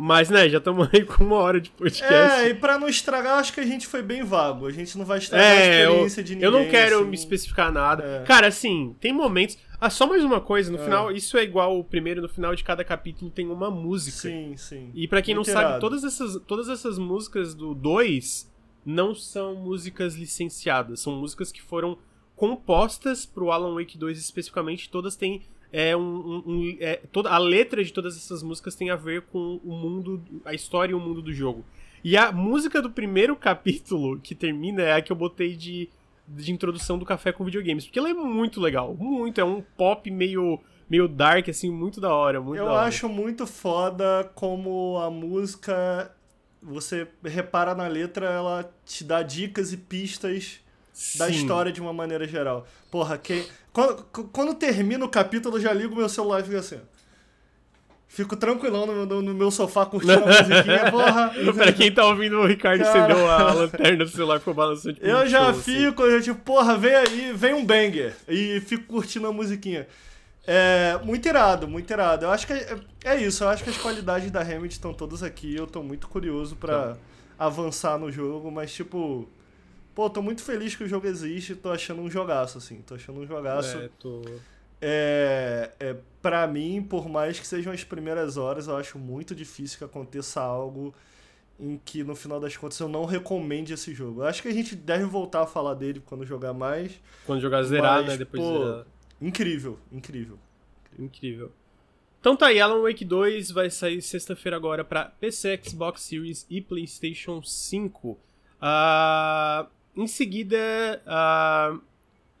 Mas, 0.00 0.30
né, 0.30 0.48
já 0.48 0.58
estamos 0.58 0.88
aí 0.94 1.04
com 1.04 1.24
uma 1.24 1.36
hora 1.36 1.60
de 1.60 1.70
podcast. 1.70 2.14
É, 2.14 2.50
e 2.50 2.54
pra 2.54 2.78
não 2.78 2.88
estragar, 2.88 3.38
acho 3.40 3.52
que 3.52 3.58
a 3.58 3.66
gente 3.66 3.84
foi 3.86 4.00
bem 4.00 4.22
vago. 4.22 4.66
A 4.66 4.70
gente 4.70 4.96
não 4.96 5.04
vai 5.04 5.18
estragar 5.18 5.44
a 5.44 5.50
É, 5.50 5.84
eu, 5.84 5.88
experiência 5.90 6.22
de 6.22 6.34
ninguém. 6.36 6.46
eu 6.46 6.52
não 6.52 6.68
quero 6.70 7.00
assim. 7.00 7.08
me 7.08 7.14
especificar 7.16 7.72
nada. 7.72 8.04
É. 8.04 8.22
Cara, 8.22 8.46
assim, 8.46 8.94
tem 9.00 9.12
momentos. 9.12 9.58
Ah, 9.80 9.90
só 9.90 10.06
mais 10.06 10.22
uma 10.22 10.40
coisa, 10.40 10.70
no 10.70 10.78
É. 10.78 10.84
final, 10.84 11.10
isso 11.10 11.36
é 11.36 11.42
igual 11.42 11.78
o 11.78 11.82
primeiro, 11.82 12.22
no 12.22 12.28
final 12.28 12.54
de 12.54 12.62
cada 12.62 12.84
capítulo 12.84 13.28
tem 13.30 13.48
uma 13.48 13.70
música. 13.72 14.18
Sim, 14.28 14.56
sim. 14.56 14.90
E 14.94 15.08
pra 15.08 15.20
quem 15.20 15.34
Muito 15.34 15.48
não 15.48 15.52
sabe, 15.54 15.80
todas 15.80 16.04
essas, 16.04 16.40
todas 16.46 16.68
essas 16.68 16.96
músicas 16.96 17.52
do 17.54 17.74
2 17.74 18.48
não 18.86 19.14
são 19.16 19.54
músicas 19.56 20.14
licenciadas, 20.14 21.00
são 21.00 21.12
músicas 21.14 21.50
que 21.52 21.60
foram 21.60 21.98
compostas 22.36 23.26
pro 23.26 23.50
Alan 23.50 23.74
Wake 23.74 23.98
2 23.98 24.16
especificamente, 24.18 24.88
todas 24.88 25.16
têm 25.16 25.42
é 25.72 25.96
um, 25.96 26.00
um- 26.02 26.42
um- 26.46 26.76
é, 26.80 26.96
toda 27.12 27.30
a 27.30 27.38
letra 27.38 27.82
de 27.84 27.92
todas 27.92 28.16
essas 28.16 28.42
músicas 28.42 28.74
tem 28.74 28.90
a 28.90 28.96
ver 28.96 29.22
com 29.22 29.60
o 29.64 29.72
mundo, 29.72 30.22
a 30.44 30.54
história 30.54 30.92
e 30.92 30.94
o 30.94 31.00
mundo 31.00 31.20
do 31.22 31.32
jogo. 31.32 31.64
E 32.04 32.16
a 32.16 32.30
música 32.32 32.80
do 32.80 32.90
primeiro 32.90 33.34
capítulo 33.36 34.18
que 34.20 34.34
termina 34.34 34.82
é 34.82 34.92
a 34.94 35.02
que 35.02 35.10
eu 35.12 35.16
botei 35.16 35.54
de, 35.56 35.88
de 36.26 36.52
introdução 36.52 36.98
do 36.98 37.04
café 37.04 37.32
com 37.32 37.44
videogames, 37.44 37.84
porque 37.84 37.98
ela 37.98 38.08
é 38.10 38.14
muito 38.14 38.60
legal, 38.60 38.94
muito, 38.94 39.40
é 39.40 39.44
um 39.44 39.62
pop 39.76 40.10
meio 40.10 40.58
meio 40.90 41.06
dark 41.06 41.46
assim, 41.50 41.70
muito 41.70 42.00
da 42.00 42.14
hora, 42.14 42.40
muito 42.40 42.58
Eu 42.58 42.64
da 42.64 42.72
hora. 42.72 42.86
acho 42.86 43.10
muito 43.10 43.46
foda 43.46 44.30
como 44.34 44.96
a 44.96 45.10
música, 45.10 46.10
você 46.62 47.06
repara 47.22 47.74
na 47.74 47.86
letra, 47.86 48.24
ela 48.24 48.72
te 48.86 49.04
dá 49.04 49.22
dicas 49.22 49.70
e 49.70 49.76
pistas 49.76 50.60
da 51.18 51.26
Sim. 51.26 51.32
história 51.32 51.70
de 51.70 51.78
uma 51.80 51.92
maneira 51.92 52.26
geral. 52.26 52.66
Porra, 52.90 53.18
que... 53.18 53.44
quando, 53.86 54.28
quando 54.32 54.54
termina 54.54 55.04
o 55.04 55.08
capítulo, 55.08 55.56
eu 55.56 55.60
já 55.60 55.72
ligo 55.72 55.94
meu 55.94 56.08
celular 56.08 56.40
e 56.40 56.44
fico 56.44 56.56
assim. 56.56 56.78
Fico 58.10 58.34
tranquilão 58.36 58.86
no, 58.86 59.04
no- 59.06 59.22
no 59.22 59.34
meu 59.34 59.50
sofá 59.50 59.84
curtindo 59.84 60.14
a 60.14 60.26
musiquinha, 60.26 60.88
porra. 60.90 61.30
pra 61.54 61.72
quem 61.72 61.92
tá 61.92 62.06
ouvindo, 62.06 62.38
o 62.38 62.46
Ricardo 62.46 62.82
Cara. 62.82 63.04
acendeu 63.04 63.30
a 63.30 63.52
lanterna 63.52 64.04
do 64.04 64.10
celular 64.10 64.38
ficou 64.38 64.54
balançando. 64.54 64.94
Tipo, 64.94 65.06
Eu 65.06 65.26
já 65.26 65.40
show, 65.40 65.48
assim. 65.50 65.60
fico, 65.60 66.02
eu 66.02 66.20
tipo, 66.22 66.40
porra, 66.40 66.76
vem 66.76 66.94
aí, 66.94 67.32
vem 67.34 67.52
um 67.54 67.64
banger. 67.64 68.16
E 68.26 68.60
fico 68.66 68.84
curtindo 68.84 69.26
a 69.26 69.32
musiquinha. 69.32 69.86
É, 70.46 70.98
muito 71.04 71.28
irado, 71.28 71.68
muito 71.68 71.90
irado. 71.92 72.24
Eu 72.24 72.30
acho 72.30 72.46
que 72.46 72.52
é, 72.54 72.78
é 73.04 73.16
isso, 73.20 73.44
eu 73.44 73.48
acho 73.50 73.62
que 73.62 73.68
as 73.70 73.76
qualidades 73.76 74.30
da 74.30 74.42
Remedy 74.42 74.72
estão 74.72 74.94
todas 74.94 75.22
aqui. 75.22 75.54
Eu 75.54 75.66
tô 75.66 75.82
muito 75.82 76.08
curioso 76.08 76.56
pra 76.56 76.96
avançar 77.38 77.98
no 77.98 78.10
jogo, 78.10 78.50
mas 78.50 78.72
tipo. 78.72 79.28
Pô, 79.98 80.08
tô 80.08 80.22
muito 80.22 80.44
feliz 80.44 80.76
que 80.76 80.84
o 80.84 80.88
jogo 80.88 81.08
existe, 81.08 81.56
tô 81.56 81.72
achando 81.72 82.00
um 82.00 82.08
jogaço, 82.08 82.56
assim. 82.56 82.80
Tô 82.82 82.94
achando 82.94 83.18
um 83.18 83.26
jogaço. 83.26 83.78
É, 83.78 83.90
tô... 83.98 84.22
É, 84.80 85.72
é, 85.80 85.96
pra 86.22 86.46
mim, 86.46 86.80
por 86.88 87.08
mais 87.08 87.40
que 87.40 87.44
sejam 87.44 87.72
as 87.72 87.82
primeiras 87.82 88.36
horas, 88.36 88.68
eu 88.68 88.76
acho 88.76 88.96
muito 88.96 89.34
difícil 89.34 89.76
que 89.76 89.82
aconteça 89.82 90.40
algo 90.40 90.94
em 91.58 91.80
que 91.84 92.04
no 92.04 92.14
final 92.14 92.38
das 92.38 92.56
contas 92.56 92.78
eu 92.78 92.88
não 92.88 93.04
recomende 93.06 93.72
esse 93.72 93.92
jogo. 93.92 94.22
Eu 94.22 94.28
acho 94.28 94.40
que 94.40 94.46
a 94.46 94.52
gente 94.52 94.76
deve 94.76 95.02
voltar 95.02 95.42
a 95.42 95.46
falar 95.48 95.74
dele 95.74 96.00
quando 96.06 96.24
jogar 96.24 96.52
mais. 96.52 96.92
Quando 97.26 97.40
jogar 97.40 97.64
zerar, 97.64 98.02
Mas, 98.02 98.06
né? 98.06 98.16
Depois 98.18 98.40
pô, 98.40 98.66
zerar. 98.66 98.86
Incrível, 99.20 99.80
incrível. 99.90 100.38
Incrível. 100.96 101.50
Então 102.20 102.36
tá 102.36 102.46
aí, 102.46 102.60
Alan 102.60 102.82
Wake 102.82 103.04
2 103.04 103.50
vai 103.50 103.68
sair 103.68 104.00
sexta-feira 104.00 104.56
agora 104.56 104.84
pra 104.84 105.06
PC, 105.06 105.58
Xbox 105.60 106.02
Series 106.02 106.46
e 106.48 106.60
PlayStation 106.60 107.42
5. 107.42 108.10
Uh, 108.60 109.77
em 109.98 110.06
seguida, 110.06 110.56
uh, 111.06 111.80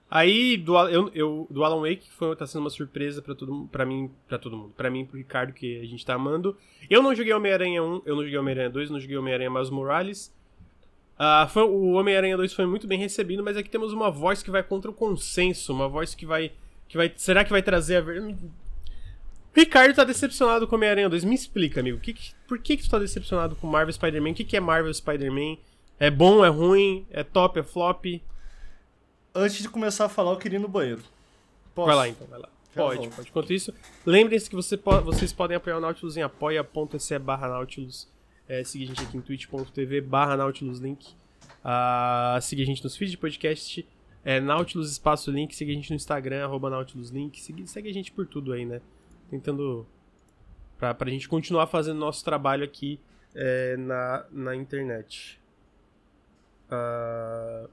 aí 0.08 0.56
do, 0.56 0.78
eu, 0.88 1.10
eu, 1.12 1.46
do 1.50 1.64
Alan 1.64 1.80
Wake 1.80 2.08
foi, 2.12 2.34
tá 2.36 2.46
sendo 2.46 2.62
uma 2.62 2.70
surpresa 2.70 3.20
para 3.20 3.34
todo 3.34 3.68
para 3.70 3.84
mim, 3.84 4.10
para 4.28 4.38
todo 4.38 4.56
mundo, 4.56 4.72
para 4.76 4.88
mim 4.88 5.04
pro 5.04 5.18
Ricardo 5.18 5.52
que 5.52 5.80
a 5.80 5.84
gente 5.84 6.06
tá 6.06 6.14
amando. 6.14 6.56
Eu 6.88 7.02
não 7.02 7.14
joguei 7.14 7.32
Homem-Aranha 7.32 7.82
1, 7.82 8.02
eu 8.06 8.14
não 8.14 8.22
joguei 8.22 8.38
Homem-Aranha 8.38 8.70
2, 8.70 8.90
não 8.90 9.00
joguei 9.00 9.16
Homem-Aranha 9.16 9.50
Miles 9.50 9.70
Morales. 9.70 10.34
Uh, 11.18 11.48
foi, 11.48 11.64
o 11.64 11.92
Homem-Aranha 11.92 12.36
2 12.36 12.52
foi 12.52 12.64
muito 12.64 12.86
bem 12.86 12.98
recebido, 12.98 13.42
mas 13.42 13.56
aqui 13.56 13.68
temos 13.68 13.92
uma 13.92 14.08
voz 14.08 14.40
que 14.40 14.52
vai 14.52 14.62
contra 14.62 14.88
o 14.88 14.94
consenso, 14.94 15.72
uma 15.72 15.88
voz 15.88 16.14
que 16.14 16.24
vai 16.24 16.52
que 16.88 16.96
vai 16.96 17.12
será 17.16 17.44
que 17.44 17.50
vai 17.50 17.62
trazer 17.62 17.96
a 17.96 18.00
ver... 18.00 18.34
Ricardo 19.54 19.94
tá 19.94 20.04
decepcionado 20.04 20.68
com 20.68 20.76
Homem-Aranha 20.76 21.08
2. 21.08 21.24
Me 21.24 21.34
explica, 21.34 21.80
amigo. 21.80 21.98
Que, 21.98 22.12
que, 22.12 22.32
por 22.46 22.58
que, 22.60 22.76
que 22.76 22.84
tu 22.84 22.90
tá 22.90 22.98
decepcionado 22.98 23.56
com 23.56 23.66
Marvel 23.66 23.92
Spider-Man? 23.92 24.30
O 24.30 24.34
que, 24.34 24.44
que 24.44 24.56
é 24.56 24.60
Marvel 24.60 24.94
Spider-Man? 24.94 25.58
É 25.98 26.10
bom, 26.10 26.44
é 26.44 26.48
ruim? 26.48 27.06
É 27.10 27.24
top, 27.24 27.58
é 27.58 27.62
flop? 27.62 28.04
Antes 29.34 29.62
de 29.62 29.68
começar 29.68 30.06
a 30.06 30.08
falar, 30.08 30.32
eu 30.32 30.36
queria 30.36 30.58
ir 30.58 30.62
no 30.62 30.68
banheiro. 30.68 31.02
Posso? 31.74 31.86
Vai 31.86 31.96
lá 31.96 32.08
então, 32.08 32.26
vai 32.26 32.38
lá. 32.38 32.48
Pode, 32.74 33.08
pode. 33.08 33.28
Enquanto 33.28 33.52
isso, 33.52 33.74
lembrem-se 34.06 34.48
que 34.48 34.54
você 34.54 34.76
po 34.76 35.00
vocês 35.00 35.32
podem 35.32 35.56
apoiar 35.56 35.78
o 35.78 35.80
Nautilus 35.80 36.16
em 36.16 36.22
apoia.se 36.22 37.18
barra 37.18 37.48
Nautilus. 37.48 38.08
É, 38.48 38.62
seguir 38.64 38.84
a 38.84 38.86
gente 38.88 39.02
aqui 39.02 39.16
em 39.16 39.20
twitch.tv 39.20 40.00
barra 40.00 40.36
Nautilus 40.36 40.78
Link. 40.78 41.14
Uh, 41.64 42.40
seguir 42.40 42.62
a 42.62 42.66
gente 42.66 42.82
nos 42.82 42.96
feeds 42.96 43.10
de 43.10 43.18
podcast. 43.18 43.86
É, 44.24 44.40
Nautilus 44.40 44.90
Espaço 44.90 45.30
Link. 45.30 45.54
Seguir 45.54 45.72
a 45.72 45.74
gente 45.74 45.90
no 45.90 45.96
Instagram, 45.96 46.44
arroba 46.44 46.70
Nautilus 46.70 47.10
Link. 47.10 47.40
Segue, 47.40 47.66
segue 47.66 47.88
a 47.90 47.92
gente 47.92 48.12
por 48.12 48.26
tudo 48.26 48.52
aí, 48.52 48.64
né? 48.64 48.80
Tentando. 49.30 49.86
Pra, 50.78 50.94
pra 50.94 51.10
gente 51.10 51.28
continuar 51.28 51.66
fazendo 51.66 51.98
nosso 51.98 52.24
trabalho 52.24 52.64
aqui 52.64 53.00
é, 53.34 53.76
na, 53.76 54.24
na 54.30 54.54
internet. 54.54 55.40
Uh... 56.70 57.70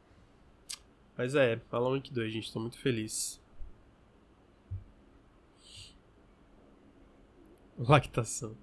Mas 1.17 1.35
é, 1.35 1.61
Alan 1.71 1.95
Wake 1.95 2.13
2, 2.13 2.33
gente, 2.33 2.51
tô 2.51 2.59
muito 2.59 2.77
feliz. 2.77 3.41
Lactação. 7.77 8.55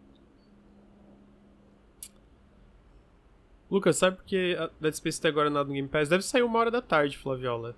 Lucas, 3.71 3.97
sabe 3.97 4.19
por 4.19 4.25
que 4.27 4.55
a 4.59 4.71
Dead 4.79 4.93
Space 4.95 5.19
até 5.19 5.29
agora 5.29 5.49
nada 5.49 5.67
no 5.67 5.75
Game 5.75 5.89
Pass? 5.89 6.09
Deve 6.09 6.23
sair 6.23 6.43
uma 6.43 6.59
hora 6.59 6.71
da 6.71 6.83
tarde, 6.83 7.17
Flaviola. 7.17 7.75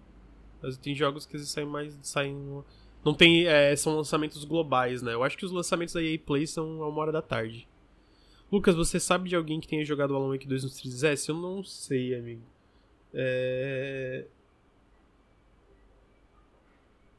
Mas 0.60 0.76
tem 0.76 0.94
jogos 0.94 1.24
que 1.24 1.38
saem 1.38 1.68
mais. 1.68 1.96
saem. 2.02 2.64
Não 3.04 3.14
tem. 3.14 3.46
É, 3.46 3.76
são 3.76 3.96
lançamentos 3.96 4.44
globais, 4.44 5.02
né? 5.02 5.14
Eu 5.14 5.22
acho 5.22 5.38
que 5.38 5.44
os 5.44 5.52
lançamentos 5.52 5.94
da 5.94 6.02
EA 6.02 6.18
Play 6.18 6.48
são 6.48 6.82
a 6.82 6.88
uma 6.88 7.00
hora 7.00 7.12
da 7.12 7.22
tarde. 7.22 7.68
Lucas, 8.54 8.76
você 8.76 9.00
sabe 9.00 9.28
de 9.28 9.34
alguém 9.34 9.58
que 9.58 9.66
tenha 9.66 9.84
jogado 9.84 10.14
Alan 10.14 10.28
Wake 10.28 10.46
2 10.46 10.62
no 10.62 10.70
3DS? 10.70 11.28
Eu 11.28 11.34
não 11.34 11.64
sei, 11.64 12.14
amigo. 12.14 12.42
É... 13.12 14.26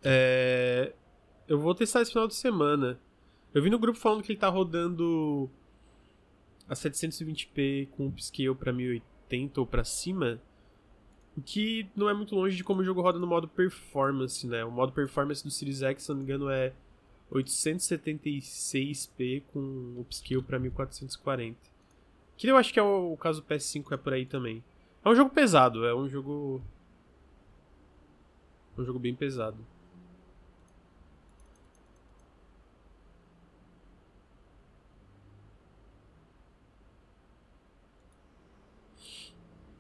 É... 0.01 0.93
Eu 1.45 1.59
vou 1.59 1.75
testar 1.75 2.01
esse 2.01 2.13
final 2.13 2.25
de 2.25 2.35
semana. 2.35 2.97
Eu 3.53 3.61
vi 3.61 3.69
no 3.69 3.77
grupo 3.77 3.99
falando 3.99 4.23
que 4.23 4.31
ele 4.31 4.39
tá 4.39 4.47
rodando 4.47 5.49
a 6.69 6.73
720p 6.73 7.89
com 7.89 8.07
upscale 8.07 8.55
pra 8.55 8.71
1080 8.71 9.59
ou 9.59 9.67
pra 9.67 9.83
cima. 9.83 10.41
O 11.35 11.41
que 11.41 11.85
não 11.97 12.09
é 12.09 12.13
muito 12.13 12.33
longe 12.33 12.55
de 12.55 12.63
como 12.63 12.79
o 12.79 12.85
jogo 12.85 13.01
roda 13.01 13.19
no 13.19 13.27
modo 13.27 13.45
performance, 13.45 14.47
né? 14.47 14.63
O 14.63 14.71
modo 14.71 14.93
performance 14.93 15.43
do 15.43 15.51
Series 15.51 15.81
X, 15.81 16.03
se 16.03 16.09
não 16.09 16.15
me 16.15 16.23
engano, 16.23 16.49
é 16.49 16.71
876p 17.31 19.43
com 19.51 19.95
upscale 19.99 20.43
para 20.43 20.59
1440. 20.59 21.57
Que 22.37 22.47
eu 22.47 22.57
acho 22.57 22.73
que 22.73 22.79
é 22.79 22.83
o, 22.83 23.13
o 23.13 23.17
caso 23.17 23.41
do 23.41 23.47
PS5 23.47 23.91
é 23.91 23.97
por 23.97 24.13
aí 24.13 24.25
também. 24.25 24.63
É 25.03 25.09
um 25.09 25.15
jogo 25.15 25.29
pesado, 25.29 25.85
é 25.85 25.93
um 25.95 26.09
jogo 26.09 26.61
um 28.77 28.83
jogo 28.83 28.99
bem 28.99 29.15
pesado. 29.15 29.57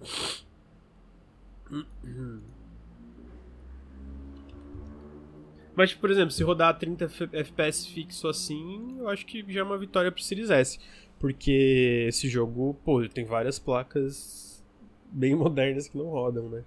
Mas, 5.75 5.93
por 5.93 6.09
exemplo, 6.09 6.31
se 6.31 6.43
rodar 6.43 6.77
30 6.79 7.05
FPS 7.33 7.87
fixo 7.87 8.27
assim, 8.27 8.95
eu 8.97 9.09
acho 9.09 9.25
que 9.25 9.43
já 9.51 9.59
é 9.59 9.63
uma 9.63 9.77
vitória 9.77 10.11
pro 10.11 10.23
Series 10.23 10.49
S. 10.49 10.79
Porque 11.19 12.05
esse 12.07 12.29
jogo, 12.29 12.75
pô, 12.85 13.07
tem 13.09 13.25
várias 13.25 13.59
placas 13.59 14.63
bem 15.11 15.35
modernas 15.35 15.87
que 15.87 15.97
não 15.97 16.05
rodam, 16.05 16.49
né? 16.49 16.63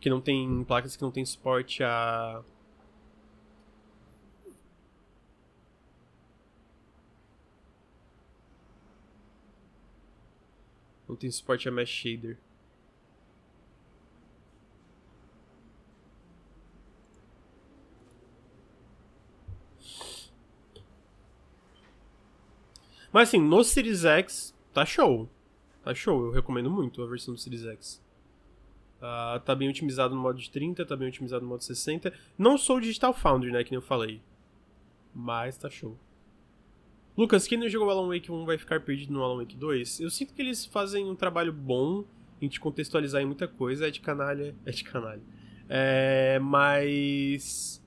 Que 0.00 0.10
não 0.10 0.20
tem. 0.20 0.64
placas 0.64 0.96
que 0.96 1.02
não 1.02 1.10
tem 1.10 1.24
suporte 1.24 1.82
a. 1.82 2.42
Não 11.08 11.16
tem 11.16 11.30
suporte 11.30 11.68
a 11.68 11.72
Mesh 11.72 11.88
Shader. 11.88 12.36
Mas 23.16 23.30
assim, 23.30 23.40
no 23.40 23.64
Series 23.64 24.04
X 24.04 24.54
tá 24.74 24.84
show. 24.84 25.26
Tá 25.82 25.94
show, 25.94 26.26
eu 26.26 26.32
recomendo 26.32 26.70
muito 26.70 27.02
a 27.02 27.06
versão 27.06 27.32
do 27.32 27.40
Series 27.40 27.64
X. 27.64 28.04
Uh, 28.98 29.40
tá 29.40 29.54
bem 29.54 29.70
otimizado 29.70 30.14
no 30.14 30.20
modo 30.20 30.38
de 30.38 30.50
30, 30.50 30.84
tá 30.84 30.94
bem 30.94 31.08
otimizado 31.08 31.42
no 31.42 31.48
modo 31.48 31.64
60. 31.64 32.12
Não 32.36 32.58
sou 32.58 32.78
Digital 32.78 33.14
Foundry, 33.14 33.50
né, 33.50 33.64
que 33.64 33.70
nem 33.70 33.78
eu 33.78 33.82
falei. 33.82 34.20
Mas 35.14 35.56
tá 35.56 35.70
show. 35.70 35.96
Lucas, 37.16 37.46
quem 37.46 37.56
não 37.56 37.70
jogou 37.70 37.88
Alan 37.88 38.06
Wake 38.06 38.30
1 38.30 38.44
vai 38.44 38.58
ficar 38.58 38.82
perdido 38.82 39.14
no 39.14 39.22
Alan 39.22 39.38
Wake 39.38 39.56
2? 39.56 40.00
Eu 40.00 40.10
sinto 40.10 40.34
que 40.34 40.42
eles 40.42 40.66
fazem 40.66 41.08
um 41.08 41.16
trabalho 41.16 41.54
bom 41.54 42.04
em 42.38 42.48
te 42.48 42.60
contextualizar 42.60 43.22
em 43.22 43.24
muita 43.24 43.48
coisa. 43.48 43.88
É 43.88 43.90
de 43.90 44.00
canalha. 44.00 44.54
É 44.66 44.70
de 44.70 44.84
canalha. 44.84 45.22
É, 45.70 46.38
mas 46.38 47.82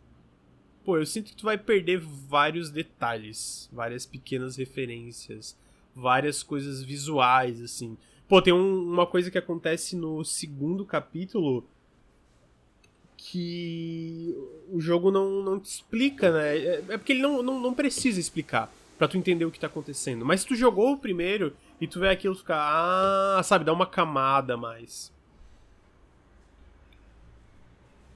pô, 0.90 0.98
eu 0.98 1.06
sinto 1.06 1.30
que 1.30 1.36
tu 1.36 1.44
vai 1.44 1.56
perder 1.56 2.00
vários 2.00 2.72
detalhes, 2.72 3.70
várias 3.72 4.08
pequenas 4.08 4.58
referências, 4.58 5.56
várias 5.96 6.42
coisas 6.42 6.82
visuais, 6.82 7.62
assim. 7.62 7.96
Pô, 8.28 8.42
tem 8.42 8.52
um, 8.52 8.92
uma 8.92 9.06
coisa 9.06 9.30
que 9.30 9.38
acontece 9.38 9.96
no 9.96 10.26
segundo 10.26 10.84
capítulo 10.84 11.64
que 13.16 14.36
o 14.72 14.82
jogo 14.82 15.12
não, 15.12 15.44
não 15.44 15.60
te 15.60 15.66
explica, 15.66 16.32
né? 16.32 16.58
É, 16.58 16.84
é 16.90 16.98
porque 16.98 17.14
ele 17.14 17.22
não, 17.22 17.44
não, 17.44 17.60
não 17.60 17.74
precisa 17.76 18.20
explicar 18.20 18.74
para 18.98 19.08
tu 19.08 19.16
entender 19.16 19.46
o 19.46 19.52
que 19.52 19.60
tá 19.60 19.68
acontecendo. 19.68 20.26
Mas 20.26 20.42
se 20.42 20.48
tu 20.48 20.56
jogou 20.56 20.94
o 20.94 20.98
primeiro 20.98 21.56
e 21.80 21.86
tu 21.86 22.00
vê 22.00 22.10
aquilo, 22.10 22.34
ficar, 22.34 22.58
ah, 23.38 23.44
sabe, 23.44 23.64
dá 23.64 23.72
uma 23.72 23.86
camada 23.86 24.58
mais. 24.58 25.14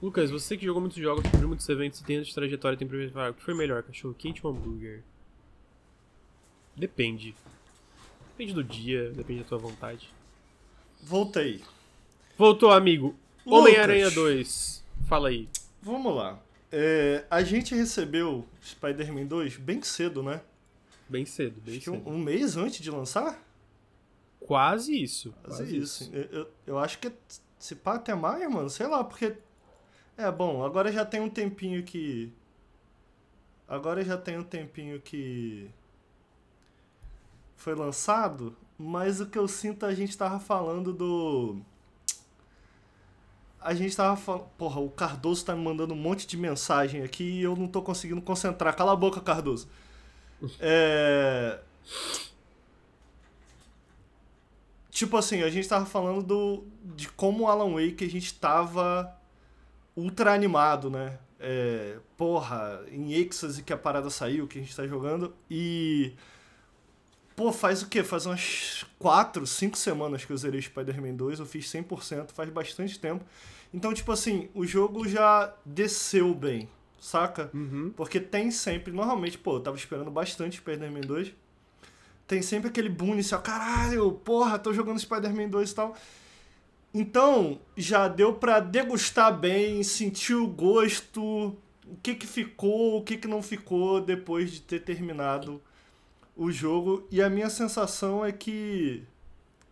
Lucas, 0.04 0.30
você 0.30 0.54
que 0.54 0.66
jogou 0.66 0.82
muitos 0.82 0.98
jogos, 0.98 1.24
cobriu 1.30 1.48
muitos 1.48 1.66
eventos 1.66 1.98
e 1.98 2.04
tem 2.04 2.20
de 2.20 2.34
trajetória, 2.34 2.76
tem 2.76 2.86
primeiro. 2.86 3.30
O 3.30 3.32
que 3.32 3.42
foi 3.42 3.54
melhor, 3.54 3.82
cachorro 3.82 4.12
quente 4.12 4.46
ou 4.46 4.52
hambúrguer? 4.52 5.02
Depende. 6.76 7.34
Depende 8.28 8.52
do 8.52 8.62
dia, 8.62 9.10
depende 9.12 9.40
da 9.40 9.48
tua 9.48 9.56
vontade. 9.56 10.10
Voltei. 11.02 11.62
Voltou, 12.36 12.70
amigo. 12.70 13.16
Homem-Aranha 13.46 14.10
2. 14.10 14.84
Fala 15.08 15.30
aí. 15.30 15.48
Vamos 15.80 16.14
lá. 16.14 16.38
É, 16.70 17.24
a 17.30 17.42
gente 17.42 17.74
recebeu 17.74 18.46
Spider-Man 18.62 19.24
2 19.24 19.56
bem 19.56 19.80
cedo, 19.80 20.22
né? 20.22 20.42
Bem 21.08 21.24
cedo, 21.24 21.62
bem 21.62 21.80
cedo. 21.80 21.96
Um, 22.06 22.16
um, 22.16 22.18
mês 22.18 22.58
antes 22.58 22.82
de 22.82 22.90
lançar? 22.90 23.42
Quase 24.38 25.02
isso. 25.02 25.32
Quase, 25.42 25.62
quase 25.62 25.78
isso. 25.78 26.02
isso. 26.02 26.14
Eu, 26.14 26.24
eu, 26.24 26.50
eu, 26.66 26.78
acho 26.78 26.98
que 26.98 27.10
se 27.58 27.74
pá 27.74 27.94
até 27.94 28.14
mais, 28.14 28.46
mano. 28.52 28.68
Sei 28.68 28.86
lá, 28.86 29.02
porque 29.02 29.34
é, 30.16 30.30
bom, 30.30 30.64
agora 30.64 30.92
já 30.92 31.04
tem 31.04 31.20
um 31.20 31.28
tempinho 31.28 31.82
que. 31.82 32.32
Agora 33.66 34.04
já 34.04 34.16
tem 34.16 34.38
um 34.38 34.44
tempinho 34.44 35.00
que. 35.00 35.70
Foi 37.56 37.74
lançado, 37.74 38.54
mas 38.78 39.20
o 39.20 39.26
que 39.26 39.38
eu 39.38 39.48
sinto 39.48 39.86
a 39.86 39.94
gente 39.94 40.16
tava 40.16 40.38
falando 40.38 40.92
do. 40.92 41.56
A 43.60 43.74
gente 43.74 43.96
tava 43.96 44.16
falando. 44.16 44.46
Porra, 44.58 44.80
o 44.80 44.90
Cardoso 44.90 45.44
tá 45.44 45.56
me 45.56 45.62
mandando 45.64 45.94
um 45.94 45.96
monte 45.96 46.26
de 46.26 46.36
mensagem 46.36 47.02
aqui 47.02 47.24
e 47.24 47.42
eu 47.42 47.56
não 47.56 47.66
tô 47.66 47.82
conseguindo 47.82 48.22
concentrar. 48.22 48.76
Cala 48.76 48.92
a 48.92 48.96
boca, 48.96 49.20
Cardoso. 49.20 49.68
É. 50.60 51.60
Tipo 54.90 55.16
assim, 55.16 55.42
a 55.42 55.50
gente 55.50 55.66
tava 55.68 55.86
falando 55.86 56.22
do, 56.22 56.64
de 56.94 57.08
como 57.08 57.44
o 57.44 57.48
Alan 57.48 57.72
Wake 57.72 58.04
a 58.04 58.08
gente 58.08 58.32
tava 58.34 59.12
ultra 59.96 60.32
animado, 60.32 60.90
né? 60.90 61.18
É, 61.38 61.98
porra, 62.16 62.82
em 62.90 63.12
êxtase 63.12 63.62
que 63.62 63.72
a 63.72 63.76
parada 63.76 64.08
saiu, 64.10 64.46
que 64.46 64.58
a 64.58 64.62
gente 64.62 64.74
tá 64.74 64.86
jogando. 64.86 65.34
E 65.50 66.14
Pô, 67.36 67.52
faz 67.52 67.82
o 67.82 67.88
quê? 67.88 68.04
Faz 68.04 68.26
umas 68.26 68.86
4, 68.98 69.46
5 69.46 69.76
semanas 69.76 70.24
que 70.24 70.32
eu 70.32 70.36
zerei 70.36 70.62
Spider-Man 70.62 71.14
2, 71.14 71.40
eu 71.40 71.46
fiz 71.46 71.66
100%, 71.66 72.30
faz 72.32 72.48
bastante 72.50 72.98
tempo. 72.98 73.24
Então, 73.72 73.92
tipo 73.92 74.12
assim, 74.12 74.48
o 74.54 74.64
jogo 74.64 75.08
já 75.08 75.52
desceu 75.66 76.32
bem, 76.32 76.68
saca? 77.00 77.50
Uhum. 77.52 77.92
Porque 77.96 78.20
tem 78.20 78.52
sempre, 78.52 78.92
normalmente, 78.92 79.36
pô, 79.36 79.56
eu 79.56 79.60
tava 79.60 79.76
esperando 79.76 80.12
bastante 80.12 80.58
Spider-Man 80.58 81.00
2. 81.00 81.32
Tem 82.26 82.40
sempre 82.40 82.68
aquele 82.68 82.88
boom 82.88 83.14
inicial, 83.14 83.42
caralho, 83.42 84.12
porra, 84.12 84.56
tô 84.56 84.72
jogando 84.72 85.00
Spider-Man 85.00 85.48
2 85.48 85.70
e 85.70 85.74
tal. 85.74 85.96
Então, 86.96 87.58
já 87.76 88.06
deu 88.06 88.34
pra 88.34 88.60
degustar 88.60 89.36
bem, 89.36 89.82
sentir 89.82 90.34
o 90.34 90.46
gosto, 90.46 91.48
o 91.84 91.96
que 92.00 92.14
que 92.14 92.26
ficou, 92.26 92.98
o 92.98 93.02
que 93.02 93.16
que 93.16 93.26
não 93.26 93.42
ficou 93.42 94.00
depois 94.00 94.52
de 94.52 94.60
ter 94.60 94.78
terminado 94.78 95.60
o 96.36 96.52
jogo. 96.52 97.04
E 97.10 97.20
a 97.20 97.28
minha 97.28 97.50
sensação 97.50 98.24
é 98.24 98.30
que 98.30 99.02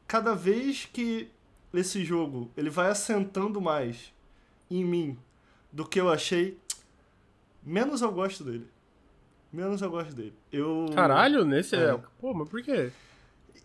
cada 0.09 0.35
vez 0.35 0.89
que 0.93 1.29
esse 1.73 2.05
jogo 2.05 2.51
ele 2.57 2.69
vai 2.69 2.91
assentando 2.91 3.61
mais 3.61 4.13
em 4.69 4.85
mim 4.85 5.17
do 5.71 5.87
que 5.87 6.01
eu 6.01 6.11
achei, 6.11 6.59
menos 7.63 8.03
eu 8.03 8.11
gosto 8.11 8.43
dele. 8.43 8.67
Menos 9.53 9.81
eu 9.81 9.91
gosto 9.91 10.13
dele. 10.13 10.35
Eu... 10.51 10.87
Caralho, 10.93 11.45
nesse. 11.45 11.77
É. 11.77 11.91
É. 11.91 12.01
Pô, 12.21 12.35
mas 12.35 12.49
por 12.49 12.61
quê? 12.63 12.91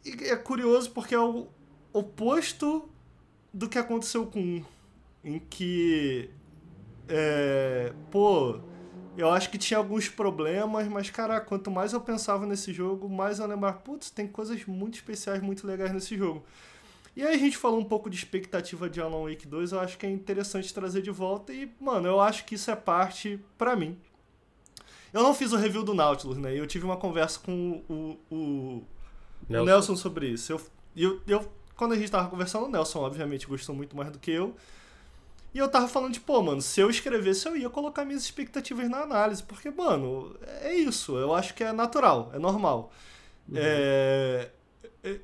É 0.05 0.35
curioso 0.35 0.91
porque 0.91 1.15
é 1.15 1.19
o 1.19 1.47
oposto 1.91 2.87
do 3.57 3.67
que 3.67 3.79
aconteceu 3.79 4.27
com 4.27 4.39
um. 4.39 4.65
Em 5.23 5.39
que. 5.39 6.29
É, 7.09 7.91
pô, 8.11 8.59
eu 9.17 9.29
acho 9.31 9.49
que 9.49 9.57
tinha 9.57 9.79
alguns 9.79 10.07
problemas, 10.07 10.87
mas, 10.87 11.09
cara, 11.09 11.41
quanto 11.41 11.71
mais 11.71 11.91
eu 11.91 11.99
pensava 11.99 12.45
nesse 12.45 12.71
jogo, 12.71 13.09
mais 13.09 13.39
eu 13.39 13.47
lembrava, 13.47 13.79
putz, 13.79 14.11
tem 14.11 14.27
coisas 14.27 14.63
muito 14.65 14.95
especiais, 14.95 15.41
muito 15.41 15.65
legais 15.65 15.91
nesse 15.91 16.15
jogo. 16.15 16.45
E 17.15 17.23
aí 17.23 17.33
a 17.33 17.37
gente 17.37 17.57
falou 17.57 17.79
um 17.79 17.83
pouco 17.83 18.11
de 18.11 18.15
expectativa 18.15 18.87
de 18.87 19.01
Alan 19.01 19.27
Wake 19.27 19.47
2, 19.47 19.71
eu 19.71 19.79
acho 19.79 19.97
que 19.97 20.05
é 20.05 20.09
interessante 20.11 20.71
trazer 20.71 21.01
de 21.01 21.09
volta 21.09 21.51
e, 21.51 21.71
mano, 21.81 22.07
eu 22.07 22.21
acho 22.21 22.45
que 22.45 22.53
isso 22.53 22.69
é 22.69 22.75
parte, 22.75 23.39
pra 23.57 23.75
mim. 23.75 23.97
Eu 25.11 25.23
não 25.23 25.33
fiz 25.33 25.51
o 25.51 25.57
review 25.57 25.83
do 25.83 25.95
Nautilus, 25.95 26.37
né? 26.37 26.53
Eu 26.53 26.67
tive 26.67 26.85
uma 26.85 26.97
conversa 26.97 27.39
com 27.39 27.83
o, 27.89 28.19
o, 28.29 28.35
o 28.35 28.87
Nelson. 29.49 29.65
Nelson 29.65 29.95
sobre 29.95 30.27
isso. 30.27 30.51
Eu, 30.51 30.61
eu, 30.95 31.21
eu, 31.25 31.51
quando 31.77 31.93
a 31.93 31.95
gente 31.95 32.11
tava 32.11 32.29
conversando, 32.29 32.65
o 32.65 32.69
Nelson, 32.69 32.99
obviamente, 32.99 33.47
gostou 33.47 33.73
muito 33.75 33.95
mais 33.95 34.11
do 34.11 34.19
que 34.19 34.31
eu. 34.31 34.55
E 35.53 35.59
eu 35.59 35.69
tava 35.69 35.87
falando 35.87 36.13
de, 36.13 36.19
pô, 36.19 36.41
mano, 36.41 36.61
se 36.61 36.81
eu 36.81 36.89
escrevesse, 36.89 37.47
eu 37.47 37.55
ia 37.55 37.69
colocar 37.69 38.03
minhas 38.03 38.23
expectativas 38.23 38.89
na 38.89 38.99
análise. 38.99 39.41
Porque, 39.43 39.69
mano, 39.69 40.35
é 40.61 40.73
isso. 40.73 41.17
Eu 41.17 41.33
acho 41.33 41.53
que 41.53 41.63
é 41.63 41.71
natural, 41.71 42.31
é 42.33 42.39
normal. 42.39 42.91
É, 43.55 44.49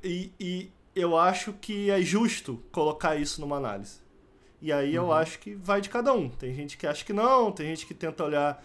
e, 0.03 0.31
e 0.39 0.71
eu 0.95 1.17
acho 1.17 1.53
que 1.53 1.89
é 1.89 2.01
justo 2.01 2.63
colocar 2.71 3.15
isso 3.15 3.41
numa 3.41 3.57
análise. 3.57 3.97
E 4.61 4.71
aí 4.71 4.95
eu 4.95 5.11
acho 5.11 5.39
que 5.39 5.55
vai 5.55 5.81
de 5.81 5.89
cada 5.89 6.13
um. 6.13 6.29
Tem 6.29 6.53
gente 6.53 6.77
que 6.77 6.87
acha 6.87 7.03
que 7.03 7.11
não, 7.11 7.51
tem 7.51 7.67
gente 7.67 7.85
que 7.85 7.93
tenta 7.93 8.23
olhar 8.23 8.63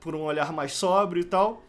por 0.00 0.16
um 0.16 0.22
olhar 0.22 0.52
mais 0.52 0.72
sóbrio 0.72 1.20
e 1.20 1.24
tal. 1.24 1.62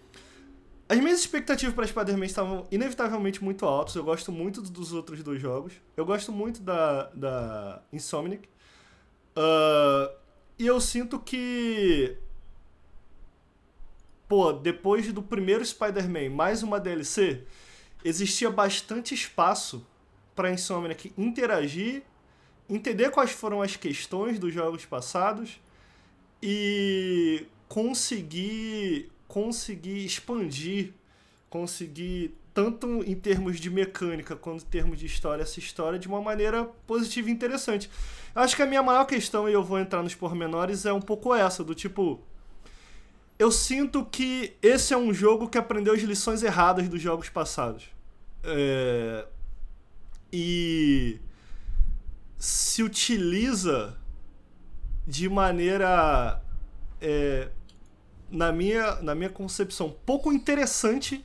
As 0.90 0.98
minhas 1.00 1.20
expectativas 1.20 1.76
para 1.76 1.86
Spider-Man 1.86 2.26
estavam 2.26 2.66
inevitavelmente 2.72 3.44
muito 3.44 3.66
altas. 3.66 3.96
Eu 3.96 4.06
gosto 4.06 4.32
muito 4.32 4.62
dos 4.62 4.94
outros 4.94 5.22
dois 5.22 5.42
jogos. 5.42 5.74
Eu 5.98 6.06
gosto 6.06 6.32
muito 6.32 6.62
da, 6.62 7.08
da 7.14 7.82
Insomniac. 7.92 8.48
Ah, 9.36 10.12
e 10.58 10.66
eu 10.66 10.80
sinto 10.80 11.20
que. 11.20 12.18
Pô, 14.28 14.52
depois 14.52 15.12
do 15.14 15.22
primeiro 15.22 15.64
Spider-Man, 15.64 16.30
mais 16.32 16.64
uma 16.64 16.80
DLC, 16.80 17.44
existia 18.04 18.50
bastante 18.50 19.14
espaço 19.14 19.86
para 20.36 20.52
Insomniac 20.52 21.14
interagir, 21.18 22.04
entender 22.70 23.10
quais 23.12 23.32
foram 23.32 23.62
as 23.62 23.76
questões 23.76 24.40
dos 24.40 24.54
jogos 24.54 24.86
passados 24.86 25.62
e 26.42 27.46
conseguir 27.68 29.12
conseguir 29.28 30.06
expandir, 30.06 30.94
conseguir 31.50 32.36
tanto 32.54 33.04
em 33.04 33.16
termos 33.16 33.60
de 33.60 33.70
mecânica 33.70 34.36
quanto 34.36 34.64
em 34.64 34.68
termos 34.68 34.98
de 34.98 35.06
história 35.06 35.44
essa 35.44 35.60
história 35.60 36.00
de 36.00 36.08
uma 36.08 36.22
maneira 36.22 36.64
positiva 36.88 37.30
e 37.30 37.32
interessante. 37.32 37.90
Acho 38.34 38.56
que 38.56 38.64
a 38.64 38.66
minha 38.66 38.82
maior 38.82 39.06
questão 39.06 39.48
e 39.48 39.54
eu 39.54 39.64
vou 39.64 39.80
entrar 39.80 40.02
nos 40.02 40.16
pormenores 40.16 40.86
é 40.86 40.94
um 40.94 41.02
pouco 41.02 41.36
essa 41.36 41.64
do 41.64 41.76
tipo 41.76 42.24
eu 43.40 43.52
sinto 43.52 44.04
que 44.04 44.56
esse 44.62 44.94
é 44.94 44.98
um 44.98 45.14
jogo 45.14 45.48
que 45.48 45.58
aprendeu 45.58 45.94
as 45.94 46.02
lições 46.02 46.42
erradas 46.42 46.90
dos 46.90 47.02
jogos 47.02 47.30
passados. 47.30 47.86
É... 48.44 49.28
E 50.34 51.20
se 52.38 52.82
utiliza 52.82 53.96
de 55.06 55.30
maneira 55.30 56.42
é, 57.00 57.50
na 58.30 58.52
minha, 58.52 58.96
na 59.02 59.16
minha 59.16 59.30
concepção, 59.30 59.96
pouco 60.06 60.32
interessante 60.32 61.24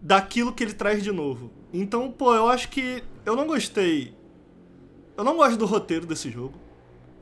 daquilo 0.00 0.52
que 0.52 0.62
ele 0.62 0.74
traz 0.74 1.02
de 1.02 1.12
novo. 1.12 1.50
Então, 1.72 2.10
pô, 2.10 2.34
eu 2.34 2.48
acho 2.48 2.68
que 2.68 3.02
eu 3.24 3.34
não 3.34 3.46
gostei. 3.46 4.14
Eu 5.16 5.24
não 5.24 5.36
gosto 5.36 5.56
do 5.56 5.66
roteiro 5.66 6.06
desse 6.06 6.30
jogo. 6.30 6.63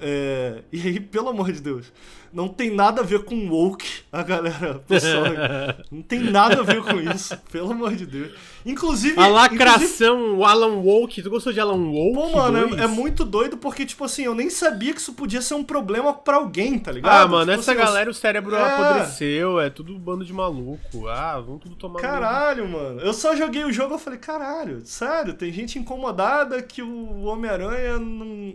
É, 0.03 0.63
e 0.73 0.81
aí, 0.81 1.01
pelo 1.01 1.29
amor 1.29 1.53
de 1.53 1.61
Deus, 1.61 1.93
não 2.33 2.49
tem 2.49 2.75
nada 2.75 3.03
a 3.03 3.05
ver 3.05 3.25
com 3.25 3.49
woke, 3.51 3.87
a 4.11 4.23
galera, 4.23 4.79
pessoal. 4.89 5.25
não 5.93 6.01
tem 6.03 6.19
nada 6.19 6.61
a 6.61 6.63
ver 6.63 6.83
com 6.83 6.99
isso, 6.99 7.37
pelo 7.53 7.71
amor 7.73 7.95
de 7.95 8.07
Deus. 8.07 8.33
Inclusive. 8.65 9.21
A 9.21 9.29
inclusive 9.29 9.59
lacração, 9.59 10.39
o 10.39 10.45
Alan 10.45 10.77
Woke. 10.77 11.23
Tu 11.23 11.29
gostou 11.29 11.53
de 11.53 11.61
Alan 11.61 11.91
Woke? 11.91 12.15
Pô, 12.15 12.31
mano, 12.31 12.79
é, 12.79 12.85
é 12.85 12.87
muito 12.87 13.25
doido 13.25 13.57
porque, 13.59 13.85
tipo 13.85 14.05
assim, 14.05 14.25
eu 14.25 14.35
nem 14.35 14.49
sabia 14.49 14.95
que 14.95 15.01
isso 15.01 15.13
podia 15.13 15.43
ser 15.43 15.55
um 15.55 15.65
problema 15.65 16.13
pra 16.15 16.37
alguém, 16.37 16.79
tá 16.79 16.91
ligado? 16.91 17.25
Ah, 17.25 17.29
mano, 17.29 17.51
Tipo 17.51 17.61
essa 17.61 17.73
assim, 17.73 17.81
galera, 17.81 18.11
o 18.11 18.15
cérebro 18.15 18.55
É. 18.57 18.63
apodreceu, 18.63 19.61
é 19.61 19.69
tudo 19.69 19.99
bando 19.99 20.25
de 20.25 20.33
maluco. 20.33 21.09
Ah, 21.09 21.39
vão 21.39 21.59
tudo 21.59 21.77
tomar. 21.77 22.01
Caralho, 22.01 22.67
mano. 22.69 23.01
Eu 23.01 23.13
só 23.13 23.37
joguei 23.37 23.65
o 23.65 23.73
jogo 23.73 23.97
e 23.97 23.99
falei, 23.99 24.19
caralho, 24.19 24.81
sério, 24.87 25.35
tem 25.35 25.53
gente 25.53 25.79
incomodada 25.79 26.63
que 26.63 26.81
o 26.83 27.25
Homem-Aranha 27.25 27.99
não. 27.99 28.55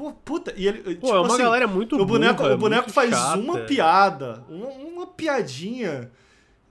Pô, 0.00 0.12
puta. 0.12 0.54
E 0.56 0.66
ele. 0.66 0.78
Pô, 0.82 0.90
tipo 0.90 1.06
é 1.08 1.20
uma 1.20 1.26
assim, 1.34 1.42
galera 1.42 1.66
muito 1.66 1.94
O 2.00 2.06
boneco, 2.06 2.42
burra, 2.42 2.54
o 2.54 2.58
boneco 2.58 2.82
muito 2.84 2.94
faz 2.94 3.10
chata. 3.10 3.36
uma 3.38 3.58
piada, 3.58 4.44
uma, 4.48 4.66
uma 4.68 5.06
piadinha. 5.06 6.10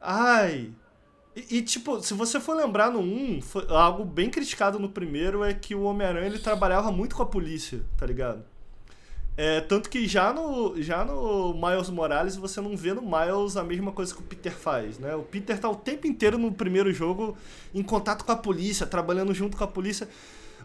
Ai. 0.01 0.71
E, 1.35 1.57
e, 1.57 1.61
tipo, 1.61 2.01
se 2.01 2.15
você 2.15 2.39
for 2.39 2.55
lembrar 2.55 2.89
no 2.91 2.99
1, 2.99 3.39
foi- 3.43 3.67
algo 3.69 4.03
bem 4.03 4.31
criticado 4.31 4.79
no 4.79 4.89
primeiro 4.89 5.43
é 5.43 5.53
que 5.53 5.75
o 5.75 5.83
Homem-Aranha 5.83 6.25
ele 6.25 6.39
trabalhava 6.39 6.91
muito 6.91 7.15
com 7.15 7.21
a 7.21 7.25
polícia, 7.25 7.81
tá 7.95 8.05
ligado? 8.07 8.43
É, 9.37 9.61
tanto 9.61 9.89
que 9.91 10.05
já 10.07 10.33
no, 10.33 10.81
já 10.81 11.05
no 11.05 11.53
Miles 11.53 11.89
Morales 11.91 12.35
você 12.35 12.59
não 12.59 12.75
vê 12.75 12.93
no 12.93 13.03
Miles 13.03 13.55
a 13.55 13.63
mesma 13.63 13.91
coisa 13.91 14.13
que 14.13 14.19
o 14.19 14.23
Peter 14.23 14.51
faz, 14.51 14.97
né? 14.97 15.15
O 15.15 15.21
Peter 15.21 15.57
tá 15.57 15.69
o 15.69 15.75
tempo 15.75 16.07
inteiro 16.07 16.37
no 16.37 16.51
primeiro 16.51 16.91
jogo 16.91 17.37
em 17.73 17.83
contato 17.83 18.25
com 18.25 18.31
a 18.31 18.35
polícia, 18.35 18.85
trabalhando 18.87 19.33
junto 19.33 19.55
com 19.55 19.63
a 19.63 19.67
polícia. 19.67 20.09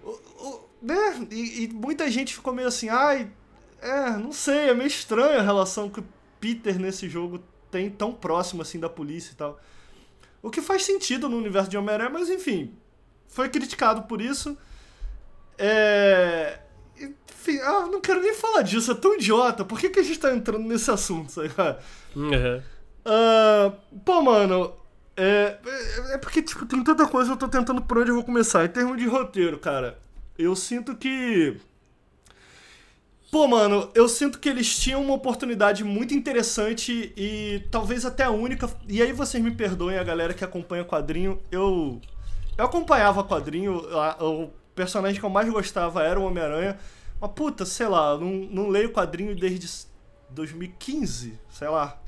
O- 0.03 0.09
o- 0.11 0.64
né? 0.85 1.27
E, 1.31 1.65
e 1.65 1.69
muita 1.69 2.11
gente 2.11 2.35
ficou 2.35 2.53
meio 2.55 2.69
assim, 2.69 2.89
ai, 2.89 3.31
é, 3.81 4.11
não 4.11 4.33
sei, 4.33 4.69
é 4.71 4.75
meio 4.75 4.87
estranha 4.87 5.39
a 5.41 5.43
relação 5.43 5.89
que 5.89 6.01
o 6.01 6.05
Peter 6.41 6.79
nesse 6.79 7.09
jogo 7.09 7.41
tem 7.71 7.91
tão 7.91 8.13
próximo 8.13 8.63
assim 8.63 8.79
da 8.79 8.89
polícia 8.89 9.33
e 9.33 9.37
tal. 9.37 9.59
O 10.43 10.51
que 10.51 10.61
faz 10.61 10.85
sentido 10.85 11.29
no 11.29 11.37
universo 11.39 11.71
de 11.71 11.77
Homem-Aranha, 11.79 12.11
mas 12.11 12.29
enfim, 12.29 12.75
foi 13.29 13.49
criticado 13.49 14.03
por 14.03 14.21
isso. 14.21 14.57
É. 15.59 16.59
Enfim, 16.99 17.59
ah, 17.61 17.87
não 17.91 18.01
quero 18.01 18.21
nem 18.21 18.35
falar 18.35 18.63
disso, 18.63 18.93
é 18.93 18.95
tão 18.95 19.15
idiota. 19.15 19.65
Por 19.65 19.79
que, 19.79 19.91
que 19.91 20.01
a 20.01 20.03
gente 20.03 20.19
tá 20.19 20.35
entrando 20.35 20.67
nesse 20.67 20.91
assunto, 20.91 21.31
sabe? 21.33 21.49
Uhum. 22.15 22.63
Ah, 23.05 23.73
pô, 24.05 24.23
mano, 24.23 24.73
é, 25.17 25.59
é- 25.65 26.15
é 26.15 26.19
porque, 26.19 26.41
tipo, 26.43 26.65
tem 26.67 26.83
tanta 26.83 27.07
coisa, 27.07 27.33
eu 27.33 27.37
tô 27.37 27.49
tentando 27.49 27.83
por 27.83 27.99
onde 27.99 28.11
eu 28.11 28.15
vou 28.15 28.25
começar. 28.25 28.65
Em 28.65 28.69
termos 28.69 28.97
de 28.97 29.07
roteiro, 29.07 29.59
cara, 29.59 29.99
eu 30.39 30.55
sinto 30.57 30.97
que. 30.97 31.57
Pô, 33.31 33.49
mano, 33.49 33.91
eu 33.95 34.09
sinto 34.09 34.39
que 34.39 34.49
eles 34.49 34.79
tinham 34.79 35.03
uma 35.03 35.15
oportunidade 35.15 35.83
muito 35.83 36.15
interessante 36.15 37.13
e 37.17 37.63
talvez 37.71 38.05
até 38.05 38.25
a 38.25 38.31
única. 38.31 38.71
E 38.89 39.03
aí 39.03 39.13
vocês 39.13 39.43
me 39.43 39.51
perdoem, 39.51 39.99
a 39.99 40.05
galera 40.05 40.35
que 40.35 40.45
acompanha 40.45 40.85
quadrinho. 40.85 41.41
Eu. 41.51 42.01
Eu 42.57 42.67
acompanhava 42.67 43.25
quadrinho, 43.25 43.83
o 44.21 44.49
personagem 44.77 45.19
que 45.19 45.27
eu 45.27 45.31
mais 45.31 45.51
gostava 45.51 46.05
era 46.05 46.21
o 46.21 46.25
Homem-Aranha. 46.25 46.79
Mas 47.21 47.31
puta, 47.33 47.65
sei 47.65 47.89
lá, 47.89 48.13
eu 48.13 48.21
não, 48.21 48.31
não 48.31 48.69
leio 48.69 48.93
quadrinho 48.93 49.35
desde 49.35 49.89
2015, 50.31 51.39
sei 51.51 51.69
lá, 51.69 52.01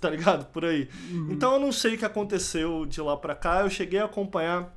tá 0.00 0.10
ligado? 0.10 0.46
Por 0.46 0.64
aí. 0.64 0.88
Então 1.30 1.54
eu 1.54 1.60
não 1.60 1.70
sei 1.70 1.94
o 1.94 1.98
que 1.98 2.04
aconteceu 2.04 2.84
de 2.86 3.00
lá 3.00 3.16
pra 3.16 3.34
cá, 3.34 3.60
eu 3.60 3.70
cheguei 3.70 4.00
a 4.00 4.06
acompanhar. 4.06 4.75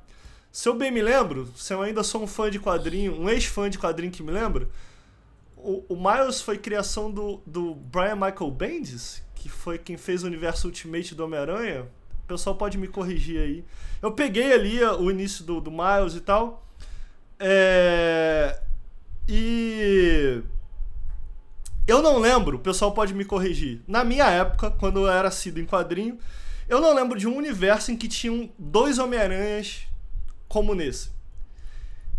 Se 0.52 0.68
eu 0.68 0.74
bem 0.74 0.90
me 0.90 1.00
lembro, 1.00 1.48
se 1.56 1.72
eu 1.72 1.80
ainda 1.80 2.02
sou 2.02 2.22
um 2.22 2.26
fã 2.26 2.50
de 2.50 2.58
quadrinho, 2.58 3.20
um 3.20 3.28
ex-fã 3.28 3.70
de 3.70 3.78
quadrinho 3.78 4.10
que 4.10 4.22
me 4.22 4.32
lembra, 4.32 4.68
o, 5.56 5.84
o 5.88 5.96
Miles 5.96 6.40
foi 6.40 6.58
criação 6.58 7.10
do, 7.10 7.40
do 7.46 7.74
Brian 7.74 8.16
Michael 8.16 8.50
Bendis, 8.50 9.22
que 9.34 9.48
foi 9.48 9.78
quem 9.78 9.96
fez 9.96 10.24
o 10.24 10.26
universo 10.26 10.66
Ultimate 10.66 11.14
do 11.14 11.24
Homem-Aranha. 11.24 11.86
pessoal 12.26 12.56
pode 12.56 12.76
me 12.78 12.88
corrigir 12.88 13.40
aí. 13.40 13.64
Eu 14.02 14.12
peguei 14.12 14.52
ali 14.52 14.82
o 14.82 15.10
início 15.10 15.44
do, 15.44 15.60
do 15.60 15.70
Miles 15.70 16.14
e 16.14 16.20
tal. 16.20 16.66
É... 17.38 18.60
E. 19.28 20.42
Eu 21.86 22.02
não 22.02 22.18
lembro, 22.18 22.56
o 22.56 22.60
pessoal 22.60 22.92
pode 22.92 23.14
me 23.14 23.24
corrigir. 23.24 23.82
Na 23.86 24.02
minha 24.04 24.28
época, 24.28 24.70
quando 24.72 25.00
eu 25.00 25.08
era 25.08 25.30
sido 25.30 25.60
em 25.60 25.66
quadrinho, 25.66 26.18
eu 26.68 26.80
não 26.80 26.94
lembro 26.94 27.18
de 27.18 27.26
um 27.26 27.36
universo 27.36 27.90
em 27.92 27.96
que 27.96 28.08
tinham 28.08 28.50
dois 28.58 28.98
Homem-Aranhas 28.98 29.89
como 30.50 30.74
nesse. 30.74 31.10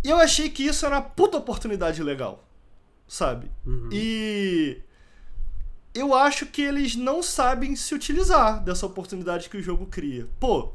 E 0.02 0.10
eu 0.10 0.18
achei 0.18 0.50
que 0.50 0.66
isso 0.66 0.86
era 0.86 0.96
uma 0.96 1.02
puta 1.02 1.38
oportunidade 1.38 2.02
legal, 2.02 2.48
sabe? 3.06 3.52
Uhum. 3.66 3.90
E 3.92 4.82
eu 5.94 6.16
acho 6.16 6.46
que 6.46 6.62
eles 6.62 6.96
não 6.96 7.22
sabem 7.22 7.76
se 7.76 7.94
utilizar 7.94 8.64
dessa 8.64 8.86
oportunidade 8.86 9.50
que 9.50 9.58
o 9.58 9.62
jogo 9.62 9.86
cria. 9.86 10.30
Pô, 10.40 10.72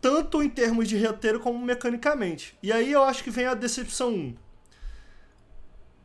tanto 0.00 0.42
em 0.42 0.48
termos 0.48 0.88
de 0.88 0.98
roteiro 1.04 1.38
como 1.38 1.62
mecanicamente. 1.62 2.56
E 2.62 2.72
aí 2.72 2.90
eu 2.90 3.04
acho 3.04 3.22
que 3.22 3.30
vem 3.30 3.44
a 3.44 3.52
decepção 3.54 4.08
1. 4.08 4.34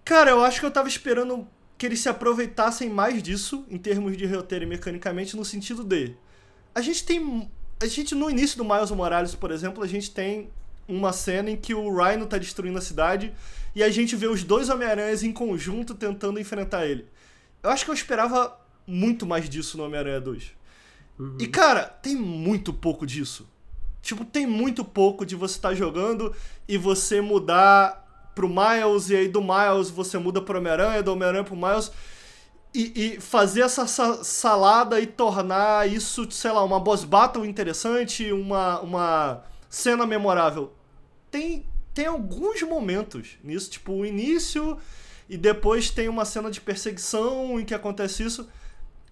Cara, 0.03 0.31
eu 0.31 0.43
acho 0.43 0.59
que 0.59 0.65
eu 0.65 0.71
tava 0.71 0.89
esperando 0.89 1.47
que 1.77 1.85
eles 1.85 2.01
se 2.01 2.09
aproveitassem 2.09 2.89
mais 2.89 3.23
disso 3.23 3.65
em 3.69 3.77
termos 3.77 4.17
de 4.17 4.25
roteiro 4.25 4.65
e 4.65 4.67
mecanicamente 4.67 5.37
no 5.37 5.45
sentido 5.45 5.85
de 5.85 6.17
a 6.75 6.81
gente 6.81 7.05
tem. 7.05 7.49
A 7.81 7.87
gente, 7.87 8.13
no 8.13 8.29
início 8.29 8.57
do 8.57 8.65
Miles 8.65 8.91
Morales, 8.91 9.35
por 9.35 9.51
exemplo, 9.51 9.83
a 9.83 9.87
gente 9.87 10.11
tem 10.11 10.49
uma 10.87 11.13
cena 11.13 11.49
em 11.49 11.55
que 11.55 11.73
o 11.73 11.95
Rhino 11.95 12.25
tá 12.25 12.37
destruindo 12.37 12.77
a 12.77 12.81
cidade 12.81 13.31
e 13.73 13.81
a 13.81 13.89
gente 13.89 14.15
vê 14.15 14.27
os 14.27 14.43
dois 14.43 14.69
Homem-Aranhas 14.69 15.23
em 15.23 15.31
conjunto 15.31 15.95
tentando 15.95 16.39
enfrentar 16.39 16.85
ele. 16.85 17.05
Eu 17.63 17.69
acho 17.69 17.85
que 17.85 17.91
eu 17.91 17.95
esperava 17.95 18.59
muito 18.85 19.25
mais 19.25 19.49
disso 19.49 19.77
no 19.77 19.85
Homem-Aranha 19.85 20.19
2. 20.19 20.51
Uhum. 21.19 21.37
E, 21.39 21.47
cara, 21.47 21.83
tem 21.83 22.15
muito 22.15 22.73
pouco 22.73 23.05
disso. 23.05 23.47
Tipo, 24.01 24.25
tem 24.25 24.45
muito 24.45 24.83
pouco 24.83 25.25
de 25.25 25.35
você 25.35 25.55
estar 25.55 25.69
tá 25.69 25.75
jogando 25.75 26.35
e 26.67 26.77
você 26.77 27.21
mudar 27.21 28.31
pro 28.33 28.49
Miles, 28.49 29.09
e 29.09 29.15
aí 29.15 29.27
do 29.27 29.41
Miles 29.41 29.89
você 29.89 30.17
muda 30.17 30.41
pro 30.41 30.57
Homem-Aranha, 30.57 31.03
do 31.03 31.13
Homem-Aranha 31.13 31.43
pro 31.43 31.55
Miles 31.55 31.91
e, 32.73 33.15
e, 33.15 33.19
fazer 33.19 33.61
essa 33.61 33.87
salada 33.87 34.99
e 34.99 35.07
tornar 35.07 35.89
isso, 35.89 36.29
sei 36.31 36.51
lá, 36.51 36.63
uma 36.63 36.79
boss 36.79 37.03
battle 37.03 37.45
interessante, 37.45 38.31
uma, 38.31 38.79
uma 38.81 39.43
cena 39.69 40.05
memorável. 40.05 40.73
Tem, 41.31 41.65
tem 41.93 42.05
alguns 42.05 42.61
momentos 42.61 43.37
nisso, 43.43 43.71
tipo 43.71 43.93
o 43.93 44.05
início 44.05 44.77
e 45.27 45.37
depois 45.37 45.89
tem 45.89 46.07
uma 46.09 46.25
cena 46.25 46.49
de 46.49 46.61
perseguição 46.61 47.59
em 47.59 47.65
que 47.65 47.73
acontece 47.73 48.23
isso. 48.23 48.47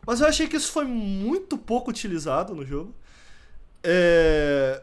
Mas 0.05 0.21
eu 0.21 0.27
achei 0.27 0.47
que 0.47 0.55
isso 0.55 0.71
foi 0.71 0.85
muito 0.85 1.57
pouco 1.57 1.89
utilizado 1.89 2.55
no 2.55 2.65
jogo. 2.65 2.93
É... 3.83 4.81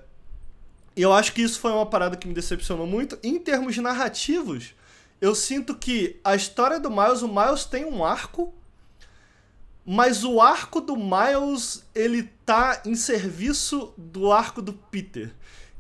E 0.97 1.03
eu 1.03 1.13
acho 1.13 1.33
que 1.33 1.43
isso 1.43 1.59
foi 1.59 1.73
uma 1.73 1.87
parada 1.87 2.17
que 2.17 2.29
me 2.29 2.35
decepcionou 2.35 2.87
muito. 2.87 3.19
Em 3.23 3.39
termos 3.39 3.77
narrativos, 3.79 4.75
eu 5.21 5.35
sinto 5.35 5.75
que 5.75 6.21
a 6.23 6.37
história 6.37 6.79
do 6.79 6.91
Miles, 6.91 7.23
o 7.23 7.29
Miles 7.29 7.65
tem 7.65 7.85
um 7.85 8.05
arco 8.05 8.55
mas 9.87 10.25
o 10.25 10.41
arco 10.41 10.81
do 10.81 10.97
Miles, 10.97 11.85
ele 11.95 12.23
tá 12.47 12.81
em 12.87 12.95
serviço 12.95 13.93
do 13.99 14.33
arco 14.33 14.63
do 14.63 14.73
Peter. 14.73 15.35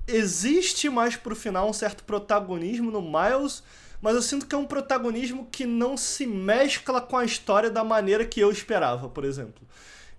Existe 0.06 0.90
mais 0.90 1.16
pro 1.16 1.34
final 1.34 1.68
um 1.68 1.72
certo 1.72 2.04
protagonismo 2.04 2.90
no 2.90 3.00
Miles, 3.00 3.62
mas 4.02 4.14
eu 4.14 4.20
sinto 4.20 4.46
que 4.46 4.54
é 4.54 4.58
um 4.58 4.66
protagonismo 4.66 5.48
que 5.50 5.64
não 5.64 5.96
se 5.96 6.26
mescla 6.26 7.00
com 7.00 7.16
a 7.16 7.24
história 7.24 7.70
da 7.70 7.82
maneira 7.82 8.26
que 8.26 8.40
eu 8.40 8.50
esperava, 8.50 9.08
por 9.08 9.24
exemplo. 9.24 9.66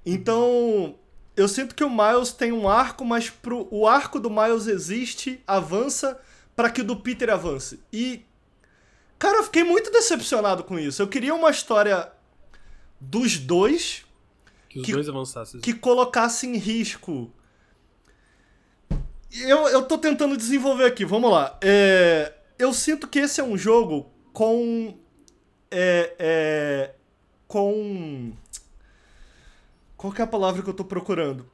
Então, 0.03 0.95
eu 1.37 1.47
sinto 1.47 1.75
que 1.75 1.83
o 1.83 1.89
Miles 1.89 2.31
tem 2.31 2.51
um 2.51 2.67
arco, 2.67 3.05
mas 3.05 3.29
pro, 3.29 3.67
o 3.69 3.87
arco 3.87 4.19
do 4.19 4.31
Miles 4.31 4.65
existe, 4.65 5.43
avança, 5.45 6.19
para 6.55 6.71
que 6.71 6.81
o 6.81 6.83
do 6.83 6.95
Peter 6.95 7.29
avance. 7.29 7.79
E, 7.93 8.25
cara, 9.19 9.37
eu 9.37 9.43
fiquei 9.43 9.63
muito 9.63 9.91
decepcionado 9.91 10.63
com 10.63 10.79
isso. 10.79 11.01
Eu 11.01 11.07
queria 11.07 11.35
uma 11.35 11.51
história 11.51 12.11
dos 13.09 13.37
dois. 13.37 14.05
Que 14.69 14.79
os 14.79 14.85
que, 14.85 14.91
dois 14.91 15.07
avançassem. 15.07 15.61
Que 15.61 15.73
colocasse 15.73 16.47
em 16.47 16.57
risco. 16.57 17.31
Eu, 19.31 19.67
eu 19.67 19.83
tô 19.83 19.97
tentando 19.97 20.37
desenvolver 20.37 20.85
aqui, 20.85 21.05
vamos 21.05 21.31
lá. 21.31 21.57
É, 21.61 22.33
eu 22.57 22.73
sinto 22.73 23.07
que 23.07 23.19
esse 23.19 23.39
é 23.39 23.43
um 23.43 23.57
jogo 23.57 24.09
com. 24.33 24.97
É, 25.69 26.15
é, 26.17 26.95
com. 27.47 28.33
Qual 29.97 30.13
que 30.13 30.21
é 30.21 30.23
a 30.23 30.27
palavra 30.27 30.61
que 30.61 30.69
eu 30.69 30.73
tô 30.73 30.85
procurando? 30.85 31.49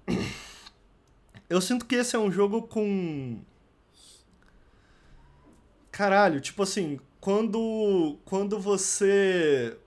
Eu 1.50 1.60
sinto 1.60 1.86
que 1.86 1.96
esse 1.96 2.16
é 2.16 2.20
um 2.20 2.32
jogo 2.32 2.62
com. 2.64 3.42
Caralho, 5.92 6.40
tipo 6.40 6.64
assim, 6.64 7.00
quando. 7.20 8.18
Quando 8.26 8.60
você 8.60 9.78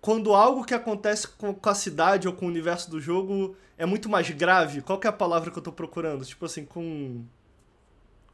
quando 0.00 0.34
algo 0.34 0.64
que 0.64 0.74
acontece 0.74 1.28
com, 1.28 1.56
a 1.62 1.74
cidade 1.74 2.28
ou 2.28 2.34
com 2.34 2.46
o 2.46 2.48
universo 2.48 2.90
do 2.90 3.00
jogo 3.00 3.56
é 3.76 3.84
muito 3.84 4.08
mais 4.08 4.30
grave, 4.30 4.82
qual 4.82 4.98
que 4.98 5.06
é 5.06 5.10
a 5.10 5.12
palavra 5.12 5.50
que 5.50 5.58
eu 5.58 5.62
tô 5.62 5.72
procurando? 5.72 6.24
Tipo 6.24 6.46
assim, 6.46 6.64
com. 6.64 7.24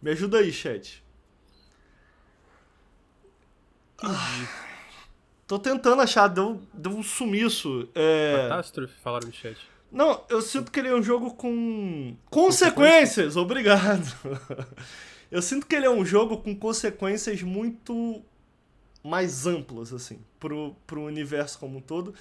Me 0.00 0.10
ajuda 0.10 0.38
aí, 0.38 0.52
chat. 0.52 1.02
Ah, 4.02 4.46
tô 5.46 5.58
tentando 5.58 6.02
achar, 6.02 6.28
deu, 6.28 6.60
deu 6.72 6.92
um 6.92 7.02
sumiço. 7.02 7.88
É... 7.94 8.48
Catástrofe, 8.48 8.94
falaram 9.02 9.28
no 9.28 9.32
chat. 9.32 9.56
Não, 9.90 10.24
eu 10.28 10.42
sinto 10.42 10.70
que 10.70 10.80
ele 10.80 10.88
é 10.88 10.94
um 10.94 11.02
jogo 11.02 11.34
com 11.34 12.16
consequências, 12.28 13.36
obrigado. 13.36 14.04
eu 15.30 15.40
sinto 15.40 15.66
que 15.66 15.74
ele 15.74 15.86
é 15.86 15.90
um 15.90 16.04
jogo 16.04 16.38
com 16.38 16.54
consequências 16.54 17.40
muito 17.42 18.22
mais 19.04 19.46
amplas, 19.46 19.92
assim, 19.92 20.18
pro, 20.40 20.74
pro 20.86 21.04
universo 21.04 21.58
como 21.58 21.78
um 21.78 21.80
todo. 21.80 22.14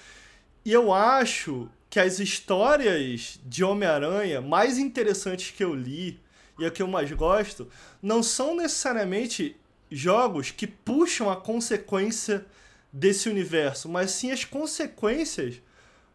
E 0.64 0.70
eu 0.72 0.92
acho 0.92 1.68
que 1.88 1.98
as 1.98 2.18
histórias 2.18 3.40
de 3.44 3.64
Homem-Aranha 3.64 4.40
mais 4.40 4.78
interessantes 4.78 5.50
que 5.50 5.64
eu 5.64 5.74
li 5.74 6.20
e 6.58 6.66
a 6.66 6.70
que 6.70 6.82
eu 6.82 6.86
mais 6.86 7.10
gosto 7.12 7.68
não 8.02 8.22
são 8.22 8.54
necessariamente 8.54 9.56
jogos 9.90 10.50
que 10.50 10.66
puxam 10.66 11.30
a 11.30 11.36
consequência 11.36 12.44
desse 12.92 13.28
universo, 13.28 13.88
mas 13.88 14.10
sim 14.12 14.30
as 14.30 14.44
consequências 14.44 15.60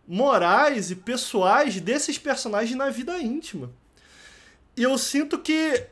morais 0.07 0.91
e 0.91 0.95
pessoais 0.95 1.79
desses 1.81 2.17
personagens 2.17 2.77
na 2.77 2.89
vida 2.89 3.19
íntima. 3.19 3.71
E 4.77 4.83
eu 4.83 4.97
sinto 4.97 5.37
que 5.39 5.87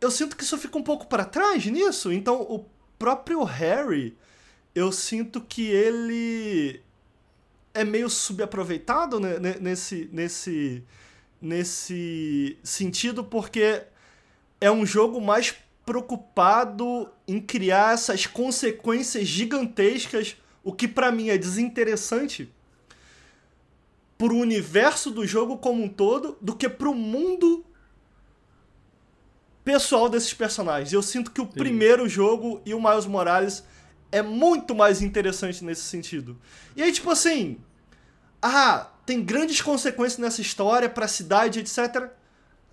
eu 0.00 0.10
sinto 0.10 0.36
que 0.36 0.44
isso 0.44 0.58
fica 0.58 0.76
um 0.76 0.82
pouco 0.82 1.06
para 1.06 1.24
trás 1.24 1.64
nisso. 1.66 2.12
Então, 2.12 2.42
o 2.42 2.64
próprio 2.98 3.42
Harry, 3.44 4.16
eu 4.74 4.92
sinto 4.92 5.40
que 5.40 5.66
ele 5.66 6.80
é 7.72 7.84
meio 7.84 8.08
subaproveitado 8.08 9.20
né, 9.20 9.56
nesse, 9.60 10.08
nesse, 10.12 10.82
nesse 11.40 12.58
sentido, 12.62 13.22
porque 13.22 13.82
é 14.60 14.70
um 14.70 14.86
jogo 14.86 15.20
mais 15.20 15.54
preocupado 15.84 17.08
em 17.28 17.40
criar 17.40 17.94
essas 17.94 18.26
consequências 18.26 19.26
gigantescas, 19.26 20.36
o 20.64 20.72
que 20.72 20.88
para 20.88 21.12
mim 21.12 21.28
é 21.28 21.38
desinteressante 21.38 22.50
pro 24.18 24.34
universo 24.34 25.10
do 25.10 25.26
jogo 25.26 25.58
como 25.58 25.84
um 25.84 25.88
todo, 25.88 26.36
do 26.40 26.56
que 26.56 26.68
pro 26.68 26.94
mundo 26.94 27.64
pessoal 29.66 30.08
desses 30.08 30.32
personagens. 30.32 30.92
Eu 30.92 31.02
sinto 31.02 31.32
que 31.32 31.40
o 31.40 31.44
Sim. 31.44 31.50
primeiro 31.50 32.08
jogo 32.08 32.62
e 32.64 32.72
o 32.72 32.80
Miles 32.80 33.04
Morales 33.04 33.64
é 34.12 34.22
muito 34.22 34.76
mais 34.76 35.02
interessante 35.02 35.64
nesse 35.64 35.82
sentido. 35.82 36.38
E 36.76 36.82
aí, 36.82 36.92
tipo 36.92 37.10
assim. 37.10 37.58
Ah, 38.40 38.88
tem 39.04 39.24
grandes 39.24 39.60
consequências 39.60 40.18
nessa 40.18 40.40
história 40.40 40.88
pra 40.88 41.08
cidade, 41.08 41.58
etc. 41.58 42.10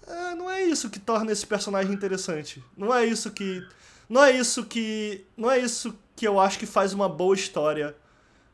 É, 0.05 0.35
não 0.35 0.47
é 0.47 0.61
isso 0.61 0.87
que 0.89 0.99
torna 0.99 1.31
esse 1.31 1.47
personagem 1.47 1.91
interessante. 1.91 2.63
Não 2.77 2.93
é 2.93 3.03
isso 3.03 3.31
que. 3.31 3.65
Não 4.07 4.23
é 4.23 4.31
isso 4.31 4.63
que. 4.63 5.25
Não 5.35 5.49
é 5.49 5.57
isso 5.57 5.97
que 6.15 6.27
eu 6.27 6.39
acho 6.39 6.59
que 6.59 6.67
faz 6.67 6.93
uma 6.93 7.09
boa 7.09 7.33
história 7.33 7.95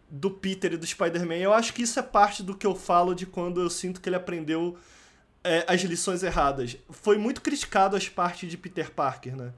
do 0.10 0.32
Peter 0.32 0.72
e 0.72 0.78
do 0.78 0.88
Spider-Man. 0.88 1.36
Eu 1.36 1.54
acho 1.54 1.74
que 1.74 1.82
isso 1.82 2.00
é 2.00 2.04
parte 2.04 2.42
do 2.42 2.56
que 2.56 2.66
eu 2.66 2.74
falo 2.74 3.14
de 3.14 3.26
quando 3.26 3.60
eu 3.60 3.70
sinto 3.70 4.00
que 4.00 4.08
ele 4.08 4.16
aprendeu 4.16 4.78
é, 5.44 5.66
as 5.68 5.82
lições 5.82 6.24
erradas. 6.24 6.78
Foi 6.90 7.18
muito 7.18 7.42
criticado 7.42 7.96
as 7.96 8.08
partes 8.10 8.50
de 8.50 8.58
Peter 8.58 8.92
Parker, 8.92 9.36
né? 9.36 9.52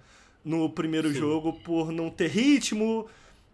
No 0.44 0.70
primeiro 0.70 1.12
Sim. 1.12 1.20
jogo, 1.20 1.54
por 1.54 1.92
não 1.92 2.10
ter 2.10 2.28
ritmo, 2.28 3.08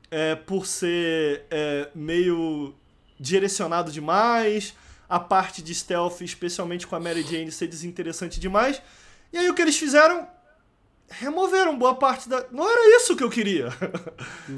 é, 0.09 0.35
por 0.35 0.65
ser 0.65 1.45
é, 1.51 1.89
meio 1.93 2.73
direcionado 3.19 3.91
demais, 3.91 4.73
a 5.09 5.19
parte 5.19 5.61
de 5.61 5.73
stealth, 5.73 6.21
especialmente 6.21 6.87
com 6.87 6.95
a 6.95 6.99
Mary 6.99 7.23
Jane, 7.23 7.51
ser 7.51 7.67
desinteressante 7.67 8.39
demais. 8.39 8.81
E 9.31 9.37
aí 9.37 9.49
o 9.49 9.53
que 9.53 9.61
eles 9.61 9.77
fizeram? 9.77 10.27
Removeram 11.09 11.77
boa 11.77 11.95
parte 11.95 12.27
da. 12.27 12.45
Não 12.51 12.69
era 12.69 12.97
isso 12.97 13.15
que 13.15 13.23
eu 13.23 13.29
queria. 13.29 13.69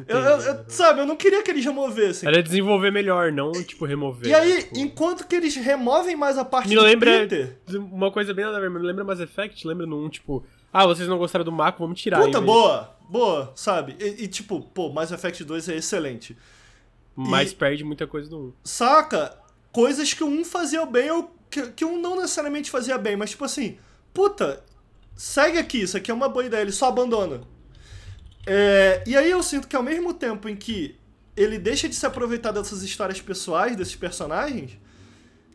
Eu, 0.08 0.18
eu, 0.18 0.40
eu, 0.40 0.66
sabe, 0.68 1.02
eu 1.02 1.06
não 1.06 1.16
queria 1.16 1.42
que 1.42 1.50
eles 1.50 1.66
removessem. 1.66 2.28
Era 2.30 2.44
desenvolver 2.44 2.92
melhor, 2.92 3.32
não, 3.32 3.52
tipo, 3.52 3.86
remover. 3.86 4.28
E 4.30 4.34
aí, 4.34 4.54
né? 4.54 4.62
tipo... 4.62 4.78
enquanto 4.80 5.28
que 5.28 5.36
eles 5.36 5.56
removem 5.56 6.16
mais 6.16 6.38
a 6.38 6.46
parte 6.46 6.70
Me 6.70 6.76
do 6.76 6.82
lembra 6.82 7.20
Peter. 7.22 7.58
uma 7.92 8.12
coisa 8.12 8.34
bem 8.34 8.46
nada 8.46 8.58
a 8.58 8.60
ver, 8.60 8.70
me 8.70 8.80
lembra 8.80 9.04
Mass 9.04 9.20
Effect, 9.20 9.68
lembra 9.68 9.86
num, 9.88 10.08
tipo, 10.10 10.44
ah, 10.72 10.86
vocês 10.86 11.08
não 11.08 11.18
gostaram 11.18 11.44
do 11.44 11.52
Mako, 11.52 11.80
vamos 11.84 12.00
tirar. 12.00 12.22
Puta, 12.22 12.40
boa, 12.40 12.96
boa, 13.10 13.52
sabe? 13.56 13.96
E, 14.00 14.24
e, 14.26 14.28
tipo, 14.28 14.62
pô, 14.62 14.90
Mass 14.90 15.12
Effect 15.12 15.44
2 15.44 15.70
é 15.70 15.76
excelente. 15.78 16.38
Mas 17.16 17.52
E- 17.52 17.56
perde 17.56 17.84
muita 17.84 18.06
coisa 18.06 18.30
do 18.30 18.38
1. 18.40 18.54
Saca? 18.64 19.38
Coisas 19.72 20.14
que 20.14 20.24
um 20.24 20.46
fazia 20.46 20.86
bem 20.86 21.10
ou 21.12 21.32
que, 21.50 21.64
que 21.72 21.84
um 21.86 22.00
não 22.00 22.16
necessariamente 22.16 22.70
fazia 22.70 22.98
bem, 22.98 23.16
mas 23.16 23.32
tipo 23.32 23.44
assim, 23.44 23.78
puta, 24.14 24.64
segue 25.20 25.58
aqui, 25.58 25.82
isso 25.82 25.98
aqui 25.98 26.10
é 26.10 26.14
uma 26.14 26.30
boa 26.30 26.46
ideia, 26.46 26.62
ele 26.62 26.72
só 26.72 26.88
abandona. 26.88 27.42
É, 28.48 29.04
e 29.06 29.18
aí 29.18 29.30
eu 29.30 29.44
sinto 29.44 29.68
que 29.68 29.76
ao 29.76 29.84
mesmo 29.84 30.14
tempo 30.14 30.48
em 30.48 30.56
que 30.56 30.98
ele 31.36 31.60
deixa 31.60 31.90
de 31.90 31.96
se 31.96 32.06
aproveitar 32.06 32.54
dessas 32.54 32.84
histórias 32.84 33.20
pessoais, 33.20 33.76
desses 33.76 33.98
personagens, 33.98 34.80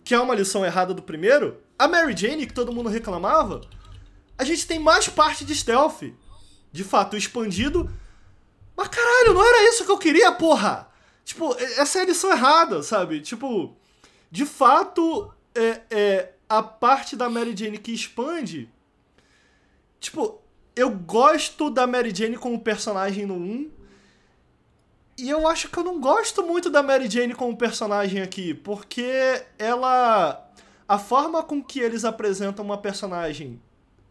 que 0.04 0.14
é 0.14 0.20
uma 0.20 0.34
lição 0.34 0.66
errada 0.66 0.92
do 0.92 1.00
primeiro, 1.00 1.62
a 1.78 1.88
Mary 1.88 2.14
Jane, 2.14 2.46
que 2.46 2.52
todo 2.52 2.74
mundo 2.74 2.90
reclamava, 2.90 3.62
a 4.36 4.44
gente 4.44 4.66
tem 4.66 4.78
mais 4.78 5.08
parte 5.08 5.46
de 5.46 5.54
stealth. 5.54 6.12
De 6.70 6.84
fato, 6.84 7.16
expandido. 7.16 7.90
Mas 8.76 8.88
caralho, 8.88 9.32
não 9.32 9.42
era 9.42 9.70
isso 9.70 9.86
que 9.86 9.90
eu 9.90 9.96
queria, 9.96 10.30
porra! 10.32 10.88
Tipo, 11.24 11.54
essa 11.78 12.00
é 12.00 12.02
a 12.02 12.06
lição 12.06 12.30
errada, 12.30 12.82
sabe? 12.82 13.22
Tipo, 13.22 13.74
de 14.30 14.44
fato, 14.44 15.32
é, 15.54 15.80
é, 15.90 16.32
a 16.48 16.62
parte 16.62 17.16
da 17.16 17.30
Mary 17.30 17.56
Jane 17.56 17.78
que 17.78 17.92
expande. 17.92 18.68
Tipo, 20.04 20.38
eu 20.76 20.90
gosto 20.90 21.70
da 21.70 21.86
Mary 21.86 22.14
Jane 22.14 22.36
como 22.36 22.60
personagem 22.60 23.24
no 23.24 23.36
1. 23.36 23.70
E 25.16 25.30
eu 25.30 25.48
acho 25.48 25.70
que 25.70 25.78
eu 25.78 25.84
não 25.84 25.98
gosto 25.98 26.42
muito 26.42 26.68
da 26.68 26.82
Mary 26.82 27.08
Jane 27.08 27.34
como 27.34 27.56
personagem 27.56 28.20
aqui, 28.20 28.52
porque 28.52 29.42
ela. 29.58 30.46
A 30.86 30.98
forma 30.98 31.42
com 31.42 31.64
que 31.64 31.80
eles 31.80 32.04
apresentam 32.04 32.62
uma 32.62 32.76
personagem 32.76 33.58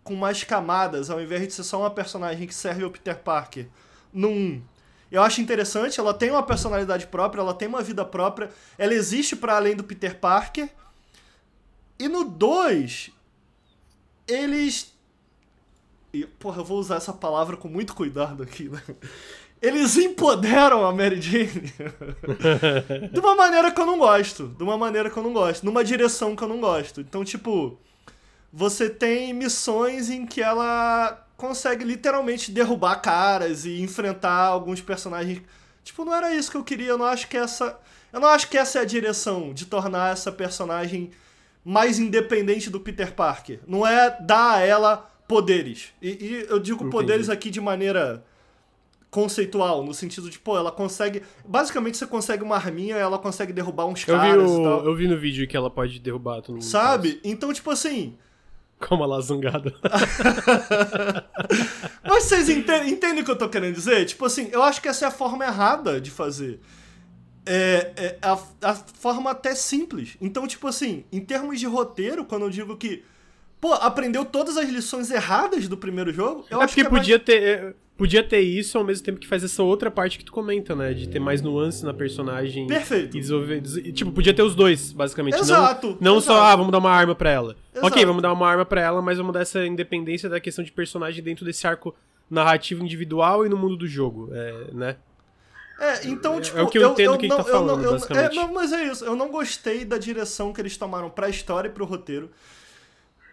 com 0.03 0.15
mais 0.15 0.43
camadas, 0.43 1.11
ao 1.11 1.21
invés 1.21 1.47
de 1.47 1.53
ser 1.53 1.63
só 1.63 1.79
uma 1.79 1.91
personagem 1.91 2.47
que 2.47 2.55
serve 2.55 2.83
ao 2.83 2.89
Peter 2.89 3.19
Parker 3.19 3.67
no 4.11 4.29
1. 4.29 4.63
Eu 5.11 5.21
acho 5.21 5.41
interessante, 5.41 5.99
ela 5.99 6.11
tem 6.11 6.31
uma 6.31 6.41
personalidade 6.41 7.05
própria, 7.05 7.41
ela 7.41 7.53
tem 7.53 7.67
uma 7.67 7.83
vida 7.83 8.03
própria, 8.03 8.49
ela 8.79 8.95
existe 8.95 9.35
para 9.35 9.55
além 9.55 9.75
do 9.75 9.83
Peter 9.83 10.19
Parker. 10.19 10.67
E 11.99 12.07
no 12.07 12.23
2, 12.23 13.11
eles. 14.27 14.92
E, 16.13 16.25
porra, 16.25 16.61
eu 16.61 16.65
vou 16.65 16.77
usar 16.77 16.97
essa 16.97 17.11
palavra 17.11 17.57
com 17.57 17.67
muito 17.67 17.95
cuidado 17.95 18.43
aqui, 18.43 18.69
né? 18.69 18.81
Eles 19.59 19.97
empoderam 19.97 20.85
a 20.85 20.93
Mary 20.93 21.19
Jane 21.19 21.73
de 23.11 23.19
uma 23.19 23.33
maneira 23.33 23.71
que 23.71 23.81
eu 23.81 23.85
não 23.85 23.97
gosto. 23.97 24.49
De 24.49 24.61
uma 24.61 24.77
maneira 24.77 25.09
que 25.09 25.17
eu 25.17 25.23
não 25.23 25.33
gosto. 25.33 25.65
Numa 25.65 25.83
direção 25.83 26.35
que 26.35 26.43
eu 26.43 26.47
não 26.49 26.59
gosto. 26.59 27.01
Então, 27.01 27.23
tipo, 27.23 27.79
você 28.51 28.89
tem 28.89 29.33
missões 29.33 30.09
em 30.09 30.27
que 30.27 30.41
ela 30.41 31.25
consegue 31.37 31.83
literalmente 31.83 32.51
derrubar 32.51 32.97
caras 32.97 33.65
e 33.65 33.81
enfrentar 33.81 34.45
alguns 34.47 34.81
personagens. 34.81 35.41
Tipo, 35.83 36.05
não 36.05 36.13
era 36.13 36.35
isso 36.35 36.51
que 36.51 36.57
eu 36.57 36.63
queria. 36.63 36.89
Eu 36.89 36.97
não 36.97 37.05
acho 37.05 37.27
que 37.27 37.37
essa. 37.37 37.79
Eu 38.11 38.19
não 38.19 38.27
acho 38.27 38.49
que 38.49 38.57
essa 38.57 38.79
é 38.79 38.81
a 38.81 38.85
direção 38.85 39.53
de 39.53 39.65
tornar 39.65 40.11
essa 40.11 40.31
personagem 40.31 41.09
mais 41.65 41.97
independente 41.97 42.69
do 42.69 42.79
Peter 42.79 43.13
Parker. 43.13 43.61
Não 43.65 43.87
é 43.87 44.15
dar 44.21 44.57
a 44.57 44.59
ela 44.59 45.12
poderes. 45.33 45.93
E, 46.01 46.09
e 46.09 46.45
eu 46.49 46.59
digo 46.59 46.81
Entendi. 46.81 46.91
poderes 46.91 47.29
aqui 47.29 47.49
de 47.49 47.59
maneira 47.59 48.23
conceitual, 49.09 49.83
no 49.83 49.93
sentido 49.93 50.29
de, 50.29 50.39
pô, 50.39 50.57
ela 50.57 50.71
consegue. 50.71 51.21
Basicamente, 51.45 51.97
você 51.97 52.07
consegue 52.07 52.43
uma 52.43 52.55
arminha, 52.55 52.95
ela 52.95 53.19
consegue 53.19 53.53
derrubar 53.53 53.85
uns 53.85 54.07
Eu 54.07 54.19
vi, 54.19 54.27
caras 54.27 54.51
e 54.51 54.55
o, 54.55 54.63
tal. 54.63 54.85
eu 54.85 54.95
vi 54.95 55.07
no 55.07 55.17
vídeo 55.17 55.47
que 55.47 55.55
ela 55.55 55.69
pode 55.69 55.99
derrubar 55.99 56.41
todo 56.41 56.55
mundo. 56.55 56.63
Sabe? 56.63 57.19
Então, 57.23 57.53
tipo 57.53 57.69
assim. 57.69 58.17
Como 58.79 59.03
ela 59.03 59.21
zangada. 59.21 59.73
Mas 62.03 62.25
vocês 62.25 62.49
entendem, 62.49 62.91
entendem 62.91 63.21
o 63.21 63.25
que 63.25 63.31
eu 63.31 63.37
tô 63.37 63.47
querendo 63.47 63.75
dizer? 63.75 64.03
Tipo 64.05 64.25
assim, 64.25 64.49
eu 64.51 64.61
acho 64.61 64.81
que 64.81 64.87
essa 64.87 65.05
é 65.05 65.07
a 65.07 65.11
forma 65.11 65.45
errada 65.45 66.01
de 66.01 66.11
fazer. 66.11 66.59
É, 67.45 67.91
é 67.95 68.17
a, 68.21 68.37
a 68.61 68.73
forma 68.73 69.31
até 69.31 69.55
simples. 69.55 70.17
Então, 70.19 70.47
tipo 70.47 70.67
assim, 70.67 71.05
em 71.11 71.21
termos 71.21 71.59
de 71.59 71.65
roteiro, 71.65 72.25
quando 72.25 72.43
eu 72.43 72.49
digo 72.49 72.75
que. 72.75 73.03
Pô, 73.63 73.71
aprendeu 73.75 74.25
todas 74.25 74.57
as 74.57 74.67
lições 74.67 75.09
erradas 75.09 75.69
do 75.69 75.77
primeiro 75.77 76.11
jogo, 76.11 76.45
eu 76.51 76.59
é 76.59 76.65
acho 76.65 76.73
porque 76.75 76.81
que 76.81 76.87
é 76.87 76.91
mais- 76.91 77.01
podia 77.01 77.17
ter. 77.17 77.41
é, 77.41 77.73
Podia 77.95 78.21
ter 78.23 78.39
isso 78.41 78.75
ao 78.77 78.83
mesmo 78.83 79.05
tempo 79.05 79.19
que 79.19 79.27
faz 79.27 79.41
essa 79.43 79.61
outra 79.63 79.89
parte 79.91 80.17
que 80.17 80.25
tu 80.25 80.31
comenta, 80.33 80.75
né? 80.75 80.93
De 80.93 81.07
ter 81.07 81.19
mais 81.19 81.41
nuance 81.43 81.85
na 81.85 81.93
personagem. 81.93 82.65
Perfeito. 82.67 83.15
E 83.15 83.19
desenvolver. 83.21 83.61
des- 83.61 83.93
Tipo, 83.93 84.11
podia 84.11 84.33
ter 84.33 84.41
os 84.41 84.53
dois, 84.55 84.91
basicamente. 84.91 85.37
Exato, 85.37 85.95
Não, 86.01 86.15
não 86.15 86.19
só, 86.21 86.33
exato. 86.33 86.47
ah, 86.47 86.55
vamos 86.57 86.71
dar 86.71 86.79
uma 86.79 86.89
arma 86.91 87.13
pra 87.15 87.29
ela. 87.29 87.55
Exato. 87.71 87.87
Ok, 87.87 88.03
vamos 88.03 88.21
dar 88.23 88.33
uma 88.33 88.47
arma 88.49 88.65
pra 88.65 88.81
ela, 88.81 88.99
mas 89.01 89.17
vamos 89.19 89.31
dar 89.31 89.41
essa 89.41 89.63
independência 89.65 90.27
da 90.27 90.39
questão 90.41 90.65
de 90.65 90.71
personagem 90.71 91.23
dentro 91.23 91.45
desse 91.45 91.65
arco 91.67 91.95
narrativo 92.29 92.83
individual 92.83 93.45
e 93.45 93.49
no 93.49 93.55
mundo 93.55 93.77
do 93.77 93.87
jogo, 93.87 94.29
é, 94.33 94.65
né? 94.73 94.95
É, 95.79 96.07
então, 96.07 96.39
É- 96.39 96.41
tipo, 96.41 96.57
é 96.57 96.63
o 96.63 96.67
que 96.67 96.79
eu 96.79 96.89
entendo 96.91 97.17
que 97.17 97.25
ele 97.27 97.35
tá 97.35 97.41
eu 97.41 97.45
não- 97.45 97.45
falando, 97.45 97.83
eu- 97.85 97.91
basicamente. 97.91 98.31
É, 98.31 98.35
não, 98.35 98.51
mas 98.53 98.73
é 98.73 98.83
isso. 98.85 99.05
Eu 99.05 99.15
não 99.15 99.29
gostei 99.29 99.85
da 99.85 99.99
direção 99.99 100.51
que 100.51 100.59
eles 100.59 100.75
tomaram 100.75 101.11
pra 101.11 101.29
história 101.29 101.67
e 101.69 101.71
pro 101.71 101.85
roteiro. 101.85 102.29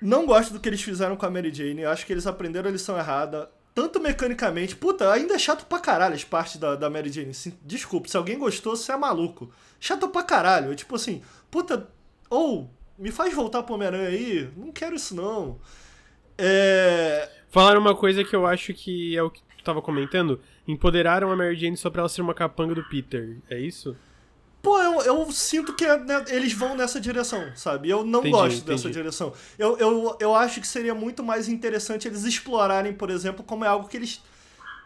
Não 0.01 0.27
gosto 0.27 0.53
do 0.53 0.61
que 0.61 0.69
eles 0.69 0.83
fizeram 0.83 1.17
com 1.17 1.27
a 1.27 1.31
Mary 1.31 1.53
Jane. 1.53 1.85
Acho 1.85 2.07
que 2.07 2.13
eles 2.13 2.27
aprenderam 2.27 2.69
a 2.69 2.73
lição 2.73 2.99
errada. 2.99 3.51
Tanto 3.75 4.01
mecanicamente. 4.01 4.77
Puta, 4.77 5.13
ainda 5.13 5.35
é 5.35 5.39
chato 5.39 5.67
pra 5.67 5.79
caralho 5.79 6.15
as 6.15 6.25
partes 6.25 6.57
da, 6.57 6.75
da 6.75 6.91
Mary 6.91 7.11
Jane. 7.11 7.35
Sim, 7.35 7.57
desculpa, 7.63 8.09
se 8.09 8.17
alguém 8.17 8.39
gostou, 8.39 8.77
você 8.77 8.93
é 8.93 8.97
maluco. 8.97 9.53
Chato 9.79 10.09
pra 10.09 10.23
caralho. 10.23 10.73
É 10.73 10.75
tipo 10.75 10.97
assim, 10.97 11.23
puta, 11.51 11.89
ou 12.29 12.71
me 12.99 13.11
faz 13.11 13.35
voltar 13.35 13.63
pro 13.63 13.75
Homem-Aranha 13.75 14.09
aí. 14.09 14.51
Não 14.57 14.73
quero 14.73 14.97
isso 14.97 15.15
não. 15.15 15.59
É. 16.37 17.29
Falaram 17.51 17.81
uma 17.81 17.95
coisa 17.95 18.25
que 18.25 18.35
eu 18.35 18.47
acho 18.47 18.73
que 18.73 19.17
é 19.17 19.23
o 19.23 19.31
que 19.31 19.43
tu 19.57 19.65
tava 19.65 19.83
comentando. 19.83 20.41
Empoderaram 20.67 21.31
a 21.31 21.37
Mary 21.37 21.57
Jane 21.57 21.77
só 21.77 21.91
pra 21.91 22.01
ela 22.01 22.09
ser 22.09 22.23
uma 22.23 22.35
capanga 22.35 22.75
do 22.75 22.89
Peter. 22.89 23.39
É 23.49 23.59
isso? 23.59 23.97
Pô, 24.63 24.79
eu, 24.79 25.01
eu 25.03 25.33
sinto 25.33 25.75
que 25.75 25.87
né, 25.87 26.25
eles 26.29 26.53
vão 26.53 26.77
nessa 26.77 27.01
direção, 27.01 27.51
sabe? 27.57 27.89
Eu 27.89 28.05
não 28.05 28.21
Entendi, 28.21 28.33
gosto 28.33 28.57
entendi. 28.59 28.71
dessa 28.71 28.91
direção. 28.91 29.33
Eu, 29.59 29.79
eu, 29.79 30.17
eu 30.21 30.35
acho 30.35 30.61
que 30.61 30.67
seria 30.69 30.95
muito 30.95 31.23
mais 31.23 31.49
interessante 31.49 32.07
eles 32.07 32.25
explorarem, 32.25 32.93
por 32.93 33.09
exemplo, 33.11 33.43
como 33.43 33.65
é 33.65 33.69
algo 33.69 33.89
que 33.89 33.97
eles. 33.97 34.21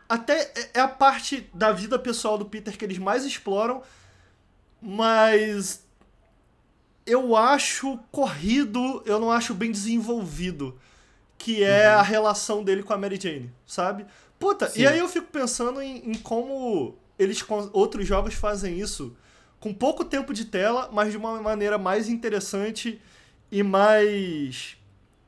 Até 0.09 0.43
é- 0.55 0.71
é 0.75 0.81
a 0.81 0.87
parte 0.87 1.51
da 1.53 1.73
vida 1.73 1.99
pessoal 1.99 2.39
do 2.39 2.45
Peter 2.45 2.77
que 2.79 2.85
eles 2.85 2.99
mais 2.99 3.25
exploram, 3.25 3.83
mas. 4.81 5.83
Eu 7.07 7.37
acho 7.37 7.99
corrido, 8.11 9.03
eu 9.05 9.21
não 9.21 9.31
acho 9.31 9.53
bem 9.55 9.71
desenvolvido. 9.71 10.79
Que 11.37 11.63
é 11.63 11.87
a 11.89 12.01
relação 12.01 12.63
dele 12.65 12.83
com 12.83 12.93
a 12.95 12.97
Mary 12.97 13.19
Jane, 13.21 13.53
sabe? 13.67 14.07
Puta, 14.39 14.69
Sim. 14.71 14.83
e 14.83 14.87
aí 14.87 14.99
eu 14.99 15.09
fico 15.09 15.27
pensando 15.27 15.83
em, 15.83 16.11
em 16.11 16.15
como 16.15 16.97
eles 17.19 17.45
outros 17.73 18.07
jogos 18.07 18.33
fazem 18.35 18.79
isso 18.79 19.15
com 19.65 19.73
pouco 19.73 20.05
tempo 20.05 20.35
de 20.35 20.45
tela, 20.45 20.91
mas 20.93 21.11
de 21.11 21.17
uma 21.17 21.41
maneira 21.41 21.79
mais 21.79 22.07
interessante 22.07 23.01
e 23.51 23.63
mais. 23.63 24.77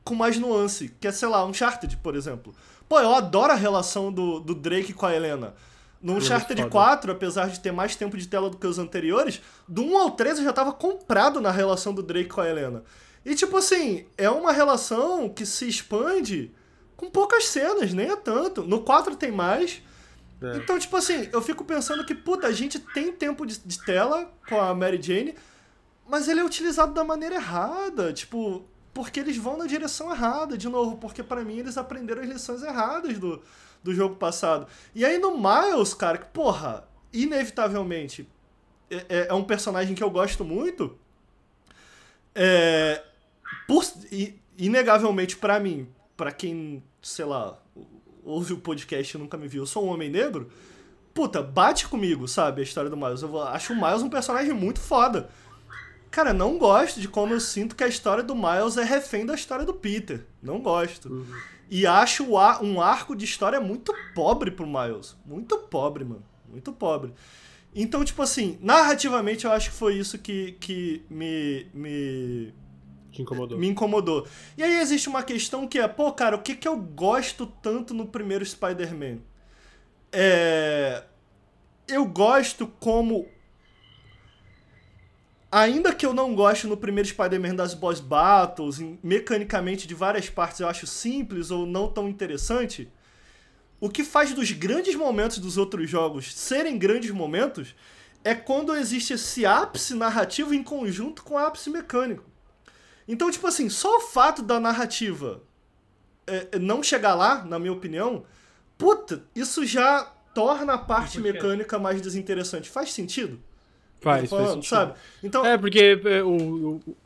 com 0.03 0.13
mais 0.13 0.37
nuance. 0.37 0.93
Que 0.99 1.07
é, 1.07 1.11
sei 1.11 1.27
lá, 1.27 1.43
Uncharted, 1.43 1.97
por 1.97 2.15
exemplo. 2.15 2.53
Pô, 2.87 2.99
eu 2.99 3.15
adoro 3.15 3.51
a 3.51 3.55
relação 3.55 4.13
do, 4.13 4.39
do 4.39 4.53
Drake 4.53 4.93
com 4.93 5.07
a 5.07 5.15
Helena. 5.15 5.55
No 5.99 6.11
muito 6.11 6.25
Uncharted 6.25 6.61
foda. 6.61 6.71
4, 6.71 7.11
apesar 7.13 7.49
de 7.49 7.59
ter 7.59 7.71
mais 7.71 7.95
tempo 7.95 8.15
de 8.15 8.27
tela 8.27 8.47
do 8.47 8.57
que 8.57 8.67
os 8.67 8.77
anteriores, 8.77 9.41
do 9.67 9.81
1 9.81 9.97
ao 9.97 10.11
3 10.11 10.37
eu 10.37 10.43
já 10.43 10.53
tava 10.53 10.71
comprado 10.71 11.41
na 11.41 11.49
relação 11.49 11.91
do 11.91 12.03
Drake 12.03 12.29
com 12.29 12.41
a 12.41 12.47
Helena. 12.47 12.83
E 13.25 13.33
tipo 13.33 13.57
assim, 13.57 14.05
é 14.19 14.29
uma 14.29 14.51
relação 14.51 15.27
que 15.29 15.47
se 15.47 15.67
expande 15.67 16.51
com 16.95 17.09
poucas 17.09 17.47
cenas, 17.47 17.91
nem 17.91 18.11
é 18.11 18.15
tanto. 18.15 18.61
No 18.61 18.81
4 18.81 19.15
tem 19.15 19.31
mais, 19.31 19.81
É. 20.41 20.57
então, 20.57 20.77
tipo 20.77 20.95
assim, 20.95 21.27
eu 21.31 21.41
fico 21.41 21.63
pensando 21.65 22.05
que, 22.05 22.13
puta, 22.13 22.45
a 22.47 22.51
gente 22.51 22.79
tem 22.79 23.11
tempo 23.11 23.45
de, 23.45 23.57
de 23.59 23.83
tela 23.83 24.31
com 24.47 24.59
a 24.61 24.73
Mary 24.73 25.01
Jane, 25.01 25.35
mas 26.07 26.27
ele 26.27 26.39
é 26.39 26.43
utilizado 26.43 26.93
da 26.93 27.03
maneira 27.03 27.35
errada, 27.35 28.13
tipo, 28.13 28.63
porque 28.93 29.19
eles 29.19 29.35
vão 29.37 29.57
na 29.57 29.65
direção 29.65 30.11
errada, 30.11 30.57
de 30.57 30.69
novo, 30.69 30.97
porque 30.97 31.23
pra 31.23 31.43
mim 31.43 31.57
eles 31.57 31.77
aprenderam 31.77 32.21
as 32.21 32.27
lições 32.29 32.61
erradas 32.63 33.17
do, 33.17 33.41
do 33.83 33.93
jogo 33.95 34.15
passado. 34.15 34.67
E 34.93 35.03
aí 35.03 35.17
no 35.17 35.37
Miles, 35.37 35.93
cara, 35.93 36.17
que, 36.19 36.27
porra, 36.27 36.87
inevitavelmente 37.11 38.29
é, 38.89 39.05
é- 39.09 39.27
é 39.29 39.33
um 39.33 39.43
personagem 39.43 39.95
que 39.95 40.03
eu 40.03 40.09
gosto 40.11 40.45
muito, 40.45 40.97
é, 42.35 43.03
por, 43.67 43.83
inegavelmente 44.57 45.35
pra 45.37 45.59
mim, 45.59 45.87
pra 46.15 46.31
quem, 46.31 46.83
sei 47.01 47.25
lá, 47.25 47.57
ouve 48.27 48.53
o 48.53 48.57
podcast 48.57 49.15
e 49.15 49.19
nunca 49.19 49.37
me 49.37 49.47
viu, 49.47 49.63
eu 49.63 49.67
sou 49.67 49.85
um 49.85 49.89
homem 49.89 50.09
negro, 50.09 50.49
puta, 51.13 51.41
bate 51.41 51.87
comigo, 51.87 52.27
sabe, 52.27 52.61
a 52.61 52.63
história 52.63 52.89
do 52.89 52.97
Miles. 52.97 53.21
Eu 53.21 53.29
vou- 53.29 53.41
acho 53.43 53.73
o 53.73 53.75
Miles 53.75 54.03
um 54.03 54.09
personagem 54.09 54.53
muito 54.53 54.79
foda. 54.79 55.29
Cara, 56.11 56.33
não 56.33 56.57
gosto 56.57 56.99
de 56.99 57.07
como 57.07 57.33
eu 57.33 57.39
sinto 57.39 57.75
que 57.75 57.83
a 57.83 57.87
história 57.87 58.23
do 58.23 58.35
Miles 58.35 58.77
é 58.77 58.83
refém 58.83 59.25
da 59.25 59.35
história 59.35 59.65
do 59.65 59.73
Peter. 59.73 60.25
Não 60.41 60.59
gosto. 60.59 61.09
Uhum. 61.09 61.25
E 61.69 61.85
acho 61.85 62.23
um 62.61 62.81
arco 62.81 63.15
de 63.15 63.25
história 63.25 63.59
muito 63.59 63.93
pobre 64.15 64.51
pro 64.51 64.65
Miles. 64.65 65.15
Muito 65.25 65.57
pobre, 65.57 66.05
mano. 66.05 66.23
Muito 66.49 66.71
pobre. 66.71 67.13
Então, 67.75 68.03
tipo 68.05 68.21
assim, 68.21 68.57
narrativamente 68.61 69.45
eu 69.45 69.51
acho 69.51 69.69
que 69.69 69.75
foi 69.75 69.95
isso 69.95 70.17
que, 70.17 70.53
que 70.53 71.03
me, 71.09 71.67
me 71.73 72.53
te 73.17 73.21
incomodou. 73.21 73.57
Me 73.57 73.67
incomodou. 73.67 74.27
E 74.57 74.63
aí 74.63 74.79
existe 74.79 75.09
uma 75.09 75.23
questão 75.23 75.67
que 75.67 75.79
é, 75.79 75.87
pô, 75.87 76.11
cara, 76.11 76.35
o 76.35 76.41
que, 76.41 76.55
que 76.55 76.67
eu 76.67 76.77
gosto 76.77 77.47
tanto 77.61 77.93
no 77.93 78.05
primeiro 78.05 78.45
Spider-Man? 78.45 79.19
É. 80.11 81.03
Eu 81.87 82.05
gosto 82.05 82.67
como. 82.79 83.27
Ainda 85.49 85.95
que 85.95 86.05
eu 86.05 86.13
não 86.13 86.35
goste 86.35 86.67
no 86.67 86.75
primeiro 86.75 87.07
Spider-Man 87.07 87.55
das 87.55 87.73
boss 87.73 87.99
battles, 87.99 88.79
mecanicamente 89.01 89.87
de 89.87 89.95
várias 89.95 90.29
partes 90.29 90.59
eu 90.59 90.67
acho 90.67 90.85
simples 90.85 91.51
ou 91.51 91.65
não 91.65 91.87
tão 91.87 92.09
interessante, 92.09 92.91
o 93.79 93.89
que 93.89 94.03
faz 94.03 94.33
dos 94.33 94.51
grandes 94.51 94.93
momentos 94.93 95.39
dos 95.39 95.57
outros 95.57 95.89
jogos 95.89 96.35
serem 96.35 96.77
grandes 96.77 97.11
momentos 97.11 97.73
é 98.25 98.35
quando 98.35 98.75
existe 98.75 99.13
esse 99.13 99.45
ápice 99.45 99.93
narrativo 99.95 100.53
em 100.53 100.61
conjunto 100.61 101.23
com 101.23 101.35
o 101.35 101.37
ápice 101.37 101.69
mecânico. 101.69 102.25
Então, 103.07 103.31
tipo 103.31 103.47
assim, 103.47 103.69
só 103.69 103.97
o 103.97 104.01
fato 104.01 104.41
da 104.41 104.59
narrativa 104.59 105.41
é, 106.27 106.47
é, 106.51 106.59
não 106.59 106.83
chegar 106.83 107.15
lá, 107.15 107.43
na 107.45 107.57
minha 107.57 107.71
opinião, 107.71 108.25
puta, 108.77 109.23
isso 109.33 109.65
já 109.65 110.03
torna 110.35 110.73
a 110.73 110.77
parte 110.77 111.19
mecânica 111.19 111.79
mais 111.79 112.01
desinteressante. 112.01 112.69
Faz 112.69 112.91
sentido? 112.91 113.39
Faz, 114.01 114.29
falando, 114.29 114.45
faz 114.45 114.53
sentido. 114.55 114.69
Sabe? 114.69 114.93
Então, 115.23 115.45
é, 115.45 115.57
porque 115.57 115.99
é, 116.03 116.21
o, 116.21 116.75
o, 116.75 116.97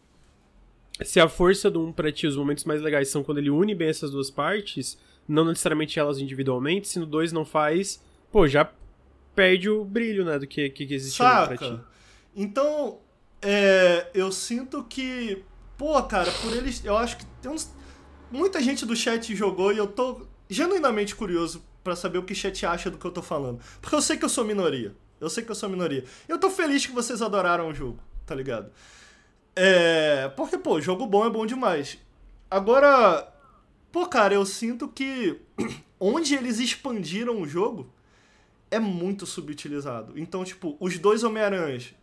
se 1.04 1.20
a 1.20 1.30
força 1.30 1.70
do 1.70 1.86
1 1.88 1.94
pra 1.94 2.12
ti, 2.12 2.26
os 2.26 2.36
momentos 2.36 2.66
mais 2.66 2.82
legais 2.82 3.10
são 3.10 3.24
quando 3.24 3.38
ele 3.38 3.50
une 3.50 3.76
bem 3.76 3.90
essas 3.90 4.12
duas 4.12 4.32
partes, 4.32 4.98
não 5.28 5.46
necessariamente 5.46 6.00
elas 6.00 6.18
individualmente, 6.18 6.88
se 6.88 7.00
no 7.00 7.06
2 7.06 7.32
não 7.32 7.46
faz, 7.46 8.04
pô, 8.32 8.48
já 8.48 8.70
perde 9.36 9.70
o 9.70 9.86
brilho, 9.86 10.26
né, 10.26 10.38
do 10.38 10.48
que, 10.48 10.70
que, 10.70 10.86
que 10.86 10.94
existe 10.94 11.18
Saca. 11.18 11.56
pra 11.56 11.58
ti. 11.58 11.80
Então, 12.36 13.00
é, 13.42 14.08
eu 14.14 14.32
sinto 14.32 14.84
que 14.84 15.44
Pô, 15.82 16.00
cara, 16.04 16.32
por 16.32 16.56
eles. 16.56 16.86
Eu 16.86 16.96
acho 16.96 17.18
que 17.18 17.26
tem 17.42 17.52
uns. 17.52 17.74
Muita 18.30 18.62
gente 18.62 18.86
do 18.86 18.96
chat 18.96 19.36
jogou 19.36 19.74
e 19.74 19.80
eu 19.80 19.88
tô 19.88 20.28
genuinamente 20.48 21.16
curioso 21.16 21.66
para 21.84 21.96
saber 21.96 22.20
o 22.20 22.24
que 22.24 22.34
o 22.34 22.36
chat 22.36 22.64
acha 22.68 22.92
do 22.92 23.00
que 23.00 23.06
eu 23.06 23.10
tô 23.10 23.24
falando. 23.24 23.60
Porque 23.82 23.96
eu 23.96 24.02
sei 24.02 24.16
que 24.16 24.24
eu 24.24 24.30
sou 24.30 24.46
minoria. 24.46 24.96
Eu 25.20 25.28
sei 25.28 25.44
que 25.44 25.50
eu 25.50 25.56
sou 25.56 25.68
minoria. 25.68 26.06
Eu 26.28 26.38
tô 26.38 26.52
feliz 26.52 26.86
que 26.86 26.92
vocês 26.92 27.20
adoraram 27.20 27.68
o 27.68 27.74
jogo, 27.74 27.98
tá 28.28 28.36
ligado? 28.36 28.72
É. 29.56 30.32
Porque, 30.38 30.56
pô, 30.56 30.80
jogo 30.80 31.08
bom 31.08 31.26
é 31.26 31.32
bom 31.32 31.48
demais. 31.48 31.98
Agora. 32.48 33.28
Pô, 33.92 34.06
cara, 34.06 34.36
eu 34.36 34.46
sinto 34.46 34.88
que 34.88 35.42
onde 36.00 36.36
eles 36.36 36.60
expandiram 36.60 37.42
o 37.42 37.48
jogo 37.48 37.92
é 38.70 38.78
muito 38.78 39.26
subutilizado. 39.26 40.14
Então, 40.16 40.44
tipo, 40.44 40.78
os 40.80 41.00
dois 41.00 41.24
Homem-Aranhas, 41.24 41.96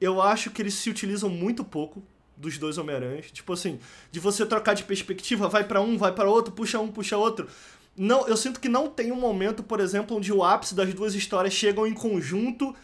eu 0.00 0.22
acho 0.22 0.52
que 0.52 0.62
eles 0.62 0.74
se 0.74 0.88
utilizam 0.88 1.28
muito 1.28 1.64
pouco 1.64 2.04
dos 2.36 2.58
dois 2.58 2.78
Homem-Aranhas. 2.78 3.30
Tipo 3.30 3.52
assim, 3.52 3.78
de 4.10 4.20
você 4.20 4.44
trocar 4.44 4.74
de 4.74 4.84
perspectiva, 4.84 5.48
vai 5.48 5.64
para 5.64 5.80
um, 5.80 5.96
vai 5.96 6.12
para 6.12 6.28
outro, 6.28 6.52
puxa 6.52 6.78
um, 6.78 6.88
puxa 6.88 7.16
outro. 7.16 7.48
Não, 7.96 8.28
eu 8.28 8.36
sinto 8.36 8.60
que 8.60 8.68
não 8.68 8.88
tem 8.88 9.10
um 9.10 9.16
momento, 9.16 9.62
por 9.62 9.80
exemplo, 9.80 10.16
onde 10.16 10.32
o 10.32 10.44
ápice 10.44 10.74
das 10.74 10.92
duas 10.92 11.14
histórias 11.14 11.54
chegam 11.54 11.86
em 11.86 11.94
conjunto, 11.94 12.74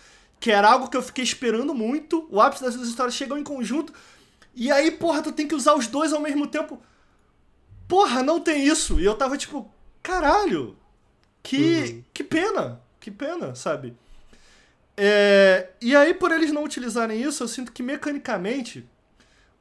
que 0.40 0.50
era 0.50 0.70
algo 0.70 0.88
que 0.88 0.96
eu 0.96 1.02
fiquei 1.02 1.22
esperando 1.22 1.74
muito. 1.74 2.26
O 2.30 2.40
ápice 2.40 2.62
das 2.62 2.74
duas 2.74 2.88
histórias 2.88 3.14
chegam 3.14 3.36
em 3.36 3.44
conjunto. 3.44 3.92
E 4.54 4.70
aí, 4.70 4.90
porra, 4.90 5.22
tu 5.22 5.32
tem 5.32 5.46
que 5.46 5.54
usar 5.54 5.74
os 5.74 5.86
dois 5.86 6.12
ao 6.12 6.20
mesmo 6.20 6.46
tempo. 6.46 6.80
Porra, 7.86 8.22
não 8.22 8.40
tem 8.40 8.64
isso. 8.66 8.98
E 8.98 9.04
eu 9.04 9.14
tava 9.14 9.36
tipo, 9.36 9.70
caralho. 10.02 10.76
Que, 11.42 11.80
uhum. 11.80 12.04
que 12.14 12.24
pena. 12.24 12.80
Que 12.98 13.10
pena, 13.10 13.54
sabe? 13.54 13.94
É, 14.96 15.70
e 15.80 15.94
aí, 15.94 16.14
por 16.14 16.30
eles 16.30 16.52
não 16.52 16.64
utilizarem 16.64 17.20
isso, 17.20 17.42
eu 17.42 17.48
sinto 17.48 17.72
que 17.72 17.82
mecanicamente 17.82 18.88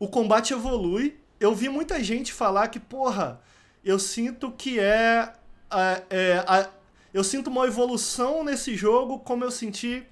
o 0.01 0.07
combate 0.07 0.51
evolui. 0.51 1.15
Eu 1.39 1.53
vi 1.53 1.69
muita 1.69 2.03
gente 2.03 2.33
falar 2.33 2.69
que, 2.69 2.79
porra, 2.79 3.39
eu 3.85 3.99
sinto 3.99 4.51
que 4.51 4.79
é. 4.79 5.31
é, 5.71 6.03
é 6.09 6.69
eu 7.13 7.23
sinto 7.23 7.51
uma 7.51 7.67
evolução 7.67 8.43
nesse 8.43 8.75
jogo 8.75 9.19
como 9.19 9.43
eu 9.43 9.51
senti 9.51 10.03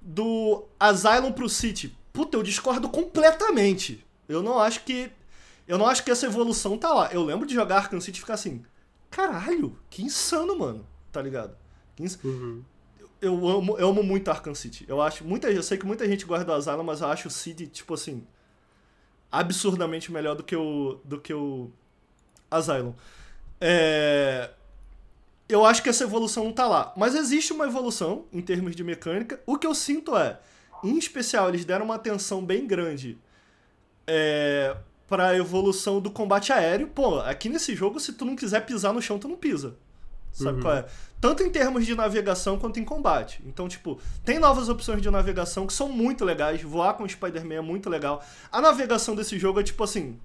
do 0.00 0.64
Asylum 0.78 1.32
pro 1.32 1.50
City. 1.50 1.94
Puta, 2.14 2.38
eu 2.38 2.42
discordo 2.42 2.88
completamente. 2.88 4.02
Eu 4.26 4.42
não 4.42 4.58
acho 4.58 4.84
que. 4.84 5.12
Eu 5.68 5.76
não 5.76 5.86
acho 5.86 6.02
que 6.02 6.10
essa 6.10 6.24
evolução 6.24 6.78
tá 6.78 6.90
lá. 6.90 7.12
Eu 7.12 7.22
lembro 7.22 7.46
de 7.46 7.54
jogar 7.54 7.76
Arkham 7.76 8.00
City 8.00 8.16
e 8.16 8.20
ficar 8.20 8.34
assim. 8.34 8.62
Caralho, 9.10 9.78
que 9.90 10.02
insano, 10.02 10.58
mano. 10.58 10.86
Tá 11.12 11.20
ligado? 11.20 11.54
Ins... 11.98 12.18
Uhum. 12.24 12.62
Eu, 12.98 13.10
eu, 13.20 13.48
amo, 13.48 13.76
eu 13.76 13.88
amo 13.90 14.02
muito 14.02 14.30
Arkham 14.30 14.54
City. 14.54 14.86
Eu 14.88 15.02
acho. 15.02 15.24
Muita, 15.24 15.50
eu 15.50 15.62
sei 15.62 15.76
que 15.76 15.84
muita 15.84 16.08
gente 16.08 16.24
gosta 16.24 16.42
do 16.42 16.54
Asylum, 16.54 16.84
mas 16.84 17.02
eu 17.02 17.08
acho 17.08 17.28
o 17.28 17.30
City, 17.30 17.66
tipo 17.66 17.92
assim 17.92 18.26
absurdamente 19.30 20.10
melhor 20.10 20.34
do 20.34 20.42
que 20.42 20.56
o, 20.56 21.00
do 21.04 21.20
que 21.20 21.32
o 21.32 21.70
Asylum. 22.50 22.94
É... 23.60 24.50
Eu 25.48 25.64
acho 25.64 25.82
que 25.82 25.88
essa 25.88 26.04
evolução 26.04 26.44
não 26.44 26.52
tá 26.52 26.66
lá. 26.66 26.92
Mas 26.96 27.14
existe 27.14 27.52
uma 27.52 27.66
evolução 27.66 28.24
em 28.32 28.40
termos 28.40 28.76
de 28.76 28.84
mecânica. 28.84 29.40
O 29.44 29.58
que 29.58 29.66
eu 29.66 29.74
sinto 29.74 30.16
é, 30.16 30.38
em 30.82 30.96
especial, 30.96 31.48
eles 31.48 31.64
deram 31.64 31.84
uma 31.84 31.96
atenção 31.96 32.44
bem 32.44 32.66
grande 32.66 33.18
é, 34.06 34.76
pra 35.08 35.36
evolução 35.36 36.00
do 36.00 36.10
combate 36.10 36.52
aéreo. 36.52 36.86
Pô, 36.88 37.18
aqui 37.18 37.48
nesse 37.48 37.74
jogo, 37.74 37.98
se 37.98 38.12
tu 38.12 38.24
não 38.24 38.36
quiser 38.36 38.64
pisar 38.64 38.92
no 38.92 39.02
chão, 39.02 39.18
tu 39.18 39.28
não 39.28 39.36
pisa. 39.36 39.76
Sabe 40.32 40.56
uhum. 40.56 40.62
qual 40.62 40.74
é? 40.74 40.86
Tanto 41.20 41.42
em 41.42 41.50
termos 41.50 41.84
de 41.84 41.94
navegação 41.94 42.58
quanto 42.58 42.80
em 42.80 42.84
combate. 42.84 43.42
Então, 43.44 43.68
tipo, 43.68 44.00
tem 44.24 44.38
novas 44.38 44.68
opções 44.68 45.02
de 45.02 45.10
navegação 45.10 45.66
que 45.66 45.72
são 45.72 45.88
muito 45.88 46.24
legais. 46.24 46.62
Voar 46.62 46.94
com 46.94 47.04
o 47.04 47.08
Spider-Man 47.08 47.54
é 47.54 47.60
muito 47.60 47.90
legal. 47.90 48.24
A 48.50 48.60
navegação 48.60 49.14
desse 49.14 49.38
jogo 49.38 49.60
é 49.60 49.62
tipo 49.62 49.84
assim. 49.84 50.18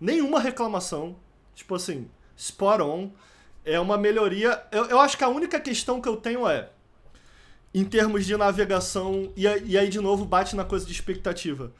Nenhuma 0.00 0.40
reclamação. 0.40 1.16
Tipo 1.54 1.74
assim, 1.74 2.08
spot 2.36 2.80
on. 2.80 3.10
É 3.64 3.80
uma 3.80 3.96
melhoria. 3.96 4.62
Eu, 4.70 4.84
eu 4.86 5.00
acho 5.00 5.16
que 5.16 5.24
a 5.24 5.28
única 5.28 5.58
questão 5.58 6.00
que 6.00 6.08
eu 6.08 6.16
tenho 6.16 6.46
é. 6.46 6.68
Em 7.72 7.84
termos 7.84 8.26
de 8.26 8.36
navegação. 8.36 9.32
E, 9.36 9.44
e 9.44 9.78
aí, 9.78 9.88
de 9.88 10.00
novo, 10.00 10.24
bate 10.24 10.54
na 10.54 10.64
coisa 10.64 10.84
de 10.84 10.92
expectativa. 10.92 11.72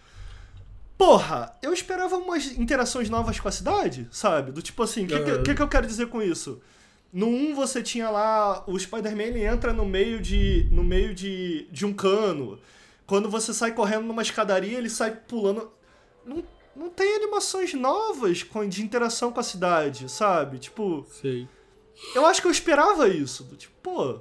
Porra, 0.96 1.54
eu 1.62 1.72
esperava 1.72 2.16
umas 2.16 2.46
interações 2.58 3.08
novas 3.08 3.38
com 3.38 3.48
a 3.48 3.52
cidade, 3.52 4.08
sabe? 4.10 4.50
Do 4.50 4.60
tipo 4.60 4.82
assim, 4.82 5.04
o 5.04 5.06
que, 5.06 5.20
que, 5.20 5.38
que, 5.42 5.54
que 5.54 5.62
eu 5.62 5.68
quero 5.68 5.86
dizer 5.86 6.08
com 6.08 6.20
isso? 6.20 6.60
No 7.12 7.26
1 7.28 7.54
você 7.54 7.82
tinha 7.82 8.10
lá. 8.10 8.62
O 8.66 8.78
Spider-Man 8.78 9.22
ele 9.22 9.44
entra 9.44 9.72
no 9.72 9.84
meio 9.84 10.20
de. 10.20 10.68
no 10.70 10.82
meio 10.82 11.14
de, 11.14 11.66
de 11.70 11.86
um 11.86 11.92
cano. 11.92 12.58
Quando 13.06 13.30
você 13.30 13.54
sai 13.54 13.72
correndo 13.72 14.04
numa 14.04 14.22
escadaria, 14.22 14.76
ele 14.76 14.90
sai 14.90 15.12
pulando. 15.12 15.70
Não, 16.24 16.44
não 16.76 16.90
tem 16.90 17.16
animações 17.16 17.72
novas 17.72 18.42
com, 18.42 18.68
de 18.68 18.82
interação 18.82 19.32
com 19.32 19.40
a 19.40 19.42
cidade, 19.42 20.10
sabe? 20.10 20.58
Tipo. 20.58 21.06
Sei. 21.10 21.48
Eu 22.14 22.26
acho 22.26 22.40
que 22.40 22.46
eu 22.46 22.52
esperava 22.52 23.08
isso. 23.08 23.44
Tipo, 23.56 23.74
pô. 23.82 24.20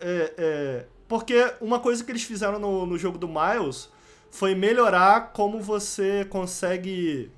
É, 0.00 0.34
é, 0.36 0.86
porque 1.08 1.52
uma 1.60 1.80
coisa 1.80 2.04
que 2.04 2.12
eles 2.12 2.22
fizeram 2.22 2.58
no, 2.58 2.86
no 2.86 2.98
jogo 2.98 3.18
do 3.18 3.26
Miles 3.26 3.88
foi 4.30 4.54
melhorar 4.54 5.32
como 5.32 5.60
você 5.60 6.24
consegue 6.26 7.30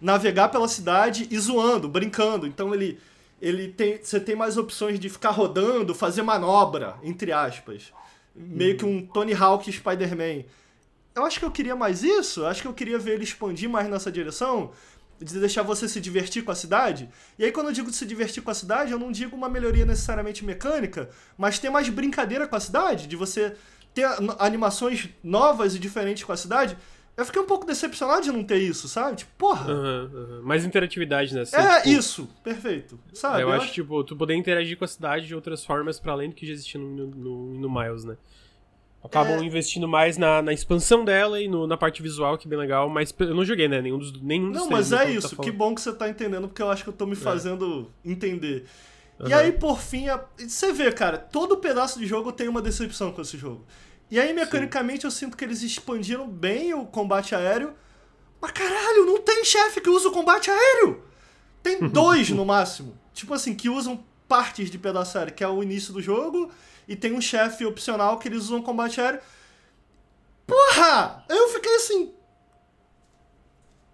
navegar 0.00 0.48
pela 0.48 0.66
cidade 0.66 1.28
e 1.30 1.38
zoando, 1.38 1.88
brincando. 1.88 2.46
Então 2.46 2.74
ele 2.74 2.98
ele 3.40 3.68
tem, 3.68 3.98
você 4.02 4.18
tem 4.18 4.34
mais 4.34 4.56
opções 4.56 4.98
de 4.98 5.08
ficar 5.08 5.30
rodando, 5.30 5.94
fazer 5.94 6.22
manobra, 6.22 6.96
entre 7.02 7.32
aspas. 7.32 7.92
Meio 8.34 8.72
uhum. 8.72 8.76
que 8.76 8.84
um 8.84 9.06
Tony 9.06 9.34
Hawk 9.34 9.70
Spider-Man. 9.70 10.44
Eu 11.14 11.24
acho 11.24 11.38
que 11.38 11.44
eu 11.44 11.50
queria 11.50 11.74
mais 11.74 12.02
isso, 12.02 12.40
eu 12.40 12.46
acho 12.46 12.60
que 12.60 12.68
eu 12.68 12.74
queria 12.74 12.98
ver 12.98 13.14
ele 13.14 13.24
expandir 13.24 13.70
mais 13.70 13.88
nessa 13.88 14.12
direção, 14.12 14.72
de 15.18 15.40
deixar 15.40 15.62
você 15.62 15.88
se 15.88 15.98
divertir 15.98 16.44
com 16.44 16.50
a 16.50 16.54
cidade. 16.54 17.08
E 17.38 17.44
aí, 17.44 17.52
quando 17.52 17.68
eu 17.68 17.72
digo 17.72 17.90
se 17.90 18.04
divertir 18.04 18.42
com 18.42 18.50
a 18.50 18.54
cidade, 18.54 18.92
eu 18.92 18.98
não 18.98 19.10
digo 19.10 19.34
uma 19.34 19.48
melhoria 19.48 19.86
necessariamente 19.86 20.44
mecânica, 20.44 21.08
mas 21.38 21.58
ter 21.58 21.70
mais 21.70 21.88
brincadeira 21.88 22.46
com 22.46 22.54
a 22.54 22.60
cidade, 22.60 23.06
de 23.06 23.16
você 23.16 23.56
ter 23.94 24.06
animações 24.38 25.08
novas 25.24 25.74
e 25.74 25.78
diferentes 25.78 26.22
com 26.22 26.32
a 26.32 26.36
cidade. 26.36 26.76
Eu 27.16 27.24
fiquei 27.24 27.40
um 27.40 27.46
pouco 27.46 27.64
decepcionado 27.64 28.22
de 28.22 28.30
não 28.30 28.44
ter 28.44 28.58
isso, 28.58 28.88
sabe? 28.88 29.16
Tipo, 29.16 29.30
porra. 29.38 29.72
Uhum, 29.72 30.10
uhum. 30.12 30.42
Mais 30.42 30.66
interatividade, 30.66 31.34
né? 31.34 31.42
Assim, 31.42 31.56
é, 31.56 31.80
tipo, 31.80 31.88
isso. 31.88 32.28
Perfeito. 32.44 32.98
Sabe? 33.14 33.42
Eu, 33.42 33.48
eu 33.48 33.54
acho, 33.54 33.72
tipo, 33.72 34.04
tu 34.04 34.14
poder 34.14 34.34
interagir 34.34 34.76
com 34.76 34.84
a 34.84 34.88
cidade 34.88 35.26
de 35.26 35.34
outras 35.34 35.64
formas 35.64 35.98
para 35.98 36.12
além 36.12 36.28
do 36.28 36.34
que 36.34 36.46
já 36.46 36.52
existia 36.52 36.78
no, 36.78 37.06
no, 37.06 37.54
no 37.54 37.70
Miles, 37.70 38.04
né? 38.04 38.18
Acabam 39.02 39.40
é... 39.40 39.44
investindo 39.44 39.88
mais 39.88 40.18
na, 40.18 40.42
na 40.42 40.52
expansão 40.52 41.04
dela 41.04 41.40
e 41.40 41.48
no, 41.48 41.66
na 41.66 41.76
parte 41.76 42.02
visual, 42.02 42.36
que 42.36 42.46
é 42.46 42.50
bem 42.50 42.58
legal, 42.58 42.88
mas 42.90 43.14
eu 43.18 43.34
não 43.34 43.44
joguei, 43.44 43.68
né? 43.68 43.80
Nenhum 43.80 43.98
dos, 43.98 44.20
nenhum 44.20 44.50
dos 44.50 44.62
Não, 44.62 44.70
mas 44.70 44.92
é 44.92 45.10
isso. 45.10 45.34
Tá 45.36 45.42
que 45.42 45.50
bom 45.50 45.74
que 45.74 45.80
você 45.80 45.92
tá 45.94 46.10
entendendo, 46.10 46.48
porque 46.48 46.60
eu 46.60 46.70
acho 46.70 46.82
que 46.82 46.90
eu 46.90 46.94
tô 46.94 47.06
me 47.06 47.12
é. 47.12 47.16
fazendo 47.16 47.90
é. 48.04 48.10
entender. 48.10 48.66
Uhum. 49.18 49.28
E 49.28 49.32
aí, 49.32 49.52
por 49.52 49.80
fim, 49.80 50.08
a... 50.08 50.22
você 50.36 50.72
vê, 50.72 50.92
cara, 50.92 51.16
todo 51.16 51.56
pedaço 51.56 51.98
de 51.98 52.06
jogo 52.06 52.30
tem 52.30 52.48
uma 52.48 52.60
decepção 52.60 53.10
com 53.10 53.22
esse 53.22 53.38
jogo. 53.38 53.64
E 54.10 54.20
aí, 54.20 54.32
mecanicamente, 54.32 55.00
Sim. 55.02 55.06
eu 55.06 55.10
sinto 55.10 55.36
que 55.36 55.44
eles 55.44 55.62
expandiram 55.62 56.28
bem 56.28 56.72
o 56.74 56.86
combate 56.86 57.34
aéreo. 57.34 57.74
Mas 58.40 58.52
caralho, 58.52 59.06
não 59.06 59.20
tem 59.20 59.44
chefe 59.44 59.80
que 59.80 59.90
usa 59.90 60.08
o 60.08 60.12
combate 60.12 60.50
aéreo! 60.50 61.02
Tem 61.62 61.80
dois 61.88 62.30
no 62.30 62.44
máximo. 62.44 62.96
Tipo 63.12 63.34
assim, 63.34 63.54
que 63.54 63.68
usam 63.68 64.04
partes 64.28 64.70
de 64.70 64.78
pedaço 64.78 65.18
aéreo, 65.18 65.34
que 65.34 65.42
é 65.42 65.48
o 65.48 65.62
início 65.62 65.92
do 65.92 66.00
jogo, 66.00 66.50
e 66.86 66.94
tem 66.94 67.12
um 67.12 67.20
chefe 67.20 67.64
opcional 67.64 68.18
que 68.18 68.28
eles 68.28 68.44
usam 68.44 68.62
combate 68.62 69.00
aéreo. 69.00 69.20
Porra! 70.46 71.24
Eu 71.28 71.48
fiquei 71.48 71.74
assim. 71.76 72.14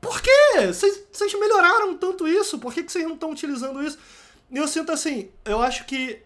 Por 0.00 0.20
quê? 0.20 0.30
Vocês 0.66 1.32
melhoraram 1.34 1.96
tanto 1.96 2.26
isso? 2.26 2.58
Por 2.58 2.74
que 2.74 2.82
vocês 2.82 3.04
não 3.04 3.14
estão 3.14 3.30
utilizando 3.30 3.82
isso? 3.82 3.98
E 4.50 4.58
eu 4.58 4.68
sinto 4.68 4.92
assim, 4.92 5.30
eu 5.44 5.62
acho 5.62 5.86
que, 5.86 6.20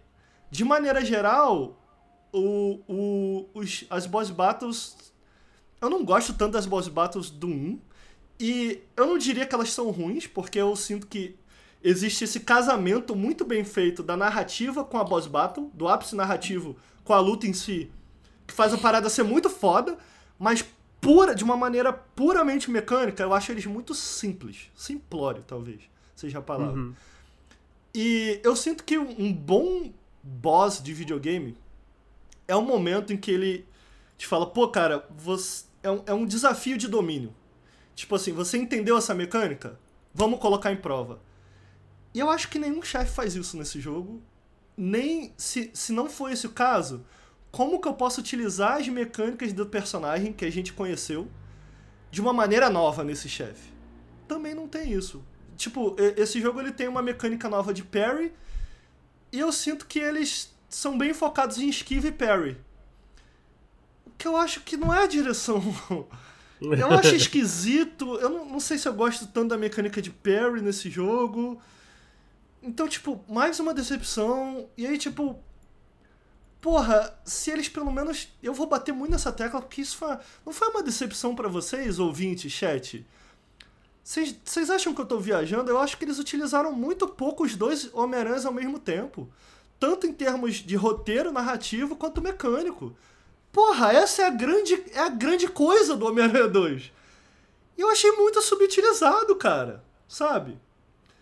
de 0.50 0.64
maneira 0.64 1.04
geral, 1.04 1.78
o, 2.32 2.80
o, 2.88 3.48
os, 3.54 3.84
as 3.90 4.06
boss 4.06 4.30
battles. 4.30 4.96
Eu 5.80 5.90
não 5.90 6.04
gosto 6.04 6.32
tanto 6.34 6.52
das 6.52 6.66
boss 6.66 6.88
battles 6.88 7.30
do 7.30 7.46
1. 7.46 7.78
E 8.38 8.82
eu 8.96 9.06
não 9.06 9.18
diria 9.18 9.46
que 9.46 9.54
elas 9.54 9.72
são 9.72 9.90
ruins, 9.90 10.26
porque 10.26 10.58
eu 10.58 10.74
sinto 10.76 11.06
que 11.06 11.36
existe 11.82 12.24
esse 12.24 12.40
casamento 12.40 13.14
muito 13.14 13.44
bem 13.44 13.64
feito 13.64 14.02
da 14.02 14.16
narrativa 14.16 14.84
com 14.84 14.98
a 14.98 15.04
boss 15.04 15.26
battle, 15.26 15.70
do 15.72 15.88
ápice 15.88 16.14
narrativo 16.14 16.76
com 17.04 17.12
a 17.12 17.20
luta 17.20 17.46
em 17.46 17.52
si, 17.52 17.90
que 18.46 18.52
faz 18.52 18.74
a 18.74 18.78
parada 18.78 19.08
ser 19.08 19.22
muito 19.22 19.48
foda, 19.48 19.96
mas 20.38 20.64
pura, 21.00 21.34
de 21.34 21.44
uma 21.44 21.56
maneira 21.56 21.92
puramente 21.92 22.70
mecânica, 22.70 23.22
eu 23.22 23.32
acho 23.32 23.52
eles 23.52 23.64
muito 23.66 23.94
simples. 23.94 24.70
Simplório, 24.74 25.44
talvez, 25.46 25.82
seja 26.14 26.40
a 26.40 26.42
palavra. 26.42 26.74
Uhum. 26.74 26.94
E 27.94 28.40
eu 28.42 28.56
sinto 28.56 28.82
que 28.84 28.98
um 28.98 29.32
bom 29.32 29.92
boss 30.22 30.82
de 30.82 30.92
videogame 30.92 31.56
é 32.48 32.56
um 32.56 32.64
momento 32.64 33.12
em 33.12 33.16
que 33.16 33.30
ele 33.30 33.66
te 34.16 34.26
fala, 34.26 34.46
pô, 34.46 34.68
cara, 34.68 35.06
você, 35.16 35.64
é, 35.82 35.90
um, 35.90 36.02
é 36.06 36.14
um 36.14 36.26
desafio 36.26 36.76
de 36.76 36.88
domínio. 36.88 37.34
Tipo 37.94 38.14
assim, 38.14 38.32
você 38.32 38.58
entendeu 38.58 38.96
essa 38.96 39.14
mecânica? 39.14 39.78
Vamos 40.12 40.38
colocar 40.38 40.72
em 40.72 40.76
prova. 40.76 41.20
E 42.14 42.18
eu 42.18 42.30
acho 42.30 42.48
que 42.48 42.58
nenhum 42.58 42.82
chefe 42.82 43.12
faz 43.12 43.34
isso 43.34 43.56
nesse 43.56 43.80
jogo. 43.80 44.22
Nem 44.76 45.32
se, 45.36 45.70
se 45.74 45.92
não 45.92 46.08
for 46.08 46.30
esse 46.30 46.46
o 46.46 46.50
caso, 46.50 47.04
como 47.50 47.80
que 47.80 47.88
eu 47.88 47.94
posso 47.94 48.20
utilizar 48.20 48.78
as 48.78 48.88
mecânicas 48.88 49.52
do 49.52 49.66
personagem 49.66 50.32
que 50.32 50.44
a 50.44 50.50
gente 50.50 50.72
conheceu 50.72 51.28
de 52.10 52.20
uma 52.20 52.32
maneira 52.32 52.68
nova 52.68 53.02
nesse 53.02 53.28
chefe? 53.28 53.72
Também 54.28 54.54
não 54.54 54.68
tem 54.68 54.92
isso. 54.92 55.24
Tipo, 55.56 55.96
esse 56.16 56.40
jogo 56.40 56.60
ele 56.60 56.72
tem 56.72 56.88
uma 56.88 57.00
mecânica 57.00 57.48
nova 57.48 57.72
de 57.72 57.82
parry 57.82 58.32
e 59.32 59.38
eu 59.38 59.50
sinto 59.50 59.86
que 59.86 59.98
eles 59.98 60.54
são 60.68 60.96
bem 60.96 61.14
focados 61.14 61.58
em 61.58 61.68
esquiva 61.68 62.08
e 62.08 62.12
parry. 62.12 62.56
O 64.06 64.10
que 64.18 64.26
eu 64.26 64.36
acho 64.36 64.60
que 64.60 64.76
não 64.76 64.92
é 64.94 65.04
a 65.04 65.06
direção 65.06 65.62
Eu 66.60 66.90
acho 66.92 67.14
esquisito. 67.14 68.16
Eu 68.16 68.30
não, 68.30 68.44
não, 68.46 68.60
sei 68.60 68.78
se 68.78 68.88
eu 68.88 68.94
gosto 68.94 69.26
tanto 69.26 69.48
da 69.48 69.58
mecânica 69.58 70.00
de 70.00 70.10
parry 70.10 70.62
nesse 70.62 70.90
jogo. 70.90 71.60
Então, 72.62 72.88
tipo, 72.88 73.22
mais 73.28 73.60
uma 73.60 73.74
decepção. 73.74 74.68
E 74.76 74.86
aí, 74.86 74.96
tipo. 74.96 75.38
Porra, 76.60 77.16
se 77.24 77.50
eles 77.50 77.68
pelo 77.68 77.92
menos. 77.92 78.28
Eu 78.42 78.54
vou 78.54 78.66
bater 78.66 78.92
muito 78.92 79.12
nessa 79.12 79.30
tecla, 79.30 79.60
porque 79.60 79.82
isso 79.82 79.96
foi, 79.96 80.16
não 80.44 80.52
foi 80.52 80.68
uma 80.68 80.82
decepção 80.82 81.34
para 81.34 81.48
vocês, 81.48 81.98
ouvinte, 81.98 82.48
chat? 82.48 83.06
Vocês 84.02 84.70
acham 84.70 84.94
que 84.94 85.00
eu 85.00 85.06
tô 85.06 85.18
viajando? 85.18 85.70
Eu 85.70 85.78
acho 85.78 85.98
que 85.98 86.04
eles 86.04 86.18
utilizaram 86.18 86.72
muito 86.72 87.08
pouco 87.08 87.44
os 87.44 87.56
dois 87.56 87.92
Homem-Aranhas 87.92 88.46
ao 88.46 88.52
mesmo 88.52 88.78
tempo. 88.78 89.28
Tanto 89.78 90.06
em 90.06 90.12
termos 90.12 90.54
de 90.54 90.74
roteiro 90.76 91.32
narrativo 91.32 91.96
quanto 91.96 92.22
mecânico. 92.22 92.96
Porra, 93.52 93.92
essa 93.92 94.22
é 94.22 94.26
a 94.26 94.30
grande, 94.30 94.82
é 94.92 95.00
a 95.00 95.08
grande 95.08 95.48
coisa 95.48 95.96
do 95.96 96.06
Homem-Aranha 96.06 96.48
2. 96.48 96.92
E 97.76 97.80
eu 97.80 97.90
achei 97.90 98.10
muito 98.12 98.40
subutilizado, 98.40 99.36
cara. 99.36 99.84
Sabe? 100.08 100.58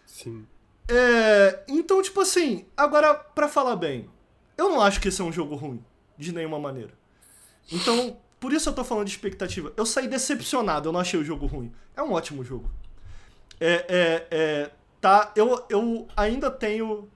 Sim. 0.06 0.46
É, 0.88 1.64
então, 1.66 2.02
tipo 2.02 2.20
assim, 2.20 2.66
agora, 2.76 3.14
para 3.14 3.48
falar 3.48 3.76
bem, 3.76 4.08
eu 4.56 4.68
não 4.68 4.80
acho 4.80 5.00
que 5.00 5.08
esse 5.08 5.20
é 5.20 5.24
um 5.24 5.32
jogo 5.32 5.54
ruim, 5.54 5.84
de 6.18 6.32
nenhuma 6.32 6.58
maneira. 6.58 6.92
Então, 7.72 8.16
por 8.38 8.52
isso 8.52 8.68
eu 8.68 8.74
tô 8.74 8.84
falando 8.84 9.06
de 9.06 9.12
expectativa. 9.12 9.72
Eu 9.76 9.86
saí 9.86 10.06
decepcionado, 10.06 10.88
eu 10.88 10.92
não 10.92 11.00
achei 11.00 11.18
o 11.18 11.24
jogo 11.24 11.46
ruim. 11.46 11.72
É 11.96 12.02
um 12.02 12.12
ótimo 12.12 12.44
jogo. 12.44 12.70
É, 13.58 13.86
é, 13.88 14.26
é, 14.30 14.70
tá, 15.00 15.32
eu, 15.34 15.64
eu 15.70 16.06
ainda 16.16 16.50
tenho 16.50 17.08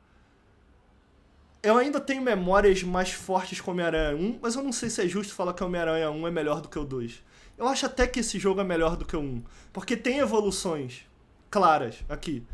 eu 1.63 1.77
ainda 1.77 2.01
tenho 2.01 2.23
memórias 2.23 2.83
mais 2.83 3.13
fortes 3.13 3.61
com 3.61 3.73
Homem-Aranha 3.73 4.17
1, 4.17 4.39
mas 4.41 4.55
eu 4.55 4.63
não 4.63 4.73
sei 4.73 4.89
se 4.89 5.03
é 5.03 5.09
justo 5.09 5.35
falar 5.35 5.53
que 5.55 5.65
Homem-Aranha 5.65 6.11
1 6.11 6.27
é 6.27 6.31
melhor 6.31 6.61
do 6.61 6.69
que 6.69 6.79
o 6.79 6.85
2. 6.85 7.23
Eu 7.57 7.67
acho 7.67 7.87
até 7.87 8.07
que 8.07 8.21
esse 8.21 8.39
jogo 8.39 8.61
é 8.61 8.65
melhor 8.65 8.97
do 8.97 9.05
que 9.05 9.17
o 9.17 9.21
1, 9.21 9.45
porque 9.73 9.97
tem 9.97 10.19
evoluções 10.19 11.05
claras 11.51 11.97
aqui. 12.09 12.47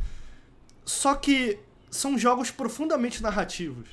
Só 0.85 1.15
que 1.15 1.59
são 1.91 2.17
jogos 2.19 2.51
profundamente 2.51 3.23
narrativos. 3.23 3.89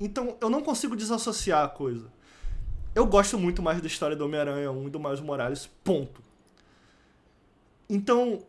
Então 0.00 0.36
eu 0.40 0.48
não 0.48 0.62
consigo 0.62 0.94
desassociar 0.94 1.64
a 1.64 1.68
coisa. 1.68 2.10
Eu 2.94 3.06
gosto 3.06 3.38
muito 3.38 3.62
mais 3.62 3.80
da 3.80 3.86
história 3.86 4.16
do 4.16 4.24
Homem-Aranha 4.24 4.70
1 4.70 4.86
e 4.86 4.90
do 4.90 5.00
Miles 5.00 5.20
Morales, 5.20 5.68
ponto. 5.84 6.22
Então, 7.88 8.42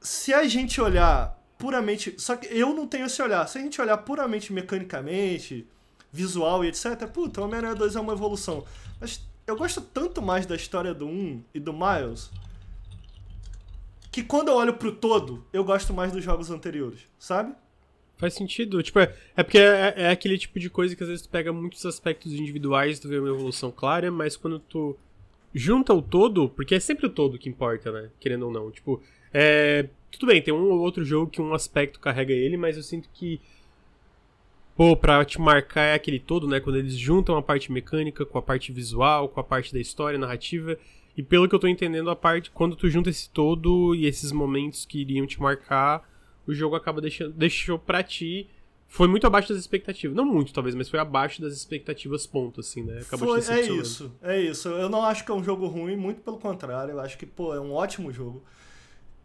se 0.00 0.32
a 0.32 0.44
gente 0.44 0.80
olhar 0.80 1.40
puramente. 1.64 2.14
Só 2.18 2.36
que 2.36 2.46
eu 2.46 2.74
não 2.74 2.86
tenho 2.86 3.06
esse 3.06 3.22
olhar. 3.22 3.48
Se 3.48 3.56
a 3.56 3.60
gente 3.62 3.80
olhar 3.80 3.96
puramente 3.96 4.52
mecanicamente, 4.52 5.66
visual 6.12 6.62
e 6.62 6.68
etc., 6.68 7.08
puta, 7.10 7.40
o 7.40 7.44
Homem-Aranha 7.44 7.74
2 7.74 7.96
é 7.96 8.00
uma 8.00 8.12
evolução. 8.12 8.66
Mas 9.00 9.26
eu 9.46 9.56
gosto 9.56 9.80
tanto 9.80 10.20
mais 10.20 10.44
da 10.44 10.54
história 10.54 10.92
do 10.92 11.06
1 11.06 11.42
e 11.54 11.60
do 11.60 11.72
Miles 11.72 12.30
que 14.12 14.22
quando 14.22 14.48
eu 14.48 14.56
olho 14.56 14.74
pro 14.74 14.92
todo, 14.92 15.42
eu 15.54 15.64
gosto 15.64 15.94
mais 15.94 16.12
dos 16.12 16.22
jogos 16.22 16.50
anteriores, 16.50 17.00
sabe? 17.18 17.54
Faz 18.18 18.34
sentido. 18.34 18.82
Tipo, 18.82 19.00
é, 19.00 19.14
é 19.34 19.42
porque 19.42 19.58
é, 19.58 19.94
é, 19.96 20.10
aquele 20.10 20.36
tipo 20.36 20.60
de 20.60 20.68
coisa 20.68 20.94
que 20.94 21.02
às 21.02 21.08
vezes 21.08 21.24
tu 21.26 21.30
pega 21.30 21.50
muitos 21.50 21.84
aspectos 21.86 22.32
individuais, 22.32 23.00
tu 23.00 23.08
vê 23.08 23.18
uma 23.18 23.30
evolução 23.30 23.72
clara, 23.72 24.10
mas 24.10 24.36
quando 24.36 24.58
tu 24.58 24.96
junta 25.54 25.94
o 25.94 26.02
todo, 26.02 26.48
porque 26.50 26.74
é 26.74 26.80
sempre 26.80 27.06
o 27.06 27.10
todo 27.10 27.38
que 27.38 27.48
importa, 27.48 27.90
né? 27.90 28.10
Querendo 28.20 28.44
ou 28.44 28.52
não. 28.52 28.70
Tipo, 28.70 29.02
é, 29.32 29.88
tudo 30.18 30.30
bem, 30.30 30.42
tem 30.42 30.52
um 30.52 30.70
ou 30.70 30.80
outro 30.80 31.04
jogo 31.04 31.30
que 31.30 31.40
um 31.40 31.54
aspecto 31.54 32.00
carrega 32.00 32.32
ele, 32.32 32.56
mas 32.56 32.76
eu 32.76 32.82
sinto 32.82 33.08
que. 33.12 33.40
Pô, 34.76 34.96
pra 34.96 35.24
te 35.24 35.40
marcar 35.40 35.82
é 35.82 35.94
aquele 35.94 36.18
todo, 36.18 36.48
né? 36.48 36.58
Quando 36.58 36.76
eles 36.76 36.94
juntam 36.94 37.36
a 37.36 37.42
parte 37.42 37.70
mecânica 37.70 38.26
com 38.26 38.38
a 38.38 38.42
parte 38.42 38.72
visual, 38.72 39.28
com 39.28 39.38
a 39.38 39.44
parte 39.44 39.72
da 39.72 39.78
história, 39.78 40.18
narrativa. 40.18 40.76
E 41.16 41.22
pelo 41.22 41.48
que 41.48 41.54
eu 41.54 41.60
tô 41.60 41.68
entendendo, 41.68 42.10
a 42.10 42.16
parte. 42.16 42.50
Quando 42.50 42.74
tu 42.74 42.88
junta 42.88 43.08
esse 43.08 43.30
todo 43.30 43.94
e 43.94 44.06
esses 44.06 44.32
momentos 44.32 44.84
que 44.84 45.00
iriam 45.00 45.26
te 45.26 45.40
marcar, 45.40 46.08
o 46.46 46.52
jogo 46.52 46.74
acaba 46.74 47.00
deixando. 47.00 47.32
Deixou 47.32 47.78
pra 47.78 48.02
ti. 48.02 48.48
Foi 48.88 49.08
muito 49.08 49.26
abaixo 49.26 49.48
das 49.48 49.58
expectativas. 49.58 50.16
Não 50.16 50.24
muito, 50.24 50.52
talvez, 50.52 50.74
mas 50.74 50.88
foi 50.88 51.00
abaixo 51.00 51.40
das 51.40 51.52
expectativas, 51.54 52.26
ponto, 52.26 52.60
assim, 52.60 52.82
né? 52.82 53.00
Acabou 53.00 53.40
foi, 53.40 53.54
é 53.54 53.60
isso, 53.62 54.12
é 54.22 54.40
isso. 54.40 54.68
Eu 54.68 54.88
não 54.88 55.02
acho 55.02 55.24
que 55.24 55.30
é 55.30 55.34
um 55.34 55.42
jogo 55.42 55.66
ruim, 55.66 55.96
muito 55.96 56.20
pelo 56.20 56.38
contrário. 56.38 56.92
Eu 56.92 57.00
acho 57.00 57.18
que, 57.18 57.26
pô, 57.26 57.54
é 57.54 57.60
um 57.60 57.72
ótimo 57.72 58.12
jogo. 58.12 58.42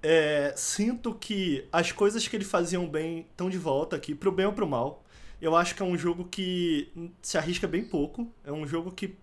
É, 0.01 0.53
sinto 0.55 1.13
que 1.13 1.67
as 1.71 1.91
coisas 1.91 2.27
que 2.27 2.35
ele 2.35 2.45
faziam 2.45 2.87
bem 2.87 3.27
estão 3.29 3.49
de 3.49 3.57
volta 3.57 3.95
aqui, 3.95 4.15
pro 4.15 4.31
bem 4.31 4.45
ou 4.45 4.53
pro 4.53 4.67
mal. 4.67 5.03
Eu 5.41 5.55
acho 5.55 5.75
que 5.75 5.81
é 5.81 5.85
um 5.85 5.97
jogo 5.97 6.25
que 6.25 6.91
se 7.21 7.37
arrisca 7.37 7.67
bem 7.67 7.83
pouco. 7.83 8.31
É 8.43 8.51
um 8.51 8.67
jogo 8.67 8.91
que 8.91 9.17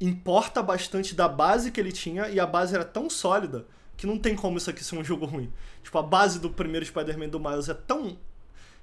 importa 0.00 0.62
bastante 0.62 1.14
da 1.14 1.28
base 1.28 1.70
que 1.70 1.78
ele 1.78 1.92
tinha 1.92 2.28
e 2.28 2.40
a 2.40 2.46
base 2.46 2.74
era 2.74 2.84
tão 2.84 3.10
sólida 3.10 3.66
que 3.96 4.06
não 4.06 4.18
tem 4.18 4.34
como 4.34 4.56
isso 4.56 4.70
aqui 4.70 4.82
ser 4.82 4.96
um 4.96 5.04
jogo 5.04 5.26
ruim. 5.26 5.52
Tipo, 5.82 5.98
a 5.98 6.02
base 6.02 6.40
do 6.40 6.48
primeiro 6.48 6.86
Spider-Man 6.86 7.28
do 7.28 7.38
Miles 7.38 7.68
é 7.68 7.74
tão 7.74 8.18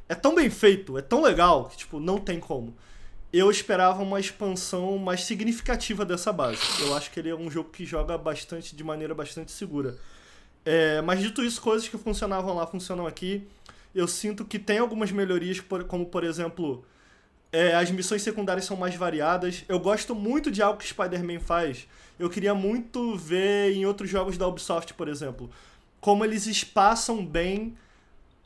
é 0.10 0.16
tão 0.16 0.36
bem 0.36 0.50
feito, 0.50 0.98
é 0.98 1.02
tão 1.02 1.22
legal 1.22 1.66
que 1.66 1.78
tipo, 1.78 2.00
não 2.00 2.20
tem 2.20 2.40
como. 2.40 2.76
Eu 3.34 3.52
esperava 3.52 4.02
uma 4.02 4.20
expansão 4.20 4.98
mais 4.98 5.24
significativa 5.24 6.06
dessa 6.06 6.32
base. 6.32 6.62
Eu 6.80 6.96
acho 6.96 7.12
que 7.12 7.20
ele 7.20 7.30
é 7.30 7.36
um 7.36 7.52
jogo 7.52 7.70
que 7.70 7.86
joga 7.86 8.18
bastante 8.18 8.76
de 8.76 8.84
maneira 8.84 9.14
bastante 9.14 9.52
segura. 9.52 9.98
É, 10.70 11.02
mas 11.02 11.22
dito 11.22 11.42
isso, 11.42 11.62
coisas 11.62 11.88
que 11.88 11.98
funcionavam 11.98 12.54
lá 12.54 12.68
funcionam 12.68 13.08
aqui. 13.08 13.48
Eu 13.96 14.06
sinto 14.06 14.44
que 14.44 14.60
tem 14.60 14.80
algumas 14.80 15.14
melhorias, 15.14 15.64
como 15.88 16.06
por 16.06 16.26
exemplo, 16.26 16.84
é, 17.54 17.74
as 17.74 17.90
missões 17.90 18.22
secundárias 18.22 18.66
são 18.66 18.76
mais 18.76 18.94
variadas. 18.94 19.64
Eu 19.70 19.80
gosto 19.80 20.14
muito 20.14 20.52
de 20.52 20.62
algo 20.62 20.78
que 20.78 20.86
Spider-Man 20.86 21.40
faz. 21.40 21.88
Eu 22.20 22.30
queria 22.30 22.54
muito 22.54 23.16
ver 23.16 23.78
em 23.78 23.86
outros 23.86 24.10
jogos 24.10 24.38
da 24.38 24.46
Ubisoft, 24.46 24.94
por 24.94 25.08
exemplo, 25.08 25.50
como 26.02 26.26
eles 26.26 26.46
espaçam 26.48 27.26
bem 27.26 27.78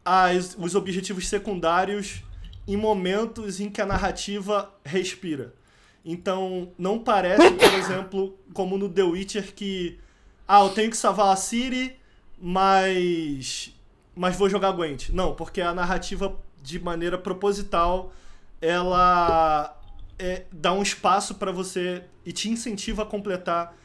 as, 0.06 0.56
os 0.60 0.76
objetivos 0.76 1.28
secundários 1.28 2.22
em 2.68 2.78
momentos 2.78 3.60
em 3.60 3.68
que 3.68 3.82
a 3.82 3.86
narrativa 3.88 4.72
respira. 4.86 5.56
Então, 6.06 6.72
não 6.78 7.00
parece, 7.00 7.50
por 7.50 7.74
exemplo, 7.74 8.38
como 8.54 8.78
no 8.78 8.88
The 8.88 9.02
Witcher, 9.02 9.56
que. 9.56 9.98
Ah, 10.48 10.64
eu 10.64 10.70
tenho 10.70 10.92
que 10.92 10.98
salvar 10.98 11.34
a 11.34 11.36
Ciri 11.36 12.00
mas 12.42 13.74
mas 14.16 14.36
vou 14.36 14.50
jogar 14.50 14.72
Gwent. 14.72 15.10
Não, 15.10 15.34
porque 15.34 15.62
a 15.62 15.74
narrativa 15.74 16.36
de 16.62 16.80
maneira 16.80 17.18
proposital 17.18 18.12
ela 18.60 19.78
é, 20.20 20.44
dá 20.52 20.74
um 20.74 20.82
espaço 20.82 21.36
para 21.36 21.52
você 21.52 22.04
e 22.26 22.32
te 22.32 22.50
incentiva 22.50 23.04
a 23.04 23.06
completar 23.06 23.76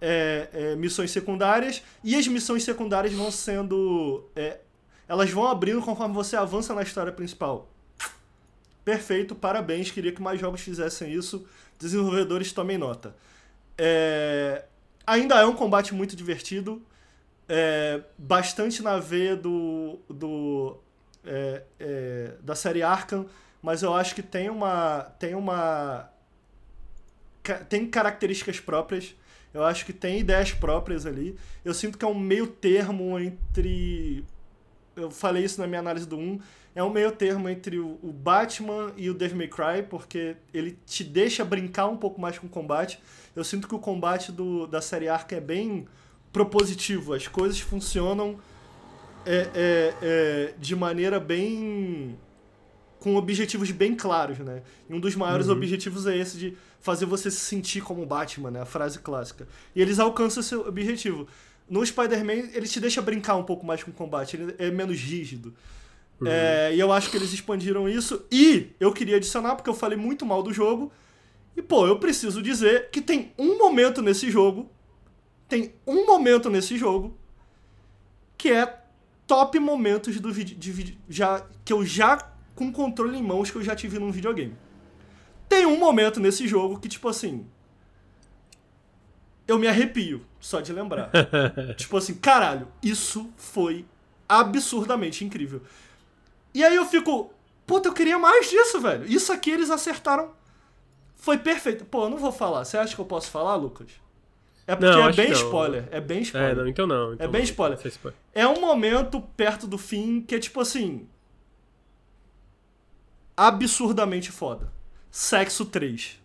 é, 0.00 0.48
é, 0.52 0.76
missões 0.76 1.10
secundárias 1.10 1.82
e 2.02 2.16
as 2.16 2.26
missões 2.26 2.64
secundárias 2.64 3.14
vão 3.14 3.30
sendo 3.30 4.24
é, 4.34 4.58
elas 5.08 5.30
vão 5.30 5.46
abrindo 5.46 5.80
conforme 5.80 6.14
você 6.14 6.36
avança 6.36 6.74
na 6.74 6.82
história 6.82 7.12
principal. 7.12 7.68
Perfeito, 8.84 9.34
parabéns. 9.34 9.90
Queria 9.90 10.12
que 10.12 10.22
mais 10.22 10.40
jogos 10.40 10.60
fizessem 10.60 11.12
isso. 11.12 11.46
Desenvolvedores 11.78 12.52
tomem 12.52 12.78
nota. 12.78 13.16
É, 13.78 14.64
ainda 15.06 15.36
é 15.36 15.44
um 15.44 15.54
combate 15.54 15.94
muito 15.94 16.16
divertido. 16.16 16.82
É, 17.48 18.02
bastante 18.18 18.82
na 18.82 18.98
veia 18.98 19.36
do, 19.36 20.00
do 20.08 20.76
é, 21.24 21.62
é, 21.78 22.32
da 22.42 22.54
série 22.54 22.82
Arkham, 22.82 23.26
mas 23.62 23.82
eu 23.82 23.94
acho 23.94 24.14
que 24.14 24.22
tem 24.22 24.50
uma 24.50 25.02
tem 25.18 25.34
uma 25.34 26.10
tem 27.68 27.86
características 27.88 28.58
próprias. 28.58 29.14
Eu 29.54 29.64
acho 29.64 29.86
que 29.86 29.92
tem 29.92 30.18
ideias 30.18 30.52
próprias 30.52 31.06
ali. 31.06 31.38
Eu 31.64 31.72
sinto 31.72 31.96
que 31.96 32.04
é 32.04 32.08
um 32.08 32.18
meio 32.18 32.46
termo 32.46 33.18
entre 33.18 34.24
eu 34.96 35.10
falei 35.10 35.44
isso 35.44 35.60
na 35.60 35.66
minha 35.66 35.80
análise 35.80 36.06
do 36.06 36.16
1, 36.16 36.40
é 36.74 36.82
um 36.82 36.90
meio 36.90 37.12
termo 37.12 37.48
entre 37.48 37.78
o, 37.78 37.98
Batman 38.02 38.92
e 38.96 39.08
o 39.10 39.14
Devil 39.14 39.36
May 39.36 39.48
Cry, 39.48 39.82
porque 39.88 40.36
ele 40.52 40.76
te 40.86 41.04
deixa 41.04 41.44
brincar 41.44 41.86
um 41.86 41.96
pouco 41.96 42.20
mais 42.20 42.38
com 42.38 42.46
o 42.46 42.50
combate. 42.50 42.98
Eu 43.34 43.44
sinto 43.44 43.68
que 43.68 43.74
o 43.74 43.78
combate 43.78 44.32
do, 44.32 44.66
da 44.66 44.80
série 44.80 45.08
Ark 45.08 45.34
é 45.34 45.40
bem 45.40 45.86
propositivo, 46.36 47.14
as 47.14 47.26
coisas 47.26 47.58
funcionam 47.58 48.36
é, 49.24 49.48
é, 49.54 49.94
é, 50.02 50.54
de 50.58 50.76
maneira 50.76 51.18
bem. 51.18 52.14
com 53.00 53.16
objetivos 53.16 53.70
bem 53.70 53.94
claros, 53.94 54.38
né? 54.40 54.62
E 54.86 54.92
um 54.92 55.00
dos 55.00 55.16
maiores 55.16 55.46
uhum. 55.46 55.54
objetivos 55.54 56.06
é 56.06 56.14
esse 56.14 56.36
de 56.36 56.54
fazer 56.78 57.06
você 57.06 57.30
se 57.30 57.40
sentir 57.40 57.80
como 57.80 58.04
Batman, 58.04 58.50
né? 58.50 58.60
A 58.60 58.66
frase 58.66 58.98
clássica. 58.98 59.48
E 59.74 59.80
eles 59.80 59.98
alcançam 59.98 60.42
esse 60.42 60.54
objetivo. 60.54 61.26
No 61.70 61.84
Spider-Man, 61.84 62.50
ele 62.52 62.68
te 62.68 62.80
deixa 62.80 63.00
brincar 63.00 63.36
um 63.36 63.42
pouco 63.42 63.64
mais 63.64 63.82
com 63.82 63.90
o 63.90 63.94
combate, 63.94 64.36
ele 64.36 64.54
é 64.58 64.70
menos 64.70 65.00
rígido. 65.00 65.54
Uhum. 66.20 66.28
É, 66.28 66.74
e 66.74 66.78
eu 66.78 66.92
acho 66.92 67.10
que 67.10 67.16
eles 67.16 67.32
expandiram 67.32 67.88
isso. 67.88 68.26
E 68.30 68.72
eu 68.78 68.92
queria 68.92 69.16
adicionar, 69.16 69.56
porque 69.56 69.70
eu 69.70 69.74
falei 69.74 69.96
muito 69.96 70.26
mal 70.26 70.42
do 70.42 70.52
jogo. 70.52 70.92
E, 71.56 71.62
pô, 71.62 71.86
eu 71.86 71.98
preciso 71.98 72.42
dizer 72.42 72.90
que 72.90 73.00
tem 73.00 73.32
um 73.38 73.56
momento 73.56 74.02
nesse 74.02 74.30
jogo. 74.30 74.70
Tem 75.48 75.74
um 75.86 76.06
momento 76.06 76.50
nesse 76.50 76.76
jogo. 76.76 77.16
Que 78.36 78.52
é 78.52 78.82
top 79.26 79.58
momentos 79.58 80.18
do 80.20 80.32
vídeo. 80.32 80.56
De, 80.56 80.98
já, 81.08 81.46
que 81.64 81.72
eu 81.72 81.84
já. 81.84 82.18
Com 82.54 82.72
controle 82.72 83.18
em 83.18 83.22
mãos 83.22 83.50
que 83.50 83.56
eu 83.56 83.62
já 83.62 83.76
tive 83.76 83.98
num 83.98 84.10
videogame. 84.10 84.56
Tem 85.48 85.66
um 85.66 85.78
momento 85.78 86.18
nesse 86.18 86.48
jogo 86.48 86.80
que, 86.80 86.88
tipo 86.88 87.08
assim 87.08 87.46
eu 89.46 89.58
me 89.58 89.68
arrepio 89.68 90.26
só 90.40 90.60
de 90.60 90.72
lembrar. 90.72 91.10
tipo 91.76 91.96
assim, 91.96 92.14
caralho, 92.14 92.68
isso 92.82 93.30
foi 93.36 93.86
absurdamente 94.28 95.24
incrível. 95.24 95.62
E 96.52 96.64
aí 96.64 96.74
eu 96.74 96.84
fico, 96.84 97.30
puta, 97.66 97.88
eu 97.88 97.92
queria 97.92 98.18
mais 98.18 98.50
disso, 98.50 98.80
velho. 98.80 99.06
Isso 99.06 99.32
aqui 99.32 99.50
eles 99.50 99.70
acertaram. 99.70 100.32
Foi 101.14 101.38
perfeito. 101.38 101.84
Pô, 101.84 102.04
eu 102.04 102.10
não 102.10 102.18
vou 102.18 102.32
falar. 102.32 102.64
Você 102.64 102.76
acha 102.76 102.94
que 102.94 103.00
eu 103.00 103.04
posso 103.04 103.30
falar, 103.30 103.54
Lucas? 103.54 103.88
É 104.66 104.74
porque 104.74 104.90
não, 104.90 105.08
é 105.08 105.12
bem 105.12 105.32
spoiler. 105.32 105.88
É 105.92 106.00
bem 106.00 106.22
spoiler. 106.22 106.50
É, 106.50 106.54
não, 106.54 106.66
então 106.66 106.86
não. 106.86 107.14
Então 107.14 107.24
é 107.24 107.30
bem 107.30 107.42
não. 107.42 107.48
spoiler. 107.48 107.78
spoiler. 107.86 108.18
É 108.34 108.46
um 108.46 108.60
momento 108.60 109.20
perto 109.20 109.66
do 109.66 109.78
fim 109.78 110.20
que 110.20 110.34
é 110.34 110.38
tipo 110.40 110.60
assim. 110.60 111.06
Absurdamente 113.36 114.32
foda. 114.32 114.72
Sexo 115.10 115.66
3. 115.66 116.18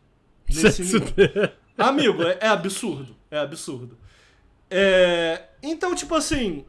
Sexo 0.49 1.01
3. 1.01 1.51
Amigo, 1.77 2.23
é, 2.23 2.39
é 2.41 2.47
absurdo. 2.47 3.15
É 3.30 3.38
absurdo. 3.38 3.97
É, 4.69 5.43
então, 5.61 5.93
tipo 5.93 6.15
assim. 6.15 6.65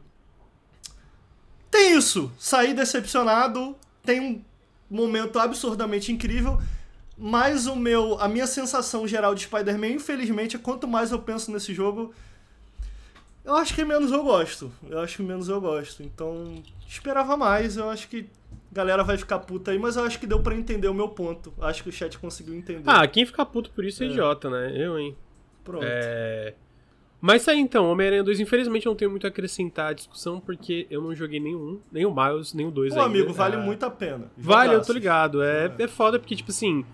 Tem 1.71 1.97
isso. 1.97 2.31
Saí 2.37 2.73
decepcionado. 2.73 3.75
Tem 4.03 4.19
um 4.21 4.41
momento 4.89 5.39
absurdamente 5.39 6.11
incrível. 6.11 6.61
Mas 7.17 7.67
o 7.67 7.75
meu, 7.75 8.19
a 8.19 8.27
minha 8.27 8.47
sensação 8.47 9.07
geral 9.07 9.35
de 9.35 9.43
Spider-Man, 9.43 9.89
infelizmente, 9.89 10.55
é 10.55 10.59
quanto 10.59 10.87
mais 10.87 11.11
eu 11.11 11.19
penso 11.19 11.51
nesse 11.51 11.73
jogo, 11.73 12.13
eu 13.45 13.55
acho 13.55 13.73
que 13.75 13.83
menos 13.83 14.11
eu 14.11 14.23
gosto. 14.23 14.71
Eu 14.89 14.99
acho 14.99 15.17
que 15.17 15.23
menos 15.23 15.49
eu 15.49 15.61
gosto. 15.61 16.01
Então, 16.01 16.63
esperava 16.87 17.37
mais. 17.37 17.77
Eu 17.77 17.89
acho 17.89 18.07
que 18.07 18.25
a 18.71 18.75
galera 18.75 19.03
vai 19.03 19.17
ficar 19.17 19.39
puta 19.39 19.71
aí, 19.71 19.77
mas 19.77 19.95
eu 19.95 20.03
acho 20.03 20.19
que 20.19 20.25
deu 20.25 20.41
para 20.41 20.55
entender 20.55 20.87
o 20.87 20.93
meu 20.93 21.09
ponto. 21.09 21.53
Acho 21.61 21.83
que 21.83 21.89
o 21.89 21.91
chat 21.91 22.17
conseguiu 22.17 22.55
entender. 22.55 22.83
Ah, 22.85 23.05
quem 23.07 23.25
ficar 23.25 23.45
puto 23.45 23.69
por 23.71 23.85
isso 23.85 24.01
é, 24.01 24.07
é. 24.07 24.09
idiota, 24.09 24.49
né? 24.49 24.73
Eu, 24.75 24.97
hein? 24.97 25.15
Pronto. 25.63 25.85
É... 25.85 26.53
Mas 27.21 27.47
aí 27.47 27.57
então, 27.57 27.89
Homem-Aranha 27.89 28.23
2, 28.23 28.41
infelizmente 28.41 28.85
não 28.85 28.95
tenho 28.95 29.09
muito 29.09 29.25
a 29.25 29.29
acrescentar 29.29 29.91
à 29.91 29.93
discussão, 29.93 30.41
porque 30.41 30.85
eu 30.89 31.01
não 31.01 31.15
joguei 31.15 31.39
nenhum, 31.39 31.79
nem 31.89 32.05
o 32.05 32.13
Miles, 32.13 32.53
nem 32.53 32.67
o 32.67 32.71
2 32.71 32.93
Pô, 32.93 32.99
ainda. 32.99 33.09
amigo, 33.09 33.31
vale 33.31 33.55
é... 33.55 33.59
muito 33.59 33.85
a 33.85 33.89
pena. 33.89 34.29
Vale, 34.35 34.73
eu 34.73 34.81
tô 34.81 34.91
ligado. 34.91 35.41
É, 35.41 35.73
é. 35.77 35.83
é 35.83 35.87
foda 35.87 36.19
porque, 36.19 36.35
tipo 36.35 36.51
assim, 36.51 36.85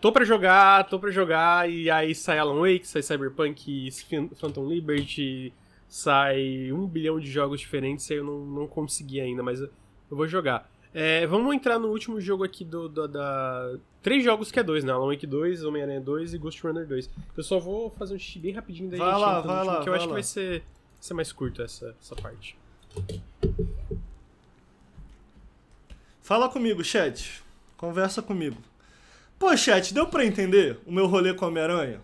tô 0.00 0.12
pra 0.12 0.24
jogar, 0.24 0.84
tô 0.88 0.98
pra 0.98 1.10
jogar, 1.10 1.70
e 1.70 1.90
aí 1.90 2.14
sai 2.14 2.38
Alan 2.38 2.60
Wake, 2.60 2.86
sai 2.86 3.02
Cyberpunk, 3.02 3.90
Phantom 4.36 4.68
Liberty, 4.68 5.52
sai 5.88 6.72
um 6.72 6.86
bilhão 6.86 7.18
de 7.18 7.30
jogos 7.30 7.60
diferentes, 7.60 8.08
e 8.10 8.14
aí 8.14 8.18
eu 8.18 8.24
não, 8.24 8.38
não 8.44 8.66
consegui 8.66 9.20
ainda, 9.20 9.42
mas 9.42 9.60
eu 9.60 9.70
vou 10.10 10.26
jogar. 10.26 10.70
É, 10.98 11.26
vamos 11.26 11.54
entrar 11.54 11.78
no 11.78 11.88
último 11.88 12.18
jogo 12.20 12.42
aqui 12.42 12.64
do, 12.64 12.88
do, 12.88 13.06
da. 13.06 13.76
Três 14.02 14.24
jogos 14.24 14.50
que 14.50 14.58
é 14.58 14.62
dois, 14.62 14.82
né? 14.82 14.92
Alan 14.92 15.08
Wake 15.08 15.26
2, 15.26 15.62
Homem-Aranha 15.62 16.00
2 16.00 16.32
e 16.32 16.38
Ghost 16.38 16.66
Runner 16.66 16.86
2. 16.86 17.10
Eu 17.36 17.42
só 17.42 17.58
vou 17.58 17.90
fazer 17.90 18.14
um 18.14 18.18
xixi 18.18 18.38
bem 18.38 18.52
rapidinho 18.52 18.88
daí 18.88 18.98
vai 18.98 19.10
gente 19.10 19.20
lá, 19.20 19.40
vai 19.40 19.64
lá, 19.64 19.82
que 19.82 19.88
eu 19.90 19.92
acho 19.92 20.04
lá. 20.04 20.08
que 20.08 20.12
vai 20.14 20.22
ser, 20.22 20.62
ser 20.98 21.12
mais 21.12 21.30
curto 21.32 21.60
essa, 21.60 21.94
essa 22.00 22.16
parte. 22.16 22.56
Fala 26.22 26.48
comigo, 26.48 26.82
chat. 26.82 27.42
Conversa 27.76 28.22
comigo. 28.22 28.56
Pô, 29.38 29.54
chat, 29.56 29.92
deu 29.92 30.06
pra 30.06 30.24
entender 30.24 30.80
o 30.86 30.92
meu 30.92 31.06
rolê 31.06 31.34
com 31.34 31.46
Homem-Aranha? 31.46 32.00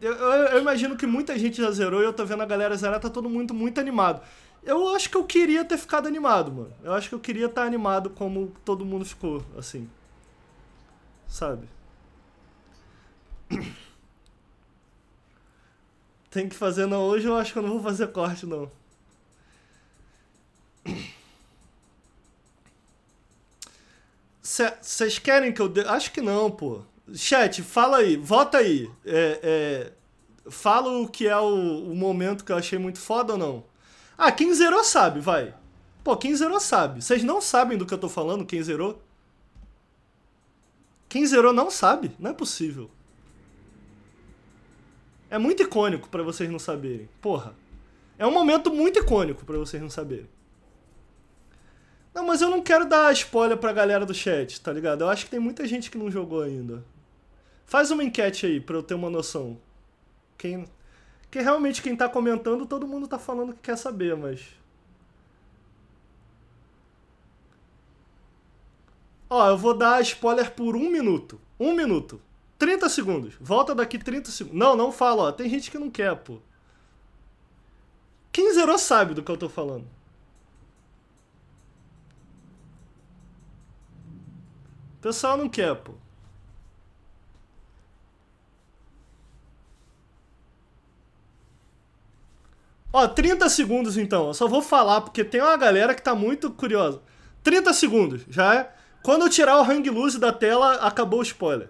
Eu, 0.00 0.12
eu, 0.12 0.46
eu, 0.48 0.60
imagino 0.60 0.96
que 0.96 1.06
muita 1.06 1.38
gente 1.38 1.62
já 1.62 1.70
zerou 1.70 2.00
e 2.02 2.04
eu 2.04 2.12
tô 2.12 2.24
vendo 2.26 2.42
a 2.42 2.46
galera 2.46 2.76
zerar, 2.76 2.98
tá 2.98 3.08
todo 3.08 3.30
mundo 3.30 3.54
muito 3.54 3.80
animado. 3.80 4.20
Eu 4.64 4.88
acho 4.94 5.08
que 5.08 5.16
eu 5.16 5.24
queria 5.24 5.64
ter 5.64 5.78
ficado 5.78 6.08
animado, 6.08 6.50
mano. 6.50 6.72
Eu 6.82 6.92
acho 6.92 7.08
que 7.08 7.14
eu 7.14 7.20
queria 7.20 7.46
estar 7.46 7.62
animado 7.62 8.10
como 8.10 8.52
todo 8.64 8.84
mundo 8.84 9.04
ficou, 9.04 9.44
assim. 9.56 9.88
Sabe? 11.28 11.68
Tem 16.30 16.48
que 16.48 16.56
fazer 16.56 16.86
não. 16.86 17.02
Hoje 17.02 17.28
eu 17.28 17.36
acho 17.36 17.52
que 17.52 17.58
eu 17.58 17.62
não 17.62 17.70
vou 17.70 17.82
fazer 17.82 18.08
corte, 18.08 18.44
não. 18.46 18.70
Vocês 24.80 25.18
querem 25.18 25.52
que 25.52 25.62
eu. 25.62 25.68
De... 25.68 25.80
Acho 25.82 26.12
que 26.12 26.20
não, 26.20 26.50
pô. 26.50 26.82
Chat, 27.14 27.62
fala 27.62 27.98
aí, 27.98 28.16
vota 28.16 28.58
aí. 28.58 28.90
É, 29.04 29.40
é... 29.42 29.92
Fala 30.50 30.90
o 30.98 31.08
que 31.08 31.26
é 31.26 31.36
o, 31.38 31.90
o 31.90 31.94
momento 31.94 32.44
que 32.44 32.52
eu 32.52 32.56
achei 32.56 32.78
muito 32.78 32.98
foda 32.98 33.32
ou 33.32 33.38
não? 33.38 33.64
Ah, 34.18 34.30
quem 34.30 34.52
zerou 34.52 34.84
sabe, 34.84 35.20
vai. 35.20 35.54
Pô, 36.04 36.16
quem 36.16 36.34
zerou 36.34 36.60
sabe. 36.60 37.02
Vocês 37.02 37.22
não 37.22 37.40
sabem 37.40 37.78
do 37.78 37.86
que 37.86 37.94
eu 37.94 37.98
tô 37.98 38.08
falando, 38.08 38.44
quem 38.44 38.62
zerou? 38.62 39.00
Quem 41.08 41.24
zerou 41.24 41.52
não 41.52 41.70
sabe. 41.70 42.14
Não 42.18 42.30
é 42.30 42.34
possível. 42.34 42.90
É 45.30 45.38
muito 45.38 45.62
icônico 45.62 46.08
para 46.10 46.22
vocês 46.22 46.50
não 46.50 46.58
saberem. 46.58 47.08
Porra. 47.22 47.54
É 48.18 48.26
um 48.26 48.32
momento 48.32 48.72
muito 48.72 48.98
icônico 48.98 49.46
para 49.46 49.56
vocês 49.56 49.82
não 49.82 49.88
saberem. 49.88 50.28
Não, 52.14 52.26
mas 52.26 52.42
eu 52.42 52.50
não 52.50 52.62
quero 52.62 52.86
dar 52.86 53.12
spoiler 53.12 53.56
pra 53.56 53.72
galera 53.72 54.04
do 54.04 54.12
chat, 54.14 54.60
tá 54.60 54.72
ligado? 54.72 55.02
Eu 55.02 55.08
acho 55.08 55.24
que 55.24 55.30
tem 55.30 55.40
muita 55.40 55.66
gente 55.66 55.90
que 55.90 55.98
não 55.98 56.10
jogou 56.10 56.42
ainda. 56.42 56.84
Faz 57.64 57.90
uma 57.90 58.04
enquete 58.04 58.46
aí 58.46 58.60
pra 58.60 58.76
eu 58.76 58.82
ter 58.82 58.94
uma 58.94 59.08
noção. 59.08 59.58
Quem, 60.36 60.66
porque 61.22 61.40
realmente 61.40 61.80
quem 61.80 61.96
tá 61.96 62.08
comentando, 62.10 62.66
todo 62.66 62.86
mundo 62.86 63.08
tá 63.08 63.18
falando 63.18 63.54
que 63.54 63.60
quer 63.60 63.78
saber, 63.78 64.14
mas. 64.14 64.40
Ó, 69.30 69.48
eu 69.48 69.56
vou 69.56 69.72
dar 69.72 70.02
spoiler 70.02 70.50
por 70.50 70.76
um 70.76 70.90
minuto. 70.90 71.40
Um 71.58 71.72
minuto. 71.72 72.20
30 72.58 72.86
segundos. 72.90 73.34
Volta 73.40 73.74
daqui 73.74 73.98
30 73.98 74.30
segundos. 74.30 74.58
Não, 74.58 74.76
não 74.76 74.92
fala, 74.92 75.22
ó. 75.22 75.32
Tem 75.32 75.48
gente 75.48 75.70
que 75.70 75.78
não 75.78 75.88
quer, 75.90 76.14
pô. 76.16 76.38
Quem 78.30 78.52
zerou 78.52 78.76
sabe 78.76 79.14
do 79.14 79.22
que 79.22 79.30
eu 79.30 79.38
tô 79.38 79.48
falando. 79.48 79.86
O 85.02 85.08
pessoal 85.10 85.36
não 85.36 85.48
quer, 85.48 85.74
pô. 85.74 85.94
Ó, 92.92 93.08
30 93.08 93.48
segundos 93.48 93.96
então. 93.96 94.28
Eu 94.28 94.34
só 94.34 94.46
vou 94.46 94.62
falar 94.62 95.00
porque 95.00 95.24
tem 95.24 95.40
uma 95.40 95.56
galera 95.56 95.92
que 95.92 96.00
tá 96.00 96.14
muito 96.14 96.52
curiosa. 96.52 97.02
30 97.42 97.72
segundos, 97.72 98.22
já 98.28 98.54
é. 98.54 98.72
Quando 99.02 99.22
eu 99.22 99.28
tirar 99.28 99.58
o 99.58 99.64
hang 99.64 99.90
loose 99.90 100.20
da 100.20 100.32
tela, 100.32 100.74
acabou 100.74 101.18
o 101.18 101.24
spoiler. 101.24 101.68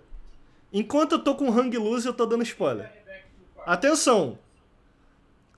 Enquanto 0.70 1.12
eu 1.12 1.18
tô 1.18 1.34
com 1.34 1.50
hang 1.50 1.74
loose, 1.78 2.06
eu 2.06 2.12
tô 2.12 2.26
dando 2.26 2.42
spoiler. 2.42 2.92
Atenção! 3.64 4.38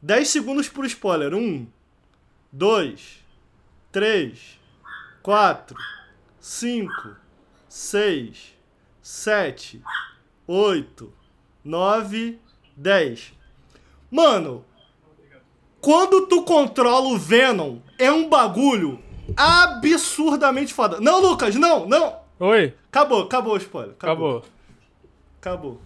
10 0.00 0.28
segundos 0.28 0.68
por 0.68 0.84
spoiler. 0.84 1.34
1, 1.34 1.66
2, 2.52 3.18
3, 3.90 4.60
4, 5.24 5.76
5, 6.38 7.23
6, 7.74 8.54
7, 9.02 9.82
8, 10.46 11.12
9, 11.64 12.38
10. 12.76 13.34
Mano, 14.08 14.64
quando 15.80 16.28
tu 16.28 16.44
controla 16.44 17.08
o 17.08 17.18
Venom, 17.18 17.80
é 17.98 18.12
um 18.12 18.28
bagulho 18.28 19.02
absurdamente 19.36 20.72
foda. 20.72 21.00
Não, 21.00 21.20
Lucas, 21.20 21.56
não, 21.56 21.84
não. 21.84 22.20
Oi? 22.38 22.76
Acabou, 22.86 23.24
acabou 23.24 23.54
o 23.54 23.56
spoiler. 23.56 23.96
Acabou. 23.96 24.44
Acabou. 25.40 25.80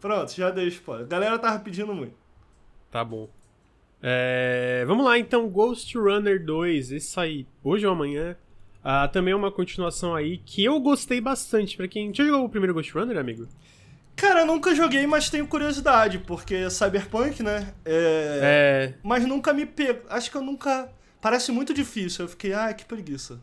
Pronto, 0.00 0.32
já 0.32 0.48
dei 0.50 0.68
spoiler. 0.68 1.04
A 1.04 1.08
galera 1.08 1.38
tava 1.38 1.58
pedindo 1.58 1.94
muito. 1.94 2.14
Tá 2.90 3.04
bom. 3.04 3.28
É, 4.02 4.84
vamos 4.86 5.04
lá, 5.04 5.18
então, 5.18 5.50
Ghost 5.50 5.98
Runner 5.98 6.42
2, 6.42 6.92
esse 6.92 7.06
sai 7.08 7.46
hoje 7.62 7.86
ou 7.86 7.92
amanhã. 7.92 8.38
Ah, 8.82 9.08
também 9.08 9.32
é 9.32 9.36
uma 9.36 9.50
continuação 9.50 10.14
aí 10.14 10.38
que 10.38 10.64
eu 10.64 10.78
gostei 10.80 11.20
bastante. 11.20 11.76
Pra 11.76 11.88
quem. 11.88 12.14
Já 12.14 12.24
jogou 12.24 12.46
o 12.46 12.48
primeiro 12.48 12.74
Ghost 12.74 12.92
Runner, 12.92 13.18
amigo? 13.18 13.48
Cara, 14.16 14.40
eu 14.40 14.46
nunca 14.46 14.74
joguei, 14.74 15.06
mas 15.06 15.30
tenho 15.30 15.46
curiosidade, 15.46 16.18
porque 16.18 16.54
é 16.54 16.70
Cyberpunk, 16.70 17.40
né? 17.42 17.72
É... 17.84 18.40
É. 18.42 18.94
Mas 19.02 19.24
nunca 19.26 19.52
me 19.52 19.64
pego. 19.64 20.00
Acho 20.08 20.30
que 20.30 20.36
eu 20.36 20.42
nunca. 20.42 20.90
Parece 21.20 21.52
muito 21.52 21.72
difícil. 21.72 22.24
Eu 22.24 22.28
fiquei, 22.28 22.52
ah, 22.52 22.72
que 22.72 22.84
preguiça. 22.84 23.40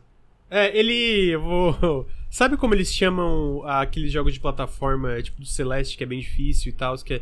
É, 0.49 0.77
ele. 0.77 1.29
Eu 1.29 1.41
vou. 1.41 2.07
Sabe 2.29 2.57
como 2.57 2.73
eles 2.73 2.93
chamam 2.93 3.63
aqueles 3.65 4.11
jogos 4.11 4.33
de 4.33 4.39
plataforma, 4.39 5.21
tipo 5.21 5.39
do 5.39 5.47
Celeste, 5.47 5.97
que 5.97 6.03
é 6.03 6.07
bem 6.07 6.19
difícil 6.19 6.69
e 6.69 6.73
tal, 6.73 6.97
que 6.97 7.13
é, 7.13 7.21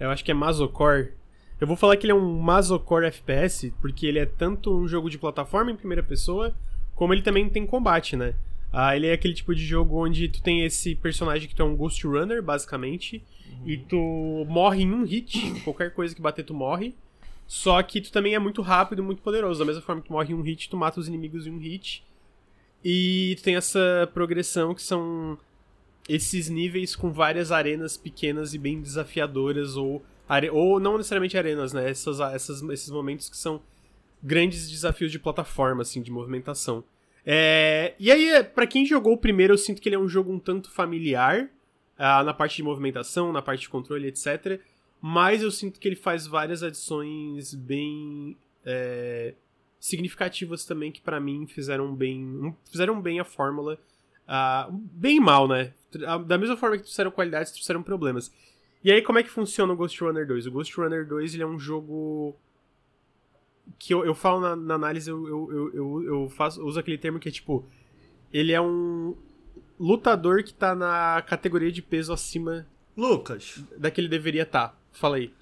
eu 0.00 0.10
acho 0.10 0.24
que 0.24 0.30
é 0.30 0.34
Masocore. 0.34 1.12
Eu 1.60 1.66
vou 1.66 1.76
falar 1.76 1.96
que 1.96 2.06
ele 2.06 2.12
é 2.12 2.14
um 2.14 2.38
Masocore 2.40 3.06
FPS, 3.06 3.72
porque 3.80 4.06
ele 4.06 4.18
é 4.18 4.26
tanto 4.26 4.74
um 4.74 4.88
jogo 4.88 5.10
de 5.10 5.18
plataforma 5.18 5.70
em 5.70 5.76
primeira 5.76 6.02
pessoa, 6.02 6.54
como 6.94 7.12
ele 7.12 7.22
também 7.22 7.48
tem 7.48 7.66
combate, 7.66 8.16
né? 8.16 8.34
Ah, 8.72 8.96
ele 8.96 9.06
é 9.06 9.12
aquele 9.12 9.34
tipo 9.34 9.54
de 9.54 9.64
jogo 9.64 10.04
onde 10.04 10.28
tu 10.28 10.42
tem 10.42 10.64
esse 10.64 10.94
personagem 10.96 11.48
que 11.48 11.54
tu 11.54 11.62
é 11.62 11.64
um 11.64 11.76
Ghost 11.76 12.04
Runner, 12.06 12.42
basicamente, 12.42 13.22
e 13.64 13.76
tu 13.76 14.44
morre 14.48 14.82
em 14.82 14.92
um 14.92 15.04
hit, 15.04 15.60
qualquer 15.62 15.92
coisa 15.92 16.14
que 16.14 16.20
bater 16.20 16.44
tu 16.44 16.52
morre. 16.52 16.94
Só 17.46 17.80
que 17.82 18.00
tu 18.00 18.10
também 18.10 18.34
é 18.34 18.38
muito 18.38 18.62
rápido 18.62 19.00
e 19.00 19.04
muito 19.04 19.22
poderoso. 19.22 19.60
Da 19.60 19.66
mesma 19.66 19.82
forma 19.82 20.02
que 20.02 20.08
tu 20.08 20.12
morre 20.12 20.32
em 20.32 20.34
um 20.34 20.42
hit, 20.42 20.68
tu 20.68 20.76
mata 20.76 20.98
os 20.98 21.06
inimigos 21.06 21.46
em 21.46 21.52
um 21.52 21.58
hit. 21.58 22.02
E 22.84 23.34
tu 23.38 23.42
tem 23.42 23.56
essa 23.56 24.10
progressão 24.12 24.74
que 24.74 24.82
são 24.82 25.38
esses 26.08 26.48
níveis 26.48 26.96
com 26.96 27.10
várias 27.12 27.52
arenas 27.52 27.96
pequenas 27.96 28.54
e 28.54 28.58
bem 28.58 28.80
desafiadoras, 28.80 29.76
ou, 29.76 30.04
are... 30.28 30.50
ou 30.50 30.80
não 30.80 30.96
necessariamente 30.98 31.38
arenas, 31.38 31.72
né? 31.72 31.88
Essas, 31.88 32.20
essas, 32.20 32.62
esses 32.62 32.90
momentos 32.90 33.28
que 33.28 33.36
são 33.36 33.62
grandes 34.24 34.70
desafios 34.70 35.12
de 35.12 35.18
plataforma, 35.18 35.82
assim, 35.82 36.02
de 36.02 36.10
movimentação. 36.10 36.82
É... 37.24 37.94
E 37.98 38.10
aí, 38.10 38.42
para 38.42 38.66
quem 38.66 38.86
jogou 38.86 39.12
o 39.12 39.18
primeiro, 39.18 39.52
eu 39.52 39.58
sinto 39.58 39.80
que 39.80 39.88
ele 39.88 39.96
é 39.96 39.98
um 39.98 40.08
jogo 40.08 40.32
um 40.32 40.38
tanto 40.38 40.70
familiar, 40.70 41.48
ah, 41.96 42.24
na 42.24 42.34
parte 42.34 42.56
de 42.56 42.62
movimentação, 42.62 43.32
na 43.32 43.42
parte 43.42 43.60
de 43.60 43.68
controle, 43.68 44.08
etc. 44.08 44.60
Mas 45.00 45.42
eu 45.42 45.50
sinto 45.50 45.78
que 45.78 45.86
ele 45.86 45.96
faz 45.96 46.26
várias 46.26 46.62
adições 46.62 47.54
bem. 47.54 48.36
É 48.64 49.34
significativas 49.84 50.64
também 50.64 50.90
que 50.90 51.02
para 51.02 51.20
mim 51.20 51.46
fizeram 51.46 51.94
bem 51.94 52.56
fizeram 52.70 53.02
bem 53.02 53.20
a 53.20 53.24
fórmula 53.24 53.78
uh, 54.26 54.72
bem 54.72 55.20
mal 55.20 55.46
né 55.46 55.74
da 56.26 56.38
mesma 56.38 56.56
forma 56.56 56.78
que 56.78 56.84
trouxeram 56.84 57.10
qualidades 57.10 57.52
trouxeram 57.52 57.82
problemas 57.82 58.32
e 58.82 58.90
aí 58.90 59.02
como 59.02 59.18
é 59.18 59.22
que 59.22 59.28
funciona 59.28 59.74
o 59.74 59.76
Ghost 59.76 60.02
Runner 60.02 60.26
2 60.26 60.46
o 60.46 60.52
Ghost 60.52 60.74
Runner 60.74 61.06
2 61.06 61.34
ele 61.34 61.42
é 61.42 61.46
um 61.46 61.58
jogo 61.58 62.34
que 63.78 63.92
eu, 63.94 64.04
eu 64.04 64.14
falo 64.14 64.40
na, 64.40 64.56
na 64.56 64.74
análise 64.74 65.10
eu, 65.10 65.28
eu, 65.28 65.74
eu, 65.74 66.02
eu, 66.04 66.28
faço 66.28 66.60
eu 66.60 66.66
uso 66.66 66.78
aquele 66.78 66.98
termo 66.98 67.18
que 67.18 67.28
é 67.28 67.32
tipo 67.32 67.64
ele 68.32 68.52
é 68.52 68.60
um 68.60 69.16
lutador 69.78 70.42
que 70.42 70.52
tá 70.52 70.74
na 70.74 71.22
categoria 71.22 71.72
de 71.72 71.82
peso 71.82 72.12
acima 72.12 72.66
Lucas 72.96 73.64
da 73.76 73.90
que 73.90 74.00
ele 74.00 74.08
deveria 74.08 74.42
estar 74.42 74.68
tá. 74.68 74.78
fala 74.92 75.16
aí 75.16 75.32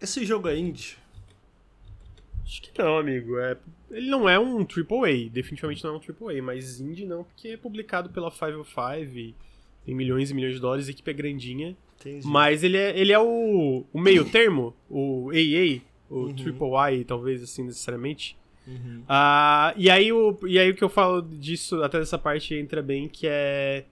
esse 0.00 0.24
jogo 0.24 0.48
é 0.48 0.56
indie 0.56 0.96
Acho 2.48 2.62
que 2.62 2.82
não, 2.82 2.96
amigo. 2.96 3.38
É, 3.38 3.58
ele 3.90 4.08
não 4.08 4.26
é 4.26 4.38
um 4.38 4.60
AAA, 4.60 5.28
definitivamente 5.30 5.84
não 5.84 5.94
é 5.94 5.98
um 5.98 6.00
AAA, 6.00 6.42
mas 6.42 6.80
indie 6.80 7.04
não, 7.04 7.22
porque 7.22 7.48
é 7.48 7.56
publicado 7.58 8.08
pela 8.08 8.30
505 8.30 9.36
tem 9.84 9.94
milhões 9.94 10.30
e 10.30 10.34
milhões 10.34 10.54
de 10.54 10.60
dólares, 10.60 10.88
a 10.88 10.90
equipe 10.90 11.10
é 11.10 11.14
grandinha. 11.14 11.76
Entendi. 12.00 12.26
Mas 12.26 12.62
ele 12.62 12.76
é, 12.76 12.98
ele 12.98 13.12
é 13.12 13.18
o, 13.18 13.84
o 13.92 14.00
meio 14.00 14.24
termo, 14.24 14.74
o 14.88 15.30
AA, 15.30 15.80
o 16.08 16.26
uhum. 16.26 16.34
Triple 16.34 16.68
I, 16.92 17.04
talvez 17.04 17.42
assim, 17.42 17.64
necessariamente. 17.64 18.36
Uhum. 18.66 19.02
Uh, 19.02 19.72
e, 19.76 19.90
aí 19.90 20.12
o, 20.12 20.38
e 20.46 20.58
aí 20.58 20.70
o 20.70 20.74
que 20.74 20.84
eu 20.84 20.88
falo 20.88 21.22
disso, 21.22 21.82
até 21.82 21.98
dessa 21.98 22.18
parte 22.18 22.54
entra 22.54 22.82
bem, 22.82 23.08
que 23.08 23.26
é. 23.26 23.84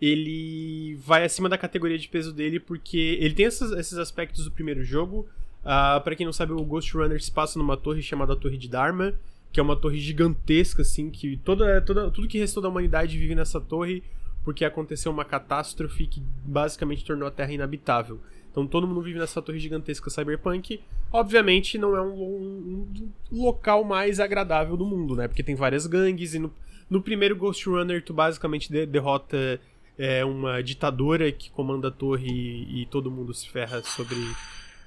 Ele 0.00 0.94
vai 1.04 1.24
acima 1.24 1.48
da 1.48 1.58
categoria 1.58 1.98
de 1.98 2.08
peso 2.08 2.32
dele, 2.32 2.60
porque 2.60 3.18
ele 3.20 3.34
tem 3.34 3.46
esses, 3.46 3.72
esses 3.72 3.98
aspectos 3.98 4.44
do 4.44 4.50
primeiro 4.52 4.84
jogo, 4.84 5.28
Uh, 5.68 6.00
para 6.02 6.14
quem 6.14 6.24
não 6.24 6.32
sabe, 6.32 6.52
o 6.52 6.64
Ghost 6.64 6.96
Runner 6.96 7.22
se 7.22 7.30
passa 7.30 7.58
numa 7.58 7.76
torre 7.76 8.00
chamada 8.00 8.36
Torre 8.36 8.56
de 8.56 8.68
Dharma, 8.68 9.14
que 9.52 9.60
é 9.60 9.62
uma 9.62 9.76
torre 9.76 9.98
gigantesca, 9.98 10.82
assim, 10.82 11.10
que 11.10 11.36
toda, 11.38 11.80
toda, 11.82 12.10
tudo 12.10 12.28
que 12.28 12.38
restou 12.38 12.62
da 12.62 12.68
humanidade 12.68 13.18
vive 13.18 13.34
nessa 13.34 13.60
torre 13.60 14.02
porque 14.44 14.64
aconteceu 14.64 15.12
uma 15.12 15.26
catástrofe 15.26 16.06
que 16.06 16.22
basicamente 16.42 17.04
tornou 17.04 17.28
a 17.28 17.30
Terra 17.30 17.52
inabitável. 17.52 18.18
Então 18.50 18.66
todo 18.66 18.86
mundo 18.86 19.02
vive 19.02 19.18
nessa 19.18 19.40
torre 19.40 19.58
gigantesca 19.58 20.10
cyberpunk. 20.10 20.80
Obviamente 21.12 21.78
não 21.78 21.96
é 21.96 22.02
um, 22.02 22.12
um, 22.12 22.88
um 23.32 23.42
local 23.42 23.84
mais 23.84 24.20
agradável 24.20 24.76
do 24.76 24.84
mundo, 24.84 25.14
né? 25.14 25.28
Porque 25.28 25.42
tem 25.42 25.54
várias 25.54 25.86
gangues 25.86 26.34
e 26.34 26.38
no, 26.38 26.52
no 26.88 27.00
primeiro 27.02 27.36
Ghost 27.36 27.68
Runner 27.68 28.02
tu 28.02 28.12
basicamente 28.12 28.70
de, 28.70 28.86
derrota 28.86 29.60
é, 29.98 30.24
uma 30.24 30.62
ditadora 30.62 31.30
que 31.32 31.50
comanda 31.50 31.88
a 31.88 31.90
torre 31.90 32.28
e, 32.28 32.82
e 32.82 32.86
todo 32.86 33.10
mundo 33.10 33.34
se 33.34 33.48
ferra 33.48 33.82
sobre 33.82 34.16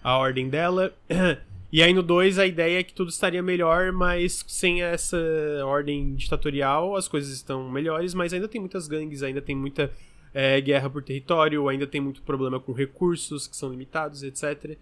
a 0.04 0.18
ordem 0.18 0.50
dela. 0.50 0.94
E 1.74 1.82
aí 1.82 1.94
no 1.94 2.04
2 2.04 2.38
a 2.38 2.46
ideia 2.46 2.80
é 2.80 2.84
que 2.84 2.94
tudo 2.94 3.10
estaria 3.10 3.42
melhor, 3.42 3.94
mas 3.94 4.44
sem 4.46 4.84
essa 4.84 5.18
ordem 5.64 6.16
ditatorial 6.16 6.98
as 6.98 7.08
coisas 7.08 7.32
estão 7.32 7.72
melhores, 7.72 8.14
mas 8.14 8.34
ainda 8.34 8.46
tem 8.46 8.60
muitas 8.60 8.90
gangues, 8.90 9.24
ainda 9.24 9.42
tem 9.42 9.56
muita 9.56 9.90
é, 10.34 10.60
guerra 10.62 10.90
por 10.90 11.04
território, 11.04 11.68
ainda 11.68 11.88
tem 11.88 12.02
muito 12.02 12.22
problema 12.22 12.60
com 12.60 12.72
recursos 12.72 13.48
que 13.48 13.56
são 13.56 13.70
limitados, 13.70 14.24
etc. 14.24 14.78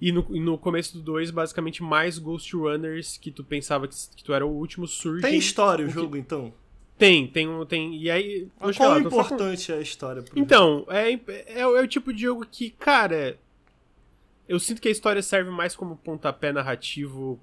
E 0.00 0.12
no, 0.12 0.22
no 0.28 0.56
começo 0.56 0.96
do 0.96 1.02
2, 1.02 1.30
basicamente 1.30 1.82
mais 1.82 2.18
Ghost 2.18 2.54
Runners 2.54 3.16
que 3.16 3.30
tu 3.30 3.42
pensava 3.42 3.88
que, 3.88 3.94
que 4.16 4.24
tu 4.24 4.32
era 4.32 4.46
o 4.46 4.50
último 4.50 4.86
surgem. 4.86 5.28
Tem 5.28 5.38
história 5.38 5.84
o, 5.84 5.88
o 5.88 5.90
jogo, 5.90 6.12
que... 6.12 6.18
então? 6.18 6.52
Tem, 6.96 7.28
tem 7.28 7.48
um. 7.48 7.64
Tem, 7.64 7.94
e 7.96 8.10
aí. 8.10 8.48
Qual 8.76 8.96
é 8.96 9.00
importante 9.00 9.66
com... 9.68 9.78
a 9.78 9.80
história? 9.80 10.24
Então, 10.34 10.84
é, 10.88 11.12
é, 11.12 11.60
é, 11.60 11.66
o 11.66 11.86
tipo 11.86 12.12
de 12.12 12.22
jogo 12.22 12.44
que, 12.44 12.70
cara 12.70 13.38
eu 14.48 14.58
sinto 14.58 14.80
que 14.80 14.88
a 14.88 14.90
história 14.90 15.20
serve 15.20 15.50
mais 15.50 15.76
como 15.76 15.96
pontapé 15.96 16.52
narrativo 16.52 17.38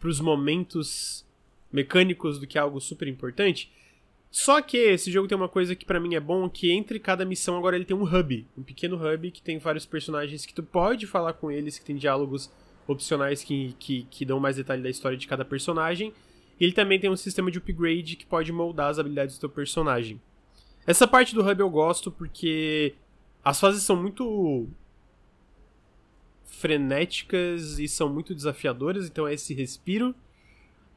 pros 0.00 0.20
momentos 0.20 1.24
mecânicos 1.70 2.40
do 2.40 2.46
que 2.46 2.58
algo 2.58 2.80
super 2.80 3.06
importante. 3.06 3.70
Só 4.30 4.60
que 4.60 4.76
esse 4.76 5.10
jogo 5.10 5.28
tem 5.28 5.36
uma 5.36 5.48
coisa 5.48 5.74
que 5.74 5.86
para 5.86 6.00
mim 6.00 6.14
é 6.14 6.20
bom, 6.20 6.48
que 6.48 6.70
entre 6.70 6.98
cada 6.98 7.24
missão 7.24 7.56
agora 7.56 7.76
ele 7.76 7.84
tem 7.84 7.96
um 7.96 8.02
hub, 8.02 8.46
um 8.56 8.62
pequeno 8.62 8.96
hub 8.96 9.30
que 9.30 9.40
tem 9.40 9.58
vários 9.58 9.86
personagens 9.86 10.44
que 10.44 10.52
tu 10.52 10.62
pode 10.62 11.06
falar 11.06 11.32
com 11.32 11.50
eles, 11.50 11.78
que 11.78 11.84
tem 11.84 11.96
diálogos 11.96 12.50
opcionais 12.86 13.42
que, 13.42 13.74
que, 13.78 14.06
que 14.10 14.24
dão 14.24 14.38
mais 14.38 14.56
detalhe 14.56 14.82
da 14.82 14.90
história 14.90 15.16
de 15.16 15.26
cada 15.26 15.44
personagem. 15.44 16.12
E 16.60 16.64
ele 16.64 16.72
também 16.72 16.98
tem 16.98 17.10
um 17.10 17.16
sistema 17.16 17.50
de 17.50 17.58
upgrade 17.58 18.16
que 18.16 18.26
pode 18.26 18.52
moldar 18.52 18.90
as 18.90 18.98
habilidades 18.98 19.36
do 19.36 19.40
teu 19.40 19.50
personagem. 19.50 20.20
Essa 20.86 21.06
parte 21.06 21.34
do 21.34 21.40
hub 21.42 21.60
eu 21.60 21.70
gosto 21.70 22.10
porque 22.10 22.94
as 23.44 23.58
fases 23.58 23.82
são 23.82 23.96
muito 23.96 24.68
frenéticas 26.44 27.78
e 27.78 27.88
são 27.88 28.08
muito 28.08 28.34
desafiadoras, 28.34 29.06
então 29.06 29.26
é 29.26 29.34
esse 29.34 29.52
respiro. 29.52 30.14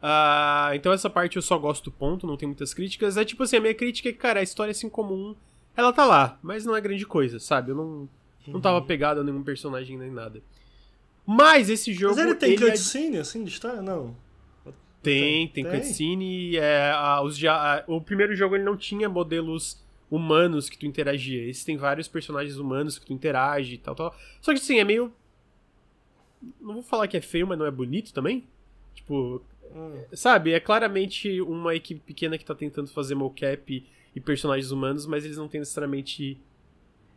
Uh, 0.02 0.74
então 0.74 0.94
essa 0.94 1.10
parte 1.10 1.36
eu 1.36 1.42
só 1.42 1.58
gosto 1.58 1.92
ponto, 1.92 2.26
não 2.26 2.38
tem 2.38 2.48
muitas 2.48 2.74
críticas. 2.74 3.18
É 3.18 3.26
tipo 3.26 3.44
assim, 3.44 3.58
a 3.58 3.62
minha 3.62 3.74
crítica 3.74 4.10
é 4.10 4.12
que, 4.12 4.18
cara, 4.18 4.40
a 4.40 4.44
história 4.44 4.72
assim 4.72 4.90
comum, 4.90 5.36
ela 5.76 5.92
tá 5.92 6.06
lá, 6.06 6.40
mas 6.42 6.66
não 6.66 6.76
é 6.76 6.82
grande 6.82 7.06
coisa, 7.06 7.40
sabe? 7.40 7.72
Eu 7.72 7.76
não, 7.76 8.10
não 8.48 8.62
tava 8.62 8.80
uhum. 8.80 8.86
pegado 8.86 9.22
a 9.22 9.24
nenhum 9.24 9.44
personagem 9.44 9.98
nem 9.98 10.12
nada. 10.12 10.42
Mas 11.26 11.70
esse 11.70 11.94
jogo. 11.94 12.16
Mas 12.16 12.26
ele 12.26 12.36
tem 12.36 12.54
ele 12.54 12.66
é 12.66 12.72
cutscene, 12.72 13.18
é... 13.18 13.20
assim, 13.20 13.44
de 13.44 13.52
história? 13.52 13.82
Não. 13.82 14.16
Tem, 15.02 15.48
tem, 15.48 15.64
tem, 15.64 15.66
cutscene. 15.66 16.58
É, 16.58 16.92
a, 16.92 17.22
os, 17.22 17.42
a, 17.46 17.84
o 17.88 18.02
primeiro 18.02 18.36
jogo 18.36 18.56
ele 18.56 18.64
não 18.64 18.76
tinha 18.76 19.08
modelos 19.08 19.82
humanos 20.10 20.70
que 20.70 20.78
tu 20.78 20.86
interagia. 20.86 21.48
Esse 21.48 21.66
tem 21.66 21.78
vários 21.78 22.08
personagens 22.08 22.58
humanos 22.58 22.98
que 22.98 23.06
tu 23.06 23.14
interage 23.14 23.76
e 23.76 23.78
tal, 23.78 23.96
tal. 23.96 24.16
Só 24.42 24.52
que 24.52 24.60
assim, 24.60 24.80
é 24.80 24.84
meio 24.84 25.14
não 26.60 26.76
vou 26.76 26.84
falar 26.84 27.08
que 27.08 27.18
é 27.18 27.22
feio, 27.22 27.48
mas 27.48 27.58
não 27.58 27.66
é 27.66 27.72
bonito 27.72 28.14
também? 28.14 28.48
Tipo. 28.94 29.42
Hum. 29.74 30.04
Sabe, 30.14 30.52
é 30.54 30.60
claramente 30.60 31.40
uma 31.42 31.76
equipe 31.76 32.00
pequena 32.02 32.38
que 32.38 32.46
tá 32.46 32.56
tentando 32.56 32.90
fazer 32.90 33.16
mocap 33.16 33.86
e 34.16 34.20
personagens 34.20 34.72
humanos, 34.72 35.06
mas 35.06 35.24
eles 35.26 35.38
não 35.38 35.48
têm 35.48 35.60
necessariamente 35.60 36.40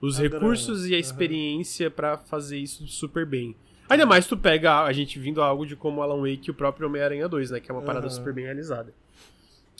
os 0.01 0.19
A 0.19 0.23
recursos 0.23 0.81
grana, 0.81 0.89
e 0.91 0.95
a 0.95 0.97
aham. 0.97 1.01
experiência 1.01 1.91
pra 1.91 2.19
fazer 2.19 2.59
isso 2.59 2.87
super 2.87 3.25
bem. 3.25 3.55
Ainda 3.89 4.05
mais 4.07 4.27
tu 4.27 4.37
pega 4.37 4.73
a, 4.73 4.85
a 4.87 4.93
gente 4.93 5.19
vindo 5.19 5.43
a 5.43 5.47
algo 5.47 5.67
de 5.67 5.77
como 5.77 6.03
Alan 6.03 6.21
Wake 6.21 6.49
e 6.49 6.51
o 6.51 6.55
próprio 6.55 6.87
Homem-Aranha 6.89 7.29
2, 7.29 7.51
né? 7.51 7.61
Que 7.61 7.71
é 7.71 7.75
uma 7.75 7.83
parada 7.83 8.07
Aham. 8.07 8.15
super 8.15 8.33
bem 8.33 8.45
realizada. 8.45 8.93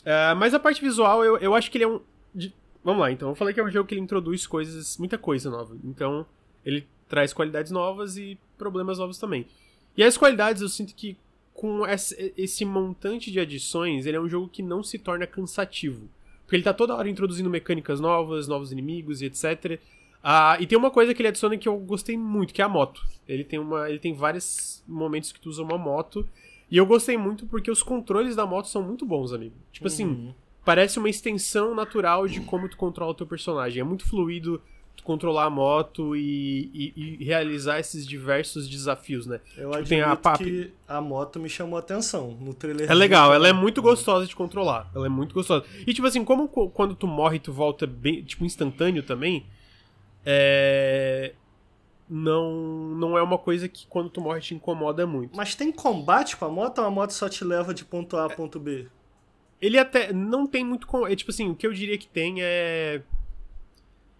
Ah, 0.05 0.35
mas 0.35 0.53
a 0.53 0.59
parte 0.59 0.81
visual, 0.81 1.23
eu, 1.23 1.37
eu 1.37 1.55
acho 1.55 1.71
que 1.71 1.77
ele 1.77 1.85
é 1.85 1.87
um. 1.87 1.99
de- 2.33 2.53
vamos 2.83 3.01
lá, 3.01 3.11
então. 3.11 3.29
Eu 3.29 3.35
falei 3.35 3.53
que 3.53 3.59
é 3.59 3.63
um 3.63 3.69
jogo 3.71 3.87
que 3.87 3.93
ele 3.95 4.01
introduz 4.01 4.45
coisas, 4.45 4.97
muita 4.97 5.17
coisa 5.17 5.49
nova. 5.49 5.75
Então, 5.83 6.25
ele 6.65 6.87
traz 7.07 7.31
qualidades 7.33 7.71
novas 7.71 8.17
e 8.17 8.37
problemas 8.57 8.97
novos 8.97 9.17
também. 9.17 9.47
E 9.95 10.03
as 10.03 10.17
qualidades, 10.17 10.61
eu 10.61 10.69
sinto 10.69 10.93
que 10.95 11.17
com 11.53 11.85
esse, 11.87 12.65
montante 12.65 13.31
de 13.31 13.39
adições, 13.39 14.05
ele 14.05 14.17
é 14.17 14.19
um 14.21 14.27
jogo 14.29 14.47
que 14.49 14.63
não 14.63 14.83
se 14.83 14.97
torna 14.97 15.27
cansativo. 15.27 16.09
Porque 16.43 16.55
ele 16.55 16.63
tá 16.63 16.73
toda 16.73 16.95
hora 16.95 17.09
introduzindo 17.09 17.49
mecânicas 17.49 17.99
novas, 17.99 18.47
novos 18.47 18.71
inimigos 18.71 19.21
e 19.21 19.25
etc. 19.25 19.79
Ah, 20.23 20.57
e 20.59 20.65
tem 20.65 20.77
uma 20.77 20.89
coisa 20.91 21.13
que 21.13 21.21
ele 21.21 21.29
adiciona 21.29 21.57
que 21.57 21.67
eu 21.67 21.77
gostei 21.77 22.17
muito, 22.17 22.53
que 22.53 22.61
é 22.61 22.65
a 22.65 22.69
moto. 22.69 23.01
Ele 23.27 23.43
tem, 23.43 23.59
uma, 23.59 23.89
ele 23.89 23.99
tem 23.99 24.13
vários 24.13 24.83
momentos 24.87 25.31
que 25.31 25.39
tu 25.39 25.49
usa 25.49 25.61
uma 25.63 25.77
moto. 25.77 26.27
E 26.71 26.77
eu 26.77 26.85
gostei 26.85 27.17
muito 27.17 27.45
porque 27.45 27.69
os 27.69 27.83
controles 27.83 28.35
da 28.35 28.45
moto 28.45 28.67
são 28.67 28.81
muito 28.81 29.05
bons, 29.05 29.31
amigo. 29.31 29.55
Tipo 29.71 29.87
assim, 29.87 30.05
Uhum. 30.05 30.33
parece 30.65 30.97
uma 30.97 31.09
extensão 31.09 31.75
natural 31.75 32.27
de 32.27 32.41
como 32.41 32.67
tu 32.67 32.77
controla 32.77 33.11
o 33.11 33.15
teu 33.15 33.27
personagem. 33.27 33.79
É 33.81 33.83
muito 33.83 34.07
fluido 34.07 34.61
controlar 35.03 35.45
a 35.45 35.49
moto 35.49 36.15
e, 36.15 36.69
e- 36.73 37.17
e 37.19 37.23
realizar 37.25 37.79
esses 37.79 38.05
diversos 38.07 38.69
desafios, 38.69 39.25
né? 39.25 39.41
Eu 39.57 39.71
Tipo, 39.71 39.89
tem 39.89 40.01
a 40.01 40.15
pap- 40.15 40.37
que 40.37 40.71
a 40.87 41.01
moto 41.01 41.39
me 41.39 41.49
chamou 41.49 41.75
a 41.77 41.79
atenção 41.79 42.31
no 42.39 42.53
trailer. 42.53 42.89
É 42.89 42.93
legal, 42.93 43.33
ela 43.33 43.47
é 43.47 43.53
muito 43.53 43.81
gostosa 43.81 44.25
de 44.25 44.35
controlar. 44.35 44.89
Ela 44.95 45.07
é 45.07 45.09
muito 45.09 45.33
gostosa. 45.33 45.65
E 45.85 45.93
tipo 45.93 46.07
assim, 46.07 46.23
como 46.23 46.47
co- 46.47 46.69
quando 46.69 46.95
tu 46.95 47.05
morre 47.07 47.39
tu 47.39 47.51
volta 47.51 47.85
bem, 47.85 48.23
tipo, 48.23 48.45
instantâneo 48.45 49.03
também, 49.03 49.45
é. 50.25 51.33
Não, 52.09 52.51
não 52.95 53.17
é 53.17 53.23
uma 53.23 53.37
coisa 53.37 53.67
que 53.67 53.87
quando 53.87 54.09
tu 54.09 54.21
morre 54.21 54.39
te 54.41 54.53
incomoda 54.53 55.07
muito. 55.07 55.35
Mas 55.35 55.55
tem 55.55 55.71
combate 55.71 56.35
com 56.37 56.45
a 56.45 56.49
moto 56.49 56.79
ou 56.79 56.85
a 56.85 56.91
moto 56.91 57.11
só 57.11 57.27
te 57.29 57.43
leva 57.43 57.73
de 57.73 57.83
ponto 57.85 58.17
A 58.17 58.25
a 58.25 58.29
ponto 58.29 58.59
B? 58.59 58.87
Ele 59.61 59.79
até 59.79 60.11
não 60.13 60.45
tem 60.45 60.63
muito. 60.63 60.85
com- 60.85 61.07
É, 61.07 61.15
tipo 61.15 61.31
assim, 61.31 61.49
o 61.49 61.55
que 61.55 61.65
eu 61.65 61.73
diria 61.73 61.97
que 61.97 62.05
tem 62.07 62.35
é. 62.41 63.01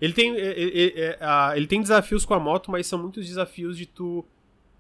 Ele 0.04 0.12
tem, 0.14 0.36
é- 0.36 0.40
é- 0.52 0.84
é- 1.00 1.18
é- 1.22 1.54
ele 1.56 1.66
tem 1.68 1.82
desafios 1.82 2.26
com 2.26 2.34
a 2.34 2.40
moto, 2.40 2.70
mas 2.70 2.88
são 2.88 3.00
muitos 3.02 3.26
desafios 3.26 3.78
de 3.78 3.86
tu 3.86 4.26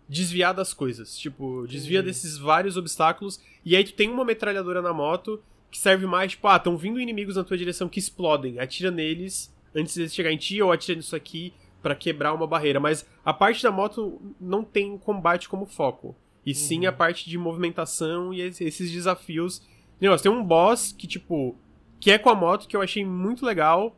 desviar 0.09 0.53
das 0.53 0.73
coisas. 0.73 1.17
Tipo, 1.17 1.65
desvia 1.65 1.99
Entendi. 1.99 2.11
desses 2.11 2.37
vários 2.37 2.75
obstáculos. 2.75 3.39
E 3.63 3.73
aí 3.75 3.83
tu 3.85 3.93
tem 3.93 4.09
uma 4.09 4.25
metralhadora 4.25 4.81
na 4.81 4.91
moto 4.91 5.41
que 5.71 5.79
serve 5.79 6.05
mais, 6.05 6.31
tipo, 6.31 6.45
ah, 6.47 6.57
estão 6.57 6.75
vindo 6.75 6.99
inimigos 6.99 7.37
na 7.37 7.43
tua 7.43 7.57
direção 7.57 7.87
que 7.87 7.99
explodem. 7.99 8.59
Atira 8.59 8.91
neles 8.91 9.49
antes 9.73 9.95
deles 9.95 10.13
chegar 10.13 10.31
em 10.31 10.37
ti, 10.37 10.61
ou 10.61 10.71
atira 10.71 10.97
nisso 10.97 11.15
aqui 11.15 11.53
pra 11.81 11.95
quebrar 11.95 12.33
uma 12.33 12.45
barreira. 12.45 12.79
Mas 12.79 13.07
a 13.23 13.33
parte 13.33 13.63
da 13.63 13.71
moto 13.71 14.21
não 14.41 14.61
tem 14.63 14.97
combate 14.97 15.47
como 15.47 15.65
foco. 15.65 16.15
E 16.45 16.53
sim 16.53 16.85
a 16.85 16.91
parte 16.91 17.29
de 17.29 17.37
movimentação 17.37 18.33
e 18.33 18.41
esse- 18.41 18.63
esses 18.65 18.91
desafios. 18.91 19.61
Negócio, 20.01 20.23
tem 20.23 20.31
um 20.31 20.43
boss 20.43 20.91
que, 20.91 21.07
tipo, 21.07 21.55
que 21.99 22.11
é 22.11 22.17
com 22.17 22.29
a 22.29 22.35
moto, 22.35 22.67
que 22.67 22.75
eu 22.75 22.81
achei 22.81 23.05
muito 23.05 23.45
legal. 23.45 23.97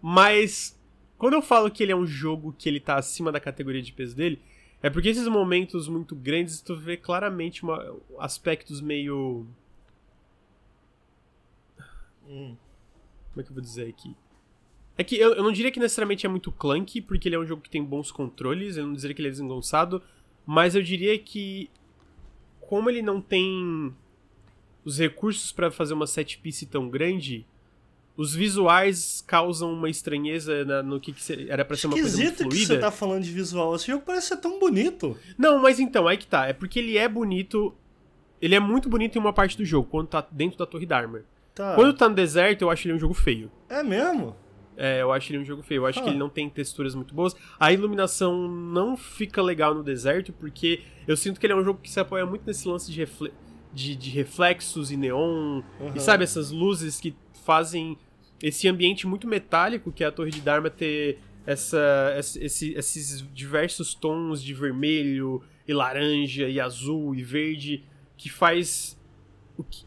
Mas 0.00 0.78
quando 1.16 1.34
eu 1.34 1.42
falo 1.42 1.70
que 1.70 1.82
ele 1.82 1.92
é 1.92 1.96
um 1.96 2.06
jogo 2.06 2.54
que 2.56 2.68
ele 2.68 2.80
tá 2.80 2.96
acima 2.96 3.32
da 3.32 3.40
categoria 3.40 3.82
de 3.82 3.92
peso 3.92 4.14
dele, 4.16 4.40
é 4.82 4.88
porque 4.88 5.08
esses 5.08 5.26
momentos 5.26 5.88
muito 5.88 6.14
grandes 6.14 6.60
tu 6.60 6.76
vê 6.76 6.96
claramente 6.96 7.62
uma- 7.64 7.96
aspectos 8.18 8.80
meio. 8.80 9.46
Hum. 12.28 12.56
Como 13.32 13.40
é 13.40 13.42
que 13.42 13.50
eu 13.50 13.54
vou 13.54 13.62
dizer 13.62 13.88
aqui? 13.88 14.14
É 14.96 15.04
que 15.04 15.16
eu, 15.16 15.34
eu 15.34 15.42
não 15.42 15.52
diria 15.52 15.70
que 15.70 15.78
necessariamente 15.80 16.26
é 16.26 16.28
muito 16.28 16.50
clunky, 16.50 17.00
porque 17.00 17.28
ele 17.28 17.36
é 17.36 17.38
um 17.38 17.46
jogo 17.46 17.62
que 17.62 17.70
tem 17.70 17.82
bons 17.84 18.10
controles, 18.10 18.76
eu 18.76 18.86
não 18.86 18.94
diria 18.94 19.14
que 19.14 19.20
ele 19.20 19.28
é 19.28 19.30
desengonçado, 19.30 20.02
mas 20.44 20.74
eu 20.74 20.82
diria 20.82 21.16
que 21.18 21.70
como 22.60 22.90
ele 22.90 23.00
não 23.00 23.20
tem 23.20 23.94
os 24.84 24.98
recursos 24.98 25.52
pra 25.52 25.70
fazer 25.70 25.94
uma 25.94 26.06
set 26.06 26.38
piece 26.38 26.66
tão 26.66 26.88
grande, 26.88 27.46
os 28.18 28.34
visuais 28.34 29.22
causam 29.26 29.72
uma 29.72 29.88
estranheza 29.88 30.64
na- 30.64 30.82
no 30.82 30.98
que, 30.98 31.12
que 31.12 31.46
era 31.48 31.64
pra 31.64 31.76
ser 31.76 31.86
uma 31.86 31.94
coisa 31.94 32.08
muito 32.16 32.24
Esquisito 32.32 32.48
que 32.50 32.56
fluida. 32.56 32.74
você 32.74 32.80
tá 32.80 32.90
falando 32.90 33.22
de 33.22 33.30
visual. 33.32 33.74
Esse 33.76 33.86
jogo 33.86 34.02
parece 34.04 34.26
ser 34.28 34.36
tão 34.38 34.58
bonito. 34.58 35.16
Não, 35.38 35.62
mas 35.62 35.78
então, 35.78 36.06
aí 36.08 36.16
que 36.18 36.26
tá. 36.26 36.46
É 36.46 36.52
porque 36.52 36.80
ele 36.80 36.98
é 36.98 37.08
bonito. 37.08 37.72
Ele 38.42 38.54
é 38.56 38.60
muito 38.60 38.88
bonito 38.88 39.16
em 39.16 39.20
uma 39.20 39.32
parte 39.32 39.56
do 39.56 39.64
jogo, 39.64 39.88
quando 39.88 40.08
tá 40.08 40.26
dentro 40.30 40.58
da 40.58 40.66
Torre 40.66 40.84
Dharma. 40.84 41.20
Tá. 41.54 41.74
Quando 41.76 41.94
tá 41.94 42.08
no 42.08 42.14
deserto, 42.14 42.62
eu 42.62 42.70
acho 42.70 42.86
ele 42.88 42.94
um 42.94 42.98
jogo 42.98 43.14
feio. 43.14 43.50
É 43.68 43.82
mesmo? 43.84 44.34
É, 44.76 45.00
eu 45.02 45.12
acho 45.12 45.32
ele 45.32 45.38
um 45.40 45.44
jogo 45.44 45.62
feio. 45.62 45.82
Eu 45.82 45.86
acho 45.86 46.00
Ah. 46.00 46.02
que 46.02 46.08
ele 46.10 46.18
não 46.18 46.28
tem 46.28 46.48
texturas 46.50 46.94
muito 46.96 47.14
boas. 47.14 47.34
A 47.58 47.72
iluminação 47.72 48.46
não 48.48 48.96
fica 48.96 49.40
legal 49.40 49.74
no 49.74 49.82
deserto, 49.82 50.32
porque 50.32 50.80
eu 51.06 51.16
sinto 51.16 51.38
que 51.40 51.46
ele 51.46 51.52
é 51.52 51.56
um 51.56 51.64
jogo 51.64 51.80
que 51.82 51.90
se 51.90 51.98
apoia 52.00 52.26
muito 52.26 52.42
nesse 52.46 52.66
lance 52.68 52.90
de, 52.92 52.98
refle- 52.98 53.32
de, 53.72 53.94
de 53.96 54.10
reflexos 54.10 54.90
e 54.92 54.96
neon. 54.96 55.62
Uhum. 55.80 55.92
E 55.94 56.00
sabe, 56.00 56.22
essas 56.24 56.50
luzes 56.52 57.00
que 57.00 57.14
fazem 57.44 57.96
esse 58.42 58.68
ambiente 58.68 59.06
muito 59.06 59.26
metálico 59.26 59.90
que 59.92 60.04
é 60.04 60.06
a 60.06 60.12
Torre 60.12 60.30
de 60.30 60.40
Dharma 60.40 60.70
ter 60.70 61.18
essa, 61.46 62.14
esse- 62.18 62.44
esse- 62.44 62.72
esses 62.74 63.24
diversos 63.34 63.94
tons 63.94 64.42
de 64.42 64.52
vermelho 64.54 65.42
e 65.66 65.72
laranja 65.72 66.48
e 66.48 66.60
azul 66.60 67.14
e 67.14 67.22
verde 67.22 67.82
que 68.16 68.28
faz 68.28 68.98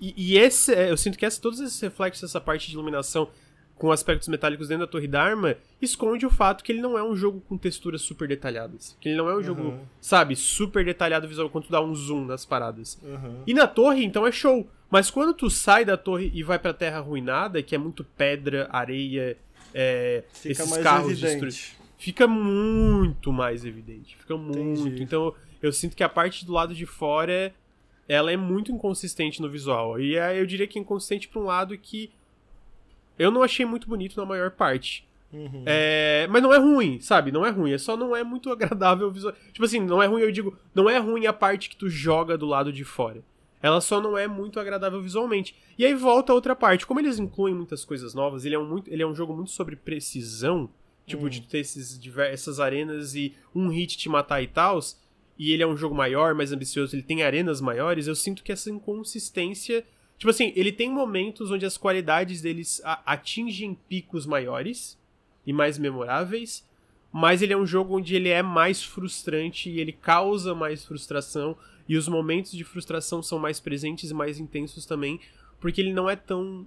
e, 0.01 0.13
e 0.17 0.37
esse 0.37 0.73
é, 0.73 0.91
eu 0.91 0.97
sinto 0.97 1.17
que 1.17 1.25
essa, 1.25 1.39
todos 1.41 1.59
esses 1.59 1.79
reflexos 1.79 2.23
essa 2.29 2.41
parte 2.41 2.67
de 2.67 2.73
iluminação 2.73 3.29
com 3.75 3.91
aspectos 3.91 4.27
metálicos 4.27 4.67
dentro 4.67 4.85
da 4.85 4.91
Torre 4.91 5.07
Dharma 5.07 5.55
esconde 5.81 6.25
o 6.25 6.29
fato 6.29 6.63
que 6.63 6.71
ele 6.71 6.81
não 6.81 6.97
é 6.97 7.03
um 7.03 7.15
jogo 7.15 7.41
com 7.47 7.57
texturas 7.57 8.01
super 8.01 8.27
detalhadas 8.27 8.97
que 8.99 9.09
ele 9.09 9.17
não 9.17 9.29
é 9.29 9.35
um 9.35 9.41
jogo 9.41 9.61
Uhum. 9.61 9.79
sabe 9.99 10.35
super 10.35 10.83
detalhado 10.83 11.27
visual 11.27 11.49
quando 11.49 11.65
tu 11.65 11.71
dá 11.71 11.81
um 11.81 11.95
zoom 11.95 12.25
nas 12.25 12.45
paradas 12.45 12.99
Uhum. 13.01 13.43
e 13.47 13.53
na 13.53 13.65
torre, 13.65 14.03
então 14.03 14.27
é 14.27 14.31
show. 14.31 14.69
Mas 14.91 15.09
quando 15.09 15.33
tu 15.33 15.49
sai 15.49 15.85
da 15.85 15.95
torre 15.95 16.29
e 16.33 16.43
vai 16.43 16.59
pra 16.59 16.73
terra 16.73 16.97
arruinada, 16.97 17.63
que 17.63 17.73
é 17.73 17.77
muito 17.77 18.03
pedra, 18.03 18.67
areia, 18.71 19.37
é, 19.73 20.23
esses 20.43 20.77
carros 20.77 21.13
evidente. 21.13 21.21
destruídos, 21.21 21.75
fica 21.97 22.27
muito 22.27 23.31
mais 23.31 23.63
evidente. 23.63 24.17
Fica 24.17 24.35
muito. 24.35 24.81
Entendi. 24.81 25.01
Então 25.01 25.33
eu 25.61 25.71
sinto 25.71 25.95
que 25.95 26.03
a 26.03 26.09
parte 26.09 26.45
do 26.45 26.51
lado 26.51 26.75
de 26.75 26.85
fora 26.85 27.53
ela 28.07 28.31
é 28.31 28.35
muito 28.35 28.69
inconsistente 28.69 29.41
no 29.41 29.49
visual. 29.49 29.97
E 29.97 30.19
aí 30.19 30.37
eu 30.37 30.45
diria 30.45 30.67
que 30.67 30.77
é 30.77 30.81
inconsistente 30.81 31.29
pra 31.29 31.39
um 31.39 31.45
lado 31.45 31.77
que 31.77 32.11
eu 33.17 33.31
não 33.31 33.43
achei 33.43 33.65
muito 33.65 33.87
bonito 33.87 34.19
na 34.19 34.25
maior 34.25 34.51
parte. 34.51 35.07
Uhum. 35.31 35.63
É, 35.65 36.27
mas 36.29 36.43
não 36.43 36.53
é 36.53 36.57
ruim, 36.57 36.99
sabe? 36.99 37.31
Não 37.31 37.45
é 37.45 37.49
ruim, 37.49 37.71
é 37.71 37.77
só 37.77 37.95
não 37.95 38.13
é 38.13 38.23
muito 38.23 38.49
agradável 38.51 39.09
visual. 39.09 39.33
Tipo 39.53 39.63
assim, 39.63 39.79
não 39.79 40.03
é 40.03 40.07
ruim, 40.07 40.21
eu 40.21 40.31
digo, 40.31 40.57
não 40.75 40.89
é 40.89 40.97
ruim 40.97 41.25
a 41.25 41.31
parte 41.31 41.69
que 41.69 41.77
tu 41.77 41.89
joga 41.89 42.37
do 42.37 42.45
lado 42.45 42.73
de 42.73 42.83
fora. 42.83 43.23
Ela 43.61 43.79
só 43.79 44.01
não 44.01 44.17
é 44.17 44.27
muito 44.27 44.59
agradável 44.59 45.01
visualmente. 45.01 45.55
E 45.77 45.85
aí 45.85 45.93
volta 45.93 46.31
a 46.31 46.35
outra 46.35 46.55
parte. 46.55 46.85
Como 46.85 46.99
eles 46.99 47.19
incluem 47.19 47.53
muitas 47.53 47.85
coisas 47.85 48.13
novas, 48.13 48.43
ele 48.45 48.55
é 48.55 48.59
um, 48.59 48.67
muito, 48.67 48.91
ele 48.91 49.03
é 49.03 49.07
um 49.07 49.13
jogo 49.15 49.33
muito 49.33 49.51
sobre 49.51 49.75
precisão. 49.75 50.69
Tipo, 51.05 51.25
Hum. 51.25 51.29
de 51.29 51.41
ter 51.41 51.59
esses, 51.59 51.99
essas 52.29 52.59
arenas 52.59 53.15
e 53.15 53.35
um 53.53 53.67
hit 53.69 53.97
te 53.97 54.07
matar 54.07 54.41
e 54.41 54.47
tal. 54.47 54.79
E 55.37 55.51
ele 55.51 55.63
é 55.63 55.67
um 55.67 55.75
jogo 55.75 55.95
maior, 55.95 56.33
mais 56.35 56.51
ambicioso, 56.51 56.95
ele 56.95 57.01
tem 57.03 57.23
arenas 57.23 57.59
maiores. 57.59 58.07
Eu 58.07 58.15
sinto 58.15 58.43
que 58.43 58.51
essa 58.51 58.69
inconsistência. 58.69 59.83
Tipo 60.17 60.29
assim, 60.29 60.53
ele 60.55 60.71
tem 60.71 60.91
momentos 60.91 61.49
onde 61.49 61.65
as 61.65 61.77
qualidades 61.77 62.41
deles 62.41 62.79
atingem 62.83 63.73
picos 63.89 64.25
maiores 64.27 64.99
e 65.45 65.51
mais 65.51 65.79
memoráveis, 65.79 66.63
mas 67.11 67.41
ele 67.41 67.53
é 67.53 67.57
um 67.57 67.65
jogo 67.65 67.97
onde 67.97 68.15
ele 68.15 68.29
é 68.29 68.43
mais 68.43 68.83
frustrante 68.83 69.69
e 69.69 69.79
ele 69.79 69.91
causa 69.91 70.53
mais 70.53 70.85
frustração 70.85 71.57
e 71.91 71.97
os 71.97 72.07
momentos 72.07 72.51
de 72.53 72.63
frustração 72.63 73.21
são 73.21 73.37
mais 73.37 73.59
presentes 73.59 74.09
e 74.11 74.13
mais 74.13 74.39
intensos 74.39 74.85
também, 74.85 75.19
porque 75.59 75.81
ele 75.81 75.91
não 75.91 76.09
é 76.09 76.15
tão 76.15 76.65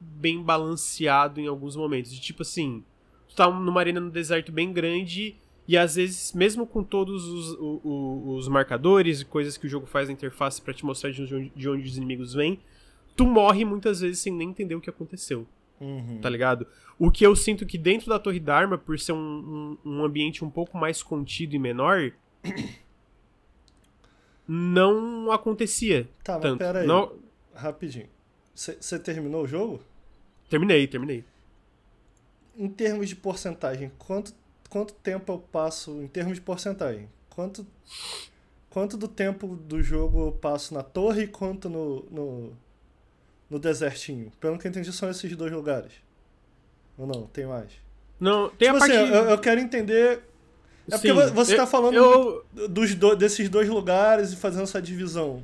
bem 0.00 0.40
balanceado 0.42 1.40
em 1.40 1.46
alguns 1.48 1.74
momentos. 1.74 2.12
De 2.12 2.20
tipo 2.20 2.42
assim, 2.42 2.84
tu 3.28 3.34
tá 3.34 3.50
numa 3.50 3.80
arena 3.80 3.98
no 4.00 4.10
deserto 4.10 4.52
bem 4.52 4.72
grande 4.72 5.34
e 5.66 5.76
às 5.76 5.96
vezes, 5.96 6.32
mesmo 6.32 6.66
com 6.66 6.82
todos 6.84 7.24
os, 7.26 7.50
o- 7.58 7.80
o- 7.82 8.34
os 8.36 8.46
marcadores 8.48 9.20
e 9.20 9.24
coisas 9.24 9.56
que 9.56 9.66
o 9.66 9.68
jogo 9.68 9.86
faz 9.86 10.06
na 10.08 10.12
interface 10.14 10.62
pra 10.62 10.72
te 10.72 10.84
mostrar 10.84 11.10
de 11.10 11.22
onde, 11.22 11.52
de 11.54 11.68
onde 11.68 11.88
os 11.88 11.96
inimigos 11.96 12.32
vêm, 12.34 12.60
tu 13.16 13.26
morre 13.26 13.64
muitas 13.64 14.00
vezes 14.00 14.20
sem 14.20 14.32
nem 14.32 14.50
entender 14.50 14.74
o 14.76 14.80
que 14.80 14.90
aconteceu 14.90 15.46
Uhum. 15.80 16.18
tá 16.20 16.28
ligado? 16.28 16.66
O 16.98 17.10
que 17.10 17.24
eu 17.26 17.34
sinto 17.34 17.64
que 17.66 17.78
dentro 17.78 18.08
da 18.10 18.18
Torre 18.18 18.38
Dharma, 18.38 18.76
por 18.78 18.98
ser 19.00 19.12
um, 19.12 19.76
um, 19.84 19.90
um 19.92 20.04
ambiente 20.04 20.44
um 20.44 20.50
pouco 20.50 20.76
mais 20.78 21.02
contido 21.02 21.56
e 21.56 21.58
menor, 21.58 22.12
não 24.52 25.30
acontecia 25.30 26.08
Tá, 26.24 26.32
mas 26.32 26.42
tanto. 26.42 26.58
pera 26.58 26.80
aí. 26.80 26.86
Não... 26.86 27.12
Rapidinho. 27.54 28.08
Você 28.52 28.98
terminou 28.98 29.44
o 29.44 29.46
jogo? 29.46 29.80
Terminei, 30.48 30.88
terminei. 30.88 31.24
Em 32.56 32.68
termos 32.68 33.08
de 33.08 33.14
porcentagem, 33.14 33.92
quanto, 33.96 34.34
quanto 34.68 34.92
tempo 34.94 35.32
eu 35.32 35.38
passo 35.38 35.92
em 36.02 36.08
termos 36.08 36.34
de 36.34 36.40
porcentagem? 36.40 37.08
Quanto, 37.28 37.64
quanto 38.68 38.96
do 38.96 39.06
tempo 39.06 39.54
do 39.54 39.80
jogo 39.80 40.26
eu 40.26 40.32
passo 40.32 40.74
na 40.74 40.82
torre 40.82 41.22
e 41.22 41.28
quanto 41.28 41.68
no, 41.68 42.04
no, 42.10 42.52
no 43.48 43.58
desertinho. 43.58 44.32
Pelo 44.40 44.58
que 44.58 44.66
eu 44.66 44.70
entendi, 44.70 44.92
são 44.92 45.08
esses 45.08 45.36
dois 45.36 45.52
lugares. 45.52 45.92
Ou 46.98 47.06
não? 47.06 47.26
Tem 47.28 47.46
mais? 47.46 47.70
Não, 48.18 48.48
tem 48.50 48.68
tipo 48.68 48.76
a 48.76 48.80
parte... 48.80 48.96
assim, 48.96 49.14
eu, 49.14 49.30
eu 49.30 49.38
quero 49.38 49.60
entender. 49.60 50.22
É 50.88 50.96
Sim, 50.96 51.14
porque 51.14 51.30
você 51.32 51.52
eu- 51.54 51.56
tá 51.56 51.66
falando 51.66 51.94
eu- 51.94 52.44
dos 52.68 52.94
do- 52.94 53.14
desses 53.16 53.48
dois 53.48 53.68
lugares 53.68 54.32
e 54.32 54.36
fazendo 54.36 54.62
essa 54.64 54.80
divisão. 54.80 55.42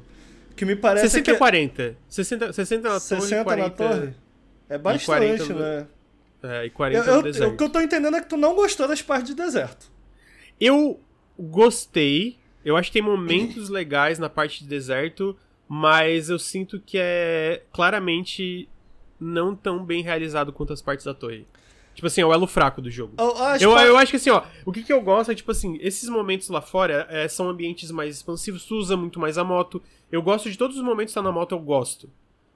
Que 0.56 0.64
me 0.64 0.74
parece 0.74 1.06
60 1.10 1.24
que 1.24 1.30
e 1.32 1.38
40. 1.38 1.96
60, 2.08 2.52
60 2.52 2.82
na 2.88 3.00
torre 3.00 3.20
60 3.20 3.40
e 3.40 3.44
40... 3.44 3.68
na 3.68 3.70
torre? 3.90 4.14
É 4.68 4.78
bastante, 4.78 5.06
40 5.06 5.44
no- 5.52 5.58
né? 5.60 5.86
É, 6.42 6.62
e 6.64 6.66
Eu, 6.68 6.70
40 6.72 7.10
eu- 7.10 7.16
no 7.16 7.22
deserto. 7.22 7.52
o 7.52 7.56
que 7.56 7.64
eu 7.64 7.68
tô 7.70 7.80
entendendo 7.80 8.16
é 8.16 8.20
que 8.20 8.28
tu 8.28 8.36
não 8.36 8.54
gostou 8.54 8.88
das 8.88 9.02
partes 9.02 9.28
de 9.28 9.34
deserto. 9.34 9.90
Eu 10.60 10.98
gostei. 11.38 12.38
Eu 12.64 12.76
acho 12.76 12.90
que 12.90 12.94
tem 12.94 13.02
momentos 13.02 13.68
legais 13.68 14.18
na 14.18 14.28
parte 14.28 14.64
de 14.64 14.68
deserto, 14.68 15.36
mas 15.68 16.28
eu 16.30 16.38
sinto 16.38 16.80
que 16.80 16.98
é 16.98 17.62
claramente 17.72 18.68
não 19.20 19.54
tão 19.54 19.84
bem 19.84 20.02
realizado 20.02 20.52
quanto 20.52 20.72
as 20.72 20.82
partes 20.82 21.04
da 21.06 21.14
torre. 21.14 21.46
Tipo 21.96 22.06
assim, 22.06 22.20
é 22.20 22.26
o 22.26 22.32
elo 22.32 22.46
fraco 22.46 22.80
do 22.80 22.90
jogo. 22.90 23.14
Eu 23.18 23.36
acho, 23.38 23.64
Eu, 23.64 23.74
que- 23.74 23.82
eu 23.82 23.96
acho 23.96 24.10
que 24.10 24.16
assim, 24.16 24.30
ó, 24.30 24.42
o 24.64 24.70
que, 24.70 24.82
que 24.84 24.92
eu 24.92 25.00
gosto 25.00 25.32
é, 25.32 25.34
tipo 25.34 25.50
assim, 25.50 25.76
esses 25.80 26.08
momentos 26.08 26.48
lá 26.50 26.60
fora 26.60 27.06
é, 27.10 27.26
são 27.26 27.48
ambientes 27.48 27.90
mais 27.90 28.14
expansivos, 28.16 28.64
tu 28.66 28.76
usa 28.76 28.96
muito 28.96 29.18
mais 29.18 29.38
a 29.38 29.42
moto. 29.42 29.82
Eu 30.12 30.20
gosto 30.22 30.48
de 30.50 30.56
todos 30.58 30.76
os 30.76 30.82
momentos 30.84 31.12
que 31.12 31.18
tá 31.18 31.22
na 31.22 31.32
moto, 31.32 31.52
eu 31.52 31.58
gosto. 31.58 32.08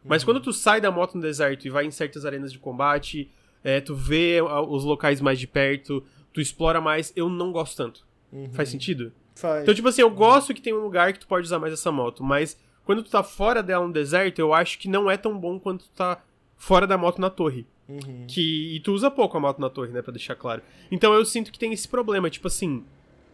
Mas 0.04 0.22
quando 0.22 0.40
tu 0.40 0.52
sai 0.52 0.80
da 0.80 0.90
moto 0.90 1.14
no 1.16 1.22
deserto 1.22 1.66
e 1.66 1.70
vai 1.70 1.84
em 1.86 1.90
certas 1.90 2.24
arenas 2.24 2.52
de 2.52 2.58
combate, 2.58 3.30
é, 3.64 3.80
tu 3.80 3.94
vê 3.94 4.40
os 4.42 4.84
locais 4.84 5.20
mais 5.20 5.38
de 5.40 5.46
perto, 5.46 6.02
tu 6.32 6.40
explora 6.40 6.80
mais, 6.80 7.12
eu 7.16 7.28
não 7.28 7.50
gosto 7.50 7.76
tanto. 7.76 8.06
Uhum. 8.32 8.50
Faz 8.52 8.68
sentido? 8.68 9.10
Faz. 9.34 9.62
Então, 9.62 9.74
tipo 9.74 9.88
assim, 9.88 10.02
eu 10.02 10.10
gosto 10.10 10.52
que 10.54 10.60
tem 10.60 10.72
um 10.74 10.80
lugar 10.82 11.12
que 11.14 11.18
tu 11.20 11.26
pode 11.26 11.44
usar 11.46 11.58
mais 11.58 11.72
essa 11.72 11.90
moto, 11.90 12.22
mas 12.22 12.58
quando 12.84 13.02
tu 13.02 13.10
tá 13.10 13.22
fora 13.22 13.62
dela 13.62 13.86
no 13.86 13.92
deserto, 13.92 14.38
eu 14.38 14.52
acho 14.52 14.78
que 14.78 14.86
não 14.88 15.10
é 15.10 15.16
tão 15.16 15.36
bom 15.38 15.58
quanto 15.58 15.84
tu 15.86 15.90
tá 15.96 16.22
fora 16.56 16.86
da 16.86 16.96
moto 16.98 17.20
na 17.20 17.30
torre. 17.30 17.66
Uhum. 17.90 18.24
Que, 18.28 18.76
e 18.76 18.80
tu 18.80 18.92
usa 18.92 19.10
pouco 19.10 19.36
a 19.36 19.40
moto 19.40 19.58
na 19.60 19.68
torre, 19.68 19.90
né, 19.90 20.00
pra 20.02 20.12
deixar 20.12 20.34
claro. 20.36 20.62
Então 20.90 21.12
eu 21.12 21.24
sinto 21.24 21.50
que 21.50 21.58
tem 21.58 21.72
esse 21.72 21.88
problema, 21.88 22.30
tipo 22.30 22.46
assim, 22.46 22.84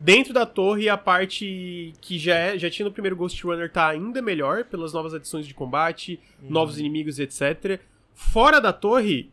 dentro 0.01 0.33
da 0.33 0.47
torre 0.47 0.89
a 0.89 0.97
parte 0.97 1.93
que 2.01 2.19
já, 2.19 2.35
é, 2.35 2.59
já 2.59 2.71
tinha 2.71 2.87
no 2.87 2.93
primeiro 2.93 3.17
Ghost 3.17 3.43
Runner 3.45 3.71
tá 3.71 3.89
ainda 3.89 4.23
melhor, 4.23 4.65
pelas 4.65 4.93
novas 4.93 5.13
adições 5.15 5.47
de 5.47 5.55
combate, 5.55 6.19
Uhum. 6.43 6.51
novos 6.51 6.79
inimigos, 6.79 7.19
etc. 7.19 7.81
Fora 8.15 8.61
da 8.61 8.73
torre, 8.73 9.31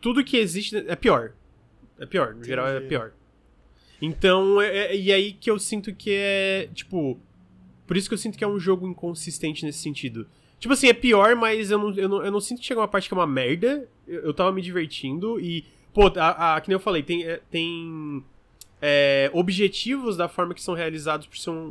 tudo 0.00 0.22
que 0.24 0.36
existe 0.36 0.76
é 0.76 0.96
pior. 0.96 1.32
É 1.98 2.06
pior, 2.06 2.34
no 2.34 2.44
geral 2.44 2.66
é 2.66 2.72
Entendi. 2.76 2.88
pior. 2.88 3.12
Então, 4.02 4.60
é, 4.60 4.66
é- 4.92 4.96
e 4.96 5.12
aí 5.12 5.32
que 5.32 5.50
eu 5.50 5.58
sinto 5.58 5.94
que 5.94 6.10
é, 6.12 6.68
tipo, 6.74 7.18
por 7.86 7.96
isso 7.96 8.08
que 8.08 8.14
eu 8.14 8.18
sinto 8.18 8.36
que 8.36 8.44
é 8.44 8.48
um 8.48 8.58
jogo 8.58 8.86
inconsistente 8.86 9.64
nesse 9.64 9.78
sentido. 9.78 10.26
Tipo 10.64 10.72
assim, 10.72 10.88
é 10.88 10.94
pior, 10.94 11.36
mas 11.36 11.70
eu 11.70 11.78
não, 11.78 11.92
eu 11.94 12.08
não, 12.08 12.24
eu 12.24 12.32
não 12.32 12.40
sinto 12.40 12.58
que 12.60 12.64
chega 12.66 12.80
uma 12.80 12.88
parte 12.88 13.06
que 13.06 13.12
é 13.12 13.18
uma 13.18 13.26
merda. 13.26 13.86
Eu, 14.08 14.20
eu 14.22 14.32
tava 14.32 14.50
me 14.50 14.62
divertindo 14.62 15.38
e, 15.38 15.62
pô, 15.92 16.10
a, 16.16 16.54
a, 16.56 16.60
que 16.62 16.68
nem 16.70 16.74
eu 16.74 16.80
falei, 16.80 17.02
tem, 17.02 17.22
é, 17.22 17.38
tem 17.50 18.24
é, 18.80 19.30
objetivos 19.34 20.16
da 20.16 20.26
forma 20.26 20.54
que 20.54 20.62
são 20.62 20.72
realizados 20.72 21.26
por 21.26 21.36
ser 21.36 21.50
um, 21.50 21.66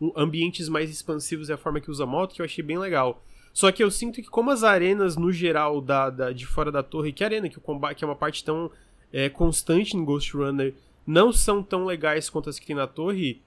um- 0.00 0.06
um- 0.06 0.12
ambientes 0.14 0.68
mais 0.68 0.88
expansivos 0.88 1.48
e 1.48 1.52
a 1.52 1.56
forma 1.56 1.80
que 1.80 1.90
usa 1.90 2.06
moto, 2.06 2.32
que 2.32 2.40
eu 2.40 2.44
achei 2.44 2.62
bem 2.62 2.78
legal. 2.78 3.24
Só 3.52 3.72
que 3.72 3.82
eu 3.82 3.90
sinto 3.90 4.22
que 4.22 4.28
como 4.30 4.52
as 4.52 4.62
arenas, 4.62 5.16
no 5.16 5.32
geral, 5.32 5.80
da, 5.80 6.08
da- 6.08 6.30
de 6.32 6.46
fora 6.46 6.70
da 6.70 6.80
torre, 6.84 7.10
que 7.12 7.24
a 7.24 7.26
arena, 7.26 7.48
que, 7.48 7.58
o 7.58 7.60
combate, 7.60 7.98
que 7.98 8.04
é 8.04 8.06
uma 8.06 8.14
parte 8.14 8.44
tão 8.44 8.70
é, 9.12 9.28
constante 9.28 9.96
no 9.96 10.04
Ghost 10.04 10.36
Runner, 10.36 10.72
não 11.04 11.32
são 11.32 11.60
tão 11.60 11.84
legais 11.84 12.30
quanto 12.30 12.48
as 12.48 12.56
que 12.56 12.66
tem 12.66 12.76
na 12.76 12.86
torre, 12.86 13.42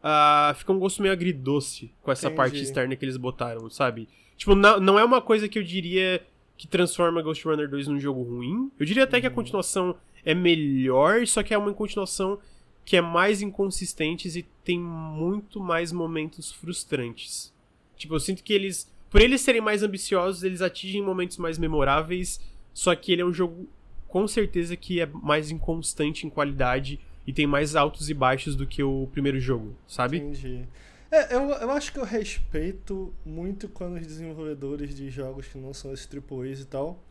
ah, 0.00 0.54
fica 0.56 0.72
um 0.72 0.78
gosto 0.78 1.02
meio 1.02 1.12
agridoce 1.12 1.90
com 2.02 2.12
essa 2.12 2.26
Entendi. 2.28 2.36
parte 2.36 2.62
externa 2.62 2.94
que 2.94 3.04
eles 3.04 3.16
botaram, 3.16 3.68
sabe? 3.68 4.08
Tipo, 4.38 4.54
não, 4.54 4.80
não 4.80 4.98
é 4.98 5.04
uma 5.04 5.20
coisa 5.20 5.48
que 5.48 5.58
eu 5.58 5.62
diria 5.62 6.24
que 6.56 6.66
transforma 6.66 7.20
Ghost 7.20 7.46
Runner 7.46 7.68
2 7.68 7.88
num 7.88 8.00
jogo 8.00 8.22
ruim. 8.22 8.70
Eu 8.78 8.86
diria 8.86 9.04
até 9.04 9.20
que 9.20 9.26
a 9.26 9.30
continuação 9.30 9.96
é 10.24 10.32
melhor, 10.34 11.26
só 11.26 11.42
que 11.42 11.52
é 11.52 11.58
uma 11.58 11.74
continuação 11.74 12.38
que 12.84 12.96
é 12.96 13.00
mais 13.00 13.42
inconsistente 13.42 14.28
e 14.38 14.42
tem 14.64 14.78
muito 14.80 15.60
mais 15.60 15.92
momentos 15.92 16.50
frustrantes. 16.50 17.52
Tipo, 17.96 18.14
eu 18.14 18.20
sinto 18.20 18.42
que 18.42 18.52
eles, 18.52 18.90
por 19.10 19.20
eles 19.20 19.40
serem 19.40 19.60
mais 19.60 19.82
ambiciosos, 19.82 20.42
eles 20.42 20.62
atingem 20.62 21.02
momentos 21.02 21.36
mais 21.36 21.58
memoráveis, 21.58 22.40
só 22.72 22.94
que 22.94 23.12
ele 23.12 23.22
é 23.22 23.26
um 23.26 23.32
jogo 23.32 23.68
com 24.06 24.26
certeza 24.26 24.74
que 24.74 25.00
é 25.00 25.06
mais 25.06 25.50
inconstante 25.50 26.26
em 26.26 26.30
qualidade 26.30 26.98
e 27.26 27.32
tem 27.32 27.46
mais 27.46 27.76
altos 27.76 28.08
e 28.08 28.14
baixos 28.14 28.56
do 28.56 28.66
que 28.66 28.82
o 28.82 29.06
primeiro 29.12 29.38
jogo, 29.38 29.76
sabe? 29.86 30.16
Entendi. 30.16 30.64
É, 31.10 31.34
eu, 31.34 31.50
eu 31.50 31.70
acho 31.70 31.92
que 31.92 31.98
eu 31.98 32.04
respeito 32.04 33.14
muito 33.24 33.68
quando 33.68 33.94
os 33.94 34.06
desenvolvedores 34.06 34.94
de 34.94 35.08
jogos 35.10 35.46
que 35.46 35.56
não 35.56 35.72
são 35.72 35.92
esses 35.92 36.06
AAAs 36.12 36.60
e 36.60 36.64
tal 36.66 37.02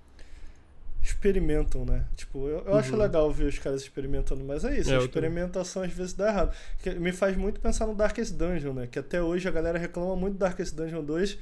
experimentam, 1.01 1.85
né? 1.85 2.05
Tipo, 2.15 2.47
eu, 2.49 2.59
eu 2.65 2.75
acho 2.75 2.91
Uhum. 2.93 2.99
legal 2.99 3.31
ver 3.31 3.45
os 3.45 3.57
caras 3.57 3.81
experimentando, 3.81 4.43
mas 4.43 4.65
é 4.65 4.77
isso, 4.77 4.91
É, 4.91 4.95
a 4.97 4.99
experimentação 4.99 5.81
às 5.83 5.91
vezes 5.93 6.13
dá 6.13 6.27
errado. 6.27 6.55
Que 6.81 6.91
me 6.95 7.11
faz 7.13 7.37
muito 7.37 7.59
pensar 7.61 7.87
no 7.87 7.95
Darkest 7.95 8.33
Dungeon, 8.33 8.73
né? 8.73 8.87
Que 8.87 8.99
até 8.99 9.21
hoje 9.21 9.47
a 9.47 9.51
galera 9.51 9.79
reclama 9.79 10.15
muito 10.15 10.33
do 10.33 10.39
Darkest 10.39 10.75
Dungeon 10.75 11.03
2. 11.03 11.37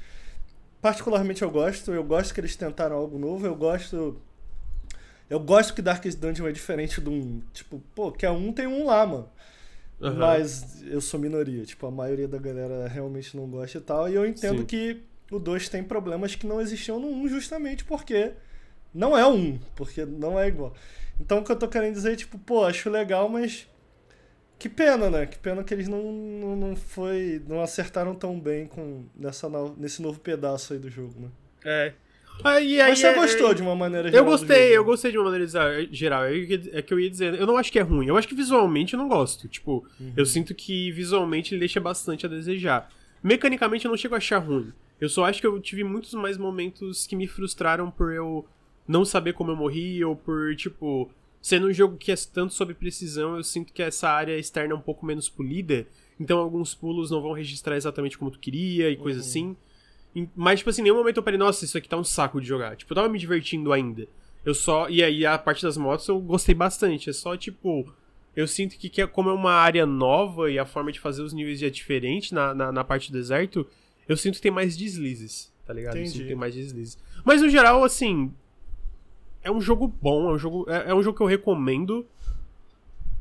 Particularmente 0.80 1.42
eu 1.42 1.50
gosto, 1.50 1.92
eu 1.92 2.04
gosto 2.04 2.32
que 2.32 2.40
eles 2.40 2.54
tentaram 2.54 2.96
algo 2.96 3.18
novo, 3.18 3.44
eu 3.44 3.56
gosto. 3.56 4.20
Eu 5.28 5.40
gosto 5.40 5.74
que 5.74 5.82
Darkest 5.82 6.18
Dungeon 6.20 6.46
é 6.46 6.52
diferente 6.52 7.00
do 7.00 7.10
1. 7.10 7.42
Tipo, 7.52 7.82
pô, 7.94 8.12
que 8.12 8.24
a 8.24 8.30
1 8.30 8.52
tem 8.52 8.66
um 8.68 8.86
lá, 8.86 9.04
mano. 9.04 9.28
Aham. 10.00 10.14
Mas 10.18 10.82
eu 10.84 11.00
sou 11.00 11.18
minoria, 11.18 11.64
tipo, 11.64 11.86
a 11.86 11.90
maioria 11.90 12.28
da 12.28 12.38
galera 12.38 12.86
realmente 12.88 13.36
não 13.36 13.46
gosta 13.48 13.78
e 13.78 13.80
tal. 13.80 14.08
E 14.08 14.14
eu 14.14 14.26
entendo 14.26 14.60
Sim. 14.60 14.66
que 14.66 15.02
o 15.30 15.38
2 15.38 15.68
tem 15.68 15.82
problemas 15.82 16.34
que 16.34 16.46
não 16.46 16.60
existiam 16.60 17.00
no 17.00 17.08
1 17.08 17.28
justamente 17.28 17.84
porque 17.84 18.32
não 18.94 19.16
é 19.16 19.24
o 19.26 19.30
1, 19.34 19.58
porque 19.74 20.04
não 20.04 20.38
é 20.38 20.48
igual. 20.48 20.74
Então 21.20 21.38
o 21.38 21.44
que 21.44 21.50
eu 21.52 21.58
tô 21.58 21.68
querendo 21.68 21.94
dizer 21.94 22.12
é, 22.12 22.16
tipo, 22.16 22.38
pô, 22.38 22.64
acho 22.64 22.90
legal, 22.90 23.28
mas 23.28 23.66
que 24.58 24.68
pena, 24.68 25.10
né? 25.10 25.26
Que 25.26 25.38
pena 25.38 25.64
que 25.64 25.74
eles 25.74 25.88
não, 25.88 26.02
não, 26.12 26.56
não 26.56 26.76
foi. 26.76 27.42
não 27.48 27.60
acertaram 27.62 28.14
tão 28.14 28.38
bem 28.40 28.66
com 28.66 29.04
nessa, 29.14 29.48
no- 29.48 29.76
nesse 29.76 30.02
novo 30.02 30.20
pedaço 30.20 30.72
aí 30.72 30.78
do 30.78 30.90
jogo, 30.90 31.20
né? 31.20 31.28
É. 31.64 31.92
E 32.44 32.48
aí 32.80 32.90
Mas 32.90 32.98
você 33.00 33.06
é- 33.08 33.14
gostou 33.14 33.50
é- 33.50 33.54
de 33.54 33.62
uma 33.62 33.74
maneira 33.74 34.08
Eu 34.08 34.12
geral 34.12 34.24
do 34.24 34.30
gostei, 34.30 34.76
eu 34.76 34.84
gostei 34.84 35.10
de 35.10 35.18
uma 35.18 35.24
maneira 35.30 35.46
geral. 35.90 36.24
É 36.24 36.46
que- 36.46 36.70
é 36.72 36.82
que 36.82 36.94
eu 36.94 37.00
ia 37.00 37.10
dizer. 37.10 37.34
Eu 37.34 37.46
não 37.46 37.56
acho 37.56 37.72
que 37.72 37.78
é 37.78 37.82
ruim. 37.82 38.06
Eu 38.06 38.16
acho 38.16 38.28
que 38.28 38.34
visualmente 38.34 38.94
eu 38.94 38.98
não 38.98 39.08
gosto. 39.08 39.48
Tipo, 39.48 39.84
Uhum. 39.98 40.12
eu 40.16 40.24
sinto 40.26 40.54
que 40.54 40.92
visualmente 40.92 41.54
ele 41.54 41.60
deixa 41.60 41.80
bastante 41.80 42.26
a 42.26 42.28
desejar. 42.28 42.90
Mecanicamente 43.22 43.84
eu 43.84 43.90
não 43.90 43.96
chego 43.96 44.14
a 44.14 44.18
achar 44.18 44.38
ruim. 44.38 44.72
Eu 45.00 45.08
só 45.08 45.24
acho 45.24 45.40
que 45.40 45.46
eu 45.46 45.58
tive 45.60 45.82
muitos 45.82 46.14
mais 46.14 46.38
momentos 46.38 47.06
que 47.06 47.16
me 47.16 47.26
frustraram 47.26 47.90
por 47.90 48.12
eu 48.12 48.46
não 48.86 49.04
saber 49.04 49.32
como 49.32 49.50
eu 49.50 49.56
morri 49.56 50.04
ou 50.04 50.14
por, 50.14 50.54
tipo, 50.56 51.10
sendo 51.42 51.66
um 51.66 51.72
jogo 51.72 51.96
que 51.96 52.12
é 52.12 52.14
tanto 52.32 52.54
sobre 52.54 52.74
precisão, 52.74 53.36
eu 53.36 53.42
sinto 53.42 53.72
que 53.72 53.82
essa 53.82 54.08
área 54.08 54.38
externa 54.38 54.72
é 54.72 54.76
um 54.76 54.80
pouco 54.80 55.04
menos 55.04 55.28
polida. 55.28 55.86
Então 56.18 56.38
alguns 56.38 56.74
pulos 56.74 57.10
não 57.10 57.20
vão 57.20 57.32
registrar 57.32 57.76
exatamente 57.76 58.16
como 58.16 58.30
tu 58.30 58.38
queria 58.38 58.88
e 58.88 58.96
coisa 58.96 59.18
Uhum. 59.20 59.24
assim. 59.26 59.56
Mas, 60.34 60.60
tipo 60.60 60.70
assim, 60.70 60.80
em 60.80 60.84
nenhum 60.84 60.96
momento 60.96 61.18
eu 61.18 61.22
parei, 61.22 61.38
nossa, 61.38 61.64
isso 61.64 61.76
aqui 61.76 61.88
tá 61.88 61.96
um 61.96 62.04
saco 62.04 62.40
de 62.40 62.46
jogar. 62.46 62.76
Tipo, 62.76 62.92
eu 62.92 62.94
tava 62.94 63.08
me 63.08 63.18
divertindo 63.18 63.72
ainda. 63.72 64.06
Eu 64.44 64.54
só. 64.54 64.88
E 64.88 65.02
aí 65.02 65.26
a 65.26 65.36
parte 65.36 65.62
das 65.62 65.76
motos 65.76 66.06
eu 66.08 66.18
gostei 66.20 66.54
bastante. 66.54 67.10
É 67.10 67.12
só, 67.12 67.36
tipo. 67.36 67.86
Eu 68.34 68.46
sinto 68.46 68.76
que, 68.76 69.00
é- 69.00 69.06
como 69.06 69.30
é 69.30 69.32
uma 69.32 69.52
área 69.52 69.86
nova 69.86 70.50
e 70.50 70.58
a 70.58 70.66
forma 70.66 70.92
de 70.92 71.00
fazer 71.00 71.22
os 71.22 71.32
níveis 71.32 71.62
é 71.62 71.70
diferente 71.70 72.34
na, 72.34 72.54
na, 72.54 72.70
na 72.70 72.84
parte 72.84 73.10
do 73.10 73.16
deserto, 73.16 73.66
eu 74.06 74.14
sinto 74.14 74.34
que 74.36 74.42
tem 74.42 74.50
mais 74.50 74.76
deslizes, 74.76 75.50
tá 75.66 75.72
ligado? 75.72 75.96
Eu 75.96 76.04
sinto 76.04 76.08
Entendi. 76.10 76.22
que 76.24 76.28
tem 76.28 76.36
mais 76.36 76.54
deslizes. 76.54 76.98
Mas 77.24 77.40
no 77.42 77.48
geral, 77.48 77.82
assim. 77.82 78.32
É 79.42 79.50
um 79.50 79.60
jogo 79.60 79.86
bom, 79.86 80.30
é 80.30 80.34
um 80.34 80.38
jogo, 80.38 80.66
é, 80.68 80.90
é 80.90 80.94
um 80.94 81.02
jogo 81.02 81.16
que 81.16 81.22
eu 81.22 81.26
recomendo. 81.26 82.06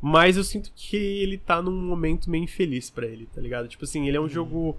Mas 0.02 0.38
eu 0.38 0.44
sinto 0.44 0.72
que 0.76 0.96
ele 0.98 1.38
tá 1.38 1.62
num 1.62 1.72
momento 1.72 2.30
meio 2.30 2.44
infeliz 2.44 2.90
pra 2.90 3.06
ele, 3.08 3.28
tá 3.34 3.42
ligado? 3.42 3.68
Tipo 3.68 3.86
assim, 3.86 4.08
ele 4.08 4.18
é 4.18 4.22
um 4.22 4.30
jogo 4.30 4.78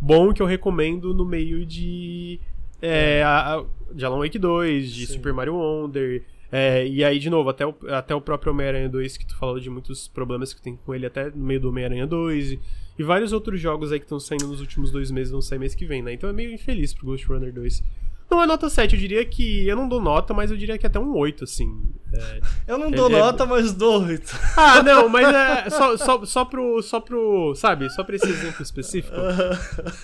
bom 0.00 0.32
que 0.32 0.40
eu 0.42 0.46
recomendo 0.46 1.12
no 1.14 1.24
meio 1.24 1.64
de. 1.66 2.40
É, 2.80 3.22
a, 3.22 3.56
a- 3.56 3.64
de 3.92 4.04
Alan 4.04 4.18
Wake 4.18 4.38
2, 4.38 4.92
de 4.92 5.06
Sim. 5.06 5.12
Super 5.14 5.32
Mario 5.32 5.54
Wonder. 5.54 6.22
é, 6.52 6.86
e 6.86 7.02
aí, 7.02 7.18
de 7.18 7.28
novo, 7.30 7.48
até 7.48 7.66
o, 7.66 7.74
até 7.88 8.14
o 8.14 8.20
próprio 8.20 8.52
Homem-Aranha 8.52 8.88
2, 8.88 9.16
que 9.16 9.26
tu 9.26 9.36
falou 9.36 9.58
de 9.58 9.68
muitos 9.70 10.06
problemas 10.08 10.52
que 10.54 10.60
tem 10.62 10.76
com 10.76 10.94
ele 10.94 11.06
até 11.06 11.30
no 11.30 11.44
meio 11.44 11.58
do 11.60 11.68
Homem-Aranha 11.70 12.06
2. 12.06 12.52
E, 12.52 12.60
e 12.98 13.02
vários 13.02 13.32
outros 13.32 13.60
jogos 13.60 13.90
aí 13.92 13.98
que 13.98 14.04
estão 14.04 14.20
saindo 14.20 14.46
nos 14.46 14.60
últimos 14.60 14.90
dois 14.90 15.10
meses, 15.10 15.30
vão 15.32 15.40
sair 15.40 15.58
mês 15.58 15.74
que 15.74 15.86
vem, 15.86 16.02
né? 16.02 16.12
Então 16.12 16.28
é 16.28 16.32
meio 16.32 16.52
infeliz 16.52 16.92
pro 16.92 17.06
Ghost 17.06 17.26
Runner 17.26 17.52
2. 17.52 17.82
Não 18.30 18.42
é 18.42 18.46
nota 18.46 18.68
7, 18.68 18.94
eu 18.94 19.00
diria 19.00 19.24
que. 19.24 19.66
Eu 19.66 19.74
não 19.74 19.88
dou 19.88 20.00
nota, 20.00 20.34
mas 20.34 20.50
eu 20.50 20.56
diria 20.56 20.76
que 20.76 20.84
é 20.84 20.88
até 20.88 20.98
um 20.98 21.16
8, 21.16 21.44
assim. 21.44 21.82
É, 22.12 22.40
Eu 22.66 22.78
não 22.78 22.90
dou 22.90 23.08
é- 23.08 23.18
nota, 23.18 23.46
mas 23.46 23.72
dou 23.72 24.02
oito. 24.04 24.32
ah, 24.56 24.82
não, 24.84 25.08
mas 25.08 25.26
é 25.28 25.70
só, 25.70 25.96
só, 25.96 26.24
só 26.24 26.44
pro. 26.44 26.82
Só 26.82 27.00
pro. 27.00 27.54
Sabe? 27.54 27.88
Só 27.90 28.04
pra 28.04 28.16
esse 28.16 28.28
exemplo 28.28 28.62
específico. 28.62 29.16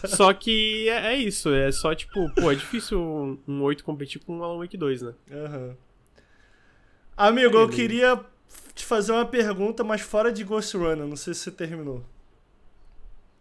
Só 0.07 0.33
que 0.33 0.89
é, 0.89 1.15
é 1.15 1.17
isso, 1.17 1.51
é 1.53 1.71
só 1.73 1.95
tipo, 1.95 2.31
pô, 2.35 2.51
é 2.51 2.55
difícil 2.55 2.99
um, 3.01 3.39
um 3.47 3.63
8 3.63 3.85
competir 3.85 4.21
com 4.25 4.39
um 4.39 4.43
Alan 4.45 4.59
Wake 4.59 4.77
2, 4.77 5.03
né? 5.03 5.15
Aham. 5.31 5.77
Amigo, 7.17 7.57
eu 7.57 7.69
queria 7.69 8.21
te 8.75 8.85
fazer 8.85 9.13
uma 9.13 9.25
pergunta, 9.25 9.85
mas 9.85 10.01
fora 10.01 10.33
de 10.33 10.43
Ghost 10.45 10.77
Runner. 10.77 11.07
Não 11.07 11.17
sei 11.17 11.33
se 11.35 11.41
você 11.41 11.51
terminou. 11.51 12.05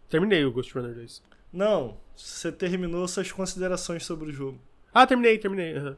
Terminei 0.08 0.44
o 0.44 0.52
Ghost 0.52 0.72
Runner 0.74 0.94
2. 0.94 1.22
Não, 1.52 1.96
você 2.16 2.52
terminou 2.52 3.06
suas 3.08 3.32
considerações 3.32 4.04
sobre 4.04 4.28
o 4.30 4.32
jogo. 4.32 4.58
Ah, 4.94 5.06
terminei, 5.06 5.36
terminei. 5.38 5.76
Uhum. 5.76 5.96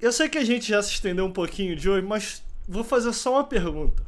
Eu 0.00 0.10
sei 0.12 0.30
que 0.30 0.38
a 0.38 0.44
gente 0.44 0.66
já 0.68 0.82
se 0.82 0.92
estendeu 0.92 1.26
um 1.26 1.32
pouquinho 1.32 1.76
de 1.76 1.90
hoje, 1.90 2.06
mas 2.06 2.42
vou 2.66 2.82
fazer 2.82 3.12
só 3.12 3.34
uma 3.34 3.44
pergunta. 3.44 4.02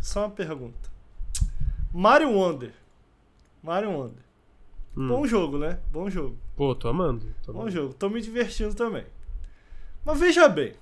Só 0.00 0.20
uma 0.20 0.30
pergunta. 0.30 0.88
Mario 1.92 2.30
Wonder. 2.30 2.72
Mario 3.62 3.90
Wonder. 3.90 4.22
Hum. 4.96 5.08
Bom 5.08 5.26
jogo, 5.26 5.58
né? 5.58 5.80
Bom 5.90 6.08
jogo. 6.08 6.38
Pô, 6.54 6.74
tô 6.74 6.88
amando. 6.88 7.34
Tô 7.42 7.52
Bom 7.52 7.68
jogo. 7.68 7.94
Tô 7.94 8.08
me 8.08 8.20
divertindo 8.20 8.74
também. 8.74 9.04
Mas 10.04 10.20
veja 10.20 10.48
bem. 10.48 10.74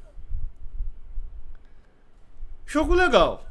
Jogo 2.66 2.92
legal. 2.92 3.46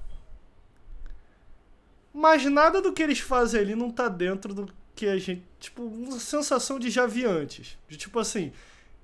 Mas 2.14 2.46
nada 2.46 2.82
do 2.82 2.94
que 2.94 3.02
eles 3.02 3.20
fazem 3.20 3.60
ali 3.60 3.76
não 3.76 3.90
tá 3.90 4.08
dentro 4.08 4.54
do 4.54 4.68
que 4.96 5.08
a 5.08 5.18
gente. 5.18 5.44
Tipo, 5.60 5.84
uma 5.84 6.20
sensação 6.20 6.80
de 6.80 6.90
já 6.90 7.06
vi 7.06 7.26
antes. 7.26 7.78
De 7.88 7.98
tipo 7.98 8.20
assim. 8.20 8.52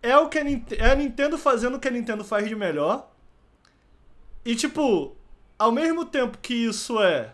É 0.02 0.18
o 0.18 0.30
que 0.30 0.38
a, 0.38 0.44
é 0.78 0.92
a 0.92 0.96
Nintendo 0.96 1.38
fazendo 1.38 1.76
o 1.76 1.80
que 1.80 1.88
a 1.88 1.92
Nintendo 1.92 2.24
faz 2.24 2.48
de 2.48 2.56
melhor. 2.56 3.12
E 4.46 4.56
tipo, 4.56 5.16
ao 5.58 5.72
mesmo 5.72 6.06
tempo 6.06 6.38
que 6.38 6.54
isso 6.54 7.02
é 7.02 7.34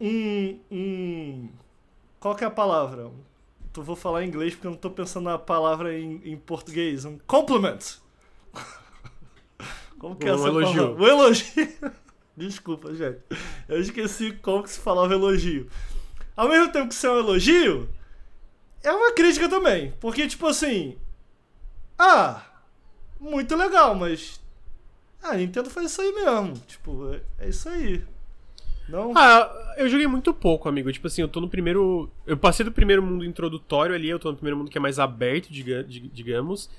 um. 0.00 0.58
um 0.70 1.48
qual 2.18 2.34
que 2.34 2.44
é 2.44 2.46
a 2.46 2.50
palavra? 2.50 3.10
Tu 3.72 3.82
vou 3.82 3.94
falar 3.94 4.24
em 4.24 4.28
inglês 4.28 4.54
porque 4.54 4.66
eu 4.66 4.72
não 4.72 4.78
tô 4.78 4.90
pensando 4.90 5.24
na 5.24 5.38
palavra 5.38 5.96
em, 5.96 6.20
em 6.24 6.36
português. 6.36 7.04
Um 7.04 7.18
compliment. 7.26 7.78
Como 9.98 10.16
que 10.16 10.26
é 10.26 10.32
um 10.32 10.34
essa 10.34 10.48
elogio. 10.48 10.82
palavra? 10.82 11.02
Um 11.02 11.06
elogio. 11.06 11.68
Desculpa, 12.36 12.94
gente. 12.94 13.20
Eu 13.68 13.80
esqueci 13.80 14.32
como 14.32 14.62
que 14.62 14.70
se 14.70 14.80
falava 14.80 15.12
elogio. 15.12 15.68
Ao 16.40 16.48
mesmo 16.48 16.72
tempo 16.72 16.88
que 16.88 16.94
isso 16.94 17.06
é 17.06 17.10
um 17.10 17.18
elogio, 17.18 17.86
é 18.82 18.90
uma 18.90 19.12
crítica 19.12 19.46
também. 19.46 19.92
Porque, 20.00 20.26
tipo 20.26 20.46
assim. 20.46 20.96
Ah, 21.98 22.42
muito 23.20 23.54
legal, 23.54 23.94
mas. 23.94 24.40
Ah, 25.22 25.32
a 25.32 25.36
Nintendo 25.36 25.68
faz 25.68 25.90
isso 25.90 26.00
aí 26.00 26.10
mesmo. 26.12 26.54
Tipo, 26.66 27.12
é, 27.12 27.20
é 27.40 27.48
isso 27.50 27.68
aí. 27.68 28.02
Não? 28.88 29.12
Ah, 29.14 29.74
eu 29.76 29.86
joguei 29.86 30.06
muito 30.06 30.32
pouco, 30.32 30.66
amigo. 30.66 30.90
Tipo 30.90 31.08
assim, 31.08 31.20
eu 31.20 31.28
tô 31.28 31.42
no 31.42 31.48
primeiro. 31.50 32.10
Eu 32.26 32.38
passei 32.38 32.64
do 32.64 32.72
primeiro 32.72 33.02
mundo 33.02 33.22
introdutório 33.22 33.94
ali, 33.94 34.08
eu 34.08 34.18
tô 34.18 34.30
no 34.30 34.36
primeiro 34.38 34.56
mundo 34.56 34.70
que 34.70 34.78
é 34.78 34.80
mais 34.80 34.98
aberto, 34.98 35.50
digamos. 35.50 36.70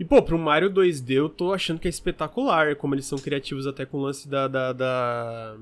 E, 0.00 0.06
pô, 0.06 0.22
pro 0.22 0.38
Mario 0.38 0.70
2D 0.70 1.10
eu 1.10 1.28
tô 1.28 1.52
achando 1.52 1.78
que 1.78 1.86
é 1.86 1.90
espetacular, 1.90 2.76
como 2.76 2.94
eles 2.94 3.04
são 3.04 3.18
criativos 3.18 3.66
até 3.66 3.84
com 3.84 3.98
o 3.98 4.02
lance 4.02 4.26
da, 4.26 4.48
da, 4.48 4.72
da, 4.72 5.56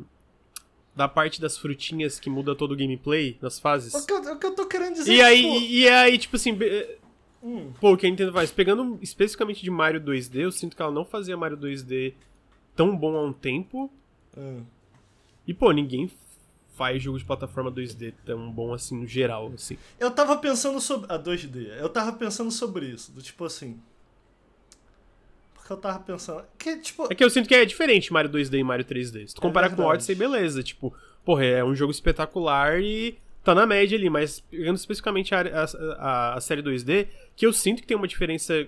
da 0.94 1.08
parte 1.08 1.40
das 1.40 1.56
frutinhas 1.56 2.18
que 2.18 2.28
muda 2.28 2.54
todo 2.54 2.72
o 2.72 2.76
gameplay 2.76 3.36
nas 3.40 3.58
fases. 3.58 3.94
O 3.94 4.06
que 4.06 4.12
eu, 4.12 4.18
o 4.18 4.38
que 4.38 4.46
eu 4.46 4.54
tô 4.54 4.66
querendo 4.66 4.94
dizer 4.94 5.12
E 5.12 5.22
aí, 5.22 5.42
tipo... 5.42 5.72
e 5.72 5.88
aí 5.88 6.18
tipo 6.18 6.36
assim. 6.36 6.58
Hum. 7.42 7.72
Pô, 7.80 7.94
o 7.94 7.96
que 7.96 8.06
a 8.06 8.10
Nintendo 8.10 8.32
faz? 8.32 8.50
Pegando 8.50 8.98
especificamente 9.00 9.62
de 9.62 9.70
Mario 9.70 10.00
2D, 10.00 10.40
eu 10.40 10.52
sinto 10.52 10.76
que 10.76 10.82
ela 10.82 10.92
não 10.92 11.04
fazia 11.04 11.36
Mario 11.36 11.56
2D 11.56 12.12
tão 12.76 12.94
bom 12.96 13.16
há 13.16 13.22
um 13.22 13.32
tempo. 13.32 13.90
Hum. 14.36 14.62
E, 15.46 15.54
pô, 15.54 15.72
ninguém 15.72 16.10
faz 16.74 17.02
jogo 17.02 17.18
de 17.18 17.24
plataforma 17.24 17.72
2D 17.72 18.12
tão 18.24 18.50
bom 18.50 18.74
assim 18.74 19.00
no 19.00 19.06
geral, 19.06 19.52
assim. 19.54 19.78
Eu 19.98 20.10
tava 20.10 20.36
pensando 20.36 20.80
sobre. 20.80 21.10
A 21.10 21.16
ah, 21.16 21.22
2D. 21.22 21.78
Eu 21.78 21.88
tava 21.88 22.12
pensando 22.12 22.50
sobre 22.50 22.86
isso. 22.86 23.10
Do 23.12 23.22
tipo 23.22 23.44
assim 23.44 23.80
que 25.70 25.72
eu 25.72 25.76
tava 25.76 26.00
pensando. 26.00 26.44
Que, 26.58 26.76
tipo... 26.76 27.06
É 27.10 27.14
que 27.14 27.22
eu 27.22 27.30
sinto 27.30 27.48
que 27.48 27.54
é 27.54 27.64
diferente 27.64 28.12
Mario 28.12 28.30
2D 28.30 28.58
e 28.58 28.64
Mario 28.64 28.84
3D. 28.84 29.28
Se 29.28 29.34
tu 29.34 29.40
comparar 29.40 29.70
é 29.70 29.74
com 29.74 29.82
o 29.82 29.86
Odyssey, 29.86 30.16
beleza. 30.16 30.62
Tipo, 30.62 30.92
porra, 31.24 31.44
é 31.44 31.64
um 31.64 31.74
jogo 31.74 31.92
espetacular 31.92 32.80
e 32.80 33.16
tá 33.44 33.54
na 33.54 33.66
média 33.66 33.96
ali, 33.96 34.10
mas 34.10 34.40
pegando 34.40 34.76
especificamente 34.76 35.34
a, 35.34 35.42
a, 35.98 36.34
a, 36.34 36.40
série 36.40 36.62
2D, 36.62 37.06
que 37.36 37.46
eu 37.46 37.52
sinto 37.52 37.80
que 37.80 37.86
tem 37.86 37.96
uma 37.96 38.08
diferença. 38.08 38.66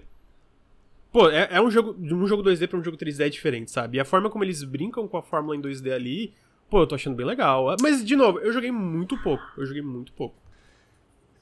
Pô, 1.10 1.28
é, 1.28 1.48
é 1.50 1.60
um 1.60 1.70
jogo. 1.70 1.94
De 1.94 2.14
um 2.14 2.26
jogo 2.26 2.42
2D 2.42 2.68
pra 2.68 2.78
um 2.78 2.84
jogo 2.84 2.96
3D 2.96 3.26
é 3.26 3.28
diferente, 3.28 3.70
sabe? 3.70 3.96
E 3.96 4.00
a 4.00 4.04
forma 4.04 4.30
como 4.30 4.44
eles 4.44 4.62
brincam 4.62 5.08
com 5.08 5.16
a 5.16 5.22
fórmula 5.22 5.56
em 5.56 5.60
2D 5.60 5.92
ali, 5.92 6.32
pô, 6.70 6.80
eu 6.82 6.86
tô 6.86 6.94
achando 6.94 7.16
bem 7.16 7.26
legal. 7.26 7.74
Mas, 7.80 8.04
de 8.04 8.14
novo, 8.14 8.38
eu 8.38 8.52
joguei 8.52 8.70
muito 8.70 9.16
pouco. 9.18 9.44
Eu 9.56 9.66
joguei 9.66 9.82
muito 9.82 10.12
pouco. 10.12 10.36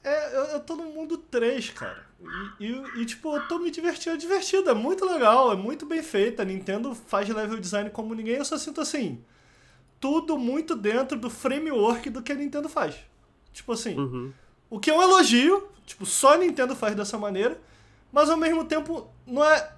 É, 0.03 0.35
eu, 0.35 0.43
eu 0.45 0.59
tô 0.59 0.75
no 0.75 0.85
mundo 0.85 1.17
3, 1.17 1.69
cara. 1.71 2.05
E, 2.59 2.65
e, 2.65 3.01
e, 3.01 3.05
tipo, 3.05 3.35
eu 3.35 3.47
tô 3.47 3.59
me 3.59 3.69
divertindo, 3.69 4.17
divertido. 4.17 4.69
É 4.69 4.73
muito 4.73 5.05
legal, 5.05 5.51
é 5.51 5.55
muito 5.55 5.85
bem 5.85 6.01
feito. 6.01 6.41
A 6.41 6.45
Nintendo 6.45 6.95
faz 6.95 7.29
level 7.29 7.59
design 7.59 7.89
como 7.89 8.15
ninguém. 8.15 8.35
Eu 8.35 8.45
só 8.45 8.57
sinto 8.57 8.81
assim, 8.81 9.23
tudo 9.99 10.37
muito 10.37 10.75
dentro 10.75 11.19
do 11.19 11.29
framework 11.29 12.09
do 12.09 12.23
que 12.23 12.31
a 12.31 12.35
Nintendo 12.35 12.67
faz. 12.67 12.95
Tipo 13.53 13.73
assim, 13.73 13.95
uhum. 13.95 14.33
o 14.69 14.79
que 14.79 14.89
é 14.89 14.93
um 14.93 15.01
elogio, 15.01 15.67
tipo, 15.85 16.05
só 16.05 16.33
a 16.33 16.37
Nintendo 16.37 16.75
faz 16.75 16.95
dessa 16.95 17.17
maneira, 17.17 17.59
mas 18.11 18.29
ao 18.29 18.37
mesmo 18.37 18.65
tempo 18.65 19.07
não 19.25 19.43
é. 19.43 19.73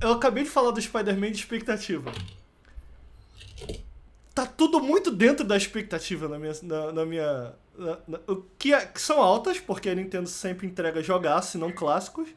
Eu 0.00 0.12
acabei 0.12 0.44
de 0.44 0.50
falar 0.50 0.70
do 0.70 0.80
Spider-Man 0.80 1.32
de 1.32 1.38
expectativa 1.38 2.12
tá 4.38 4.46
tudo 4.46 4.80
muito 4.80 5.10
dentro 5.10 5.44
da 5.44 5.56
expectativa 5.56 6.28
na 6.28 6.38
minha. 6.38 6.52
Na, 6.62 6.92
na 6.92 7.04
minha 7.04 7.54
na, 7.76 7.98
na, 8.06 8.18
que, 8.58 8.72
é, 8.72 8.86
que, 8.86 9.00
são 9.00 9.20
altas, 9.20 9.58
porque 9.58 9.88
a 9.88 9.94
Nintendo 9.94 10.28
sempre 10.28 10.66
entrega 10.66 11.02
jogaço, 11.02 11.58
não 11.58 11.72
clássicos. 11.72 12.28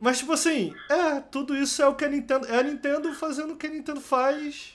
Mas, 0.00 0.18
tipo 0.18 0.32
assim, 0.32 0.74
é, 0.90 1.20
tudo 1.20 1.56
isso 1.56 1.80
é 1.80 1.86
o 1.86 1.94
que 1.94 2.04
a 2.04 2.08
Nintendo. 2.08 2.46
É 2.46 2.58
a 2.58 2.62
Nintendo 2.62 3.12
fazendo 3.14 3.54
o 3.54 3.56
que 3.56 3.66
a 3.66 3.70
Nintendo 3.70 4.00
faz. 4.00 4.74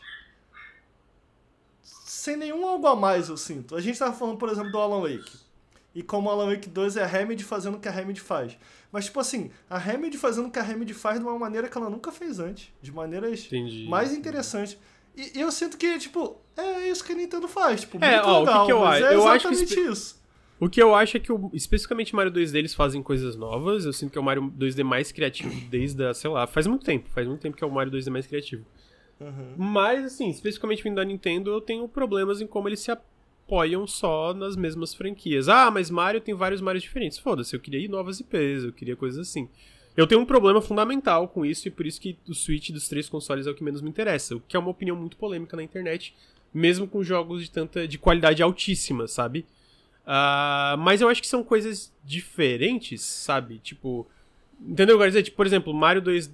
Sem 1.83 2.37
nenhum 2.37 2.65
algo 2.65 2.87
a 2.87 2.95
mais, 2.95 3.27
eu 3.27 3.37
sinto. 3.37 3.75
A 3.75 3.81
gente 3.81 3.99
tava 3.99 4.13
falando, 4.13 4.37
por 4.37 4.49
exemplo, 4.49 4.71
do 4.71 4.77
Alan 4.77 5.01
Wake. 5.01 5.37
E 5.93 6.01
como 6.01 6.29
o 6.29 6.31
Alan 6.31 6.49
Wake 6.53 6.69
2 6.69 6.97
é 6.97 7.03
a 7.03 7.07
Remedy 7.07 7.43
fazendo 7.43 7.75
o 7.75 7.79
que 7.79 7.87
a 7.87 7.91
Remedy 7.91 8.21
faz. 8.21 8.57
Mas, 8.91 9.05
tipo 9.05 9.19
assim, 9.19 9.51
a 9.69 9.77
Remedy 9.77 10.17
fazendo 10.17 10.47
o 10.47 10.51
que 10.51 10.59
a 10.59 10.63
Remedy 10.63 10.93
faz 10.93 11.19
de 11.19 11.25
uma 11.25 11.37
maneira 11.37 11.67
que 11.67 11.77
ela 11.77 11.89
nunca 11.89 12.11
fez 12.11 12.39
antes. 12.39 12.71
De 12.81 12.91
maneiras 12.91 13.45
Entendi. 13.45 13.87
mais 13.89 14.13
interessantes. 14.13 14.77
E, 15.15 15.39
eu 15.39 15.51
sinto 15.51 15.77
que, 15.77 15.97
tipo, 15.97 16.39
é 16.55 16.89
isso 16.89 17.03
que 17.03 17.11
a 17.11 17.15
Nintendo 17.15 17.47
faz. 17.47 17.81
Tipo, 17.81 18.03
é, 18.03 18.21
ó, 18.21 18.39
legal, 18.39 18.43
o 18.43 18.59
que, 18.61 18.65
que 18.65 18.71
eu 18.71 18.85
acho? 18.85 19.05
É 19.05 19.15
eu 19.15 19.27
acho 19.27 19.49
que 19.49 19.79
isso. 19.79 20.19
O 20.59 20.69
que 20.69 20.81
eu 20.81 20.93
acho 20.93 21.15
é 21.15 21.19
que, 21.19 21.31
especificamente 21.53 22.13
Mario 22.13 22.33
2D, 22.33 22.55
eles 22.55 22.73
fazem 22.73 23.01
coisas 23.01 23.35
novas. 23.37 23.85
Eu 23.85 23.93
sinto 23.93 24.11
que 24.11 24.17
é 24.17 24.21
o 24.21 24.23
Mario 24.23 24.53
2D 24.57 24.83
mais 24.83 25.11
criativo 25.11 25.53
desde 25.69 26.03
a, 26.03 26.13
sei 26.13 26.29
lá, 26.29 26.45
faz 26.45 26.67
muito 26.67 26.83
tempo. 26.83 27.09
Faz 27.09 27.25
muito 27.25 27.39
tempo 27.39 27.55
que 27.55 27.63
é 27.63 27.67
o 27.67 27.71
Mario 27.71 27.93
2D 27.93 28.09
mais 28.09 28.27
criativo. 28.27 28.65
Uhum. 29.21 29.53
Mas, 29.57 30.05
assim, 30.05 30.29
especificamente 30.29 30.83
vindo 30.83 30.95
da 30.95 31.05
Nintendo, 31.05 31.49
eu 31.51 31.61
tenho 31.61 31.87
problemas 31.87 32.41
em 32.41 32.47
como 32.47 32.67
eles 32.67 32.81
se 32.81 32.91
apoiam 32.91 33.87
só 33.87 34.33
nas 34.33 34.57
mesmas 34.57 34.93
franquias. 34.93 35.47
Ah, 35.47 35.71
mas 35.71 35.89
Mario 35.89 36.19
tem 36.19 36.35
vários 36.35 36.59
Marios 36.59 36.83
diferentes. 36.83 37.17
Foda-se, 37.17 37.55
eu 37.55 37.59
queria 37.59 37.79
ir 37.79 37.87
novas 37.87 38.19
IPs, 38.19 38.65
eu 38.65 38.73
queria 38.73 38.97
coisas 38.97 39.27
assim. 39.27 39.49
Eu 39.97 40.07
tenho 40.07 40.21
um 40.21 40.25
problema 40.25 40.61
fundamental 40.61 41.27
com 41.27 41.45
isso 41.45 41.67
e 41.67 41.71
por 41.71 41.85
isso 41.85 41.99
que 41.99 42.17
o 42.27 42.33
Switch 42.33 42.69
dos 42.69 42.87
três 42.87 43.09
consoles 43.09 43.47
é 43.47 43.51
o 43.51 43.55
que 43.55 43.63
menos 43.63 43.81
me 43.81 43.89
interessa, 43.89 44.35
o 44.35 44.39
que 44.39 44.55
é 44.55 44.59
uma 44.59 44.69
opinião 44.69 44.95
muito 44.95 45.17
polêmica 45.17 45.57
na 45.57 45.63
internet, 45.63 46.15
mesmo 46.53 46.87
com 46.87 47.03
jogos 47.03 47.43
de 47.43 47.51
tanta 47.51 47.87
de 47.87 47.97
qualidade 47.97 48.41
altíssima, 48.41 49.07
sabe? 49.07 49.45
Uh, 50.05 50.77
mas 50.79 51.01
eu 51.01 51.09
acho 51.09 51.21
que 51.21 51.27
são 51.27 51.43
coisas 51.43 51.93
diferentes, 52.03 53.01
sabe? 53.01 53.59
Tipo, 53.59 54.07
entendeu? 54.59 54.95
Eu 54.95 54.99
quero 54.99 55.11
dizer, 55.11 55.23
tipo, 55.23 55.37
por 55.37 55.45
exemplo, 55.45 55.73
Mario 55.73 56.01
2 56.01 56.31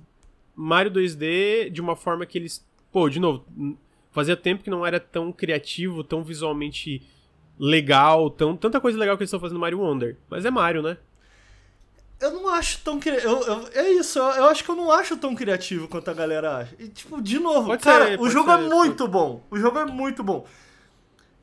Mario 0.55 0.91
2D 0.91 1.69
de 1.69 1.81
uma 1.81 1.95
forma 1.95 2.25
que 2.25 2.37
eles, 2.37 2.65
pô, 2.91 3.09
de 3.09 3.19
novo, 3.19 3.45
fazia 4.11 4.37
tempo 4.37 4.63
que 4.63 4.69
não 4.69 4.85
era 4.85 4.99
tão 4.99 5.31
criativo, 5.33 6.03
tão 6.03 6.23
visualmente 6.23 7.01
legal, 7.59 8.29
tão 8.29 8.55
tanta 8.55 8.79
coisa 8.79 8.97
legal 8.97 9.17
que 9.17 9.23
eles 9.23 9.29
estão 9.29 9.39
fazendo 9.39 9.55
no 9.55 9.61
Mario 9.61 9.79
Wonder. 9.79 10.17
Mas 10.29 10.45
é 10.45 10.51
Mario, 10.51 10.81
né? 10.81 10.97
Eu 12.25 12.31
não 12.31 12.49
acho 12.49 12.79
tão 12.79 12.99
criativo. 12.99 13.69
É 13.73 13.91
isso, 13.91 14.17
eu, 14.17 14.25
eu, 14.25 14.45
acho 14.45 14.63
que 14.63 14.69
eu 14.69 14.75
não 14.75 14.91
acho 14.91 15.15
tão 15.15 15.35
criativo 15.35 15.87
quanto 15.87 16.09
a 16.09 16.13
galera 16.13 16.57
acha. 16.57 16.75
E, 16.79 16.87
tipo, 16.87 17.21
de 17.21 17.37
novo, 17.37 17.67
pode 17.67 17.83
cara, 17.83 18.07
ser, 18.07 18.19
o 18.19 18.27
jogo 18.29 18.49
é 18.49 18.57
ser, 18.57 18.63
é 18.63 18.67
muito 18.67 18.97
pode... 18.97 19.11
bom. 19.11 19.43
O 19.51 19.57
jogo 19.57 19.77
é 19.77 19.85
muito 19.85 20.23
bom. 20.23 20.47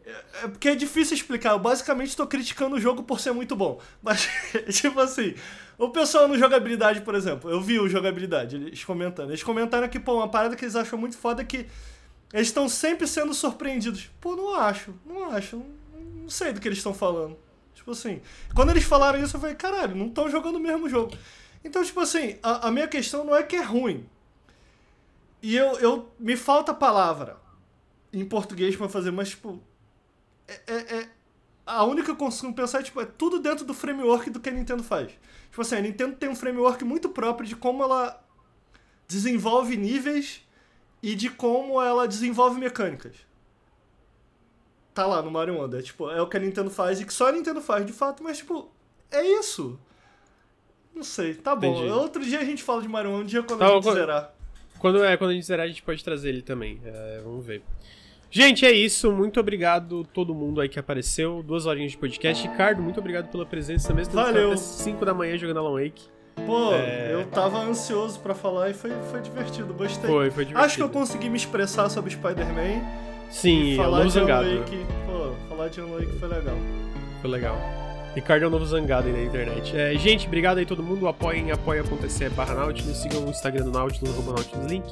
É, 0.04 0.44
é 0.44 0.48
porque 0.48 0.70
é 0.70 0.74
difícil 0.74 1.14
explicar. 1.14 1.52
Eu 1.52 1.60
basicamente 1.60 2.08
estou 2.08 2.26
criticando 2.26 2.74
o 2.74 2.80
jogo 2.80 3.04
por 3.04 3.20
ser 3.20 3.30
muito 3.32 3.54
bom. 3.54 3.80
Mas, 4.02 4.28
tipo 4.70 4.98
assim, 4.98 5.34
o 5.78 5.88
pessoal 5.88 6.26
no 6.26 6.36
jogabilidade, 6.36 7.00
por 7.02 7.14
exemplo, 7.14 7.48
eu 7.48 7.60
vi 7.60 7.78
o 7.78 7.88
jogabilidade, 7.88 8.56
eles 8.56 8.84
comentando. 8.84 9.30
Eles 9.30 9.42
comentaram 9.44 9.88
que, 9.88 10.00
pô, 10.00 10.16
uma 10.16 10.28
parada 10.28 10.56
que 10.56 10.64
eles 10.64 10.74
acham 10.74 10.98
muito 10.98 11.16
foda 11.16 11.42
é 11.42 11.44
que 11.44 11.66
eles 12.32 12.48
estão 12.48 12.68
sempre 12.68 13.06
sendo 13.06 13.32
surpreendidos. 13.32 14.10
Pô, 14.20 14.34
não 14.34 14.56
acho, 14.56 14.92
não 15.06 15.30
acho. 15.30 15.56
Não, 15.56 15.66
não 16.22 16.28
sei 16.28 16.52
do 16.52 16.60
que 16.60 16.66
eles 16.66 16.78
estão 16.78 16.92
falando. 16.92 17.36
Tipo 17.82 17.90
assim, 17.90 18.22
quando 18.54 18.70
eles 18.70 18.84
falaram 18.84 19.20
isso, 19.20 19.34
eu 19.34 19.40
falei, 19.40 19.56
caralho, 19.56 19.96
não 19.96 20.06
estão 20.06 20.30
jogando 20.30 20.54
o 20.54 20.60
mesmo 20.60 20.88
jogo. 20.88 21.18
Então, 21.64 21.84
tipo 21.84 21.98
assim, 21.98 22.38
a, 22.40 22.68
a, 22.68 22.70
minha 22.70 22.86
questão 22.86 23.24
não 23.24 23.34
é 23.34 23.42
que 23.42 23.56
é 23.56 23.60
ruim. 23.60 24.08
E 25.42 25.56
eu, 25.56 25.80
eu 25.80 26.12
me 26.16 26.36
falta 26.36 26.72
palavra 26.72 27.36
em 28.12 28.24
português 28.24 28.76
para 28.76 28.88
fazer, 28.88 29.10
mas, 29.10 29.30
tipo, 29.30 29.60
é, 30.46 30.60
é, 30.68 30.96
é, 30.96 31.08
a 31.66 31.82
única 31.82 32.04
que 32.04 32.10
eu 32.12 32.16
consigo 32.16 32.52
pensar 32.52 32.78
é, 32.78 32.82
tipo, 32.84 33.00
é 33.00 33.04
tudo 33.04 33.40
dentro 33.40 33.64
do 33.64 33.74
framework 33.74 34.30
do 34.30 34.38
que 34.38 34.48
a 34.48 34.52
Nintendo 34.52 34.84
faz. 34.84 35.10
Tipo 35.50 35.62
assim, 35.62 35.74
a 35.74 35.80
Nintendo 35.80 36.14
tem 36.14 36.28
um 36.28 36.36
framework 36.36 36.84
muito 36.84 37.08
próprio 37.08 37.48
de 37.48 37.56
como 37.56 37.82
ela 37.82 38.24
desenvolve 39.08 39.76
níveis 39.76 40.46
e 41.02 41.16
de 41.16 41.28
como 41.28 41.82
ela 41.82 42.06
desenvolve 42.06 42.60
mecânicas. 42.60 43.16
Tá 44.94 45.06
lá 45.06 45.22
no 45.22 45.30
Mario 45.30 45.54
Wonder. 45.58 45.82
Tipo, 45.82 46.10
é 46.10 46.20
o 46.20 46.26
que 46.26 46.36
a 46.36 46.40
Nintendo 46.40 46.70
faz 46.70 47.00
e 47.00 47.04
que 47.04 47.12
só 47.12 47.28
a 47.28 47.32
Nintendo 47.32 47.60
faz 47.60 47.84
de 47.86 47.92
fato, 47.92 48.22
mas 48.22 48.38
tipo, 48.38 48.70
é 49.10 49.24
isso. 49.38 49.78
Não 50.94 51.02
sei, 51.02 51.34
tá 51.34 51.56
bom. 51.56 51.74
Entendi. 51.74 51.90
Outro 51.90 52.24
dia 52.24 52.40
a 52.40 52.44
gente 52.44 52.62
fala 52.62 52.82
de 52.82 52.88
Mario 52.88 53.10
Wonder, 53.10 53.24
um 53.24 53.26
dia 53.26 53.42
quando 53.42 53.58
Tá, 53.60 53.66
a 53.66 53.68
gente 53.74 53.82
quando- 53.84 53.96
zerar. 53.96 54.34
Quando, 54.78 55.04
é, 55.04 55.16
quando 55.16 55.30
a 55.30 55.34
gente 55.34 55.46
zerar, 55.46 55.64
a 55.64 55.68
gente 55.68 55.82
pode 55.82 56.02
trazer 56.02 56.28
ele 56.30 56.42
também. 56.42 56.80
É, 56.84 57.20
vamos 57.24 57.44
ver. 57.46 57.62
Gente, 58.30 58.66
é 58.66 58.72
isso. 58.72 59.12
Muito 59.12 59.38
obrigado 59.38 60.04
todo 60.12 60.34
mundo 60.34 60.60
aí 60.60 60.68
que 60.68 60.78
apareceu. 60.78 61.42
Duas 61.42 61.66
horinhas 61.66 61.92
de 61.92 61.98
podcast. 61.98 62.46
Ricardo, 62.48 62.82
muito 62.82 62.98
obrigado 62.98 63.30
pela 63.30 63.46
presença 63.46 63.94
mesmo. 63.94 64.14
Valeu. 64.14 64.48
Até 64.48 64.56
5 64.56 65.04
da 65.04 65.14
manhã 65.14 65.36
jogando 65.38 65.58
Alan 65.60 65.74
Wake. 65.80 66.02
Pô, 66.46 66.72
É. 66.72 67.12
eu 67.12 67.26
tava 67.26 67.58
ansioso 67.58 68.18
pra 68.20 68.34
falar 68.34 68.70
e 68.70 68.74
foi, 68.74 68.90
foi 69.10 69.20
divertido, 69.20 69.72
gostei. 69.74 70.08
Foi, 70.10 70.30
foi 70.30 70.44
divertido. 70.46 70.58
Acho 70.58 70.76
que 70.76 70.82
eu 70.82 70.88
consegui 70.88 71.28
me 71.28 71.36
expressar 71.36 71.88
sobre 71.90 72.10
Spider-Man. 72.10 72.80
Sim, 73.30 73.62
e 73.62 73.70
é 73.70 73.74
o 73.74 73.76
falar 73.84 73.98
novo 73.98 74.10
de 74.10 74.18
Alan 74.18 74.26
zangado. 74.26 74.58
Wake. 74.58 74.86
Pô, 75.06 75.32
falar 75.48 75.68
de 75.68 75.80
Alan 75.80 75.90
Wake 75.92 76.18
foi 76.18 76.28
legal. 76.28 76.56
Foi 77.20 77.30
legal. 77.30 77.56
Ricardo 78.14 78.44
é 78.44 78.46
o 78.46 78.50
novo 78.50 78.66
zangado 78.66 79.06
aí 79.08 79.12
na 79.12 79.22
internet. 79.22 79.74
É, 79.74 79.94
gente, 79.96 80.26
obrigado 80.26 80.58
aí 80.58 80.66
todo 80.66 80.82
mundo. 80.82 81.08
Apoiem 81.08 81.50
apoia.se 81.50 82.28
barra 82.30 82.54
Nautilus. 82.54 82.98
Sigam 82.98 83.24
o 83.24 83.30
Instagram 83.30 83.64
do 83.64 83.70
Nautilus, 83.70 84.10
arroba 84.12 84.32
Nautilus 84.32 84.66
Link. 84.66 84.84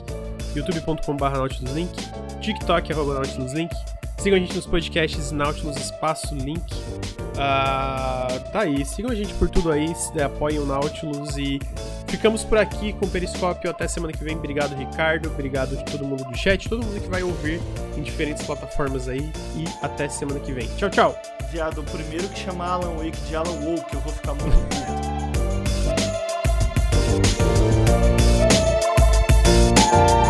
youtube.com 0.55 1.17
barra 1.17 1.39
Nautilus 1.39 1.73
Link. 1.73 1.93
TikTok, 2.41 2.93
arroba 2.93 3.15
Nautilus 3.15 3.53
Link. 3.53 3.75
Sigam 4.21 4.37
a 4.37 4.41
gente 4.41 4.55
nos 4.55 4.67
podcasts 4.67 5.33
Nautilus 5.33 5.79
Espaço 5.79 6.35
Link. 6.35 6.75
Uh, 6.75 8.53
tá 8.53 8.61
aí, 8.61 8.85
sigam 8.85 9.11
a 9.11 9.15
gente 9.15 9.33
por 9.35 9.49
tudo 9.49 9.73
aí, 9.73 9.95
apoiem 10.23 10.59
o 10.59 10.67
Nautilus 10.67 11.39
e 11.39 11.59
ficamos 12.07 12.45
por 12.45 12.59
aqui 12.59 12.93
com 12.93 13.07
o 13.07 13.09
Periscópio. 13.09 13.71
Até 13.71 13.89
semana 13.89 14.13
que 14.13 14.23
vem. 14.23 14.37
Obrigado, 14.37 14.77
Ricardo. 14.77 15.31
Obrigado 15.31 15.79
a 15.79 15.83
todo 15.85 16.05
mundo 16.05 16.23
do 16.23 16.37
chat, 16.37 16.69
todo 16.69 16.85
mundo 16.85 17.01
que 17.01 17.09
vai 17.09 17.23
ouvir 17.23 17.63
em 17.97 18.03
diferentes 18.03 18.45
plataformas 18.45 19.09
aí. 19.09 19.33
E 19.57 19.65
até 19.81 20.07
semana 20.07 20.39
que 20.39 20.53
vem. 20.53 20.69
Tchau, 20.77 20.91
tchau. 20.91 21.19
Viado, 21.51 21.81
o 21.81 21.85
primeiro 21.85 22.29
que 22.29 22.41
chamar 22.41 22.73
Alan 22.73 22.99
Wake 22.99 23.19
de 23.23 23.35
Alan 23.35 23.59
Woke, 23.65 23.95
eu 23.95 24.01
vou 24.01 24.13
ficar 24.13 24.35
muito 24.35 24.55
puto. 24.69 24.91